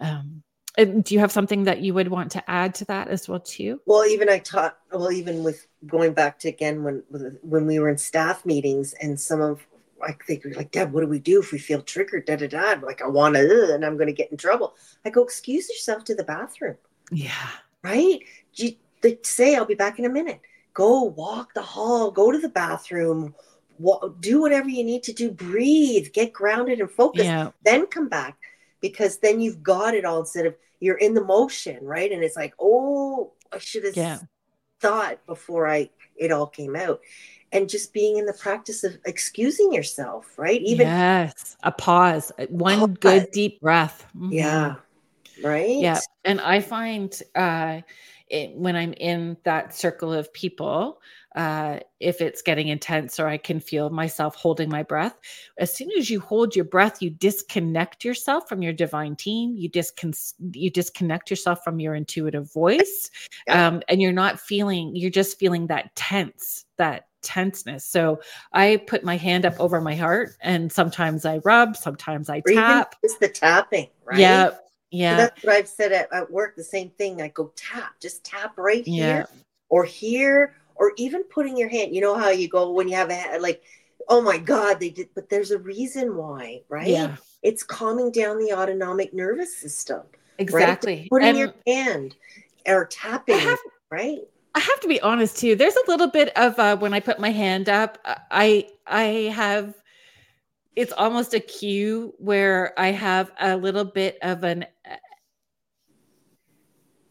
um 0.00 0.42
do 0.78 1.14
you 1.14 1.18
have 1.18 1.32
something 1.32 1.64
that 1.64 1.80
you 1.80 1.92
would 1.92 2.08
want 2.08 2.30
to 2.32 2.50
add 2.50 2.74
to 2.76 2.84
that 2.84 3.08
as 3.08 3.28
well 3.28 3.40
too? 3.40 3.80
Well 3.86 4.06
even 4.06 4.28
i 4.28 4.38
taught 4.38 4.78
well 4.92 5.10
even 5.10 5.42
with 5.42 5.66
going 5.86 6.12
back 6.12 6.38
to 6.40 6.48
again 6.48 6.82
when 6.84 7.02
when 7.42 7.66
we 7.66 7.78
were 7.78 7.88
in 7.88 7.98
staff 7.98 8.46
meetings 8.46 8.94
and 8.94 9.18
some 9.18 9.40
of 9.40 9.66
like 10.00 10.24
they 10.26 10.40
were 10.44 10.52
like 10.52 10.70
dad 10.70 10.92
what 10.92 11.00
do 11.00 11.08
we 11.08 11.18
do 11.18 11.40
if 11.40 11.50
we 11.50 11.58
feel 11.58 11.82
triggered? 11.82 12.26
Da 12.26 12.36
da 12.36 12.46
da. 12.46 12.74
Like 12.80 13.02
i 13.02 13.08
want 13.08 13.34
to 13.34 13.40
uh, 13.40 13.74
and 13.74 13.84
i'm 13.84 13.96
going 13.96 14.08
to 14.08 14.12
get 14.12 14.30
in 14.30 14.36
trouble. 14.36 14.74
I 15.04 15.10
go 15.10 15.24
excuse 15.24 15.68
yourself 15.68 16.04
to 16.04 16.14
the 16.14 16.24
bathroom. 16.24 16.76
Yeah. 17.10 17.50
Right? 17.82 18.20
You, 18.54 18.72
they 19.02 19.18
say 19.22 19.56
i'll 19.56 19.64
be 19.64 19.74
back 19.74 19.98
in 19.98 20.04
a 20.04 20.10
minute. 20.10 20.40
Go 20.74 21.02
walk 21.02 21.54
the 21.54 21.62
hall 21.62 22.12
go 22.12 22.30
to 22.30 22.38
the 22.38 22.48
bathroom 22.48 23.34
do 24.18 24.40
whatever 24.40 24.68
you 24.68 24.82
need 24.82 25.04
to 25.04 25.12
do 25.12 25.30
breathe 25.30 26.12
get 26.12 26.32
grounded 26.32 26.80
and 26.80 26.90
focused 26.90 27.24
yeah. 27.24 27.50
then 27.62 27.86
come 27.86 28.08
back 28.08 28.36
because 28.80 29.18
then 29.18 29.40
you've 29.40 29.62
got 29.62 29.94
it 29.94 30.04
all 30.04 30.20
instead 30.20 30.46
of 30.46 30.54
you're 30.80 30.96
in 30.96 31.14
the 31.14 31.24
motion, 31.24 31.84
right? 31.84 32.10
And 32.10 32.22
it's 32.22 32.36
like, 32.36 32.54
oh, 32.60 33.32
I 33.52 33.58
should 33.58 33.84
have 33.84 33.96
yeah. 33.96 34.18
thought 34.80 35.24
before 35.26 35.68
I 35.68 35.90
it 36.16 36.32
all 36.32 36.46
came 36.46 36.76
out. 36.76 37.00
And 37.50 37.68
just 37.68 37.94
being 37.94 38.18
in 38.18 38.26
the 38.26 38.34
practice 38.34 38.84
of 38.84 38.98
excusing 39.06 39.72
yourself, 39.72 40.38
right? 40.38 40.60
Even 40.60 40.86
yes, 40.86 41.56
a 41.62 41.72
pause, 41.72 42.30
one 42.50 42.80
pause. 42.80 42.96
good 43.00 43.28
deep 43.32 43.60
breath. 43.60 44.06
Mm-hmm. 44.14 44.32
Yeah, 44.32 44.74
right. 45.42 45.78
Yeah, 45.78 46.00
and 46.24 46.42
I 46.42 46.60
find 46.60 47.18
uh, 47.34 47.80
it, 48.28 48.54
when 48.54 48.76
I'm 48.76 48.92
in 48.92 49.38
that 49.44 49.74
circle 49.74 50.12
of 50.12 50.30
people, 50.34 51.00
uh, 51.36 51.78
if 52.00 52.20
it's 52.20 52.42
getting 52.42 52.68
intense 52.68 53.20
or 53.20 53.28
I 53.28 53.36
can 53.36 53.60
feel 53.60 53.90
myself 53.90 54.34
holding 54.34 54.68
my 54.68 54.82
breath. 54.82 55.18
As 55.58 55.74
soon 55.74 55.90
as 55.98 56.08
you 56.08 56.20
hold 56.20 56.56
your 56.56 56.64
breath, 56.64 57.02
you 57.02 57.10
disconnect 57.10 58.04
yourself 58.04 58.48
from 58.48 58.62
your 58.62 58.72
divine 58.72 59.14
team. 59.14 59.54
You 59.56 59.70
discon- 59.70 60.34
you 60.52 60.70
disconnect 60.70 61.30
yourself 61.30 61.62
from 61.62 61.80
your 61.80 61.94
intuitive 61.94 62.52
voice, 62.52 63.10
um, 63.50 63.82
and 63.88 64.00
you're 64.00 64.12
not 64.12 64.40
feeling. 64.40 64.96
You're 64.96 65.10
just 65.10 65.38
feeling 65.38 65.66
that 65.66 65.94
tense, 65.96 66.64
that 66.76 67.08
tenseness. 67.22 67.84
So 67.84 68.20
I 68.52 68.82
put 68.86 69.04
my 69.04 69.16
hand 69.16 69.44
up 69.44 69.60
over 69.60 69.80
my 69.80 69.94
heart, 69.94 70.34
and 70.40 70.72
sometimes 70.72 71.26
I 71.26 71.38
rub, 71.44 71.76
sometimes 71.76 72.30
I 72.30 72.40
tap. 72.40 72.94
It's 73.02 73.18
the 73.18 73.28
tapping, 73.28 73.88
right? 74.04 74.18
Yeah. 74.18 74.50
Yeah. 74.90 75.10
So 75.10 75.16
that's 75.16 75.44
what 75.44 75.54
I've 75.54 75.68
said 75.68 75.92
at, 75.92 76.12
at 76.12 76.30
work. 76.30 76.56
The 76.56 76.64
same 76.64 76.88
thing. 76.90 77.20
I 77.20 77.28
go 77.28 77.52
tap, 77.56 78.00
just 78.00 78.24
tap 78.24 78.56
right 78.56 78.86
here 78.86 79.28
or 79.68 79.84
here 79.84 80.54
or 80.78 80.92
even 80.96 81.22
putting 81.24 81.56
your 81.56 81.68
hand 81.68 81.94
you 81.94 82.00
know 82.00 82.16
how 82.16 82.30
you 82.30 82.48
go 82.48 82.70
when 82.72 82.88
you 82.88 82.94
have 82.94 83.10
a 83.10 83.38
like 83.38 83.62
oh 84.08 84.20
my 84.20 84.38
god 84.38 84.80
they 84.80 84.90
did 84.90 85.08
but 85.14 85.28
there's 85.28 85.50
a 85.50 85.58
reason 85.58 86.16
why 86.16 86.60
right? 86.68 86.88
Yeah. 86.88 87.16
It's 87.42 87.62
calming 87.62 88.10
down 88.10 88.38
the 88.38 88.52
autonomic 88.52 89.14
nervous 89.14 89.56
system 89.56 90.02
exactly. 90.38 90.94
right? 90.96 91.10
putting 91.10 91.28
and 91.28 91.38
your 91.38 91.54
hand 91.66 92.16
or 92.66 92.86
tapping 92.86 93.38
have, 93.38 93.58
right? 93.90 94.18
I 94.54 94.60
have 94.60 94.80
to 94.80 94.88
be 94.88 95.00
honest 95.00 95.38
too 95.38 95.54
there's 95.54 95.76
a 95.76 95.90
little 95.90 96.10
bit 96.10 96.36
of 96.36 96.58
uh, 96.58 96.76
when 96.76 96.94
i 96.94 97.00
put 97.00 97.20
my 97.20 97.30
hand 97.30 97.68
up 97.68 97.98
i 98.30 98.66
i 98.86 99.02
have 99.34 99.74
it's 100.74 100.92
almost 100.92 101.34
a 101.34 101.40
cue 101.40 102.14
where 102.18 102.72
i 102.78 102.88
have 102.88 103.30
a 103.40 103.56
little 103.56 103.84
bit 103.84 104.18
of 104.22 104.42
an 104.42 104.64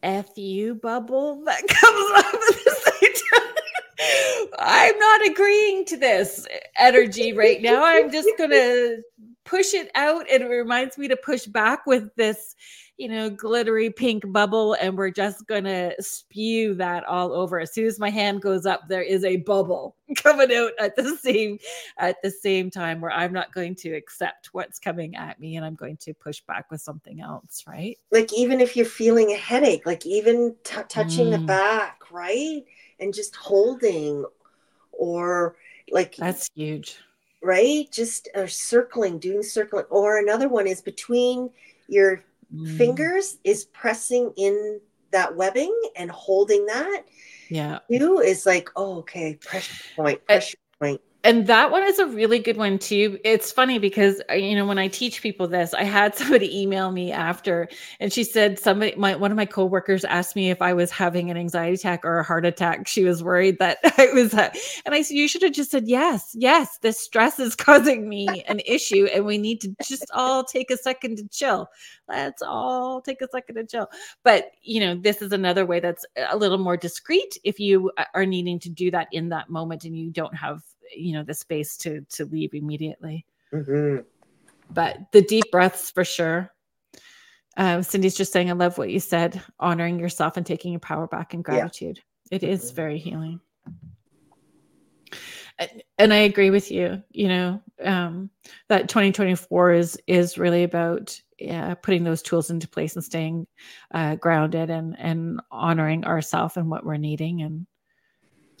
fu 0.02 0.74
bubble 0.74 1.42
that 1.44 1.66
comes 1.68 2.26
up 2.26 2.34
at 2.34 2.64
the 2.64 2.76
same 3.00 3.12
time 3.32 3.54
I'm 4.58 4.98
not 4.98 5.26
agreeing 5.26 5.84
to 5.86 5.96
this 5.96 6.46
energy 6.76 7.32
right 7.32 7.60
now. 7.60 7.84
I'm 7.84 8.10
just 8.12 8.28
going 8.38 8.50
to 8.50 9.02
push 9.44 9.72
it 9.72 9.90
out 9.94 10.26
and 10.30 10.42
it 10.42 10.48
reminds 10.48 10.98
me 10.98 11.08
to 11.08 11.16
push 11.16 11.46
back 11.46 11.86
with 11.86 12.14
this 12.16 12.54
you 12.98 13.08
know 13.08 13.30
glittery 13.30 13.88
pink 13.88 14.30
bubble 14.30 14.74
and 14.74 14.98
we're 14.98 15.10
just 15.10 15.46
gonna 15.46 15.92
spew 16.00 16.74
that 16.74 17.04
all 17.04 17.32
over 17.32 17.58
as 17.58 17.72
soon 17.72 17.86
as 17.86 17.98
my 17.98 18.10
hand 18.10 18.42
goes 18.42 18.66
up 18.66 18.82
there 18.88 19.02
is 19.02 19.24
a 19.24 19.36
bubble 19.36 19.96
coming 20.16 20.52
out 20.52 20.72
at 20.78 20.96
the 20.96 21.16
same 21.16 21.58
at 21.96 22.20
the 22.22 22.30
same 22.30 22.70
time 22.70 23.00
where 23.00 23.12
i'm 23.12 23.32
not 23.32 23.54
going 23.54 23.74
to 23.74 23.90
accept 23.92 24.50
what's 24.52 24.78
coming 24.78 25.16
at 25.16 25.40
me 25.40 25.56
and 25.56 25.64
i'm 25.64 25.76
going 25.76 25.96
to 25.96 26.12
push 26.12 26.40
back 26.42 26.70
with 26.70 26.80
something 26.80 27.20
else 27.20 27.64
right 27.66 27.98
like 28.10 28.32
even 28.34 28.60
if 28.60 28.76
you're 28.76 28.84
feeling 28.84 29.30
a 29.30 29.36
headache 29.36 29.86
like 29.86 30.04
even 30.04 30.54
t- 30.64 30.80
touching 30.88 31.28
mm. 31.28 31.30
the 31.30 31.38
back 31.38 32.10
right 32.10 32.64
and 33.00 33.14
just 33.14 33.36
holding 33.36 34.24
or 34.92 35.56
like 35.90 36.16
that's 36.16 36.50
huge. 36.54 36.98
right? 37.42 37.90
Just 37.90 38.28
uh, 38.34 38.46
circling 38.46 39.18
doing 39.18 39.42
circling. 39.42 39.84
Or 39.90 40.18
another 40.18 40.48
one 40.48 40.66
is 40.66 40.80
between 40.80 41.50
your 41.88 42.22
mm. 42.54 42.76
fingers 42.76 43.38
is 43.44 43.66
pressing 43.66 44.32
in 44.36 44.80
that 45.10 45.34
webbing 45.34 45.74
and 45.96 46.10
holding 46.10 46.66
that. 46.66 47.04
Yeah. 47.48 47.78
You 47.88 48.20
is 48.20 48.44
like 48.44 48.68
oh 48.76 48.98
okay 48.98 49.34
pressure 49.34 49.84
point 49.96 50.24
pressure 50.26 50.58
point 50.80 51.00
and 51.24 51.48
that 51.48 51.72
one 51.72 51.82
is 51.82 51.98
a 51.98 52.06
really 52.06 52.38
good 52.38 52.56
one 52.56 52.78
too. 52.78 53.18
It's 53.24 53.50
funny 53.50 53.80
because 53.80 54.22
uh, 54.30 54.34
you 54.34 54.54
know 54.54 54.66
when 54.66 54.78
I 54.78 54.86
teach 54.86 55.20
people 55.20 55.48
this, 55.48 55.74
I 55.74 55.82
had 55.82 56.14
somebody 56.16 56.60
email 56.60 56.92
me 56.92 57.10
after, 57.10 57.68
and 57.98 58.12
she 58.12 58.22
said 58.22 58.58
somebody, 58.58 58.94
my 58.96 59.16
one 59.16 59.32
of 59.32 59.36
my 59.36 59.44
coworkers 59.44 60.04
asked 60.04 60.36
me 60.36 60.50
if 60.50 60.62
I 60.62 60.72
was 60.72 60.92
having 60.92 61.30
an 61.30 61.36
anxiety 61.36 61.74
attack 61.74 62.04
or 62.04 62.18
a 62.18 62.22
heart 62.22 62.46
attack. 62.46 62.86
She 62.86 63.02
was 63.02 63.22
worried 63.22 63.58
that 63.58 63.78
I 63.98 64.12
was, 64.12 64.32
uh, 64.32 64.50
and 64.86 64.94
I 64.94 65.02
said 65.02 65.16
you 65.16 65.26
should 65.26 65.42
have 65.42 65.52
just 65.52 65.72
said 65.72 65.88
yes, 65.88 66.30
yes. 66.34 66.78
This 66.82 67.00
stress 67.00 67.40
is 67.40 67.54
causing 67.56 68.08
me 68.08 68.28
an 68.46 68.60
issue, 68.64 69.06
and 69.06 69.24
we 69.26 69.38
need 69.38 69.60
to 69.62 69.74
just 69.82 70.06
all 70.14 70.44
take 70.44 70.70
a 70.70 70.76
second 70.76 71.16
to 71.16 71.28
chill. 71.28 71.68
Let's 72.08 72.42
all 72.42 73.02
take 73.02 73.20
a 73.22 73.28
second 73.28 73.56
to 73.56 73.66
chill. 73.66 73.88
But 74.22 74.52
you 74.62 74.78
know, 74.80 74.94
this 74.94 75.20
is 75.20 75.32
another 75.32 75.66
way 75.66 75.80
that's 75.80 76.06
a 76.30 76.36
little 76.36 76.58
more 76.58 76.76
discreet 76.76 77.38
if 77.42 77.58
you 77.58 77.90
uh, 77.98 78.04
are 78.14 78.26
needing 78.26 78.60
to 78.60 78.70
do 78.70 78.92
that 78.92 79.08
in 79.10 79.30
that 79.30 79.50
moment 79.50 79.84
and 79.84 79.96
you 79.96 80.10
don't 80.10 80.34
have 80.34 80.62
you 80.96 81.12
know 81.12 81.22
the 81.22 81.34
space 81.34 81.76
to 81.76 82.00
to 82.10 82.24
leave 82.26 82.54
immediately 82.54 83.24
mm-hmm. 83.52 84.02
but 84.70 84.98
the 85.12 85.22
deep 85.22 85.44
breaths 85.50 85.90
for 85.90 86.04
sure 86.04 86.50
uh, 87.56 87.82
cindy's 87.82 88.16
just 88.16 88.32
saying 88.32 88.50
i 88.50 88.54
love 88.54 88.78
what 88.78 88.90
you 88.90 89.00
said 89.00 89.40
honoring 89.58 89.98
yourself 89.98 90.36
and 90.36 90.46
taking 90.46 90.72
your 90.72 90.80
power 90.80 91.06
back 91.06 91.34
in 91.34 91.42
gratitude 91.42 91.96
yeah. 91.96 92.02
It 92.30 92.42
is 92.42 92.66
mm-hmm. 92.66 92.76
very 92.76 92.98
healing 92.98 93.40
and, 95.58 95.82
and 95.98 96.12
i 96.12 96.18
agree 96.18 96.50
with 96.50 96.70
you 96.70 97.02
you 97.10 97.28
know 97.28 97.62
um, 97.84 98.30
that 98.68 98.88
2024 98.88 99.72
is 99.72 99.98
is 100.06 100.38
really 100.38 100.62
about 100.62 101.20
yeah, 101.38 101.74
putting 101.74 102.02
those 102.02 102.22
tools 102.22 102.50
into 102.50 102.66
place 102.66 102.96
and 102.96 103.04
staying 103.04 103.46
uh, 103.94 104.16
grounded 104.16 104.70
and 104.70 104.96
and 104.98 105.40
honoring 105.50 106.04
ourselves 106.04 106.56
and 106.56 106.68
what 106.68 106.84
we're 106.84 106.96
needing 106.96 107.42
and 107.42 107.66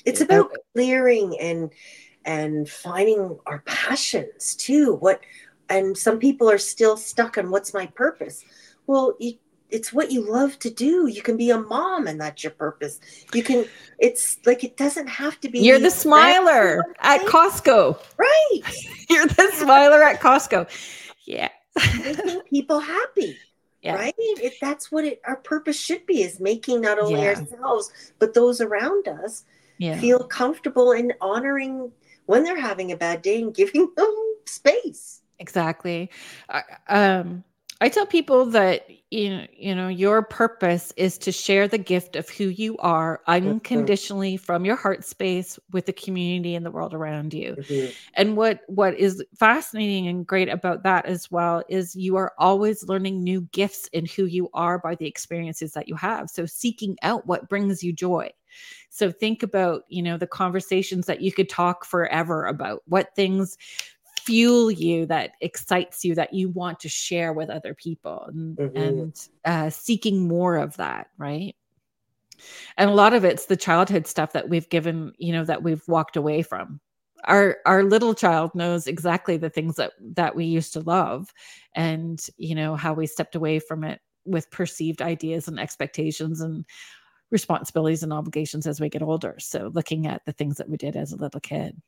it's 0.04 0.20
about 0.20 0.50
clearing 0.74 1.36
and 1.40 1.72
and 2.28 2.68
finding 2.68 3.38
our 3.46 3.60
passions 3.60 4.54
too 4.54 4.94
what 4.96 5.20
and 5.70 5.96
some 5.96 6.18
people 6.18 6.48
are 6.48 6.58
still 6.58 6.96
stuck 6.96 7.38
on 7.38 7.50
what's 7.50 7.74
my 7.74 7.86
purpose. 7.86 8.44
Well 8.86 9.16
you, 9.18 9.34
it's 9.70 9.92
what 9.92 10.10
you 10.12 10.30
love 10.30 10.58
to 10.60 10.70
do. 10.70 11.08
You 11.08 11.22
can 11.22 11.36
be 11.36 11.50
a 11.50 11.58
mom 11.58 12.06
and 12.06 12.20
that's 12.20 12.44
your 12.44 12.52
purpose. 12.52 13.00
You 13.34 13.42
can 13.42 13.64
it's 13.98 14.38
like 14.44 14.62
it 14.62 14.76
doesn't 14.76 15.08
have 15.08 15.40
to 15.40 15.48
be 15.48 15.60
you're 15.60 15.78
the 15.78 15.90
smiler 15.90 16.84
at 17.00 17.22
costco. 17.22 17.98
Right. 18.16 18.60
You're 19.10 19.26
the 19.26 19.50
smiler 19.54 20.02
at 20.02 20.20
costco. 20.20 20.68
Yeah. 21.24 21.48
Making 22.04 22.42
people 22.42 22.78
happy 22.78 23.38
yeah. 23.82 23.94
right? 23.94 24.14
If 24.18 24.60
that's 24.60 24.92
what 24.92 25.06
it 25.06 25.22
our 25.26 25.36
purpose 25.36 25.80
should 25.80 26.04
be 26.04 26.22
is 26.22 26.40
making 26.40 26.82
not 26.82 26.98
only 26.98 27.22
yeah. 27.22 27.28
ourselves 27.28 27.90
but 28.18 28.34
those 28.34 28.60
around 28.60 29.08
us 29.08 29.44
yeah. 29.78 29.98
feel 29.98 30.18
comfortable 30.18 30.92
and 30.92 31.14
honoring 31.22 31.90
when 32.28 32.44
they're 32.44 32.60
having 32.60 32.92
a 32.92 32.96
bad 32.96 33.22
day 33.22 33.40
and 33.40 33.54
giving 33.54 33.90
them 33.96 34.14
space. 34.44 35.22
Exactly. 35.38 36.10
um, 36.88 37.42
I 37.80 37.88
tell 37.88 38.06
people 38.06 38.46
that 38.46 38.86
you 39.10 39.30
know, 39.30 39.46
you 39.56 39.74
know, 39.74 39.88
your 39.88 40.20
purpose 40.20 40.92
is 40.96 41.16
to 41.18 41.32
share 41.32 41.66
the 41.66 41.78
gift 41.78 42.14
of 42.16 42.28
who 42.28 42.44
you 42.44 42.76
are 42.78 43.22
unconditionally 43.26 44.36
from 44.36 44.66
your 44.66 44.76
heart 44.76 45.02
space 45.04 45.58
with 45.70 45.86
the 45.86 45.92
community 45.94 46.54
and 46.54 46.66
the 46.66 46.70
world 46.70 46.92
around 46.92 47.32
you. 47.32 47.56
Mm-hmm. 47.58 47.92
And 48.14 48.36
what 48.36 48.60
what 48.66 48.94
is 48.98 49.24
fascinating 49.38 50.08
and 50.08 50.26
great 50.26 50.50
about 50.50 50.82
that 50.82 51.06
as 51.06 51.30
well 51.30 51.62
is 51.68 51.96
you 51.96 52.16
are 52.16 52.32
always 52.36 52.86
learning 52.86 53.22
new 53.22 53.42
gifts 53.52 53.88
in 53.92 54.04
who 54.04 54.26
you 54.26 54.50
are 54.52 54.78
by 54.78 54.94
the 54.94 55.06
experiences 55.06 55.72
that 55.72 55.88
you 55.88 55.94
have. 55.94 56.28
So 56.28 56.44
seeking 56.44 56.96
out 57.02 57.26
what 57.26 57.48
brings 57.48 57.82
you 57.82 57.94
joy. 57.94 58.30
So 58.90 59.10
think 59.10 59.42
about, 59.42 59.82
you 59.88 60.02
know, 60.02 60.16
the 60.16 60.26
conversations 60.26 61.06
that 61.06 61.20
you 61.20 61.32
could 61.32 61.48
talk 61.48 61.84
forever 61.84 62.46
about. 62.46 62.82
What 62.86 63.14
things 63.14 63.56
fuel 64.20 64.70
you 64.70 65.06
that 65.06 65.32
excites 65.40 66.04
you 66.04 66.14
that 66.14 66.34
you 66.34 66.50
want 66.50 66.78
to 66.80 66.88
share 66.88 67.32
with 67.32 67.48
other 67.48 67.72
people 67.72 68.26
and, 68.28 68.58
mm-hmm. 68.58 68.76
and 68.76 69.28
uh, 69.46 69.70
seeking 69.70 70.28
more 70.28 70.56
of 70.56 70.76
that 70.76 71.06
right 71.16 71.56
and 72.76 72.90
a 72.90 72.94
lot 72.94 73.14
of 73.14 73.24
it's 73.24 73.46
the 73.46 73.56
childhood 73.56 74.06
stuff 74.06 74.34
that 74.34 74.50
we've 74.50 74.68
given 74.68 75.12
you 75.16 75.32
know 75.32 75.44
that 75.44 75.62
we've 75.62 75.86
walked 75.88 76.14
away 76.14 76.42
from 76.42 76.78
our 77.24 77.56
our 77.64 77.82
little 77.82 78.14
child 78.14 78.54
knows 78.54 78.86
exactly 78.86 79.38
the 79.38 79.50
things 79.50 79.76
that 79.76 79.92
that 80.00 80.36
we 80.36 80.44
used 80.44 80.74
to 80.74 80.80
love 80.80 81.32
and 81.74 82.26
you 82.36 82.54
know 82.54 82.76
how 82.76 82.92
we 82.92 83.06
stepped 83.06 83.34
away 83.34 83.58
from 83.58 83.82
it 83.82 84.00
with 84.26 84.50
perceived 84.50 85.00
ideas 85.00 85.48
and 85.48 85.58
expectations 85.58 86.40
and 86.42 86.66
responsibilities 87.30 88.02
and 88.02 88.12
obligations 88.12 88.66
as 88.66 88.80
we 88.80 88.88
get 88.88 89.02
older 89.02 89.36
so 89.38 89.70
looking 89.74 90.06
at 90.06 90.24
the 90.24 90.32
things 90.32 90.56
that 90.56 90.68
we 90.68 90.76
did 90.76 90.96
as 90.96 91.12
a 91.12 91.16
little 91.16 91.40
kid 91.40 91.80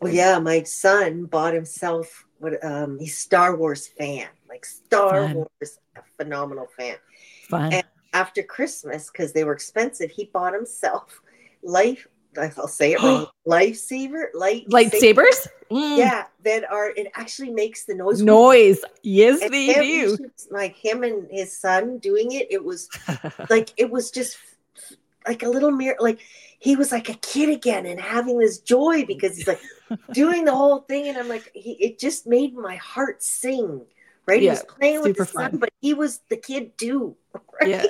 well, 0.00 0.12
yeah, 0.12 0.38
my 0.38 0.62
son 0.62 1.24
bought 1.24 1.54
himself 1.54 2.26
what 2.38 2.64
um 2.64 2.98
he's 2.98 3.18
Star 3.18 3.56
Wars 3.56 3.86
fan, 3.86 4.28
like 4.48 4.64
Star 4.64 5.26
Fun. 5.26 5.34
Wars, 5.34 5.78
a 5.96 6.02
phenomenal 6.16 6.68
fan. 6.76 6.96
Fun. 7.48 7.72
And 7.72 7.84
after 8.12 8.42
Christmas, 8.42 9.10
because 9.10 9.32
they 9.32 9.44
were 9.44 9.52
expensive, 9.52 10.10
he 10.10 10.26
bought 10.26 10.54
himself 10.54 11.20
life. 11.62 12.06
I'll 12.36 12.68
say 12.68 12.92
it 12.92 13.02
wrong. 13.02 13.26
Lifesaver, 13.46 14.26
light 14.34 14.68
lightsabers. 14.68 15.48
Mm. 15.70 15.98
Yeah, 15.98 16.24
that 16.44 16.70
are 16.70 16.90
it 16.90 17.08
actually 17.14 17.50
makes 17.50 17.84
the 17.84 17.94
noise. 17.94 18.22
Noise, 18.22 18.84
yes, 19.02 19.42
and 19.42 19.52
they 19.52 19.74
do. 19.74 20.18
Like 20.50 20.76
him 20.76 21.02
and 21.02 21.26
his 21.30 21.56
son 21.56 21.98
doing 21.98 22.32
it, 22.32 22.48
it 22.50 22.64
was 22.64 22.88
like 23.50 23.70
it 23.76 23.90
was 23.90 24.10
just 24.10 24.38
like 25.26 25.42
a 25.42 25.48
little 25.48 25.70
mirror. 25.70 25.96
Like 26.00 26.20
he 26.58 26.74
was 26.76 26.90
like 26.90 27.08
a 27.08 27.14
kid 27.14 27.50
again 27.50 27.86
and 27.86 28.00
having 28.00 28.38
this 28.38 28.58
joy 28.58 29.04
because 29.04 29.36
he's 29.36 29.46
like 29.46 29.60
doing 30.12 30.44
the 30.44 30.54
whole 30.54 30.80
thing. 30.80 31.08
And 31.08 31.18
I'm 31.18 31.28
like, 31.28 31.50
he, 31.54 31.72
it 31.72 31.98
just 31.98 32.26
made 32.26 32.54
my 32.54 32.76
heart 32.76 33.22
sing. 33.22 33.82
Right. 34.26 34.42
Yeah, 34.42 34.50
he 34.50 34.56
was 34.56 34.64
playing 34.64 35.02
with 35.02 35.16
the 35.16 35.24
son, 35.24 35.56
but 35.56 35.70
he 35.80 35.94
was 35.94 36.20
the 36.28 36.36
kid 36.36 36.76
too. 36.78 37.16
Right? 37.60 37.70
Yeah. 37.70 37.84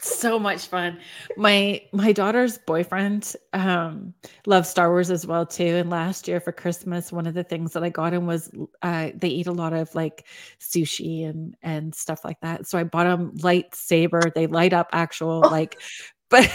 So 0.00 0.38
much 0.38 0.66
fun. 0.66 0.98
My 1.36 1.82
my 1.92 2.12
daughter's 2.12 2.58
boyfriend 2.58 3.34
um 3.52 4.14
loves 4.46 4.68
Star 4.68 4.90
Wars 4.90 5.10
as 5.10 5.26
well 5.26 5.46
too. 5.46 5.64
And 5.64 5.90
last 5.90 6.26
year 6.26 6.40
for 6.40 6.52
Christmas, 6.52 7.12
one 7.12 7.26
of 7.26 7.34
the 7.34 7.44
things 7.44 7.72
that 7.72 7.82
I 7.82 7.90
got 7.90 8.14
him 8.14 8.26
was 8.26 8.50
uh 8.82 9.10
they 9.14 9.28
eat 9.28 9.46
a 9.46 9.52
lot 9.52 9.72
of 9.72 9.94
like 9.94 10.26
sushi 10.58 11.28
and 11.28 11.56
and 11.62 11.94
stuff 11.94 12.24
like 12.24 12.40
that. 12.40 12.66
So 12.66 12.78
I 12.78 12.84
bought 12.84 13.06
him 13.06 13.32
lightsaber. 13.38 14.32
They 14.34 14.46
light 14.46 14.72
up 14.72 14.88
actual 14.92 15.42
oh. 15.44 15.48
like 15.48 15.80
but 16.30 16.48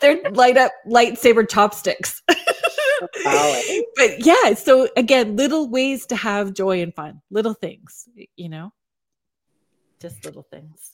they're 0.00 0.22
light 0.30 0.56
up 0.56 0.72
lightsaber 0.86 1.48
chopsticks. 1.48 2.22
but 3.24 4.24
yeah, 4.24 4.54
so 4.54 4.88
again, 4.96 5.36
little 5.36 5.68
ways 5.68 6.06
to 6.06 6.16
have 6.16 6.54
joy 6.54 6.80
and 6.80 6.94
fun, 6.94 7.20
little 7.30 7.54
things, 7.54 8.08
you 8.36 8.48
know, 8.48 8.72
just 10.00 10.24
little 10.24 10.46
things. 10.50 10.92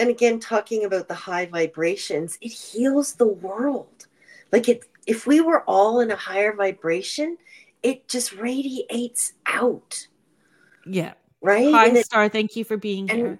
And 0.00 0.08
again, 0.08 0.40
talking 0.40 0.86
about 0.86 1.08
the 1.08 1.14
high 1.14 1.44
vibrations, 1.44 2.38
it 2.40 2.52
heals 2.52 3.12
the 3.12 3.28
world. 3.28 4.06
Like 4.50 4.66
it, 4.66 4.84
if 5.06 5.26
we 5.26 5.42
were 5.42 5.62
all 5.64 6.00
in 6.00 6.10
a 6.10 6.16
higher 6.16 6.54
vibration, 6.54 7.36
it 7.82 8.08
just 8.08 8.32
radiates 8.32 9.34
out. 9.44 10.06
Yeah. 10.86 11.12
Right. 11.42 11.70
Hi, 11.70 11.88
and 11.88 11.98
Star. 11.98 12.24
It, 12.24 12.32
thank 12.32 12.56
you 12.56 12.64
for 12.64 12.78
being 12.78 13.10
and, 13.10 13.18
here. 13.18 13.38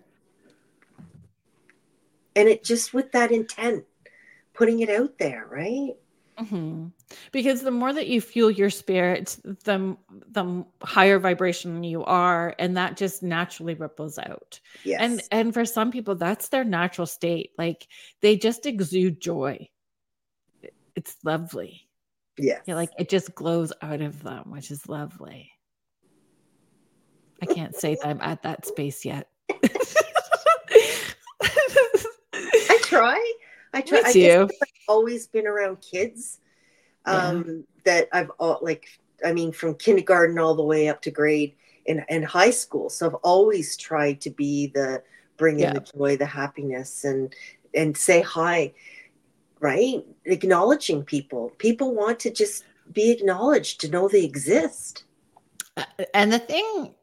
And 2.36 2.46
it 2.46 2.62
just 2.62 2.92
with 2.92 3.10
that 3.12 3.32
intent 3.32 3.86
putting 4.52 4.80
it 4.80 4.90
out 4.90 5.16
there, 5.18 5.46
right? 5.50 5.94
Mm-hmm. 6.40 6.86
Because 7.32 7.62
the 7.62 7.70
more 7.70 7.92
that 7.92 8.06
you 8.06 8.20
fuel 8.20 8.50
your 8.50 8.70
spirit, 8.70 9.38
the 9.64 9.96
the 10.30 10.64
higher 10.82 11.18
vibration 11.18 11.84
you 11.84 12.04
are, 12.04 12.54
and 12.58 12.76
that 12.76 12.96
just 12.96 13.22
naturally 13.22 13.74
ripples 13.74 14.18
out. 14.18 14.60
Yes. 14.84 15.00
And 15.00 15.22
and 15.30 15.54
for 15.54 15.64
some 15.64 15.90
people, 15.90 16.14
that's 16.14 16.48
their 16.48 16.64
natural 16.64 17.06
state. 17.06 17.52
Like 17.58 17.86
they 18.22 18.36
just 18.36 18.64
exude 18.64 19.20
joy. 19.20 19.68
It's 20.96 21.16
lovely. 21.24 21.88
Yeah. 22.38 22.60
Yeah, 22.66 22.74
like 22.74 22.90
it 22.98 23.08
just 23.08 23.34
glows 23.34 23.72
out 23.82 24.00
of 24.00 24.22
them, 24.22 24.50
which 24.50 24.70
is 24.70 24.88
lovely. 24.88 25.50
I 27.42 27.46
can't 27.46 27.74
say 27.74 27.96
that 27.96 28.06
I'm 28.06 28.20
at 28.20 28.42
that 28.42 28.66
space 28.66 29.04
yet. 29.04 29.28
I 31.42 32.78
try. 32.82 33.32
I 33.72 33.80
try. 33.80 34.02
Me 34.02 34.12
too. 34.12 34.48
I've 34.50 34.68
always 34.88 35.26
been 35.26 35.46
around 35.46 35.80
kids. 35.80 36.40
Um, 37.04 37.44
yeah. 37.46 37.54
That 37.84 38.08
I've 38.12 38.30
all 38.38 38.58
like. 38.62 38.86
I 39.24 39.32
mean, 39.32 39.52
from 39.52 39.74
kindergarten 39.74 40.38
all 40.38 40.54
the 40.54 40.62
way 40.64 40.88
up 40.88 41.02
to 41.02 41.10
grade 41.10 41.54
in 41.86 42.04
in 42.08 42.22
high 42.22 42.50
school. 42.50 42.88
So 42.88 43.06
I've 43.06 43.14
always 43.22 43.76
tried 43.76 44.20
to 44.22 44.30
be 44.30 44.68
the 44.68 45.02
bring 45.36 45.56
in 45.56 45.60
yeah. 45.60 45.72
the 45.74 45.80
joy, 45.80 46.16
the 46.16 46.26
happiness, 46.26 47.04
and 47.04 47.34
and 47.74 47.96
say 47.96 48.22
hi. 48.22 48.72
Right, 49.62 50.02
acknowledging 50.24 51.04
people. 51.04 51.52
People 51.58 51.94
want 51.94 52.18
to 52.20 52.30
just 52.30 52.64
be 52.94 53.10
acknowledged 53.10 53.78
to 53.82 53.90
know 53.90 54.08
they 54.08 54.24
exist. 54.24 55.04
Uh, 55.76 55.84
and 56.14 56.32
the 56.32 56.38
thing, 56.38 56.94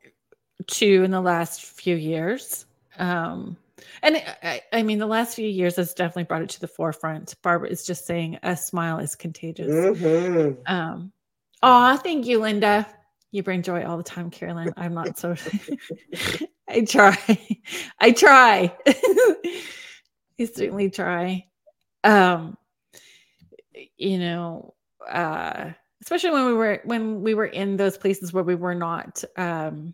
too, 0.66 1.04
in 1.04 1.12
the 1.12 1.22
last 1.22 1.62
few 1.64 1.96
years, 1.96 2.66
um, 2.98 3.56
and 4.02 4.18
I, 4.44 4.62
I, 4.74 4.84
mean, 4.84 5.00
the 5.00 5.08
last 5.08 5.36
few 5.36 5.48
years 5.48 5.76
has 5.76 5.94
definitely 5.94 6.24
brought 6.24 6.42
it 6.42 6.50
to 6.50 6.62
the 6.62 6.68
forefront. 6.68 7.36
Barbara 7.42 7.70
is 7.70 7.86
just 7.86 8.06
saying 8.06 8.40
a 8.44 8.56
smile 8.56 9.00
is 9.00 9.16
contagious. 9.16 9.68
Mm-hmm. 9.68 10.62
Um, 10.66 11.12
oh, 11.62 11.98
thank 11.98 12.26
you, 12.26 12.40
Linda. 12.40 12.88
You 13.32 13.44
bring 13.44 13.62
joy 13.62 13.84
all 13.84 13.98
the 13.98 14.04
time, 14.04 14.32
Kerrilynn. 14.32 14.74
I'm 14.78 14.94
not 14.94 15.18
so. 15.18 15.36
I 16.68 16.82
try. 16.82 17.18
I 18.00 18.12
try. 18.12 18.76
I 20.40 20.46
certainly 20.46 20.90
try. 20.90 21.46
Um, 22.04 22.58
you 23.98 24.18
know, 24.18 24.74
uh, 25.10 25.72
especially 26.02 26.32
when 26.32 26.46
we 26.46 26.54
were 26.54 26.82
when 26.86 27.22
we 27.22 27.34
were 27.34 27.46
in 27.46 27.76
those 27.76 27.98
places 27.98 28.32
where 28.32 28.44
we 28.44 28.56
were 28.56 28.76
not 28.76 29.24
um 29.36 29.94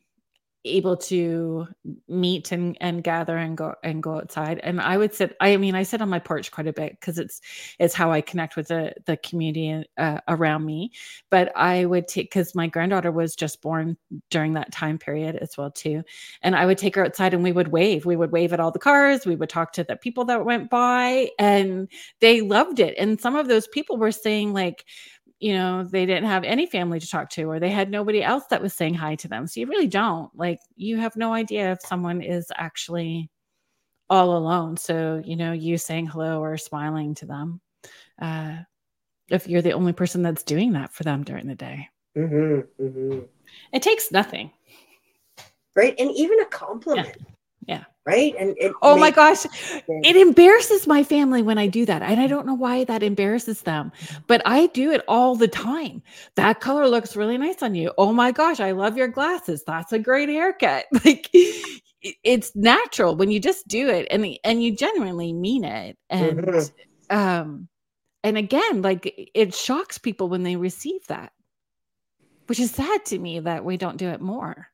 able 0.65 0.95
to 0.95 1.67
meet 2.07 2.51
and, 2.51 2.77
and 2.79 3.03
gather 3.03 3.37
and 3.37 3.57
go 3.57 3.75
and 3.83 4.01
go 4.01 4.15
outside. 4.15 4.59
And 4.63 4.79
i 4.81 4.97
would 4.97 5.13
sit 5.13 5.35
i 5.39 5.57
mean 5.57 5.75
i 5.75 5.83
sit 5.83 6.01
on 6.01 6.09
my 6.09 6.19
porch 6.19 6.51
quite 6.51 6.67
a 6.67 6.73
bit 6.73 6.99
because 6.99 7.19
it's 7.19 7.41
it's 7.79 7.93
how 7.93 8.11
i 8.11 8.21
connect 8.21 8.55
with 8.55 8.69
the 8.69 8.93
the 9.05 9.17
community 9.17 9.85
uh, 9.97 10.19
around 10.27 10.65
me. 10.65 10.91
But 11.29 11.51
i 11.55 11.85
would 11.85 12.07
take 12.07 12.31
because 12.31 12.55
my 12.55 12.67
granddaughter 12.67 13.11
was 13.11 13.35
just 13.35 13.61
born 13.61 13.97
during 14.29 14.53
that 14.53 14.71
time 14.71 14.97
period 14.97 15.35
as 15.37 15.57
well 15.57 15.71
too. 15.71 16.03
And 16.41 16.55
i 16.55 16.65
would 16.65 16.77
take 16.77 16.95
her 16.95 17.05
outside 17.05 17.33
and 17.33 17.43
we 17.43 17.51
would 17.51 17.69
wave. 17.69 18.05
We 18.05 18.15
would 18.15 18.31
wave 18.31 18.53
at 18.53 18.59
all 18.59 18.71
the 18.71 18.79
cars. 18.79 19.25
We 19.25 19.35
would 19.35 19.49
talk 19.49 19.73
to 19.73 19.83
the 19.83 19.95
people 19.95 20.25
that 20.25 20.45
went 20.45 20.69
by 20.69 21.29
and 21.39 21.89
they 22.21 22.41
loved 22.41 22.79
it. 22.79 22.95
And 22.97 23.19
some 23.19 23.35
of 23.35 23.47
those 23.47 23.67
people 23.67 23.97
were 23.97 24.11
saying 24.11 24.53
like 24.53 24.85
you 25.43 25.51
know 25.51 25.83
they 25.83 26.05
didn't 26.05 26.29
have 26.29 26.45
any 26.45 26.65
family 26.65 27.01
to 27.01 27.09
talk 27.09 27.29
to 27.29 27.43
or 27.43 27.59
they 27.59 27.69
had 27.69 27.91
nobody 27.91 28.23
else 28.23 28.45
that 28.49 28.61
was 28.61 28.73
saying 28.73 28.93
hi 28.93 29.13
to 29.13 29.27
them 29.27 29.45
so 29.45 29.59
you 29.59 29.67
really 29.67 29.87
don't 29.87 30.33
like 30.33 30.57
you 30.77 30.95
have 30.95 31.17
no 31.17 31.33
idea 31.33 31.73
if 31.73 31.81
someone 31.81 32.21
is 32.21 32.49
actually 32.55 33.29
all 34.09 34.37
alone 34.37 34.77
so 34.77 35.21
you 35.25 35.35
know 35.35 35.51
you 35.51 35.77
saying 35.77 36.07
hello 36.07 36.41
or 36.41 36.55
smiling 36.55 37.13
to 37.13 37.25
them 37.25 37.59
uh 38.21 38.55
if 39.29 39.45
you're 39.45 39.61
the 39.61 39.73
only 39.73 39.91
person 39.91 40.21
that's 40.21 40.43
doing 40.43 40.71
that 40.71 40.93
for 40.93 41.03
them 41.03 41.25
during 41.25 41.45
the 41.45 41.55
day 41.55 41.89
mm-hmm, 42.15 42.81
mm-hmm. 42.81 43.19
it 43.73 43.81
takes 43.81 44.13
nothing 44.13 44.49
right 45.75 45.95
and 45.99 46.09
even 46.11 46.39
a 46.39 46.45
compliment 46.45 47.17
yeah. 47.17 47.23
Yeah. 47.65 47.83
Right. 48.05 48.35
And 48.37 48.57
oh 48.81 48.97
my 48.97 49.11
gosh, 49.11 49.45
it 49.87 50.15
embarrasses 50.17 50.87
my 50.87 51.05
family 51.05 51.41
when 51.41 51.57
I 51.57 51.67
do 51.67 51.85
that. 51.85 52.01
And 52.01 52.19
I 52.19 52.27
don't 52.27 52.45
know 52.45 52.53
why 52.53 52.83
that 52.83 53.01
embarrasses 53.01 53.61
them, 53.61 53.93
but 54.27 54.41
I 54.45 54.67
do 54.67 54.91
it 54.91 55.05
all 55.07 55.37
the 55.37 55.47
time. 55.47 56.03
That 56.35 56.59
color 56.59 56.89
looks 56.89 57.15
really 57.15 57.37
nice 57.37 57.63
on 57.63 57.75
you. 57.75 57.93
Oh 57.97 58.11
my 58.11 58.33
gosh, 58.33 58.59
I 58.59 58.71
love 58.71 58.97
your 58.97 59.07
glasses. 59.07 59.63
That's 59.65 59.93
a 59.93 59.99
great 59.99 60.29
haircut. 60.29 60.85
Like 61.05 61.29
it's 62.23 62.55
natural 62.55 63.15
when 63.15 63.31
you 63.31 63.39
just 63.39 63.67
do 63.67 63.89
it 63.89 64.07
and 64.11 64.25
and 64.43 64.61
you 64.61 64.75
genuinely 64.75 65.31
mean 65.31 65.63
it. 65.63 65.97
And 66.09 66.39
mm-hmm. 66.39 67.17
um 67.17 67.67
and 68.23 68.37
again, 68.37 68.81
like 68.81 69.31
it 69.33 69.53
shocks 69.53 69.97
people 69.97 70.27
when 70.27 70.43
they 70.43 70.57
receive 70.57 71.07
that. 71.07 71.31
Which 72.47 72.59
is 72.59 72.71
sad 72.71 73.05
to 73.05 73.17
me 73.17 73.39
that 73.39 73.63
we 73.63 73.77
don't 73.77 73.97
do 73.97 74.09
it 74.09 74.19
more 74.19 74.67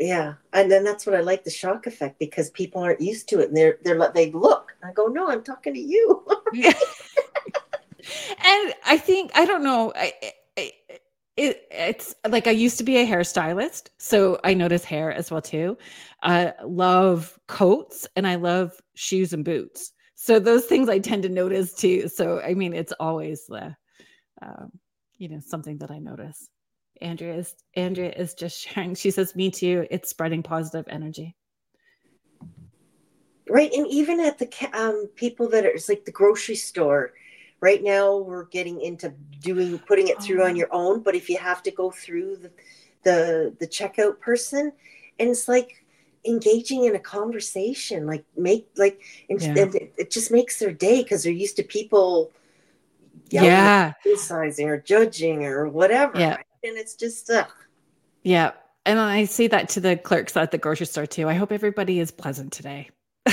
yeah 0.00 0.34
and 0.54 0.70
then 0.70 0.82
that's 0.82 1.04
what 1.04 1.14
i 1.14 1.20
like 1.20 1.44
the 1.44 1.50
shock 1.50 1.86
effect 1.86 2.18
because 2.18 2.50
people 2.50 2.82
aren't 2.82 3.00
used 3.00 3.28
to 3.28 3.38
it 3.38 3.48
and 3.48 3.56
they're 3.56 3.78
they're 3.84 4.10
they 4.12 4.32
look 4.32 4.72
i 4.82 4.90
go 4.92 5.06
no 5.06 5.28
i'm 5.28 5.42
talking 5.42 5.74
to 5.74 5.80
you. 5.80 6.24
And 8.42 8.74
i 8.86 8.96
think 8.96 9.30
i 9.34 9.44
don't 9.44 9.62
know 9.62 9.92
I, 9.94 10.12
I, 10.56 10.72
it, 11.36 11.66
it's 11.70 12.14
like 12.26 12.46
i 12.46 12.50
used 12.50 12.78
to 12.78 12.84
be 12.84 12.96
a 12.96 13.06
hairstylist 13.06 13.90
so 13.98 14.40
i 14.42 14.54
notice 14.54 14.84
hair 14.84 15.12
as 15.12 15.30
well 15.30 15.42
too. 15.42 15.76
I 16.22 16.54
love 16.64 17.38
coats 17.46 18.08
and 18.16 18.26
i 18.26 18.36
love 18.36 18.72
shoes 18.94 19.34
and 19.34 19.44
boots. 19.44 19.92
So 20.14 20.38
those 20.38 20.64
things 20.64 20.88
i 20.88 20.98
tend 20.98 21.22
to 21.24 21.28
notice 21.28 21.74
too. 21.74 22.08
So 22.08 22.40
i 22.40 22.54
mean 22.54 22.72
it's 22.72 22.94
always 22.98 23.44
the 23.46 23.76
um, 24.40 24.72
you 25.18 25.28
know 25.28 25.40
something 25.40 25.76
that 25.78 25.90
i 25.90 25.98
notice 25.98 26.48
Andrea 27.00 27.34
is 27.34 27.54
Andrea 27.74 28.12
is 28.12 28.34
just 28.34 28.58
sharing. 28.68 28.94
She 28.94 29.10
says, 29.10 29.34
"Me 29.34 29.50
too. 29.50 29.86
It's 29.90 30.10
spreading 30.10 30.42
positive 30.42 30.86
energy." 30.88 31.36
Right, 33.48 33.72
and 33.72 33.86
even 33.88 34.20
at 34.20 34.38
the 34.38 34.48
um, 34.72 35.08
people 35.16 35.48
that 35.48 35.64
are, 35.64 35.70
it's 35.70 35.88
like 35.88 36.04
the 36.04 36.12
grocery 36.12 36.54
store. 36.54 37.12
Right 37.60 37.82
now, 37.82 38.16
we're 38.16 38.44
getting 38.44 38.80
into 38.80 39.12
doing 39.40 39.78
putting 39.80 40.08
it 40.08 40.22
through 40.22 40.42
oh. 40.42 40.46
on 40.46 40.56
your 40.56 40.68
own. 40.72 41.00
But 41.02 41.14
if 41.14 41.28
you 41.28 41.36
have 41.38 41.62
to 41.64 41.70
go 41.70 41.90
through 41.90 42.36
the 42.36 42.50
the 43.02 43.54
the 43.58 43.66
checkout 43.66 44.20
person, 44.20 44.72
and 45.18 45.30
it's 45.30 45.48
like 45.48 45.84
engaging 46.24 46.84
in 46.84 46.94
a 46.94 46.98
conversation, 46.98 48.06
like 48.06 48.24
make 48.36 48.68
like 48.76 49.02
yeah. 49.28 49.48
and 49.48 49.74
it, 49.74 49.94
it 49.98 50.10
just 50.10 50.30
makes 50.30 50.58
their 50.58 50.72
day 50.72 51.02
because 51.02 51.24
they're 51.24 51.32
used 51.32 51.56
to 51.56 51.62
people 51.62 52.30
yeah 53.30 53.92
criticizing 54.02 54.68
or 54.68 54.80
judging 54.80 55.44
or 55.44 55.68
whatever. 55.68 56.18
Yeah. 56.18 56.38
And 56.62 56.76
it's 56.76 56.94
just 56.94 57.30
ugh. 57.30 57.50
yeah 58.22 58.52
and 58.86 58.98
i 58.98 59.24
say 59.24 59.46
that 59.46 59.68
to 59.70 59.80
the 59.80 59.96
clerks 59.96 60.36
at 60.36 60.50
the 60.50 60.58
grocery 60.58 60.86
store 60.86 61.06
too 61.06 61.28
i 61.28 61.34
hope 61.34 61.52
everybody 61.52 62.00
is 62.00 62.10
pleasant 62.10 62.52
today 62.52 62.88
i 63.26 63.32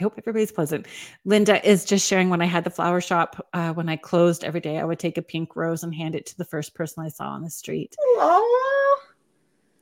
hope 0.00 0.14
everybody's 0.18 0.52
pleasant 0.52 0.86
linda 1.24 1.66
is 1.68 1.84
just 1.84 2.06
sharing 2.06 2.30
when 2.30 2.42
i 2.42 2.46
had 2.46 2.64
the 2.64 2.70
flower 2.70 3.00
shop 3.00 3.46
uh, 3.52 3.72
when 3.72 3.88
i 3.88 3.96
closed 3.96 4.44
every 4.44 4.60
day 4.60 4.78
i 4.78 4.84
would 4.84 4.98
take 4.98 5.18
a 5.18 5.22
pink 5.22 5.56
rose 5.56 5.82
and 5.82 5.94
hand 5.94 6.14
it 6.14 6.26
to 6.26 6.36
the 6.36 6.44
first 6.44 6.74
person 6.74 7.04
i 7.04 7.08
saw 7.08 7.28
on 7.28 7.42
the 7.42 7.50
street 7.50 7.94
Aww. 8.16 8.77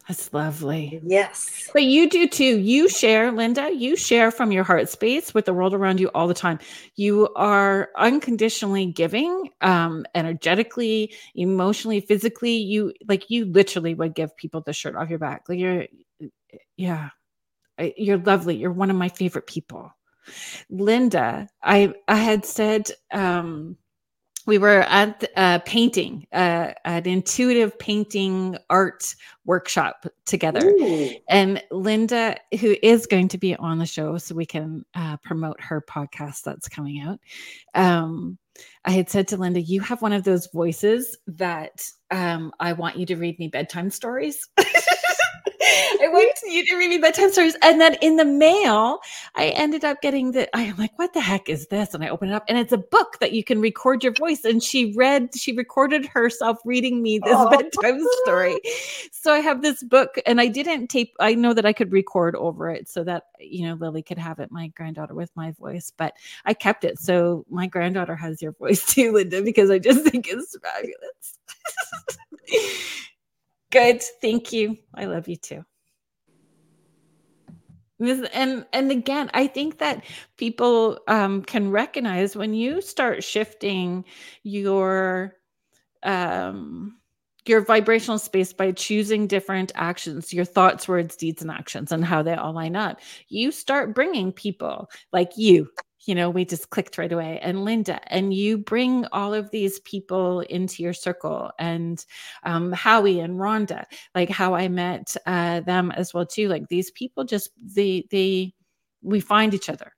That's 0.09 0.33
lovely. 0.33 1.01
Yes. 1.05 1.69
But 1.73 1.83
you 1.83 2.09
do 2.09 2.29
too. 2.29 2.61
You 2.61 2.89
share, 2.89 3.33
Linda, 3.33 3.75
you 3.75 3.97
share 3.97 4.31
from 4.31 4.53
your 4.53 4.63
heart 4.63 4.89
space 4.89 5.35
with 5.35 5.47
the 5.47 5.53
world 5.55 5.75
around 5.75 5.99
you 5.99 6.11
all 6.15 6.29
the 6.29 6.35
time. 6.35 6.61
You 6.95 7.29
are 7.35 7.91
unconditionally 7.97 8.87
giving, 8.87 9.51
um, 9.63 10.07
energetically, 10.15 11.13
emotionally, 11.35 12.01
physically. 12.01 12.57
You 12.57 12.93
like 13.09 13.31
you 13.31 13.47
literally 13.47 13.95
would 13.95 14.15
give 14.15 14.37
people 14.37 14.61
the 14.61 14.73
shirt 14.73 14.95
off 14.95 15.11
your 15.11 15.19
back. 15.19 15.49
Like 15.49 15.59
you're 15.59 15.87
yeah. 16.77 17.11
You're 17.97 18.19
lovely. 18.19 18.57
You're 18.57 18.73
one 18.73 18.91
of 18.91 18.97
my 18.97 19.09
favorite 19.09 19.49
people. 19.49 19.91
Linda, 20.71 21.49
I 21.63 21.95
I 22.07 22.17
had 22.17 22.45
said 22.45 22.91
um 23.13 23.77
we 24.47 24.59
were 24.59 24.83
at 24.83 25.29
uh, 25.37 25.59
painting, 25.61 26.27
uh, 26.33 26.73
an 26.85 27.07
intuitive 27.07 27.79
painting 27.79 28.57
art 28.71 29.15
workshop 29.45 30.07
together. 30.25 30.65
Ooh. 30.65 31.11
And 31.29 31.63
Linda, 31.71 32.37
who 32.61 32.77
is 32.83 33.07
going 33.07 33.29
to 33.29 33.39
be 33.39 33.57
on 33.57 33.79
the 33.79 33.87
show, 33.87 34.17
so 34.19 34.35
we 34.35 34.47
can 34.47 34.85
uh, 34.95 35.17
promote 35.19 35.61
her 35.61 35.83
podcast 35.83 36.43
that's 36.43 36.69
coming 36.69 37.01
out. 37.01 37.21
Um, 37.75 38.39
I 38.85 38.93
had 38.93 39.11
said 39.11 39.29
to 39.29 39.37
Linda, 39.37 39.61
You 39.61 39.81
have 39.81 40.01
one 40.01 40.13
of 40.13 40.25
those 40.25 40.47
voices 40.47 41.19
that 41.27 41.89
um, 42.11 42.53
I 42.61 42.73
want 42.73 42.97
you 42.97 43.07
to 43.07 43.17
read 43.17 43.39
me 43.39 43.49
bedtime 43.49 43.91
stories. 43.91 44.49
I 46.03 46.09
went 46.13 46.37
to 46.37 46.51
you 46.51 46.65
to 46.67 46.77
read 46.77 46.91
me 46.91 46.99
bedtime 46.99 47.33
stories. 47.33 47.57
And 47.63 47.81
then 47.81 47.95
in 48.01 48.17
the 48.17 48.25
mail, 48.25 49.01
I 49.35 49.49
ended 49.49 49.85
up 49.85 50.01
getting 50.01 50.33
the, 50.33 50.49
I'm 50.57 50.77
like, 50.77 50.97
what 50.99 51.13
the 51.13 51.21
heck 51.21 51.49
is 51.49 51.67
this? 51.69 51.95
And 51.95 52.05
I 52.05 52.09
open 52.09 52.29
it 52.29 52.35
up 52.35 52.45
and 52.49 52.57
it's 52.59 52.73
a 52.73 52.79
book 52.79 53.19
that 53.21 53.33
you 53.33 53.43
can 53.43 53.61
record 53.61 54.05
your 54.05 54.13
voice. 54.13 54.45
And 54.45 54.63
she 54.63 54.93
read, 54.95 55.31
she 55.35 55.53
recorded 55.53 56.07
herself 56.07 56.59
reading 56.65 57.03
me 57.03 57.19
this 57.19 57.35
oh. 57.35 57.51
bedtime 57.51 58.01
story. 58.23 58.61
So 59.11 59.33
I 59.33 59.39
have 59.39 59.63
this 59.63 59.83
book 59.83 60.19
and 60.25 60.41
I 60.41 60.47
didn't 60.47 60.89
tape, 60.89 61.15
I 61.19 61.35
know 61.35 61.53
that 61.53 61.67
I 61.67 61.73
could 61.73 61.93
record 61.93 62.37
over 62.37 62.71
it 62.71 62.89
so 62.89 63.03
that, 63.05 63.25
you 63.41 63.67
know, 63.67 63.75
Lily 63.75 64.03
could 64.03 64.19
have 64.19 64.39
it, 64.39 64.53
my 64.53 64.69
granddaughter 64.69 65.15
with 65.15 65.35
my 65.35 65.53
voice, 65.53 65.93
but 65.97 66.15
I 66.45 66.55
kept 66.55 66.85
it. 66.85 66.99
So 66.99 67.45
my 67.51 67.67
granddaughter 67.67 68.17
has 68.17 68.41
your 68.41 68.53
voice 68.53 68.87
too, 68.95 69.13
Linda, 69.13 69.43
because 69.43 69.71
I 69.71 69.79
just 69.79 70.05
think 70.05 70.29
it's 70.29 70.57
fabulous. 70.63 71.39
Good. 73.71 74.03
Thank 74.21 74.53
you. 74.53 74.79
I 74.95 75.07
love 75.07 75.29
you 75.29 75.37
too. 75.37 75.65
And 77.99 78.67
and 78.73 78.91
again, 78.91 79.31
I 79.33 79.47
think 79.47 79.79
that 79.79 80.05
people 80.37 80.99
um, 81.09 81.43
can 81.43 81.71
recognize 81.71 82.37
when 82.37 82.53
you 82.53 82.83
start 82.83 83.25
shifting 83.25 84.05
your 84.43 85.35
um, 86.03 86.99
your 87.47 87.63
vibrational 87.63 88.19
space 88.19 88.53
by 88.53 88.73
choosing 88.73 89.27
different 89.27 89.73
actions, 89.75 90.33
your 90.33 90.45
thoughts, 90.45 90.89
words, 90.89 91.17
deeds, 91.17 91.43
and 91.43 91.51
actions, 91.51 91.91
and 91.91 92.05
how 92.05 92.23
they 92.23 92.35
all 92.35 92.53
line 92.53 92.77
up. 92.77 93.01
You 93.29 93.51
start 93.51 93.95
bringing 93.95 94.33
people 94.33 94.91
like 95.13 95.37
you. 95.37 95.69
You 96.07 96.15
know, 96.15 96.31
we 96.31 96.45
just 96.45 96.71
clicked 96.71 96.99
right 96.99 97.13
away, 97.13 97.39
and 97.41 97.65
Linda, 97.65 98.01
and 98.13 98.33
you 98.33 98.59
bring 98.59 99.07
all 99.13 99.35
of 99.35 99.51
these 99.51 99.81
people 99.81 100.41
into 100.41 100.83
your 100.83 100.93
circle, 100.93 101.51
and 101.59 102.05
um, 102.45 102.73
Howie 102.73 103.21
and 103.21 103.39
Rhonda, 103.39 103.85
like 104.15 104.31
how 104.31 104.55
I 104.55 104.69
met 104.69 105.17
uh, 105.27 105.61
them 105.61 105.91
as 105.91 106.15
well 106.15 106.27
too. 106.27 106.49
Like 106.49 106.69
these 106.69 106.91
people, 106.91 107.25
just 107.25 107.51
they 107.61 108.07
they 108.11 108.55
we 109.03 109.21
find 109.21 109.53
each 109.55 109.69
other. 109.69 109.93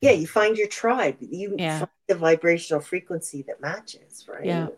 Yeah, 0.00 0.12
you 0.12 0.26
find 0.26 0.56
your 0.56 0.68
tribe. 0.68 1.16
You 1.20 1.56
yeah. 1.58 1.80
find 1.80 1.90
the 2.08 2.14
vibrational 2.14 2.80
frequency 2.80 3.44
that 3.48 3.60
matches, 3.60 4.26
right? 4.28 4.44
Yeah 4.44 4.68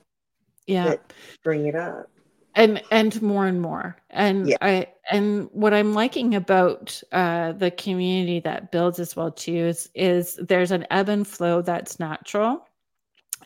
yeah 0.67 0.95
bring 1.43 1.67
it 1.67 1.75
up 1.75 2.09
and 2.55 2.83
and 2.91 3.21
more 3.23 3.47
and 3.47 3.61
more 3.61 3.97
and 4.11 4.49
yeah. 4.49 4.57
i 4.61 4.87
and 5.11 5.49
what 5.53 5.73
i'm 5.73 5.95
liking 5.95 6.35
about 6.35 7.03
uh 7.13 7.53
the 7.53 7.71
community 7.71 8.41
that 8.41 8.71
builds 8.71 8.99
as 8.99 9.17
well 9.17 9.31
too 9.31 9.55
is 9.55 9.89
is 9.95 10.37
there's 10.37 10.71
an 10.71 10.87
ebb 10.91 11.09
and 11.09 11.27
flow 11.27 11.63
that's 11.63 11.99
natural 11.99 12.67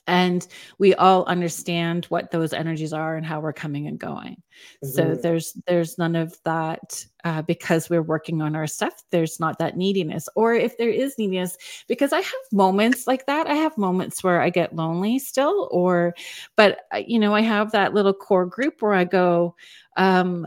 and 0.07 0.47
we 0.78 0.95
all 0.95 1.24
understand 1.24 2.05
what 2.07 2.31
those 2.31 2.53
energies 2.53 2.93
are 2.93 3.16
and 3.16 3.27
how 3.27 3.41
we're 3.41 3.53
coming 3.53 3.87
and 3.87 3.99
going 3.99 4.37
mm-hmm. 4.85 4.89
so 4.89 5.15
there's 5.15 5.53
there's 5.66 5.99
none 5.99 6.16
of 6.16 6.37
that 6.45 7.05
uh, 7.24 7.43
because 7.43 7.91
we're 7.91 8.03
working 8.03 8.43
on 8.43 8.55
our 8.55 8.66
stuff 8.66 9.03
there's 9.11 9.41
not 9.41 9.59
that 9.59 9.77
neediness 9.77 10.28
or 10.37 10.55
if 10.55 10.77
there 10.78 10.91
is 10.91 11.19
neediness 11.19 11.57
because 11.89 12.12
i 12.12 12.20
have 12.20 12.35
moments 12.53 13.07
like 13.07 13.27
that 13.27 13.47
i 13.47 13.55
have 13.55 13.77
moments 13.77 14.23
where 14.23 14.41
i 14.41 14.51
get 14.51 14.74
lonely 14.74 15.19
still 15.19 15.69
or 15.70 16.15
but 16.57 16.81
uh, 16.95 17.03
you 17.07 17.19
know 17.19 17.35
i 17.35 17.41
have 17.41 17.73
that 17.73 17.95
little 17.95 18.15
core 18.15 18.47
group 18.47 18.81
where 18.81 18.95
i 18.95 19.05
go 19.05 19.55
um 19.97 20.47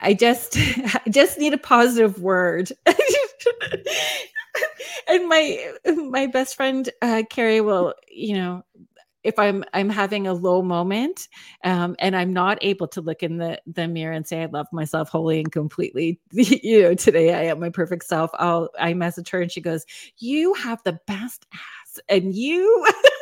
I 0.00 0.14
just 0.14 0.56
I 0.58 1.00
just 1.08 1.38
need 1.38 1.54
a 1.54 1.58
positive 1.58 2.20
word. 2.20 2.70
and 5.08 5.28
my 5.28 5.74
my 5.86 6.26
best 6.26 6.56
friend 6.56 6.88
uh, 7.02 7.22
Carrie 7.30 7.60
will, 7.60 7.94
you 8.08 8.34
know, 8.36 8.62
if 9.26 9.38
I'm 9.38 9.64
I'm 9.74 9.90
having 9.90 10.26
a 10.26 10.32
low 10.32 10.62
moment 10.62 11.28
um, 11.64 11.96
and 11.98 12.16
I'm 12.16 12.32
not 12.32 12.58
able 12.62 12.86
to 12.88 13.00
look 13.00 13.22
in 13.22 13.38
the 13.38 13.60
the 13.66 13.88
mirror 13.88 14.12
and 14.12 14.26
say 14.26 14.42
I 14.42 14.46
love 14.46 14.68
myself 14.72 15.08
wholly 15.08 15.40
and 15.40 15.50
completely, 15.50 16.20
you 16.32 16.82
know, 16.82 16.94
today 16.94 17.34
I 17.34 17.42
am 17.44 17.60
my 17.60 17.70
perfect 17.70 18.04
self. 18.04 18.30
I'll 18.34 18.70
I 18.78 18.94
message 18.94 19.28
her 19.30 19.40
and 19.40 19.50
she 19.50 19.60
goes, 19.60 19.84
"You 20.18 20.54
have 20.54 20.82
the 20.84 20.98
best 21.06 21.46
ass, 21.52 22.00
and 22.08 22.34
you." 22.34 22.86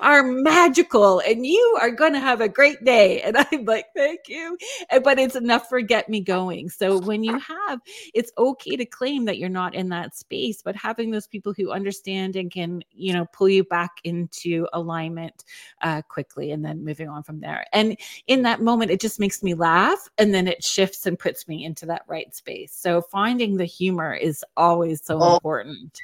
are 0.00 0.22
magical 0.22 1.20
and 1.20 1.46
you 1.46 1.78
are 1.80 1.90
going 1.90 2.12
to 2.12 2.20
have 2.20 2.40
a 2.40 2.48
great 2.48 2.84
day. 2.84 3.22
And 3.22 3.36
I'm 3.36 3.64
like, 3.64 3.86
thank 3.94 4.28
you. 4.28 4.58
But 5.02 5.18
it's 5.18 5.36
enough 5.36 5.68
for 5.68 5.80
get 5.80 6.08
me 6.08 6.20
going. 6.20 6.68
So 6.70 6.98
when 6.98 7.22
you 7.22 7.38
have, 7.38 7.80
it's 8.14 8.32
okay 8.36 8.76
to 8.76 8.84
claim 8.84 9.24
that 9.26 9.38
you're 9.38 9.48
not 9.48 9.74
in 9.74 9.88
that 9.90 10.16
space, 10.16 10.62
but 10.62 10.76
having 10.76 11.10
those 11.10 11.26
people 11.26 11.52
who 11.52 11.70
understand 11.70 12.36
and 12.36 12.50
can, 12.50 12.82
you 12.92 13.12
know, 13.12 13.26
pull 13.32 13.48
you 13.48 13.64
back 13.64 14.00
into 14.04 14.66
alignment 14.72 15.44
uh, 15.82 16.02
quickly 16.02 16.50
and 16.50 16.64
then 16.64 16.84
moving 16.84 17.08
on 17.08 17.22
from 17.22 17.40
there. 17.40 17.64
And 17.72 17.96
in 18.26 18.42
that 18.42 18.60
moment, 18.60 18.90
it 18.90 19.00
just 19.00 19.20
makes 19.20 19.42
me 19.42 19.54
laugh 19.54 20.08
and 20.18 20.34
then 20.34 20.48
it 20.48 20.64
shifts 20.64 21.06
and 21.06 21.18
puts 21.18 21.48
me 21.48 21.64
into 21.64 21.86
that 21.86 22.02
right 22.06 22.34
space. 22.34 22.74
So 22.74 23.02
finding 23.02 23.56
the 23.56 23.64
humor 23.64 24.14
is 24.14 24.44
always 24.56 25.04
so 25.04 25.18
oh. 25.20 25.34
important 25.34 26.00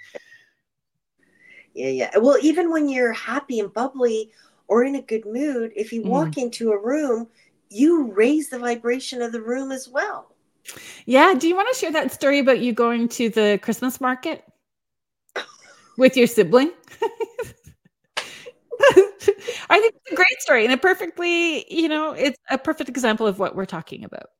yeah, 1.78 1.88
yeah. 1.88 2.18
Well, 2.18 2.38
even 2.42 2.72
when 2.72 2.88
you're 2.88 3.12
happy 3.12 3.60
and 3.60 3.72
bubbly 3.72 4.32
or 4.66 4.84
in 4.84 4.96
a 4.96 5.02
good 5.02 5.24
mood, 5.24 5.72
if 5.76 5.92
you 5.92 6.02
mm. 6.02 6.06
walk 6.06 6.36
into 6.36 6.72
a 6.72 6.82
room, 6.82 7.28
you 7.70 8.12
raise 8.12 8.50
the 8.50 8.58
vibration 8.58 9.22
of 9.22 9.30
the 9.30 9.40
room 9.40 9.70
as 9.70 9.88
well. 9.88 10.34
Yeah. 11.06 11.34
Do 11.34 11.46
you 11.46 11.54
want 11.54 11.72
to 11.72 11.78
share 11.78 11.92
that 11.92 12.12
story 12.12 12.40
about 12.40 12.58
you 12.58 12.72
going 12.72 13.08
to 13.10 13.28
the 13.30 13.60
Christmas 13.62 14.00
market 14.00 14.44
with 15.96 16.16
your 16.16 16.26
sibling? 16.26 16.72
I 19.70 19.80
think 19.80 19.94
it's 19.94 20.12
a 20.12 20.16
great 20.16 20.40
story 20.40 20.64
and 20.64 20.72
a 20.72 20.76
perfectly, 20.76 21.64
you 21.72 21.88
know, 21.88 22.12
it's 22.12 22.38
a 22.50 22.58
perfect 22.58 22.88
example 22.88 23.26
of 23.26 23.38
what 23.38 23.54
we're 23.54 23.66
talking 23.66 24.04
about. 24.04 24.30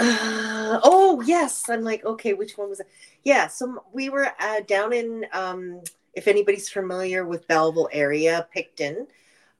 Uh, 0.00 0.80
oh 0.82 1.22
yes, 1.26 1.68
I'm 1.68 1.82
like, 1.82 2.04
okay, 2.04 2.32
which 2.32 2.56
one 2.56 2.70
was 2.70 2.80
it? 2.80 2.88
Yeah, 3.22 3.48
so 3.48 3.84
we 3.92 4.08
were 4.08 4.28
uh, 4.40 4.60
down 4.66 4.92
in 4.92 5.26
um, 5.32 5.82
if 6.14 6.28
anybody's 6.28 6.68
familiar 6.68 7.24
with 7.24 7.48
Belleville 7.48 7.88
area, 7.92 8.46
Picton, 8.52 9.06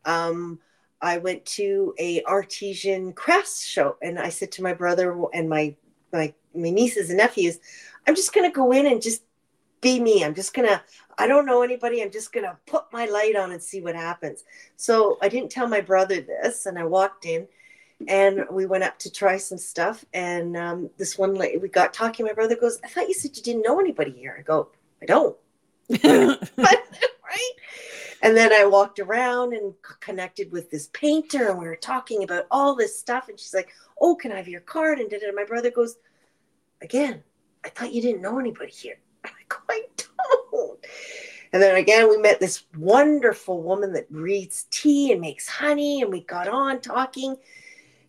um, 0.04 0.58
I 1.00 1.18
went 1.18 1.44
to 1.46 1.94
a 1.98 2.22
artesian 2.24 3.12
crafts 3.12 3.64
show, 3.64 3.96
and 4.02 4.18
I 4.18 4.28
said 4.28 4.52
to 4.52 4.62
my 4.62 4.72
brother 4.72 5.16
and 5.32 5.48
my 5.48 5.74
my 6.12 6.32
my 6.54 6.70
nieces 6.70 7.08
and 7.08 7.18
nephews, 7.18 7.58
I'm 8.06 8.14
just 8.14 8.34
gonna 8.34 8.52
go 8.52 8.72
in 8.72 8.86
and 8.86 9.02
just 9.02 9.22
be 9.80 10.00
me. 10.00 10.24
I'm 10.24 10.34
just 10.34 10.54
gonna. 10.54 10.82
I 11.18 11.26
don't 11.26 11.46
know 11.46 11.62
anybody. 11.62 12.02
I'm 12.02 12.10
just 12.10 12.32
gonna 12.32 12.56
put 12.66 12.84
my 12.92 13.06
light 13.06 13.36
on 13.36 13.52
and 13.52 13.62
see 13.62 13.80
what 13.80 13.96
happens. 13.96 14.44
So 14.76 15.18
I 15.20 15.28
didn't 15.28 15.50
tell 15.50 15.68
my 15.68 15.80
brother 15.80 16.20
this, 16.20 16.66
and 16.66 16.78
I 16.78 16.84
walked 16.84 17.26
in, 17.26 17.48
and 18.08 18.44
we 18.50 18.66
went 18.66 18.84
up 18.84 18.98
to 19.00 19.10
try 19.10 19.36
some 19.36 19.58
stuff. 19.58 20.04
And 20.14 20.56
um, 20.56 20.90
this 20.98 21.18
one 21.18 21.34
lady, 21.34 21.58
we 21.58 21.68
got 21.68 21.92
talking. 21.92 22.26
My 22.26 22.32
brother 22.32 22.56
goes, 22.56 22.78
"I 22.84 22.88
thought 22.88 23.08
you 23.08 23.14
said 23.14 23.36
you 23.36 23.42
didn't 23.42 23.62
know 23.62 23.80
anybody 23.80 24.12
here." 24.12 24.36
I 24.38 24.42
go, 24.42 24.68
"I 25.02 25.06
don't." 25.06 25.36
Right? 26.04 27.52
And 28.22 28.36
then 28.36 28.52
I 28.52 28.64
walked 28.64 29.00
around 29.00 29.52
and 29.52 29.74
connected 30.00 30.52
with 30.52 30.70
this 30.70 30.88
painter, 30.92 31.50
and 31.50 31.58
we 31.58 31.66
were 31.66 31.76
talking 31.76 32.22
about 32.22 32.46
all 32.50 32.76
this 32.76 32.98
stuff. 32.98 33.28
And 33.28 33.38
she's 33.38 33.54
like, 33.54 33.70
"Oh, 34.00 34.14
can 34.14 34.30
I 34.30 34.36
have 34.36 34.48
your 34.48 34.60
card?" 34.60 35.00
And 35.00 35.10
did 35.10 35.22
it. 35.22 35.34
My 35.34 35.44
brother 35.44 35.70
goes, 35.70 35.96
"Again, 36.80 37.22
I 37.64 37.68
thought 37.68 37.92
you 37.92 38.00
didn't 38.00 38.22
know 38.22 38.38
anybody 38.38 38.70
here." 38.70 38.98
I'm 39.24 39.32
like, 39.32 39.52
oh, 39.52 39.62
"I 39.70 39.82
don't." 39.96 40.86
And 41.52 41.62
then 41.62 41.76
again, 41.76 42.08
we 42.08 42.16
met 42.16 42.40
this 42.40 42.64
wonderful 42.78 43.62
woman 43.62 43.92
that 43.92 44.06
reads 44.10 44.66
tea 44.70 45.12
and 45.12 45.20
makes 45.20 45.48
honey, 45.48 46.00
and 46.00 46.10
we 46.10 46.20
got 46.20 46.48
on 46.48 46.80
talking. 46.80 47.36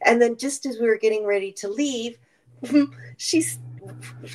And 0.05 0.21
then, 0.21 0.37
just 0.37 0.65
as 0.65 0.79
we 0.79 0.87
were 0.87 0.97
getting 0.97 1.25
ready 1.25 1.51
to 1.53 1.67
leave, 1.67 2.17
she's 3.17 3.59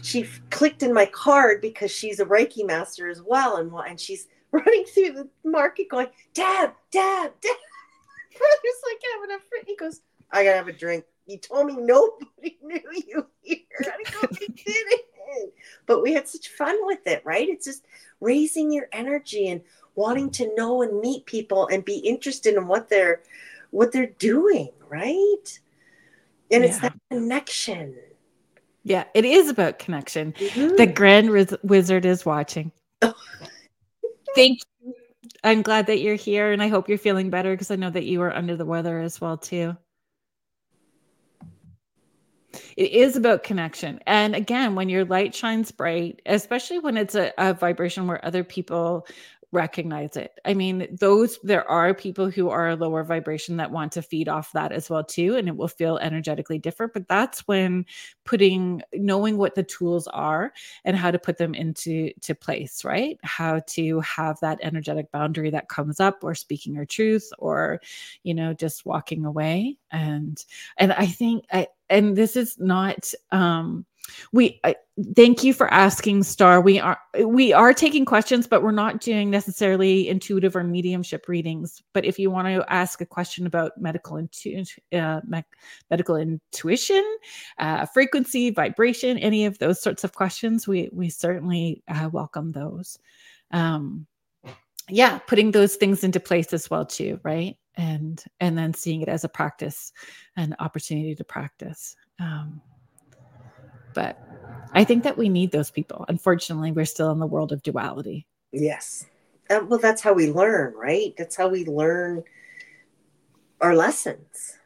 she 0.02 0.24
clicked 0.50 0.82
in 0.82 0.92
my 0.92 1.06
card 1.06 1.60
because 1.60 1.90
she's 1.90 2.20
a 2.20 2.24
Reiki 2.24 2.66
master 2.66 3.08
as 3.08 3.22
well, 3.22 3.56
and 3.56 3.72
and 3.88 3.98
she's 3.98 4.28
running 4.52 4.84
through 4.84 5.12
the 5.12 5.28
market 5.44 5.88
going, 5.88 6.08
dab 6.34 6.72
dab 6.90 7.32
Dad. 7.40 7.56
Brother's 8.38 8.82
like 8.86 9.00
having 9.14 9.36
a 9.36 9.40
friend. 9.48 9.64
He 9.66 9.76
goes, 9.76 10.00
I 10.30 10.44
gotta 10.44 10.56
have 10.56 10.68
a 10.68 10.72
drink. 10.72 11.04
You 11.26 11.38
told 11.38 11.66
me 11.66 11.76
nobody 11.76 12.56
knew 12.62 12.80
you 13.06 13.26
here. 13.42 13.58
I 13.80 14.10
go, 14.10 14.28
I 14.30 14.46
didn't. 14.54 15.52
But 15.86 16.02
we 16.02 16.14
had 16.14 16.28
such 16.28 16.48
fun 16.48 16.76
with 16.86 17.06
it, 17.06 17.22
right? 17.24 17.48
It's 17.48 17.66
just 17.66 17.84
raising 18.20 18.72
your 18.72 18.88
energy 18.92 19.48
and 19.48 19.60
wanting 19.94 20.30
to 20.30 20.54
know 20.54 20.82
and 20.82 21.00
meet 21.00 21.26
people 21.26 21.68
and 21.68 21.84
be 21.84 21.98
interested 21.98 22.54
in 22.54 22.66
what 22.66 22.88
they're 22.88 23.22
what 23.70 23.92
they're 23.92 24.06
doing, 24.06 24.70
right? 24.88 25.60
And 26.50 26.64
yeah. 26.64 26.70
it's 26.70 26.78
that 26.78 26.94
connection. 27.10 27.96
Yeah, 28.88 29.04
it 29.12 29.26
is 29.26 29.50
about 29.50 29.78
connection. 29.78 30.32
Mm-hmm. 30.32 30.76
The 30.76 30.86
Grand 30.86 31.30
Riz- 31.30 31.56
Wizard 31.62 32.06
is 32.06 32.24
watching. 32.24 32.72
Thank 34.34 34.60
you. 34.80 34.94
I'm 35.44 35.60
glad 35.60 35.86
that 35.88 36.00
you're 36.00 36.14
here 36.14 36.52
and 36.52 36.62
I 36.62 36.68
hope 36.68 36.88
you're 36.88 36.96
feeling 36.96 37.28
better 37.28 37.52
because 37.52 37.70
I 37.70 37.76
know 37.76 37.90
that 37.90 38.06
you 38.06 38.22
are 38.22 38.34
under 38.34 38.56
the 38.56 38.64
weather 38.64 38.98
as 38.98 39.20
well 39.20 39.36
too. 39.36 39.76
It 42.78 42.92
is 42.92 43.14
about 43.14 43.42
connection. 43.42 44.00
And 44.06 44.34
again, 44.34 44.74
when 44.74 44.88
your 44.88 45.04
light 45.04 45.34
shines 45.34 45.70
bright, 45.70 46.22
especially 46.24 46.78
when 46.78 46.96
it's 46.96 47.14
a, 47.14 47.30
a 47.36 47.52
vibration 47.52 48.06
where 48.06 48.24
other 48.24 48.42
people 48.42 49.06
recognize 49.50 50.16
it. 50.16 50.32
I 50.44 50.52
mean, 50.52 50.86
those 51.00 51.38
there 51.42 51.68
are 51.70 51.94
people 51.94 52.30
who 52.30 52.50
are 52.50 52.68
a 52.68 52.76
lower 52.76 53.02
vibration 53.02 53.56
that 53.56 53.70
want 53.70 53.92
to 53.92 54.02
feed 54.02 54.28
off 54.28 54.52
that 54.52 54.72
as 54.72 54.90
well 54.90 55.02
too 55.02 55.36
and 55.36 55.48
it 55.48 55.56
will 55.56 55.68
feel 55.68 55.96
energetically 55.98 56.58
different, 56.58 56.92
but 56.92 57.08
that's 57.08 57.40
when 57.48 57.86
putting 58.24 58.82
knowing 58.92 59.38
what 59.38 59.54
the 59.54 59.62
tools 59.62 60.06
are 60.08 60.52
and 60.84 60.96
how 60.96 61.10
to 61.10 61.18
put 61.18 61.38
them 61.38 61.54
into 61.54 62.10
to 62.20 62.34
place, 62.34 62.84
right? 62.84 63.18
How 63.22 63.60
to 63.68 64.00
have 64.00 64.38
that 64.40 64.58
energetic 64.62 65.10
boundary 65.12 65.50
that 65.50 65.68
comes 65.68 65.98
up 65.98 66.22
or 66.22 66.34
speaking 66.34 66.74
your 66.74 66.84
truth 66.84 67.30
or 67.38 67.80
you 68.22 68.34
know 68.34 68.52
just 68.52 68.84
walking 68.84 69.24
away 69.24 69.78
and 69.90 70.44
and 70.76 70.92
I 70.92 71.06
think 71.06 71.44
I 71.52 71.68
and 71.88 72.16
this 72.16 72.36
is 72.36 72.58
not 72.58 73.12
um 73.32 73.86
we 74.32 74.60
uh, 74.64 74.74
thank 75.16 75.44
you 75.44 75.52
for 75.52 75.72
asking 75.72 76.22
star. 76.22 76.60
We 76.60 76.78
are 76.78 76.98
we 77.24 77.52
are 77.52 77.72
taking 77.72 78.04
questions 78.04 78.46
but 78.46 78.62
we're 78.62 78.70
not 78.70 79.00
doing 79.00 79.30
necessarily 79.30 80.08
intuitive 80.08 80.56
or 80.56 80.64
mediumship 80.64 81.28
readings. 81.28 81.82
But 81.92 82.04
if 82.04 82.18
you 82.18 82.30
want 82.30 82.48
to 82.48 82.64
ask 82.72 83.00
a 83.00 83.06
question 83.06 83.46
about 83.46 83.78
medical 83.78 84.16
intu- 84.16 84.64
uh, 84.92 85.20
me- 85.26 85.44
medical 85.90 86.16
intuition 86.16 87.04
uh, 87.58 87.86
frequency 87.86 88.50
vibration 88.50 89.18
any 89.18 89.46
of 89.46 89.58
those 89.58 89.80
sorts 89.80 90.04
of 90.04 90.14
questions 90.14 90.66
we 90.66 90.88
we 90.92 91.08
certainly 91.08 91.82
uh, 91.88 92.08
welcome 92.12 92.52
those. 92.52 92.98
Um 93.50 94.06
yeah 94.90 95.18
putting 95.26 95.50
those 95.50 95.76
things 95.76 96.02
into 96.02 96.20
place 96.20 96.52
as 96.52 96.70
well 96.70 96.86
too 96.86 97.20
right? 97.22 97.56
And 97.76 98.22
and 98.40 98.58
then 98.58 98.74
seeing 98.74 99.02
it 99.02 99.08
as 99.08 99.24
a 99.24 99.28
practice 99.28 99.92
an 100.36 100.56
opportunity 100.58 101.14
to 101.14 101.24
practice. 101.24 101.94
Um, 102.18 102.60
but 103.98 104.16
i 104.74 104.84
think 104.84 105.02
that 105.02 105.18
we 105.18 105.28
need 105.28 105.50
those 105.50 105.72
people. 105.72 106.04
Unfortunately 106.08 106.70
we're 106.70 106.84
still 106.84 107.10
in 107.10 107.18
the 107.18 107.26
world 107.26 107.50
of 107.50 107.64
duality. 107.64 108.26
Yes. 108.52 109.06
Uh, 109.50 109.60
well 109.66 109.80
that's 109.80 110.02
how 110.02 110.12
we 110.12 110.30
learn 110.30 110.72
right? 110.76 111.12
That's 111.18 111.34
how 111.34 111.48
we 111.48 111.64
learn 111.64 112.22
our 113.60 113.74
lessons 113.74 114.58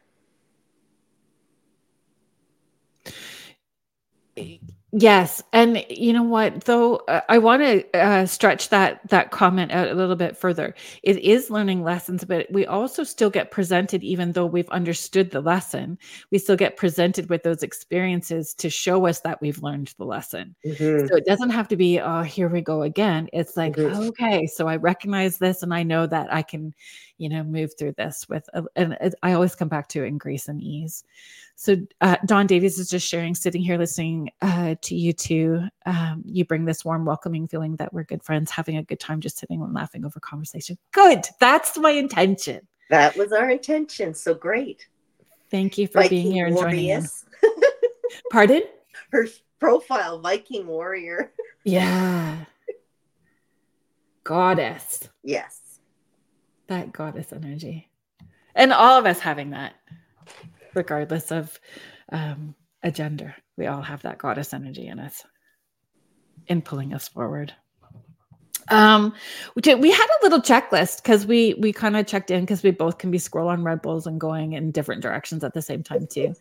Yes, 4.95 5.41
and 5.51 5.83
you 5.89 6.13
know 6.13 6.21
what? 6.21 6.65
Though 6.65 6.97
uh, 7.07 7.21
I 7.27 7.39
want 7.39 7.63
to 7.63 7.99
uh, 7.99 8.27
stretch 8.27 8.69
that 8.69 8.99
that 9.09 9.31
comment 9.31 9.71
out 9.71 9.87
a 9.87 9.95
little 9.95 10.15
bit 10.15 10.37
further. 10.37 10.75
It 11.01 11.17
is 11.17 11.49
learning 11.49 11.83
lessons, 11.83 12.23
but 12.23 12.45
we 12.51 12.67
also 12.67 13.03
still 13.03 13.31
get 13.31 13.49
presented, 13.49 14.03
even 14.03 14.33
though 14.33 14.45
we've 14.45 14.69
understood 14.69 15.31
the 15.31 15.41
lesson, 15.41 15.97
we 16.29 16.37
still 16.37 16.55
get 16.55 16.77
presented 16.77 17.27
with 17.27 17.41
those 17.41 17.63
experiences 17.63 18.53
to 18.53 18.69
show 18.69 19.07
us 19.07 19.21
that 19.21 19.41
we've 19.41 19.63
learned 19.63 19.91
the 19.97 20.05
lesson. 20.05 20.53
Mm-hmm. 20.63 21.07
So 21.07 21.15
it 21.15 21.25
doesn't 21.25 21.49
have 21.49 21.67
to 21.69 21.75
be, 21.75 21.99
oh, 21.99 22.21
here 22.21 22.47
we 22.47 22.61
go 22.61 22.83
again. 22.83 23.29
It's 23.33 23.57
like, 23.57 23.75
mm-hmm. 23.75 24.09
okay, 24.09 24.45
so 24.45 24.67
I 24.67 24.75
recognize 24.75 25.39
this, 25.39 25.63
and 25.63 25.73
I 25.73 25.81
know 25.81 26.05
that 26.05 26.31
I 26.31 26.43
can, 26.43 26.71
you 27.17 27.29
know, 27.29 27.43
move 27.43 27.71
through 27.79 27.93
this 27.93 28.29
with, 28.29 28.47
a, 28.53 28.63
and 28.75 28.95
I 29.23 29.33
always 29.33 29.55
come 29.55 29.69
back 29.69 29.87
to 29.89 30.03
it 30.03 30.07
in 30.07 30.19
grace 30.19 30.47
and 30.47 30.61
ease. 30.61 31.03
So 31.55 31.77
uh, 32.01 32.17
Don 32.25 32.47
Davies 32.47 32.79
is 32.79 32.89
just 32.89 33.07
sharing, 33.07 33.35
sitting 33.35 33.61
here 33.61 33.77
listening 33.77 34.31
uh, 34.41 34.75
to 34.81 34.95
you 34.95 35.13
two. 35.13 35.61
Um, 35.85 36.23
you 36.25 36.45
bring 36.45 36.65
this 36.65 36.83
warm, 36.83 37.05
welcoming 37.05 37.47
feeling 37.47 37.75
that 37.77 37.93
we're 37.93 38.03
good 38.03 38.23
friends, 38.23 38.51
having 38.51 38.77
a 38.77 38.83
good 38.83 38.99
time, 38.99 39.21
just 39.21 39.37
sitting 39.37 39.61
and 39.61 39.73
laughing 39.73 40.03
over 40.03 40.19
conversation. 40.19 40.77
Good. 40.91 41.25
That's 41.39 41.77
my 41.77 41.91
intention. 41.91 42.67
That 42.89 43.15
was 43.15 43.31
our 43.31 43.49
intention. 43.49 44.13
So 44.13 44.33
great. 44.33 44.87
Thank 45.51 45.77
you 45.77 45.87
for 45.87 46.01
Viking 46.01 46.23
being 46.23 46.31
here 46.31 46.47
and 46.47 46.57
joining 46.57 46.91
us. 46.91 47.23
Pardon? 48.31 48.63
Her 49.11 49.27
profile, 49.59 50.19
Viking 50.19 50.67
warrior. 50.67 51.31
Yeah. 51.63 52.37
goddess. 54.23 55.07
Yes. 55.23 55.79
That 56.67 56.91
goddess 56.91 57.31
energy. 57.31 57.89
And 58.55 58.73
all 58.73 58.99
of 58.99 59.05
us 59.05 59.19
having 59.19 59.51
that 59.51 59.75
regardless 60.73 61.31
of 61.31 61.59
um, 62.11 62.55
a 62.83 62.91
gender. 62.91 63.35
We 63.57 63.67
all 63.67 63.81
have 63.81 64.01
that 64.03 64.17
goddess 64.17 64.53
energy 64.53 64.87
in 64.87 64.99
us 64.99 65.23
in 66.47 66.61
pulling 66.61 66.93
us 66.93 67.07
forward. 67.07 67.53
Um, 68.69 69.13
we, 69.55 69.61
did, 69.61 69.81
we 69.81 69.91
had 69.91 70.07
a 70.07 70.23
little 70.23 70.39
checklist 70.39 71.03
because 71.03 71.25
we 71.25 71.53
we 71.55 71.73
kind 71.73 71.97
of 71.97 72.07
checked 72.07 72.31
in 72.31 72.41
because 72.41 72.63
we 72.63 72.71
both 72.71 72.97
can 72.97 73.11
be 73.11 73.17
scroll 73.17 73.49
on 73.49 73.63
Red 73.63 73.81
Bulls 73.81 74.07
and 74.07 74.19
going 74.19 74.53
in 74.53 74.71
different 74.71 75.01
directions 75.01 75.43
at 75.43 75.53
the 75.53 75.61
same 75.61 75.83
time 75.83 76.07
too. 76.07 76.33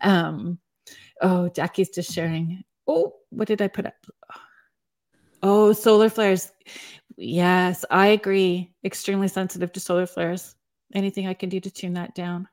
Um, 0.00 0.58
oh, 1.20 1.48
Jackie's 1.48 1.90
just 1.90 2.12
sharing. 2.12 2.62
Oh, 2.86 3.14
what 3.30 3.48
did 3.48 3.60
I 3.60 3.68
put 3.68 3.86
up? 3.86 3.94
Oh, 5.42 5.72
solar 5.72 6.08
flares. 6.08 6.50
Yes, 7.16 7.84
I 7.90 8.08
agree. 8.08 8.72
Extremely 8.84 9.28
sensitive 9.28 9.72
to 9.72 9.80
solar 9.80 10.06
flares. 10.06 10.54
Anything 10.94 11.26
I 11.26 11.34
can 11.34 11.48
do 11.48 11.60
to 11.60 11.70
tune 11.70 11.94
that 11.94 12.14
down? 12.14 12.48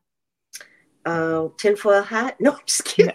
Uh, 1.05 1.47
tinfoil 1.57 2.01
hat. 2.01 2.35
No, 2.39 2.53
I'm 2.53 2.59
just 2.65 2.85
kidding. 2.85 3.13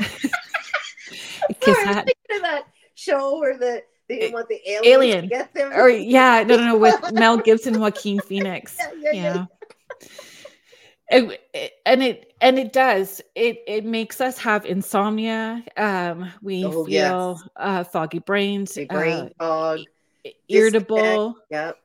No. 0.00 0.06
Sorry, 1.62 1.86
hat. 1.86 1.98
I'm 1.98 2.04
thinking 2.04 2.36
of 2.36 2.42
that 2.42 2.64
show 2.94 3.38
where 3.38 3.58
the 3.58 3.82
they 4.08 4.18
didn't 4.20 4.34
want 4.34 4.48
the 4.48 4.60
alien, 4.68 4.92
alien. 4.92 5.28
get 5.28 5.52
them. 5.52 5.72
Or 5.72 5.88
yeah, 5.88 6.44
no, 6.46 6.56
no, 6.56 6.64
no, 6.64 6.78
with 6.78 7.12
Mel 7.12 7.38
Gibson, 7.38 7.80
Joaquin 7.80 8.20
Phoenix. 8.20 8.76
Yeah, 8.78 8.90
yeah, 8.98 9.10
yeah. 9.12 9.34
yeah. 9.34 9.46
It, 11.08 11.40
and 11.86 12.02
it 12.02 12.34
and 12.40 12.58
it 12.58 12.72
does 12.72 13.22
it 13.36 13.62
it 13.68 13.84
makes 13.84 14.20
us 14.20 14.38
have 14.38 14.66
insomnia 14.66 15.62
um 15.76 16.32
we 16.42 16.64
oh, 16.64 16.84
feel 16.84 17.38
yes. 17.38 17.48
uh 17.54 17.84
foggy 17.84 18.18
brains 18.18 18.76
brain 18.88 19.30
uh, 19.38 19.76
fog 19.76 19.80
irritable 20.48 21.36
yep 21.48 21.78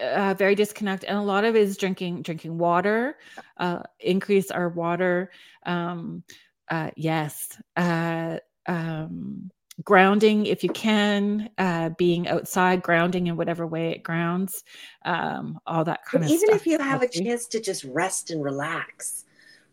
uh, 0.00 0.34
very 0.34 0.54
disconnect 0.54 1.04
and 1.04 1.16
a 1.16 1.22
lot 1.22 1.44
of 1.44 1.56
it 1.56 1.62
is 1.62 1.76
drinking 1.76 2.22
drinking 2.22 2.58
water 2.58 3.16
uh, 3.58 3.82
increase 3.98 4.50
our 4.50 4.68
water 4.68 5.30
um, 5.66 6.22
uh, 6.68 6.90
yes 6.96 7.60
uh, 7.76 8.38
um, 8.66 9.50
grounding 9.82 10.46
if 10.46 10.62
you 10.62 10.70
can 10.70 11.48
uh, 11.58 11.88
being 11.96 12.28
outside 12.28 12.82
grounding 12.82 13.28
in 13.28 13.36
whatever 13.36 13.66
way 13.66 13.90
it 13.92 14.02
grounds 14.02 14.64
um, 15.04 15.58
all 15.66 15.84
that 15.84 16.04
kind 16.04 16.24
and 16.24 16.32
of 16.32 16.36
even 16.36 16.54
if 16.54 16.66
you 16.66 16.78
have 16.78 17.02
a 17.02 17.08
chance 17.08 17.46
to 17.46 17.60
just 17.60 17.84
rest 17.84 18.30
and 18.30 18.42
relax 18.42 19.24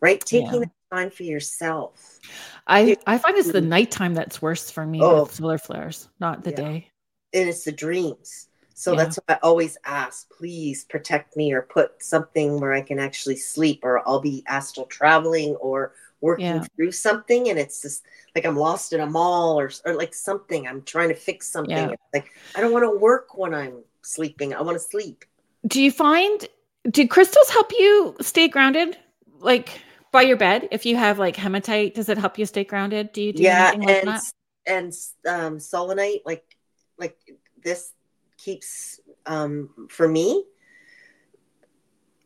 right? 0.01 0.19
Taking 0.19 0.53
yeah. 0.53 0.59
the 0.59 0.71
time 0.91 1.09
for 1.09 1.23
yourself. 1.23 2.19
I 2.67 2.97
i 3.07 3.17
find 3.17 3.37
it's 3.37 3.51
the 3.51 3.61
nighttime 3.61 4.13
that's 4.13 4.41
worse 4.41 4.69
for 4.69 4.85
me 4.85 5.01
oh, 5.01 5.23
with 5.23 5.33
solar 5.33 5.57
flares 5.57 6.09
not 6.19 6.43
the 6.43 6.51
yeah. 6.51 6.55
day. 6.55 6.91
And 7.33 7.49
it's 7.49 7.63
the 7.63 7.71
dreams 7.71 8.47
so 8.77 8.91
yeah. 8.91 8.97
that's 8.97 9.15
why 9.15 9.33
I 9.33 9.39
always 9.41 9.75
ask, 9.85 10.29
please 10.29 10.83
protect 10.83 11.35
me 11.35 11.51
or 11.51 11.63
put 11.63 12.03
something 12.03 12.59
where 12.59 12.73
I 12.73 12.81
can 12.81 12.99
actually 12.99 13.37
sleep, 13.37 13.79
or 13.81 14.07
I'll 14.07 14.19
be 14.19 14.43
astral 14.47 14.85
traveling 14.85 15.55
or 15.55 15.95
working 16.21 16.45
yeah. 16.45 16.63
through 16.75 16.91
something. 16.91 17.49
And 17.49 17.57
it's 17.57 17.81
just 17.81 18.05
like 18.35 18.45
I'm 18.45 18.55
lost 18.55 18.93
in 18.93 18.99
a 18.99 19.07
mall 19.07 19.59
or, 19.59 19.71
or 19.83 19.95
like 19.95 20.13
something. 20.13 20.67
I'm 20.67 20.83
trying 20.83 21.09
to 21.09 21.15
fix 21.15 21.47
something. 21.47 21.75
Yeah. 21.75 21.95
Like 22.13 22.29
I 22.55 22.61
don't 22.61 22.71
want 22.71 22.83
to 22.83 22.95
work 22.95 23.35
when 23.35 23.55
I'm 23.55 23.81
sleeping. 24.03 24.53
I 24.53 24.61
want 24.61 24.75
to 24.75 24.83
sleep. 24.83 25.25
Do 25.65 25.81
you 25.81 25.91
find, 25.91 26.47
do 26.91 27.07
crystals 27.07 27.49
help 27.49 27.71
you 27.71 28.15
stay 28.21 28.47
grounded? 28.47 28.95
Like, 29.39 29.81
by 30.11 30.21
your 30.21 30.37
bed 30.37 30.67
if 30.71 30.85
you 30.85 30.95
have 30.95 31.19
like 31.19 31.35
hematite 31.35 31.93
does 31.93 32.09
it 32.09 32.17
help 32.17 32.39
you 32.39 32.45
stay 32.45 32.63
grounded 32.63 33.11
do 33.11 33.21
you 33.21 33.33
do 33.33 33.43
yeah 33.43 33.73
and 33.73 34.07
like 34.07 34.21
and 34.65 34.93
um 35.27 35.59
selenite 35.59 36.21
like 36.25 36.55
like 36.97 37.17
this 37.61 37.91
keeps 38.37 38.99
um 39.25 39.87
for 39.89 40.07
me 40.07 40.43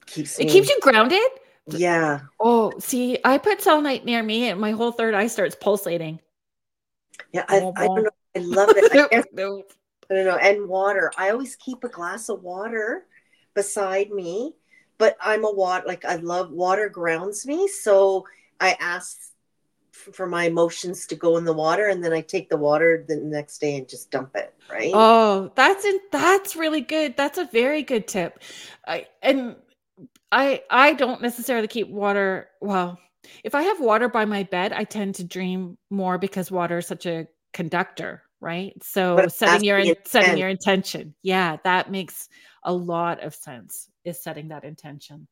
keeps 0.06 0.40
it 0.40 0.46
me, 0.46 0.52
keeps 0.52 0.70
you 0.70 0.80
grounded? 0.82 1.22
Yeah. 1.68 2.22
Oh 2.40 2.74
see 2.80 3.20
i 3.24 3.38
put 3.38 3.62
selenite 3.62 4.06
near 4.06 4.22
me 4.22 4.50
and 4.50 4.60
my 4.60 4.72
whole 4.72 4.92
third 4.92 5.14
eye 5.14 5.28
starts 5.28 5.56
pulsating. 5.56 6.20
Yeah 7.32 7.46
i, 7.48 7.58
I 7.76 7.88
don't 7.88 8.04
know. 8.04 8.10
I 8.36 8.40
love 8.40 8.70
it. 8.76 9.10
I, 9.12 9.24
no. 9.34 9.64
I 10.10 10.14
don't 10.14 10.26
know. 10.26 10.36
And 10.38 10.68
water. 10.68 11.12
I 11.18 11.30
always 11.30 11.56
keep 11.56 11.84
a 11.86 11.90
glass 11.90 12.28
of 12.28 12.44
water 12.44 13.06
beside 13.54 14.12
me 14.12 14.54
but 15.02 15.18
i'm 15.20 15.44
a 15.44 15.52
water 15.52 15.84
like 15.88 16.06
i 16.06 16.16
love 16.16 16.52
water 16.52 16.88
grounds 16.88 17.46
me 17.46 17.68
so 17.68 18.26
i 18.60 18.78
ask 18.80 19.31
for 19.92 20.28
my 20.28 20.46
emotions 20.46 21.06
to 21.08 21.16
go 21.16 21.38
in 21.38 21.46
the 21.46 21.54
water 21.54 21.88
and 21.88 22.04
then 22.04 22.14
I 22.14 22.22
take 22.22 22.50
the 22.50 22.58
water 22.58 23.06
the 23.08 23.18
next 23.18 23.60
day 23.60 23.78
and 23.78 23.88
just 23.88 24.10
dump 24.10 24.36
it, 24.36 24.54
right? 24.72 24.92
Oh, 24.94 25.52
that's 25.56 25.86
in, 25.86 26.00
that's 26.12 26.56
really 26.56 26.82
good. 26.82 27.16
That's 27.18 27.38
a 27.38 27.46
very 27.52 27.84
good 27.84 28.08
tip. 28.08 28.42
I 28.88 29.08
and 29.22 29.56
I 30.32 30.64
I 30.70 30.94
don't 30.94 31.22
necessarily 31.22 31.68
keep 31.68 31.90
water 31.90 32.50
well, 32.62 33.00
if 33.44 33.56
I 33.56 33.64
have 33.64 33.80
water 33.80 34.10
by 34.10 34.26
my 34.26 34.44
bed, 34.44 34.74
I 34.74 34.84
tend 34.84 35.16
to 35.16 35.24
dream 35.24 35.78
more 35.90 36.18
because 36.18 36.52
water 36.52 36.80
is 36.80 36.88
such 36.88 37.06
a 37.06 37.28
conductor, 37.54 38.24
right? 38.40 38.74
So 38.82 39.28
setting 39.28 39.66
your 39.66 39.84
setting 40.06 40.38
your 40.38 40.50
intention. 40.50 41.16
Yeah, 41.22 41.58
that 41.64 41.92
makes 41.92 42.30
a 42.64 42.74
lot 42.74 43.22
of 43.22 43.36
sense 43.36 43.90
is 44.04 44.22
setting 44.22 44.50
that 44.50 44.64
intention. 44.64 45.28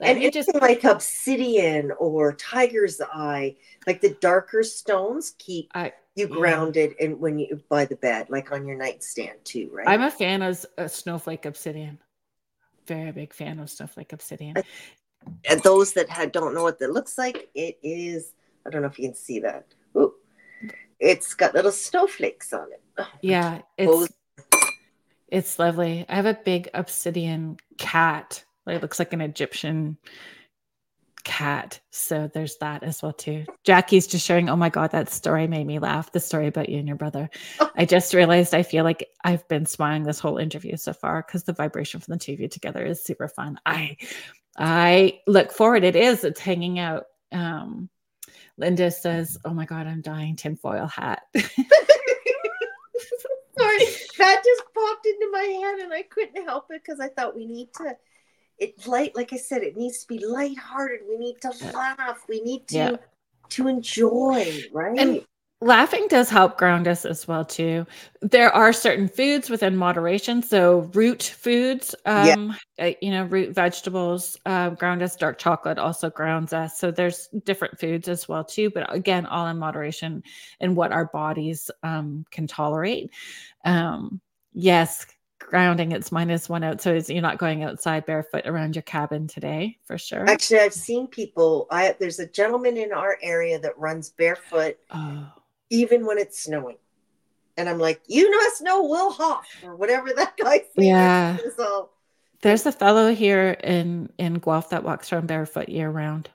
And 0.00 0.22
it's 0.22 0.34
just 0.34 0.54
like 0.54 0.84
obsidian 0.84 1.92
or 1.98 2.32
tiger's 2.34 3.00
eye, 3.00 3.56
like 3.86 4.00
the 4.00 4.16
darker 4.20 4.62
stones 4.62 5.34
keep 5.38 5.70
I, 5.74 5.92
you 6.14 6.26
grounded 6.26 6.94
and 7.00 7.18
when 7.20 7.38
you 7.38 7.62
by 7.68 7.84
the 7.84 7.96
bed, 7.96 8.28
like 8.28 8.52
on 8.52 8.66
your 8.66 8.76
nightstand 8.76 9.38
too, 9.44 9.70
right? 9.72 9.88
I'm 9.88 10.02
a 10.02 10.10
fan 10.10 10.42
of 10.42 10.64
a 10.78 10.82
uh, 10.82 10.88
snowflake 10.88 11.46
obsidian. 11.46 11.98
Very 12.86 13.12
big 13.12 13.32
fan 13.32 13.60
of 13.60 13.70
snowflake 13.70 14.12
obsidian. 14.12 14.56
And 15.48 15.62
those 15.62 15.92
that 15.92 16.08
have, 16.08 16.32
don't 16.32 16.54
know 16.54 16.64
what 16.64 16.80
that 16.80 16.92
looks 16.92 17.16
like, 17.16 17.48
it 17.54 17.78
is. 17.82 18.34
I 18.66 18.70
don't 18.70 18.82
know 18.82 18.88
if 18.88 18.98
you 18.98 19.08
can 19.08 19.14
see 19.14 19.38
that. 19.40 19.66
Ooh, 19.96 20.14
it's 20.98 21.34
got 21.34 21.54
little 21.54 21.72
snowflakes 21.72 22.52
on 22.52 22.72
it. 22.72 22.82
Oh, 22.98 23.08
yeah, 23.20 23.60
it's 23.78 24.12
it's 25.28 25.58
lovely. 25.58 26.04
I 26.08 26.16
have 26.16 26.26
a 26.26 26.34
big 26.34 26.68
obsidian 26.74 27.56
cat. 27.78 28.44
It 28.66 28.82
looks 28.82 28.98
like 28.98 29.12
an 29.12 29.20
Egyptian 29.20 29.98
cat. 31.24 31.80
So 31.90 32.30
there's 32.32 32.56
that 32.58 32.82
as 32.82 33.02
well 33.02 33.12
too. 33.12 33.44
Jackie's 33.64 34.06
just 34.06 34.26
showing, 34.26 34.48
oh 34.48 34.56
my 34.56 34.68
God, 34.68 34.90
that 34.92 35.10
story 35.10 35.46
made 35.46 35.66
me 35.66 35.78
laugh. 35.78 36.12
The 36.12 36.20
story 36.20 36.46
about 36.46 36.68
you 36.68 36.78
and 36.78 36.88
your 36.88 36.96
brother. 36.96 37.30
I 37.76 37.84
just 37.84 38.14
realized 38.14 38.54
I 38.54 38.62
feel 38.62 38.84
like 38.84 39.08
I've 39.24 39.46
been 39.48 39.66
smiling 39.66 40.02
this 40.02 40.18
whole 40.18 40.38
interview 40.38 40.76
so 40.76 40.92
far 40.92 41.22
because 41.22 41.44
the 41.44 41.52
vibration 41.52 42.00
from 42.00 42.12
the 42.12 42.18
two 42.18 42.32
of 42.32 42.40
you 42.40 42.48
together 42.48 42.84
is 42.84 43.04
super 43.04 43.28
fun. 43.28 43.58
I 43.64 43.96
I 44.58 45.20
look 45.26 45.52
forward. 45.52 45.84
It 45.84 45.96
is, 45.96 46.24
it's 46.24 46.40
hanging 46.40 46.78
out. 46.78 47.04
Um 47.30 47.88
Linda 48.58 48.90
says, 48.90 49.38
Oh 49.44 49.54
my 49.54 49.64
God, 49.64 49.86
I'm 49.86 50.02
dying 50.02 50.36
tinfoil 50.36 50.86
hat. 50.86 51.22
Sorry, 53.58 53.78
that 54.18 54.42
just 54.44 54.62
popped 54.74 55.06
into 55.06 55.30
my 55.30 55.42
head 55.42 55.78
and 55.80 55.92
I 55.92 56.02
couldn't 56.02 56.44
help 56.44 56.66
it 56.70 56.82
because 56.84 57.00
I 57.00 57.08
thought 57.08 57.36
we 57.36 57.46
need 57.46 57.72
to 57.74 57.96
it 58.62 58.86
light 58.86 59.14
like 59.16 59.32
I 59.32 59.36
said, 59.36 59.62
it 59.62 59.76
needs 59.76 59.98
to 60.02 60.08
be 60.08 60.24
lighthearted. 60.24 61.00
We 61.08 61.18
need 61.18 61.40
to 61.42 61.52
laugh. 61.74 62.24
We 62.28 62.40
need 62.42 62.68
to 62.68 62.76
yeah. 62.76 62.96
to 63.50 63.68
enjoy, 63.68 64.62
right? 64.72 64.98
And 64.98 65.26
laughing 65.60 66.06
does 66.08 66.28
help 66.28 66.58
ground 66.58 66.88
us 66.88 67.04
as 67.04 67.28
well 67.28 67.44
too 67.44 67.86
there 68.20 68.52
are 68.52 68.72
certain 68.72 69.06
foods 69.06 69.48
within 69.48 69.76
moderation 69.76 70.42
so 70.42 70.90
root 70.92 71.22
foods 71.22 71.94
um 72.04 72.56
yeah. 72.78 72.86
uh, 72.86 72.92
you 73.00 73.12
know 73.12 73.22
root 73.26 73.54
vegetables 73.54 74.36
uh, 74.44 74.70
ground 74.70 75.02
us 75.02 75.14
dark 75.14 75.38
chocolate 75.38 75.78
also 75.78 76.10
grounds 76.10 76.52
us 76.52 76.80
so 76.80 76.90
there's 76.90 77.28
different 77.44 77.78
foods 77.78 78.08
as 78.08 78.28
well 78.28 78.42
too 78.42 78.70
but 78.70 78.92
again 78.92 79.24
all 79.24 79.46
in 79.46 79.56
moderation 79.56 80.20
and 80.58 80.74
what 80.74 80.90
our 80.90 81.04
bodies 81.06 81.70
um, 81.84 82.26
can 82.32 82.48
tolerate 82.48 83.12
um 83.64 84.20
yes 84.54 85.06
grounding 85.52 85.92
it's 85.92 86.10
minus 86.10 86.48
one 86.48 86.64
out 86.64 86.80
so 86.80 86.98
you're 87.08 87.20
not 87.20 87.36
going 87.36 87.62
outside 87.62 88.06
barefoot 88.06 88.46
around 88.46 88.74
your 88.74 88.82
cabin 88.82 89.28
today 89.28 89.76
for 89.84 89.98
sure 89.98 90.28
actually 90.28 90.58
i've 90.58 90.72
seen 90.72 91.06
people 91.06 91.66
i 91.70 91.94
there's 92.00 92.18
a 92.18 92.26
gentleman 92.26 92.78
in 92.78 92.90
our 92.90 93.18
area 93.22 93.58
that 93.58 93.78
runs 93.78 94.08
barefoot 94.08 94.78
oh 94.92 95.30
even 95.72 96.04
when 96.04 96.18
it's 96.18 96.38
snowing. 96.38 96.76
And 97.56 97.68
I'm 97.68 97.78
like, 97.78 98.02
you 98.06 98.30
know, 98.30 98.38
snow 98.54 98.82
will 98.82 99.10
hop 99.10 99.44
or 99.64 99.74
whatever 99.74 100.12
that 100.16 100.36
guy 100.36 100.62
Yeah. 100.76 101.38
So 101.56 101.90
there's 102.42 102.66
a 102.66 102.72
fellow 102.72 103.14
here 103.14 103.52
in 103.64 104.10
in 104.18 104.34
Guelph 104.34 104.70
that 104.70 104.84
walks 104.84 105.12
around 105.12 105.26
barefoot 105.26 105.68
year 105.68 105.90
round. 105.90 106.28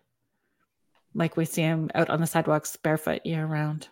Like 1.13 1.37
we 1.37 1.45
see 1.45 1.61
him 1.61 1.89
out 1.95 2.09
on 2.09 2.19
the 2.19 2.27
sidewalks 2.27 2.75
barefoot 2.75 3.25
year 3.25 3.45
round. 3.45 3.87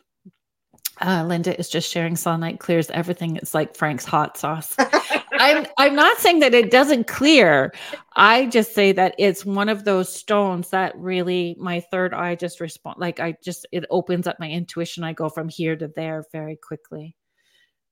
Uh, 1.01 1.25
Linda 1.27 1.57
is 1.59 1.69
just 1.69 1.91
sharing 1.91 2.15
selenite 2.15 2.59
clears 2.59 2.89
everything. 2.91 3.35
It's 3.35 3.53
like 3.53 3.75
Frank's 3.75 4.05
hot 4.05 4.37
sauce. 4.37 4.75
I'm 5.33 5.65
I'm 5.77 5.95
not 5.95 6.17
saying 6.17 6.39
that 6.39 6.53
it 6.53 6.71
doesn't 6.71 7.07
clear. 7.07 7.73
I 8.15 8.45
just 8.45 8.73
say 8.73 8.91
that 8.93 9.15
it's 9.17 9.45
one 9.45 9.67
of 9.67 9.83
those 9.83 10.13
stones 10.13 10.69
that 10.69 10.97
really 10.97 11.55
my 11.59 11.81
third 11.81 12.13
eye 12.13 12.35
just 12.35 12.61
respond 12.61 12.97
like 12.99 13.19
I 13.19 13.35
just 13.43 13.67
it 13.71 13.85
opens 13.89 14.27
up 14.27 14.39
my 14.39 14.49
intuition. 14.49 15.03
I 15.03 15.13
go 15.13 15.27
from 15.27 15.49
here 15.49 15.75
to 15.75 15.89
there 15.89 16.23
very 16.31 16.55
quickly. 16.55 17.15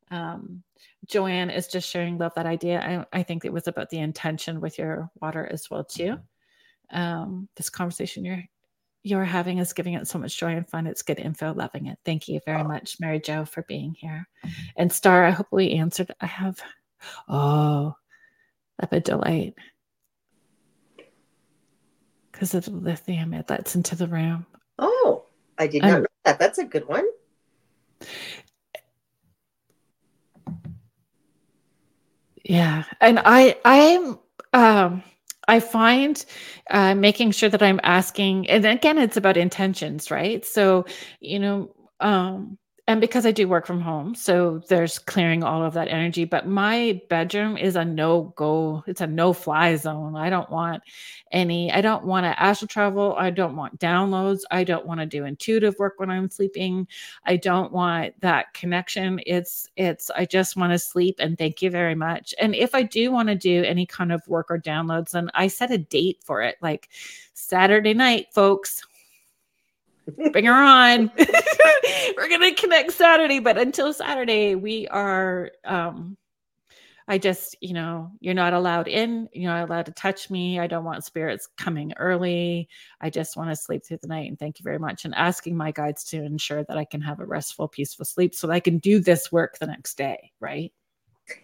Um, 0.09 0.63
Joanne 1.05 1.49
is 1.49 1.67
just 1.67 1.89
sharing 1.89 2.17
love 2.17 2.33
that 2.35 2.45
idea. 2.45 3.05
I, 3.11 3.19
I 3.19 3.23
think 3.23 3.43
it 3.43 3.53
was 3.53 3.67
about 3.67 3.89
the 3.89 3.99
intention 3.99 4.61
with 4.61 4.77
your 4.77 5.09
water 5.21 5.47
as 5.51 5.69
well 5.69 5.83
too. 5.83 6.17
Um, 6.91 7.49
this 7.55 7.69
conversation 7.69 8.23
you're 8.23 8.43
you're 9.03 9.25
having 9.25 9.57
is 9.57 9.73
giving 9.73 9.93
it 9.93 10.07
so 10.07 10.17
much 10.17 10.37
joy 10.37 10.55
and 10.55 10.67
fun. 10.67 10.87
It's 10.87 11.01
good 11.01 11.19
info. 11.19 11.53
Loving 11.53 11.87
it. 11.87 11.99
Thank 12.05 12.29
you 12.29 12.39
very 12.45 12.61
oh. 12.61 12.67
much, 12.67 12.99
Mary 12.99 13.19
Jo, 13.19 13.43
for 13.43 13.63
being 13.63 13.93
here. 13.99 14.27
And 14.77 14.91
Star, 14.91 15.25
I 15.25 15.31
hope 15.31 15.47
we 15.51 15.71
answered. 15.71 16.11
I 16.21 16.25
have, 16.25 16.59
oh, 17.27 17.95
lepidolite. 18.81 19.55
Because 22.31 22.53
of 22.53 22.65
the 22.65 22.71
lithium, 22.71 23.33
it 23.33 23.49
lets 23.49 23.75
into 23.75 23.95
the 23.95 24.07
room. 24.07 24.45
Oh, 24.79 25.25
I 25.57 25.67
did 25.67 25.81
not 25.81 25.91
um, 25.91 26.01
know 26.01 26.07
that. 26.23 26.39
That's 26.39 26.57
a 26.57 26.63
good 26.63 26.87
one. 26.87 27.05
Yeah. 32.43 32.83
And 32.99 33.19
I, 33.23 33.57
I'm, 33.63 34.19
um, 34.53 35.03
I 35.47 35.59
find 35.59 36.23
uh, 36.69 36.95
making 36.95 37.31
sure 37.31 37.49
that 37.49 37.61
I'm 37.61 37.79
asking, 37.83 38.49
and 38.49 38.65
again, 38.65 38.97
it's 38.97 39.17
about 39.17 39.37
intentions, 39.37 40.09
right? 40.11 40.45
So, 40.45 40.85
you 41.19 41.39
know, 41.39 41.75
um, 41.99 42.57
and 42.85 42.99
because 42.99 43.25
I 43.25 43.31
do 43.31 43.47
work 43.47 43.65
from 43.65 43.79
home, 43.79 44.13
so 44.13 44.61
there's 44.67 44.99
clearing 44.99 45.41
all 45.41 45.63
of 45.63 45.73
that 45.73 45.87
energy. 45.87 46.25
But 46.25 46.49
my 46.49 47.01
bedroom 47.07 47.55
is 47.55 47.77
a 47.77 47.85
no 47.85 48.33
go, 48.35 48.83
it's 48.87 48.99
a 48.99 49.07
no 49.07 49.31
fly 49.31 49.77
zone. 49.77 50.17
I 50.17 50.29
don't 50.29 50.49
want 50.49 50.83
any, 51.31 51.71
I 51.71 51.79
don't 51.79 52.03
want 52.03 52.25
to 52.25 52.37
astral 52.37 52.67
travel. 52.67 53.15
I 53.17 53.29
don't 53.29 53.55
want 53.55 53.79
downloads. 53.79 54.41
I 54.51 54.65
don't 54.65 54.85
want 54.85 54.99
to 54.99 55.05
do 55.05 55.23
intuitive 55.23 55.75
work 55.79 55.93
when 55.95 56.11
I'm 56.11 56.29
sleeping. 56.29 56.85
I 57.25 57.37
don't 57.37 57.71
want 57.71 58.19
that 58.19 58.53
connection. 58.53 59.21
It's, 59.25 59.69
it's, 59.77 60.09
I 60.09 60.25
just 60.25 60.57
want 60.57 60.73
to 60.73 60.79
sleep 60.79 61.15
and 61.19 61.37
thank 61.37 61.61
you 61.61 61.69
very 61.69 61.95
much. 61.95 62.35
And 62.37 62.53
if 62.53 62.75
I 62.75 62.83
do 62.83 63.13
want 63.13 63.29
to 63.29 63.35
do 63.35 63.63
any 63.63 63.85
kind 63.85 64.11
of 64.11 64.27
work 64.27 64.51
or 64.51 64.59
downloads, 64.59 65.11
then 65.11 65.29
I 65.35 65.47
set 65.47 65.71
a 65.71 65.77
date 65.77 66.19
for 66.21 66.41
it, 66.41 66.57
like 66.61 66.89
Saturday 67.33 67.93
night, 67.93 68.27
folks 68.33 68.83
bring 70.31 70.45
her 70.45 70.53
on. 70.53 71.11
We're 72.17 72.29
gonna 72.29 72.53
connect 72.55 72.93
Saturday, 72.93 73.39
but 73.39 73.57
until 73.57 73.93
Saturday, 73.93 74.55
we 74.55 74.87
are 74.87 75.51
um 75.65 76.17
I 77.07 77.17
just, 77.17 77.57
you 77.59 77.73
know, 77.73 78.11
you're 78.21 78.33
not 78.33 78.53
allowed 78.53 78.87
in, 78.87 79.27
you're 79.33 79.51
not 79.51 79.67
allowed 79.67 79.87
to 79.87 79.91
touch 79.91 80.29
me. 80.29 80.59
I 80.59 80.67
don't 80.67 80.85
want 80.85 81.03
spirits 81.03 81.49
coming 81.57 81.91
early. 81.97 82.69
I 83.01 83.09
just 83.09 83.35
want 83.35 83.49
to 83.49 83.55
sleep 83.55 83.85
through 83.85 83.99
the 84.01 84.07
night. 84.07 84.29
And 84.29 84.39
thank 84.39 84.59
you 84.59 84.63
very 84.63 84.79
much. 84.79 85.03
And 85.03 85.13
asking 85.15 85.57
my 85.57 85.71
guides 85.71 86.05
to 86.05 86.23
ensure 86.23 86.63
that 86.63 86.77
I 86.77 86.85
can 86.85 87.01
have 87.01 87.19
a 87.19 87.25
restful, 87.25 87.67
peaceful 87.67 88.05
sleep 88.05 88.33
so 88.33 88.47
that 88.47 88.53
I 88.53 88.61
can 88.61 88.77
do 88.77 88.99
this 88.99 89.31
work 89.31 89.57
the 89.57 89.67
next 89.67 89.97
day. 89.97 90.31
Right. 90.39 90.71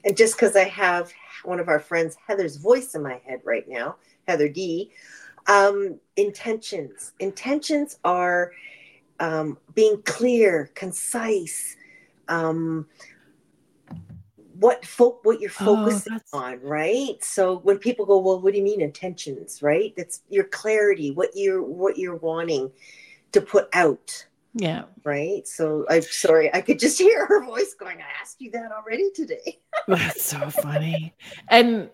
And 0.06 0.15
just 0.15 0.36
because 0.36 0.56
I 0.56 0.65
have 0.65 1.11
one 1.44 1.60
of 1.60 1.68
our 1.68 1.80
friends, 1.80 2.15
Heather's 2.26 2.57
voice 2.57 2.95
in 2.95 3.03
my 3.03 3.22
head 3.26 3.41
right 3.44 3.68
now, 3.68 3.98
Heather 4.27 4.49
D, 4.49 4.91
um, 5.49 5.99
intentions. 6.15 7.11
Intentions 7.19 7.97
are 8.05 8.53
um, 9.19 9.57
being 9.73 10.01
clear, 10.03 10.69
concise. 10.76 11.76
Um, 12.30 12.88
what 14.59 14.85
fo- 14.85 15.19
what 15.23 15.41
you're 15.41 15.51
oh, 15.61 15.85
focusing 15.85 16.19
oh, 16.34 16.39
on, 16.39 16.61
right? 16.61 17.21
So 17.23 17.57
when 17.59 17.80
people 17.80 18.05
go, 18.05 18.19
well, 18.19 18.39
what 18.39 18.51
do 18.53 18.59
you 18.59 18.63
mean 18.63 18.81
intentions, 18.81 19.61
right? 19.61 19.93
That's 19.97 20.21
your 20.30 20.43
clarity, 20.43 21.11
what 21.11 21.31
you're 21.34 21.63
what 21.63 21.97
you're 21.97 22.17
wanting 22.17 22.71
to 23.31 23.41
put 23.41 23.69
out. 23.73 24.26
Yeah. 24.53 24.84
Right. 25.03 25.47
So 25.47 25.85
I'm 25.89 26.01
sorry, 26.01 26.53
I 26.53 26.61
could 26.61 26.80
just 26.80 26.97
hear 26.99 27.26
her 27.26 27.43
voice 27.43 27.73
going, 27.73 27.97
I 27.97 28.21
asked 28.21 28.39
you 28.39 28.51
that 28.51 28.71
already 28.71 29.09
today. 29.11 29.59
That's 29.88 30.23
so 30.23 30.49
funny. 30.49 31.15
And 31.47 31.89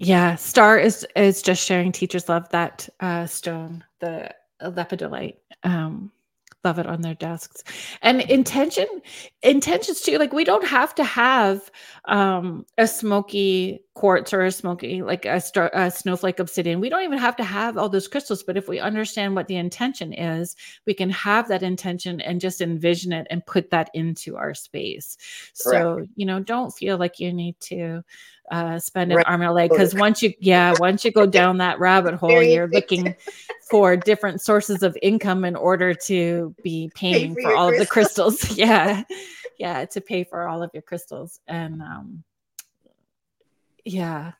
yeah, 0.00 0.34
Star 0.36 0.78
is 0.78 1.06
is 1.14 1.42
just 1.42 1.62
sharing. 1.62 1.92
Teachers 1.92 2.26
love 2.26 2.48
that 2.48 2.88
uh, 3.00 3.26
stone, 3.26 3.84
the 3.98 4.34
lepidolite. 4.62 5.36
Um, 5.62 6.10
love 6.64 6.78
it 6.78 6.86
on 6.86 7.00
their 7.00 7.14
desks 7.14 7.64
and 8.02 8.20
intention 8.22 8.86
intentions 9.42 10.02
too 10.02 10.18
like 10.18 10.32
we 10.32 10.44
don't 10.44 10.66
have 10.66 10.94
to 10.94 11.02
have 11.02 11.70
um 12.04 12.66
a 12.76 12.86
smoky 12.86 13.82
quartz 13.94 14.34
or 14.34 14.42
a 14.42 14.52
smoky 14.52 15.00
like 15.00 15.24
a, 15.24 15.40
star, 15.40 15.70
a 15.72 15.90
snowflake 15.90 16.38
obsidian 16.38 16.78
we 16.78 16.90
don't 16.90 17.02
even 17.02 17.18
have 17.18 17.34
to 17.34 17.44
have 17.44 17.78
all 17.78 17.88
those 17.88 18.08
crystals 18.08 18.42
but 18.42 18.58
if 18.58 18.68
we 18.68 18.78
understand 18.78 19.34
what 19.34 19.48
the 19.48 19.56
intention 19.56 20.12
is 20.12 20.54
we 20.86 20.92
can 20.92 21.08
have 21.08 21.48
that 21.48 21.62
intention 21.62 22.20
and 22.20 22.42
just 22.42 22.60
envision 22.60 23.10
it 23.12 23.26
and 23.30 23.46
put 23.46 23.70
that 23.70 23.88
into 23.94 24.36
our 24.36 24.52
space 24.52 25.16
Correct. 25.62 25.82
so 25.82 26.06
you 26.14 26.26
know 26.26 26.40
don't 26.40 26.72
feel 26.72 26.98
like 26.98 27.18
you 27.18 27.32
need 27.32 27.58
to 27.60 28.02
uh, 28.50 28.78
spend 28.78 29.12
an 29.12 29.18
right. 29.18 29.26
arm 29.26 29.42
and 29.42 29.50
a 29.50 29.52
leg 29.52 29.70
because 29.70 29.94
once 29.94 30.22
you 30.22 30.32
yeah 30.40 30.74
once 30.78 31.04
you 31.04 31.12
go 31.12 31.26
down 31.40 31.58
that 31.58 31.78
rabbit 31.78 32.14
hole 32.14 32.42
you're 32.42 32.68
looking 32.68 33.14
for 33.70 33.96
different 33.96 34.40
sources 34.40 34.82
of 34.82 34.96
income 35.02 35.44
in 35.44 35.54
order 35.54 35.94
to 35.94 36.54
be 36.62 36.90
paying 36.94 37.34
pay 37.34 37.42
for, 37.42 37.50
for 37.50 37.56
all 37.56 37.68
crystals. 37.68 37.74
of 37.74 37.78
the 37.78 37.86
crystals. 37.86 38.58
yeah. 38.58 39.02
Yeah 39.58 39.84
to 39.84 40.00
pay 40.00 40.24
for 40.24 40.48
all 40.48 40.62
of 40.62 40.70
your 40.74 40.82
crystals. 40.82 41.38
And 41.46 41.80
um 41.80 42.24
yeah 43.84 44.32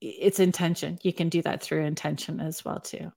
it's 0.00 0.38
intention. 0.38 0.98
You 1.02 1.12
can 1.12 1.28
do 1.28 1.42
that 1.42 1.62
through 1.62 1.84
intention 1.84 2.40
as 2.40 2.64
well 2.64 2.80
too. 2.80 3.10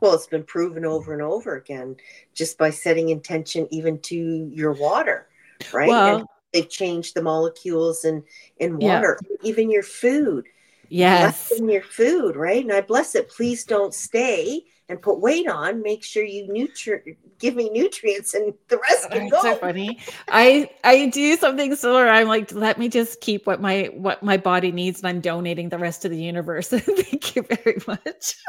Well 0.00 0.14
it's 0.14 0.26
been 0.26 0.44
proven 0.44 0.84
over 0.84 1.12
and 1.12 1.22
over 1.22 1.56
again 1.56 1.96
just 2.34 2.58
by 2.58 2.70
setting 2.70 3.08
intention 3.08 3.66
even 3.70 3.98
to 4.00 4.50
your 4.52 4.72
water 4.72 5.28
right? 5.72 5.88
Well, 5.88 6.16
and 6.18 6.26
they've 6.52 6.68
changed 6.68 7.14
the 7.14 7.22
molecules 7.22 8.04
in 8.04 8.22
in 8.58 8.78
water 8.78 9.18
yeah. 9.22 9.36
even 9.42 9.70
your 9.70 9.82
food. 9.82 10.46
Yes. 10.90 11.50
in 11.52 11.68
your 11.68 11.82
food 11.82 12.34
right? 12.34 12.64
And 12.64 12.72
i 12.72 12.80
bless 12.80 13.14
it. 13.14 13.28
Please 13.28 13.64
don't 13.64 13.92
stay 13.92 14.62
and 14.88 15.02
put 15.02 15.20
weight 15.20 15.46
on. 15.46 15.82
Make 15.82 16.02
sure 16.02 16.24
you 16.24 16.48
nutri- 16.48 17.16
give 17.38 17.54
me 17.54 17.68
nutrients 17.68 18.32
and 18.32 18.54
the 18.68 18.78
rest 18.78 19.10
can 19.10 19.28
go 19.28 19.42
so 19.42 19.56
funny. 19.56 19.98
I 20.28 20.70
i 20.84 21.06
do 21.06 21.36
something 21.36 21.74
similar. 21.76 22.08
I'm 22.08 22.28
like 22.28 22.52
let 22.52 22.78
me 22.78 22.88
just 22.88 23.20
keep 23.20 23.46
what 23.46 23.60
my 23.60 23.90
what 23.92 24.22
my 24.22 24.38
body 24.38 24.72
needs 24.72 25.00
and 25.00 25.08
i'm 25.08 25.20
donating 25.20 25.68
the 25.68 25.78
rest 25.78 26.02
to 26.02 26.08
the 26.08 26.16
universe. 26.16 26.68
Thank 26.68 27.36
you 27.36 27.42
very 27.42 27.78
much 27.86 28.36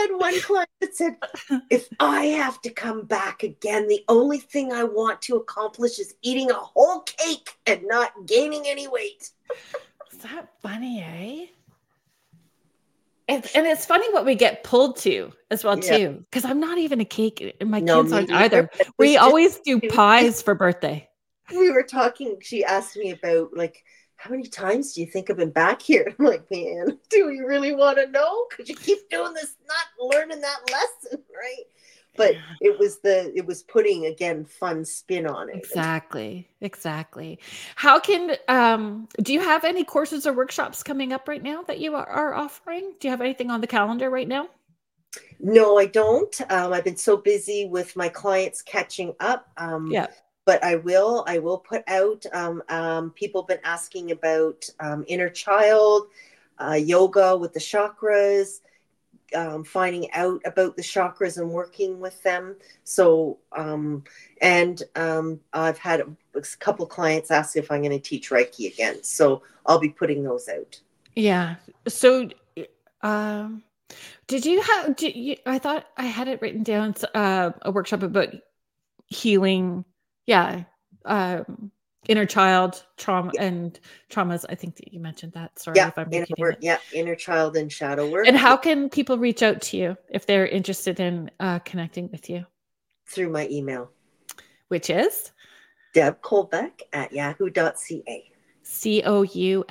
had 0.00 0.18
one 0.18 0.40
client 0.40 0.70
that 0.80 0.94
said, 0.94 1.16
if 1.70 1.88
I 2.00 2.26
have 2.26 2.60
to 2.62 2.70
come 2.70 3.04
back 3.04 3.42
again, 3.42 3.88
the 3.88 4.04
only 4.08 4.38
thing 4.38 4.72
I 4.72 4.84
want 4.84 5.22
to 5.22 5.36
accomplish 5.36 5.98
is 5.98 6.14
eating 6.22 6.50
a 6.50 6.54
whole 6.54 7.00
cake 7.00 7.50
and 7.66 7.82
not 7.86 8.12
gaining 8.26 8.64
any 8.66 8.88
weight. 8.88 9.30
Is 10.12 10.18
that 10.18 10.48
funny, 10.62 11.00
eh? 11.00 11.46
And, 13.30 13.46
and 13.54 13.66
it's 13.66 13.84
funny 13.84 14.10
what 14.12 14.24
we 14.24 14.34
get 14.34 14.64
pulled 14.64 14.96
to 14.98 15.32
as 15.50 15.62
well 15.62 15.78
yeah. 15.78 15.96
too 15.98 16.24
because 16.30 16.46
i'm 16.46 16.60
not 16.60 16.78
even 16.78 17.00
a 17.00 17.04
cake 17.04 17.56
and 17.60 17.70
my 17.70 17.80
no, 17.80 18.02
kids 18.02 18.12
aren't 18.12 18.32
either 18.32 18.70
we 18.98 19.16
always 19.18 19.58
do 19.58 19.80
pies 19.80 20.40
for 20.40 20.54
birthday 20.54 21.06
we 21.50 21.70
were 21.70 21.82
talking 21.82 22.38
she 22.40 22.64
asked 22.64 22.96
me 22.96 23.10
about 23.10 23.54
like 23.54 23.84
how 24.18 24.30
many 24.30 24.42
times 24.42 24.92
do 24.92 25.00
you 25.00 25.06
think 25.06 25.30
I've 25.30 25.36
been 25.36 25.50
back 25.50 25.80
here? 25.80 26.12
I'm 26.18 26.26
like, 26.26 26.50
man, 26.50 26.98
do 27.08 27.26
we 27.26 27.38
really 27.38 27.74
want 27.74 27.98
to 27.98 28.10
know? 28.10 28.46
Could 28.50 28.68
you 28.68 28.74
keep 28.76 29.08
doing 29.10 29.32
this, 29.32 29.56
not 29.66 30.12
learning 30.12 30.40
that 30.42 30.58
lesson, 30.70 31.24
right? 31.34 31.64
But 32.16 32.34
it 32.60 32.76
was 32.80 32.98
the 32.98 33.32
it 33.36 33.46
was 33.46 33.62
putting 33.62 34.06
again 34.06 34.44
fun 34.44 34.84
spin 34.84 35.24
on 35.24 35.48
it. 35.50 35.54
Exactly. 35.54 36.48
Exactly. 36.60 37.38
How 37.76 38.00
can 38.00 38.34
um 38.48 39.08
do 39.22 39.32
you 39.32 39.40
have 39.40 39.64
any 39.64 39.84
courses 39.84 40.26
or 40.26 40.32
workshops 40.32 40.82
coming 40.82 41.12
up 41.12 41.28
right 41.28 41.42
now 41.42 41.62
that 41.62 41.78
you 41.78 41.94
are, 41.94 42.08
are 42.08 42.34
offering? 42.34 42.92
Do 42.98 43.06
you 43.06 43.10
have 43.10 43.20
anything 43.20 43.52
on 43.52 43.60
the 43.60 43.68
calendar 43.68 44.10
right 44.10 44.26
now? 44.26 44.48
No, 45.38 45.78
I 45.78 45.86
don't. 45.86 46.40
Um, 46.50 46.72
I've 46.72 46.82
been 46.82 46.96
so 46.96 47.16
busy 47.16 47.66
with 47.66 47.94
my 47.94 48.08
clients 48.08 48.62
catching 48.62 49.14
up. 49.20 49.48
Um, 49.56 49.88
yeah 49.92 50.08
but 50.48 50.64
I 50.64 50.76
will. 50.76 51.24
I 51.26 51.40
will 51.40 51.58
put 51.58 51.82
out. 51.88 52.24
Um, 52.32 52.62
um, 52.70 53.10
people 53.10 53.42
have 53.42 53.48
been 53.48 53.64
asking 53.64 54.12
about 54.12 54.64
um, 54.80 55.04
inner 55.06 55.28
child, 55.28 56.06
uh, 56.58 56.72
yoga 56.72 57.36
with 57.36 57.52
the 57.52 57.60
chakras, 57.60 58.60
um, 59.34 59.62
finding 59.62 60.10
out 60.12 60.40
about 60.46 60.74
the 60.74 60.82
chakras 60.82 61.36
and 61.36 61.50
working 61.50 62.00
with 62.00 62.22
them. 62.22 62.56
So, 62.84 63.36
um, 63.54 64.04
and 64.40 64.82
um, 64.96 65.38
I've 65.52 65.76
had 65.76 66.00
a 66.00 66.40
couple 66.60 66.86
clients 66.86 67.30
ask 67.30 67.54
if 67.54 67.70
I'm 67.70 67.82
going 67.82 67.90
to 67.90 67.98
teach 67.98 68.30
Reiki 68.30 68.72
again. 68.72 69.02
So 69.02 69.42
I'll 69.66 69.78
be 69.78 69.90
putting 69.90 70.22
those 70.22 70.48
out. 70.48 70.80
Yeah. 71.14 71.56
So, 71.88 72.30
did 74.26 74.46
you 74.46 74.62
have? 74.62 74.96
Did 74.96 75.14
you, 75.14 75.36
I 75.44 75.58
thought 75.58 75.84
I 75.98 76.06
had 76.06 76.26
it 76.26 76.40
written 76.40 76.62
down. 76.62 76.94
Uh, 77.14 77.50
a 77.60 77.70
workshop 77.70 78.02
about 78.02 78.30
healing 79.08 79.84
yeah 80.28 80.62
um 81.06 81.72
inner 82.06 82.26
child 82.26 82.84
trauma 82.96 83.32
and 83.40 83.80
traumas 84.10 84.44
i 84.48 84.54
think 84.54 84.76
that 84.76 84.92
you 84.92 85.00
mentioned 85.00 85.32
that 85.32 85.58
sorry 85.58 85.74
yeah, 85.76 85.88
if 85.88 85.98
i'm 85.98 86.12
inner 86.12 86.26
work, 86.38 86.56
yeah 86.60 86.78
inner 86.92 87.16
child 87.16 87.56
and 87.56 87.72
shadow 87.72 88.08
work. 88.08 88.26
And 88.28 88.36
how 88.36 88.56
can 88.56 88.88
people 88.88 89.18
reach 89.18 89.42
out 89.42 89.60
to 89.62 89.76
you 89.76 89.96
if 90.10 90.26
they're 90.26 90.46
interested 90.46 91.00
in 91.00 91.30
uh, 91.40 91.58
connecting 91.60 92.08
with 92.12 92.30
you? 92.30 92.46
Through 93.06 93.30
my 93.30 93.48
email. 93.48 93.90
Which 94.68 94.90
is? 94.90 95.32
deb 95.94 96.20
coulbeck 96.20 96.82
at 96.92 97.10
yahoo.ca 97.12 98.30
c-o-u-l-b-e-c-k 98.62 99.64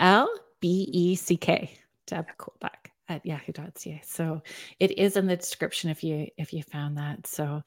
deb 2.08 2.26
coulbeck 2.40 2.87
at 3.10 3.26
yahoo.ca. 3.26 4.02
So 4.04 4.42
it 4.80 4.98
is 4.98 5.18
in 5.18 5.28
the 5.28 5.36
description 5.36 5.90
if 5.90 6.04
you 6.04 6.28
if 6.38 6.54
you 6.54 6.64
found 6.64 6.98
that. 6.98 7.26
So 7.26 7.62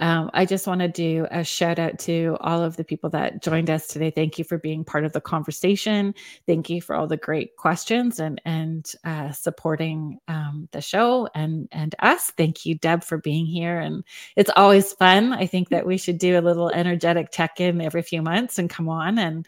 um, 0.00 0.30
I 0.32 0.44
just 0.44 0.66
want 0.66 0.80
to 0.80 0.88
do 0.88 1.26
a 1.30 1.44
shout 1.44 1.78
out 1.78 1.98
to 2.00 2.36
all 2.40 2.62
of 2.62 2.76
the 2.76 2.84
people 2.84 3.10
that 3.10 3.42
joined 3.42 3.70
us 3.70 3.86
today. 3.86 4.10
Thank 4.10 4.38
you 4.38 4.44
for 4.44 4.58
being 4.58 4.84
part 4.84 5.04
of 5.04 5.12
the 5.12 5.20
conversation. 5.20 6.14
Thank 6.46 6.70
you 6.70 6.80
for 6.80 6.96
all 6.96 7.06
the 7.06 7.16
great 7.16 7.56
questions 7.56 8.20
and 8.20 8.40
and 8.44 8.90
uh, 9.04 9.32
supporting 9.32 10.18
um, 10.28 10.68
the 10.72 10.80
show 10.80 11.28
and 11.34 11.68
and 11.72 11.94
us. 11.98 12.30
Thank 12.36 12.64
you, 12.64 12.76
Deb, 12.76 13.04
for 13.04 13.18
being 13.18 13.46
here. 13.46 13.78
And 13.78 14.04
it's 14.36 14.50
always 14.56 14.92
fun. 14.94 15.32
I 15.32 15.46
think 15.46 15.68
that 15.70 15.86
we 15.86 15.98
should 15.98 16.18
do 16.18 16.38
a 16.38 16.40
little 16.40 16.70
energetic 16.70 17.30
check 17.32 17.60
in 17.60 17.80
every 17.80 18.02
few 18.02 18.22
months 18.22 18.58
and 18.58 18.70
come 18.70 18.88
on 18.88 19.18
and 19.18 19.46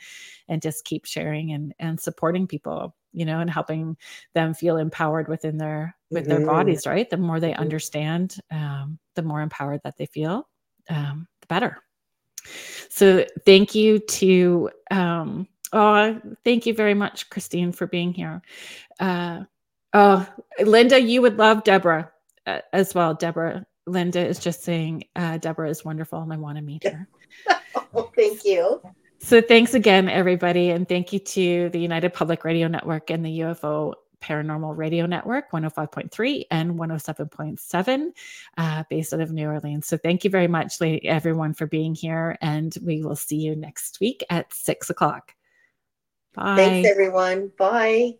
and 0.48 0.62
just 0.62 0.84
keep 0.84 1.04
sharing 1.04 1.52
and 1.52 1.74
and 1.78 2.00
supporting 2.00 2.46
people 2.46 2.94
you 3.12 3.24
know 3.24 3.40
and 3.40 3.50
helping 3.50 3.96
them 4.34 4.54
feel 4.54 4.76
empowered 4.76 5.28
within 5.28 5.58
their 5.58 5.96
with 6.10 6.24
mm-hmm. 6.24 6.30
their 6.30 6.46
bodies 6.46 6.86
right? 6.86 7.08
The 7.08 7.16
more 7.16 7.40
they 7.40 7.52
mm-hmm. 7.52 7.60
understand 7.60 8.36
um, 8.50 8.98
the 9.14 9.22
more 9.22 9.40
empowered 9.40 9.80
that 9.84 9.96
they 9.96 10.06
feel 10.06 10.48
um, 10.88 11.26
the 11.40 11.46
better. 11.46 11.78
So 12.88 13.26
thank 13.44 13.74
you 13.74 13.98
to 13.98 14.70
um, 14.90 15.48
oh 15.72 16.20
thank 16.44 16.66
you 16.66 16.74
very 16.74 16.94
much 16.94 17.28
christine 17.30 17.72
for 17.72 17.86
being 17.86 18.12
here. 18.12 18.42
Uh, 18.98 19.44
oh 19.94 20.26
linda 20.60 21.00
you 21.00 21.22
would 21.22 21.38
love 21.38 21.64
deborah 21.64 22.10
uh, 22.46 22.60
as 22.72 22.94
well. 22.94 23.14
Deborah 23.14 23.66
linda 23.86 24.24
is 24.24 24.38
just 24.38 24.62
saying 24.62 25.04
uh, 25.16 25.38
deborah 25.38 25.70
is 25.70 25.82
wonderful 25.82 26.20
and 26.20 26.30
i 26.32 26.36
want 26.36 26.56
to 26.56 26.62
meet 26.62 26.84
her. 26.84 27.08
Oh, 27.94 28.10
thank 28.14 28.44
you 28.44 28.82
so 29.18 29.40
thanks 29.40 29.74
again, 29.74 30.08
everybody. 30.08 30.70
And 30.70 30.88
thank 30.88 31.12
you 31.12 31.18
to 31.18 31.68
the 31.70 31.80
United 31.80 32.12
Public 32.12 32.44
Radio 32.44 32.68
Network 32.68 33.10
and 33.10 33.24
the 33.24 33.40
UFO 33.40 33.94
Paranormal 34.20 34.76
Radio 34.76 35.06
Network, 35.06 35.50
105.3 35.52 36.44
and 36.50 36.72
107.7, 36.78 38.08
uh, 38.56 38.84
based 38.90 39.14
out 39.14 39.20
of 39.20 39.32
New 39.32 39.48
Orleans. 39.48 39.86
So 39.86 39.96
thank 39.96 40.24
you 40.24 40.30
very 40.30 40.48
much, 40.48 40.80
everyone, 40.80 41.54
for 41.54 41.66
being 41.66 41.94
here. 41.94 42.36
And 42.40 42.74
we 42.84 43.02
will 43.02 43.16
see 43.16 43.36
you 43.36 43.54
next 43.54 44.00
week 44.00 44.24
at 44.30 44.52
six 44.52 44.90
o'clock. 44.90 45.34
Bye. 46.34 46.56
Thanks, 46.56 46.88
everyone. 46.90 47.52
Bye. 47.56 48.16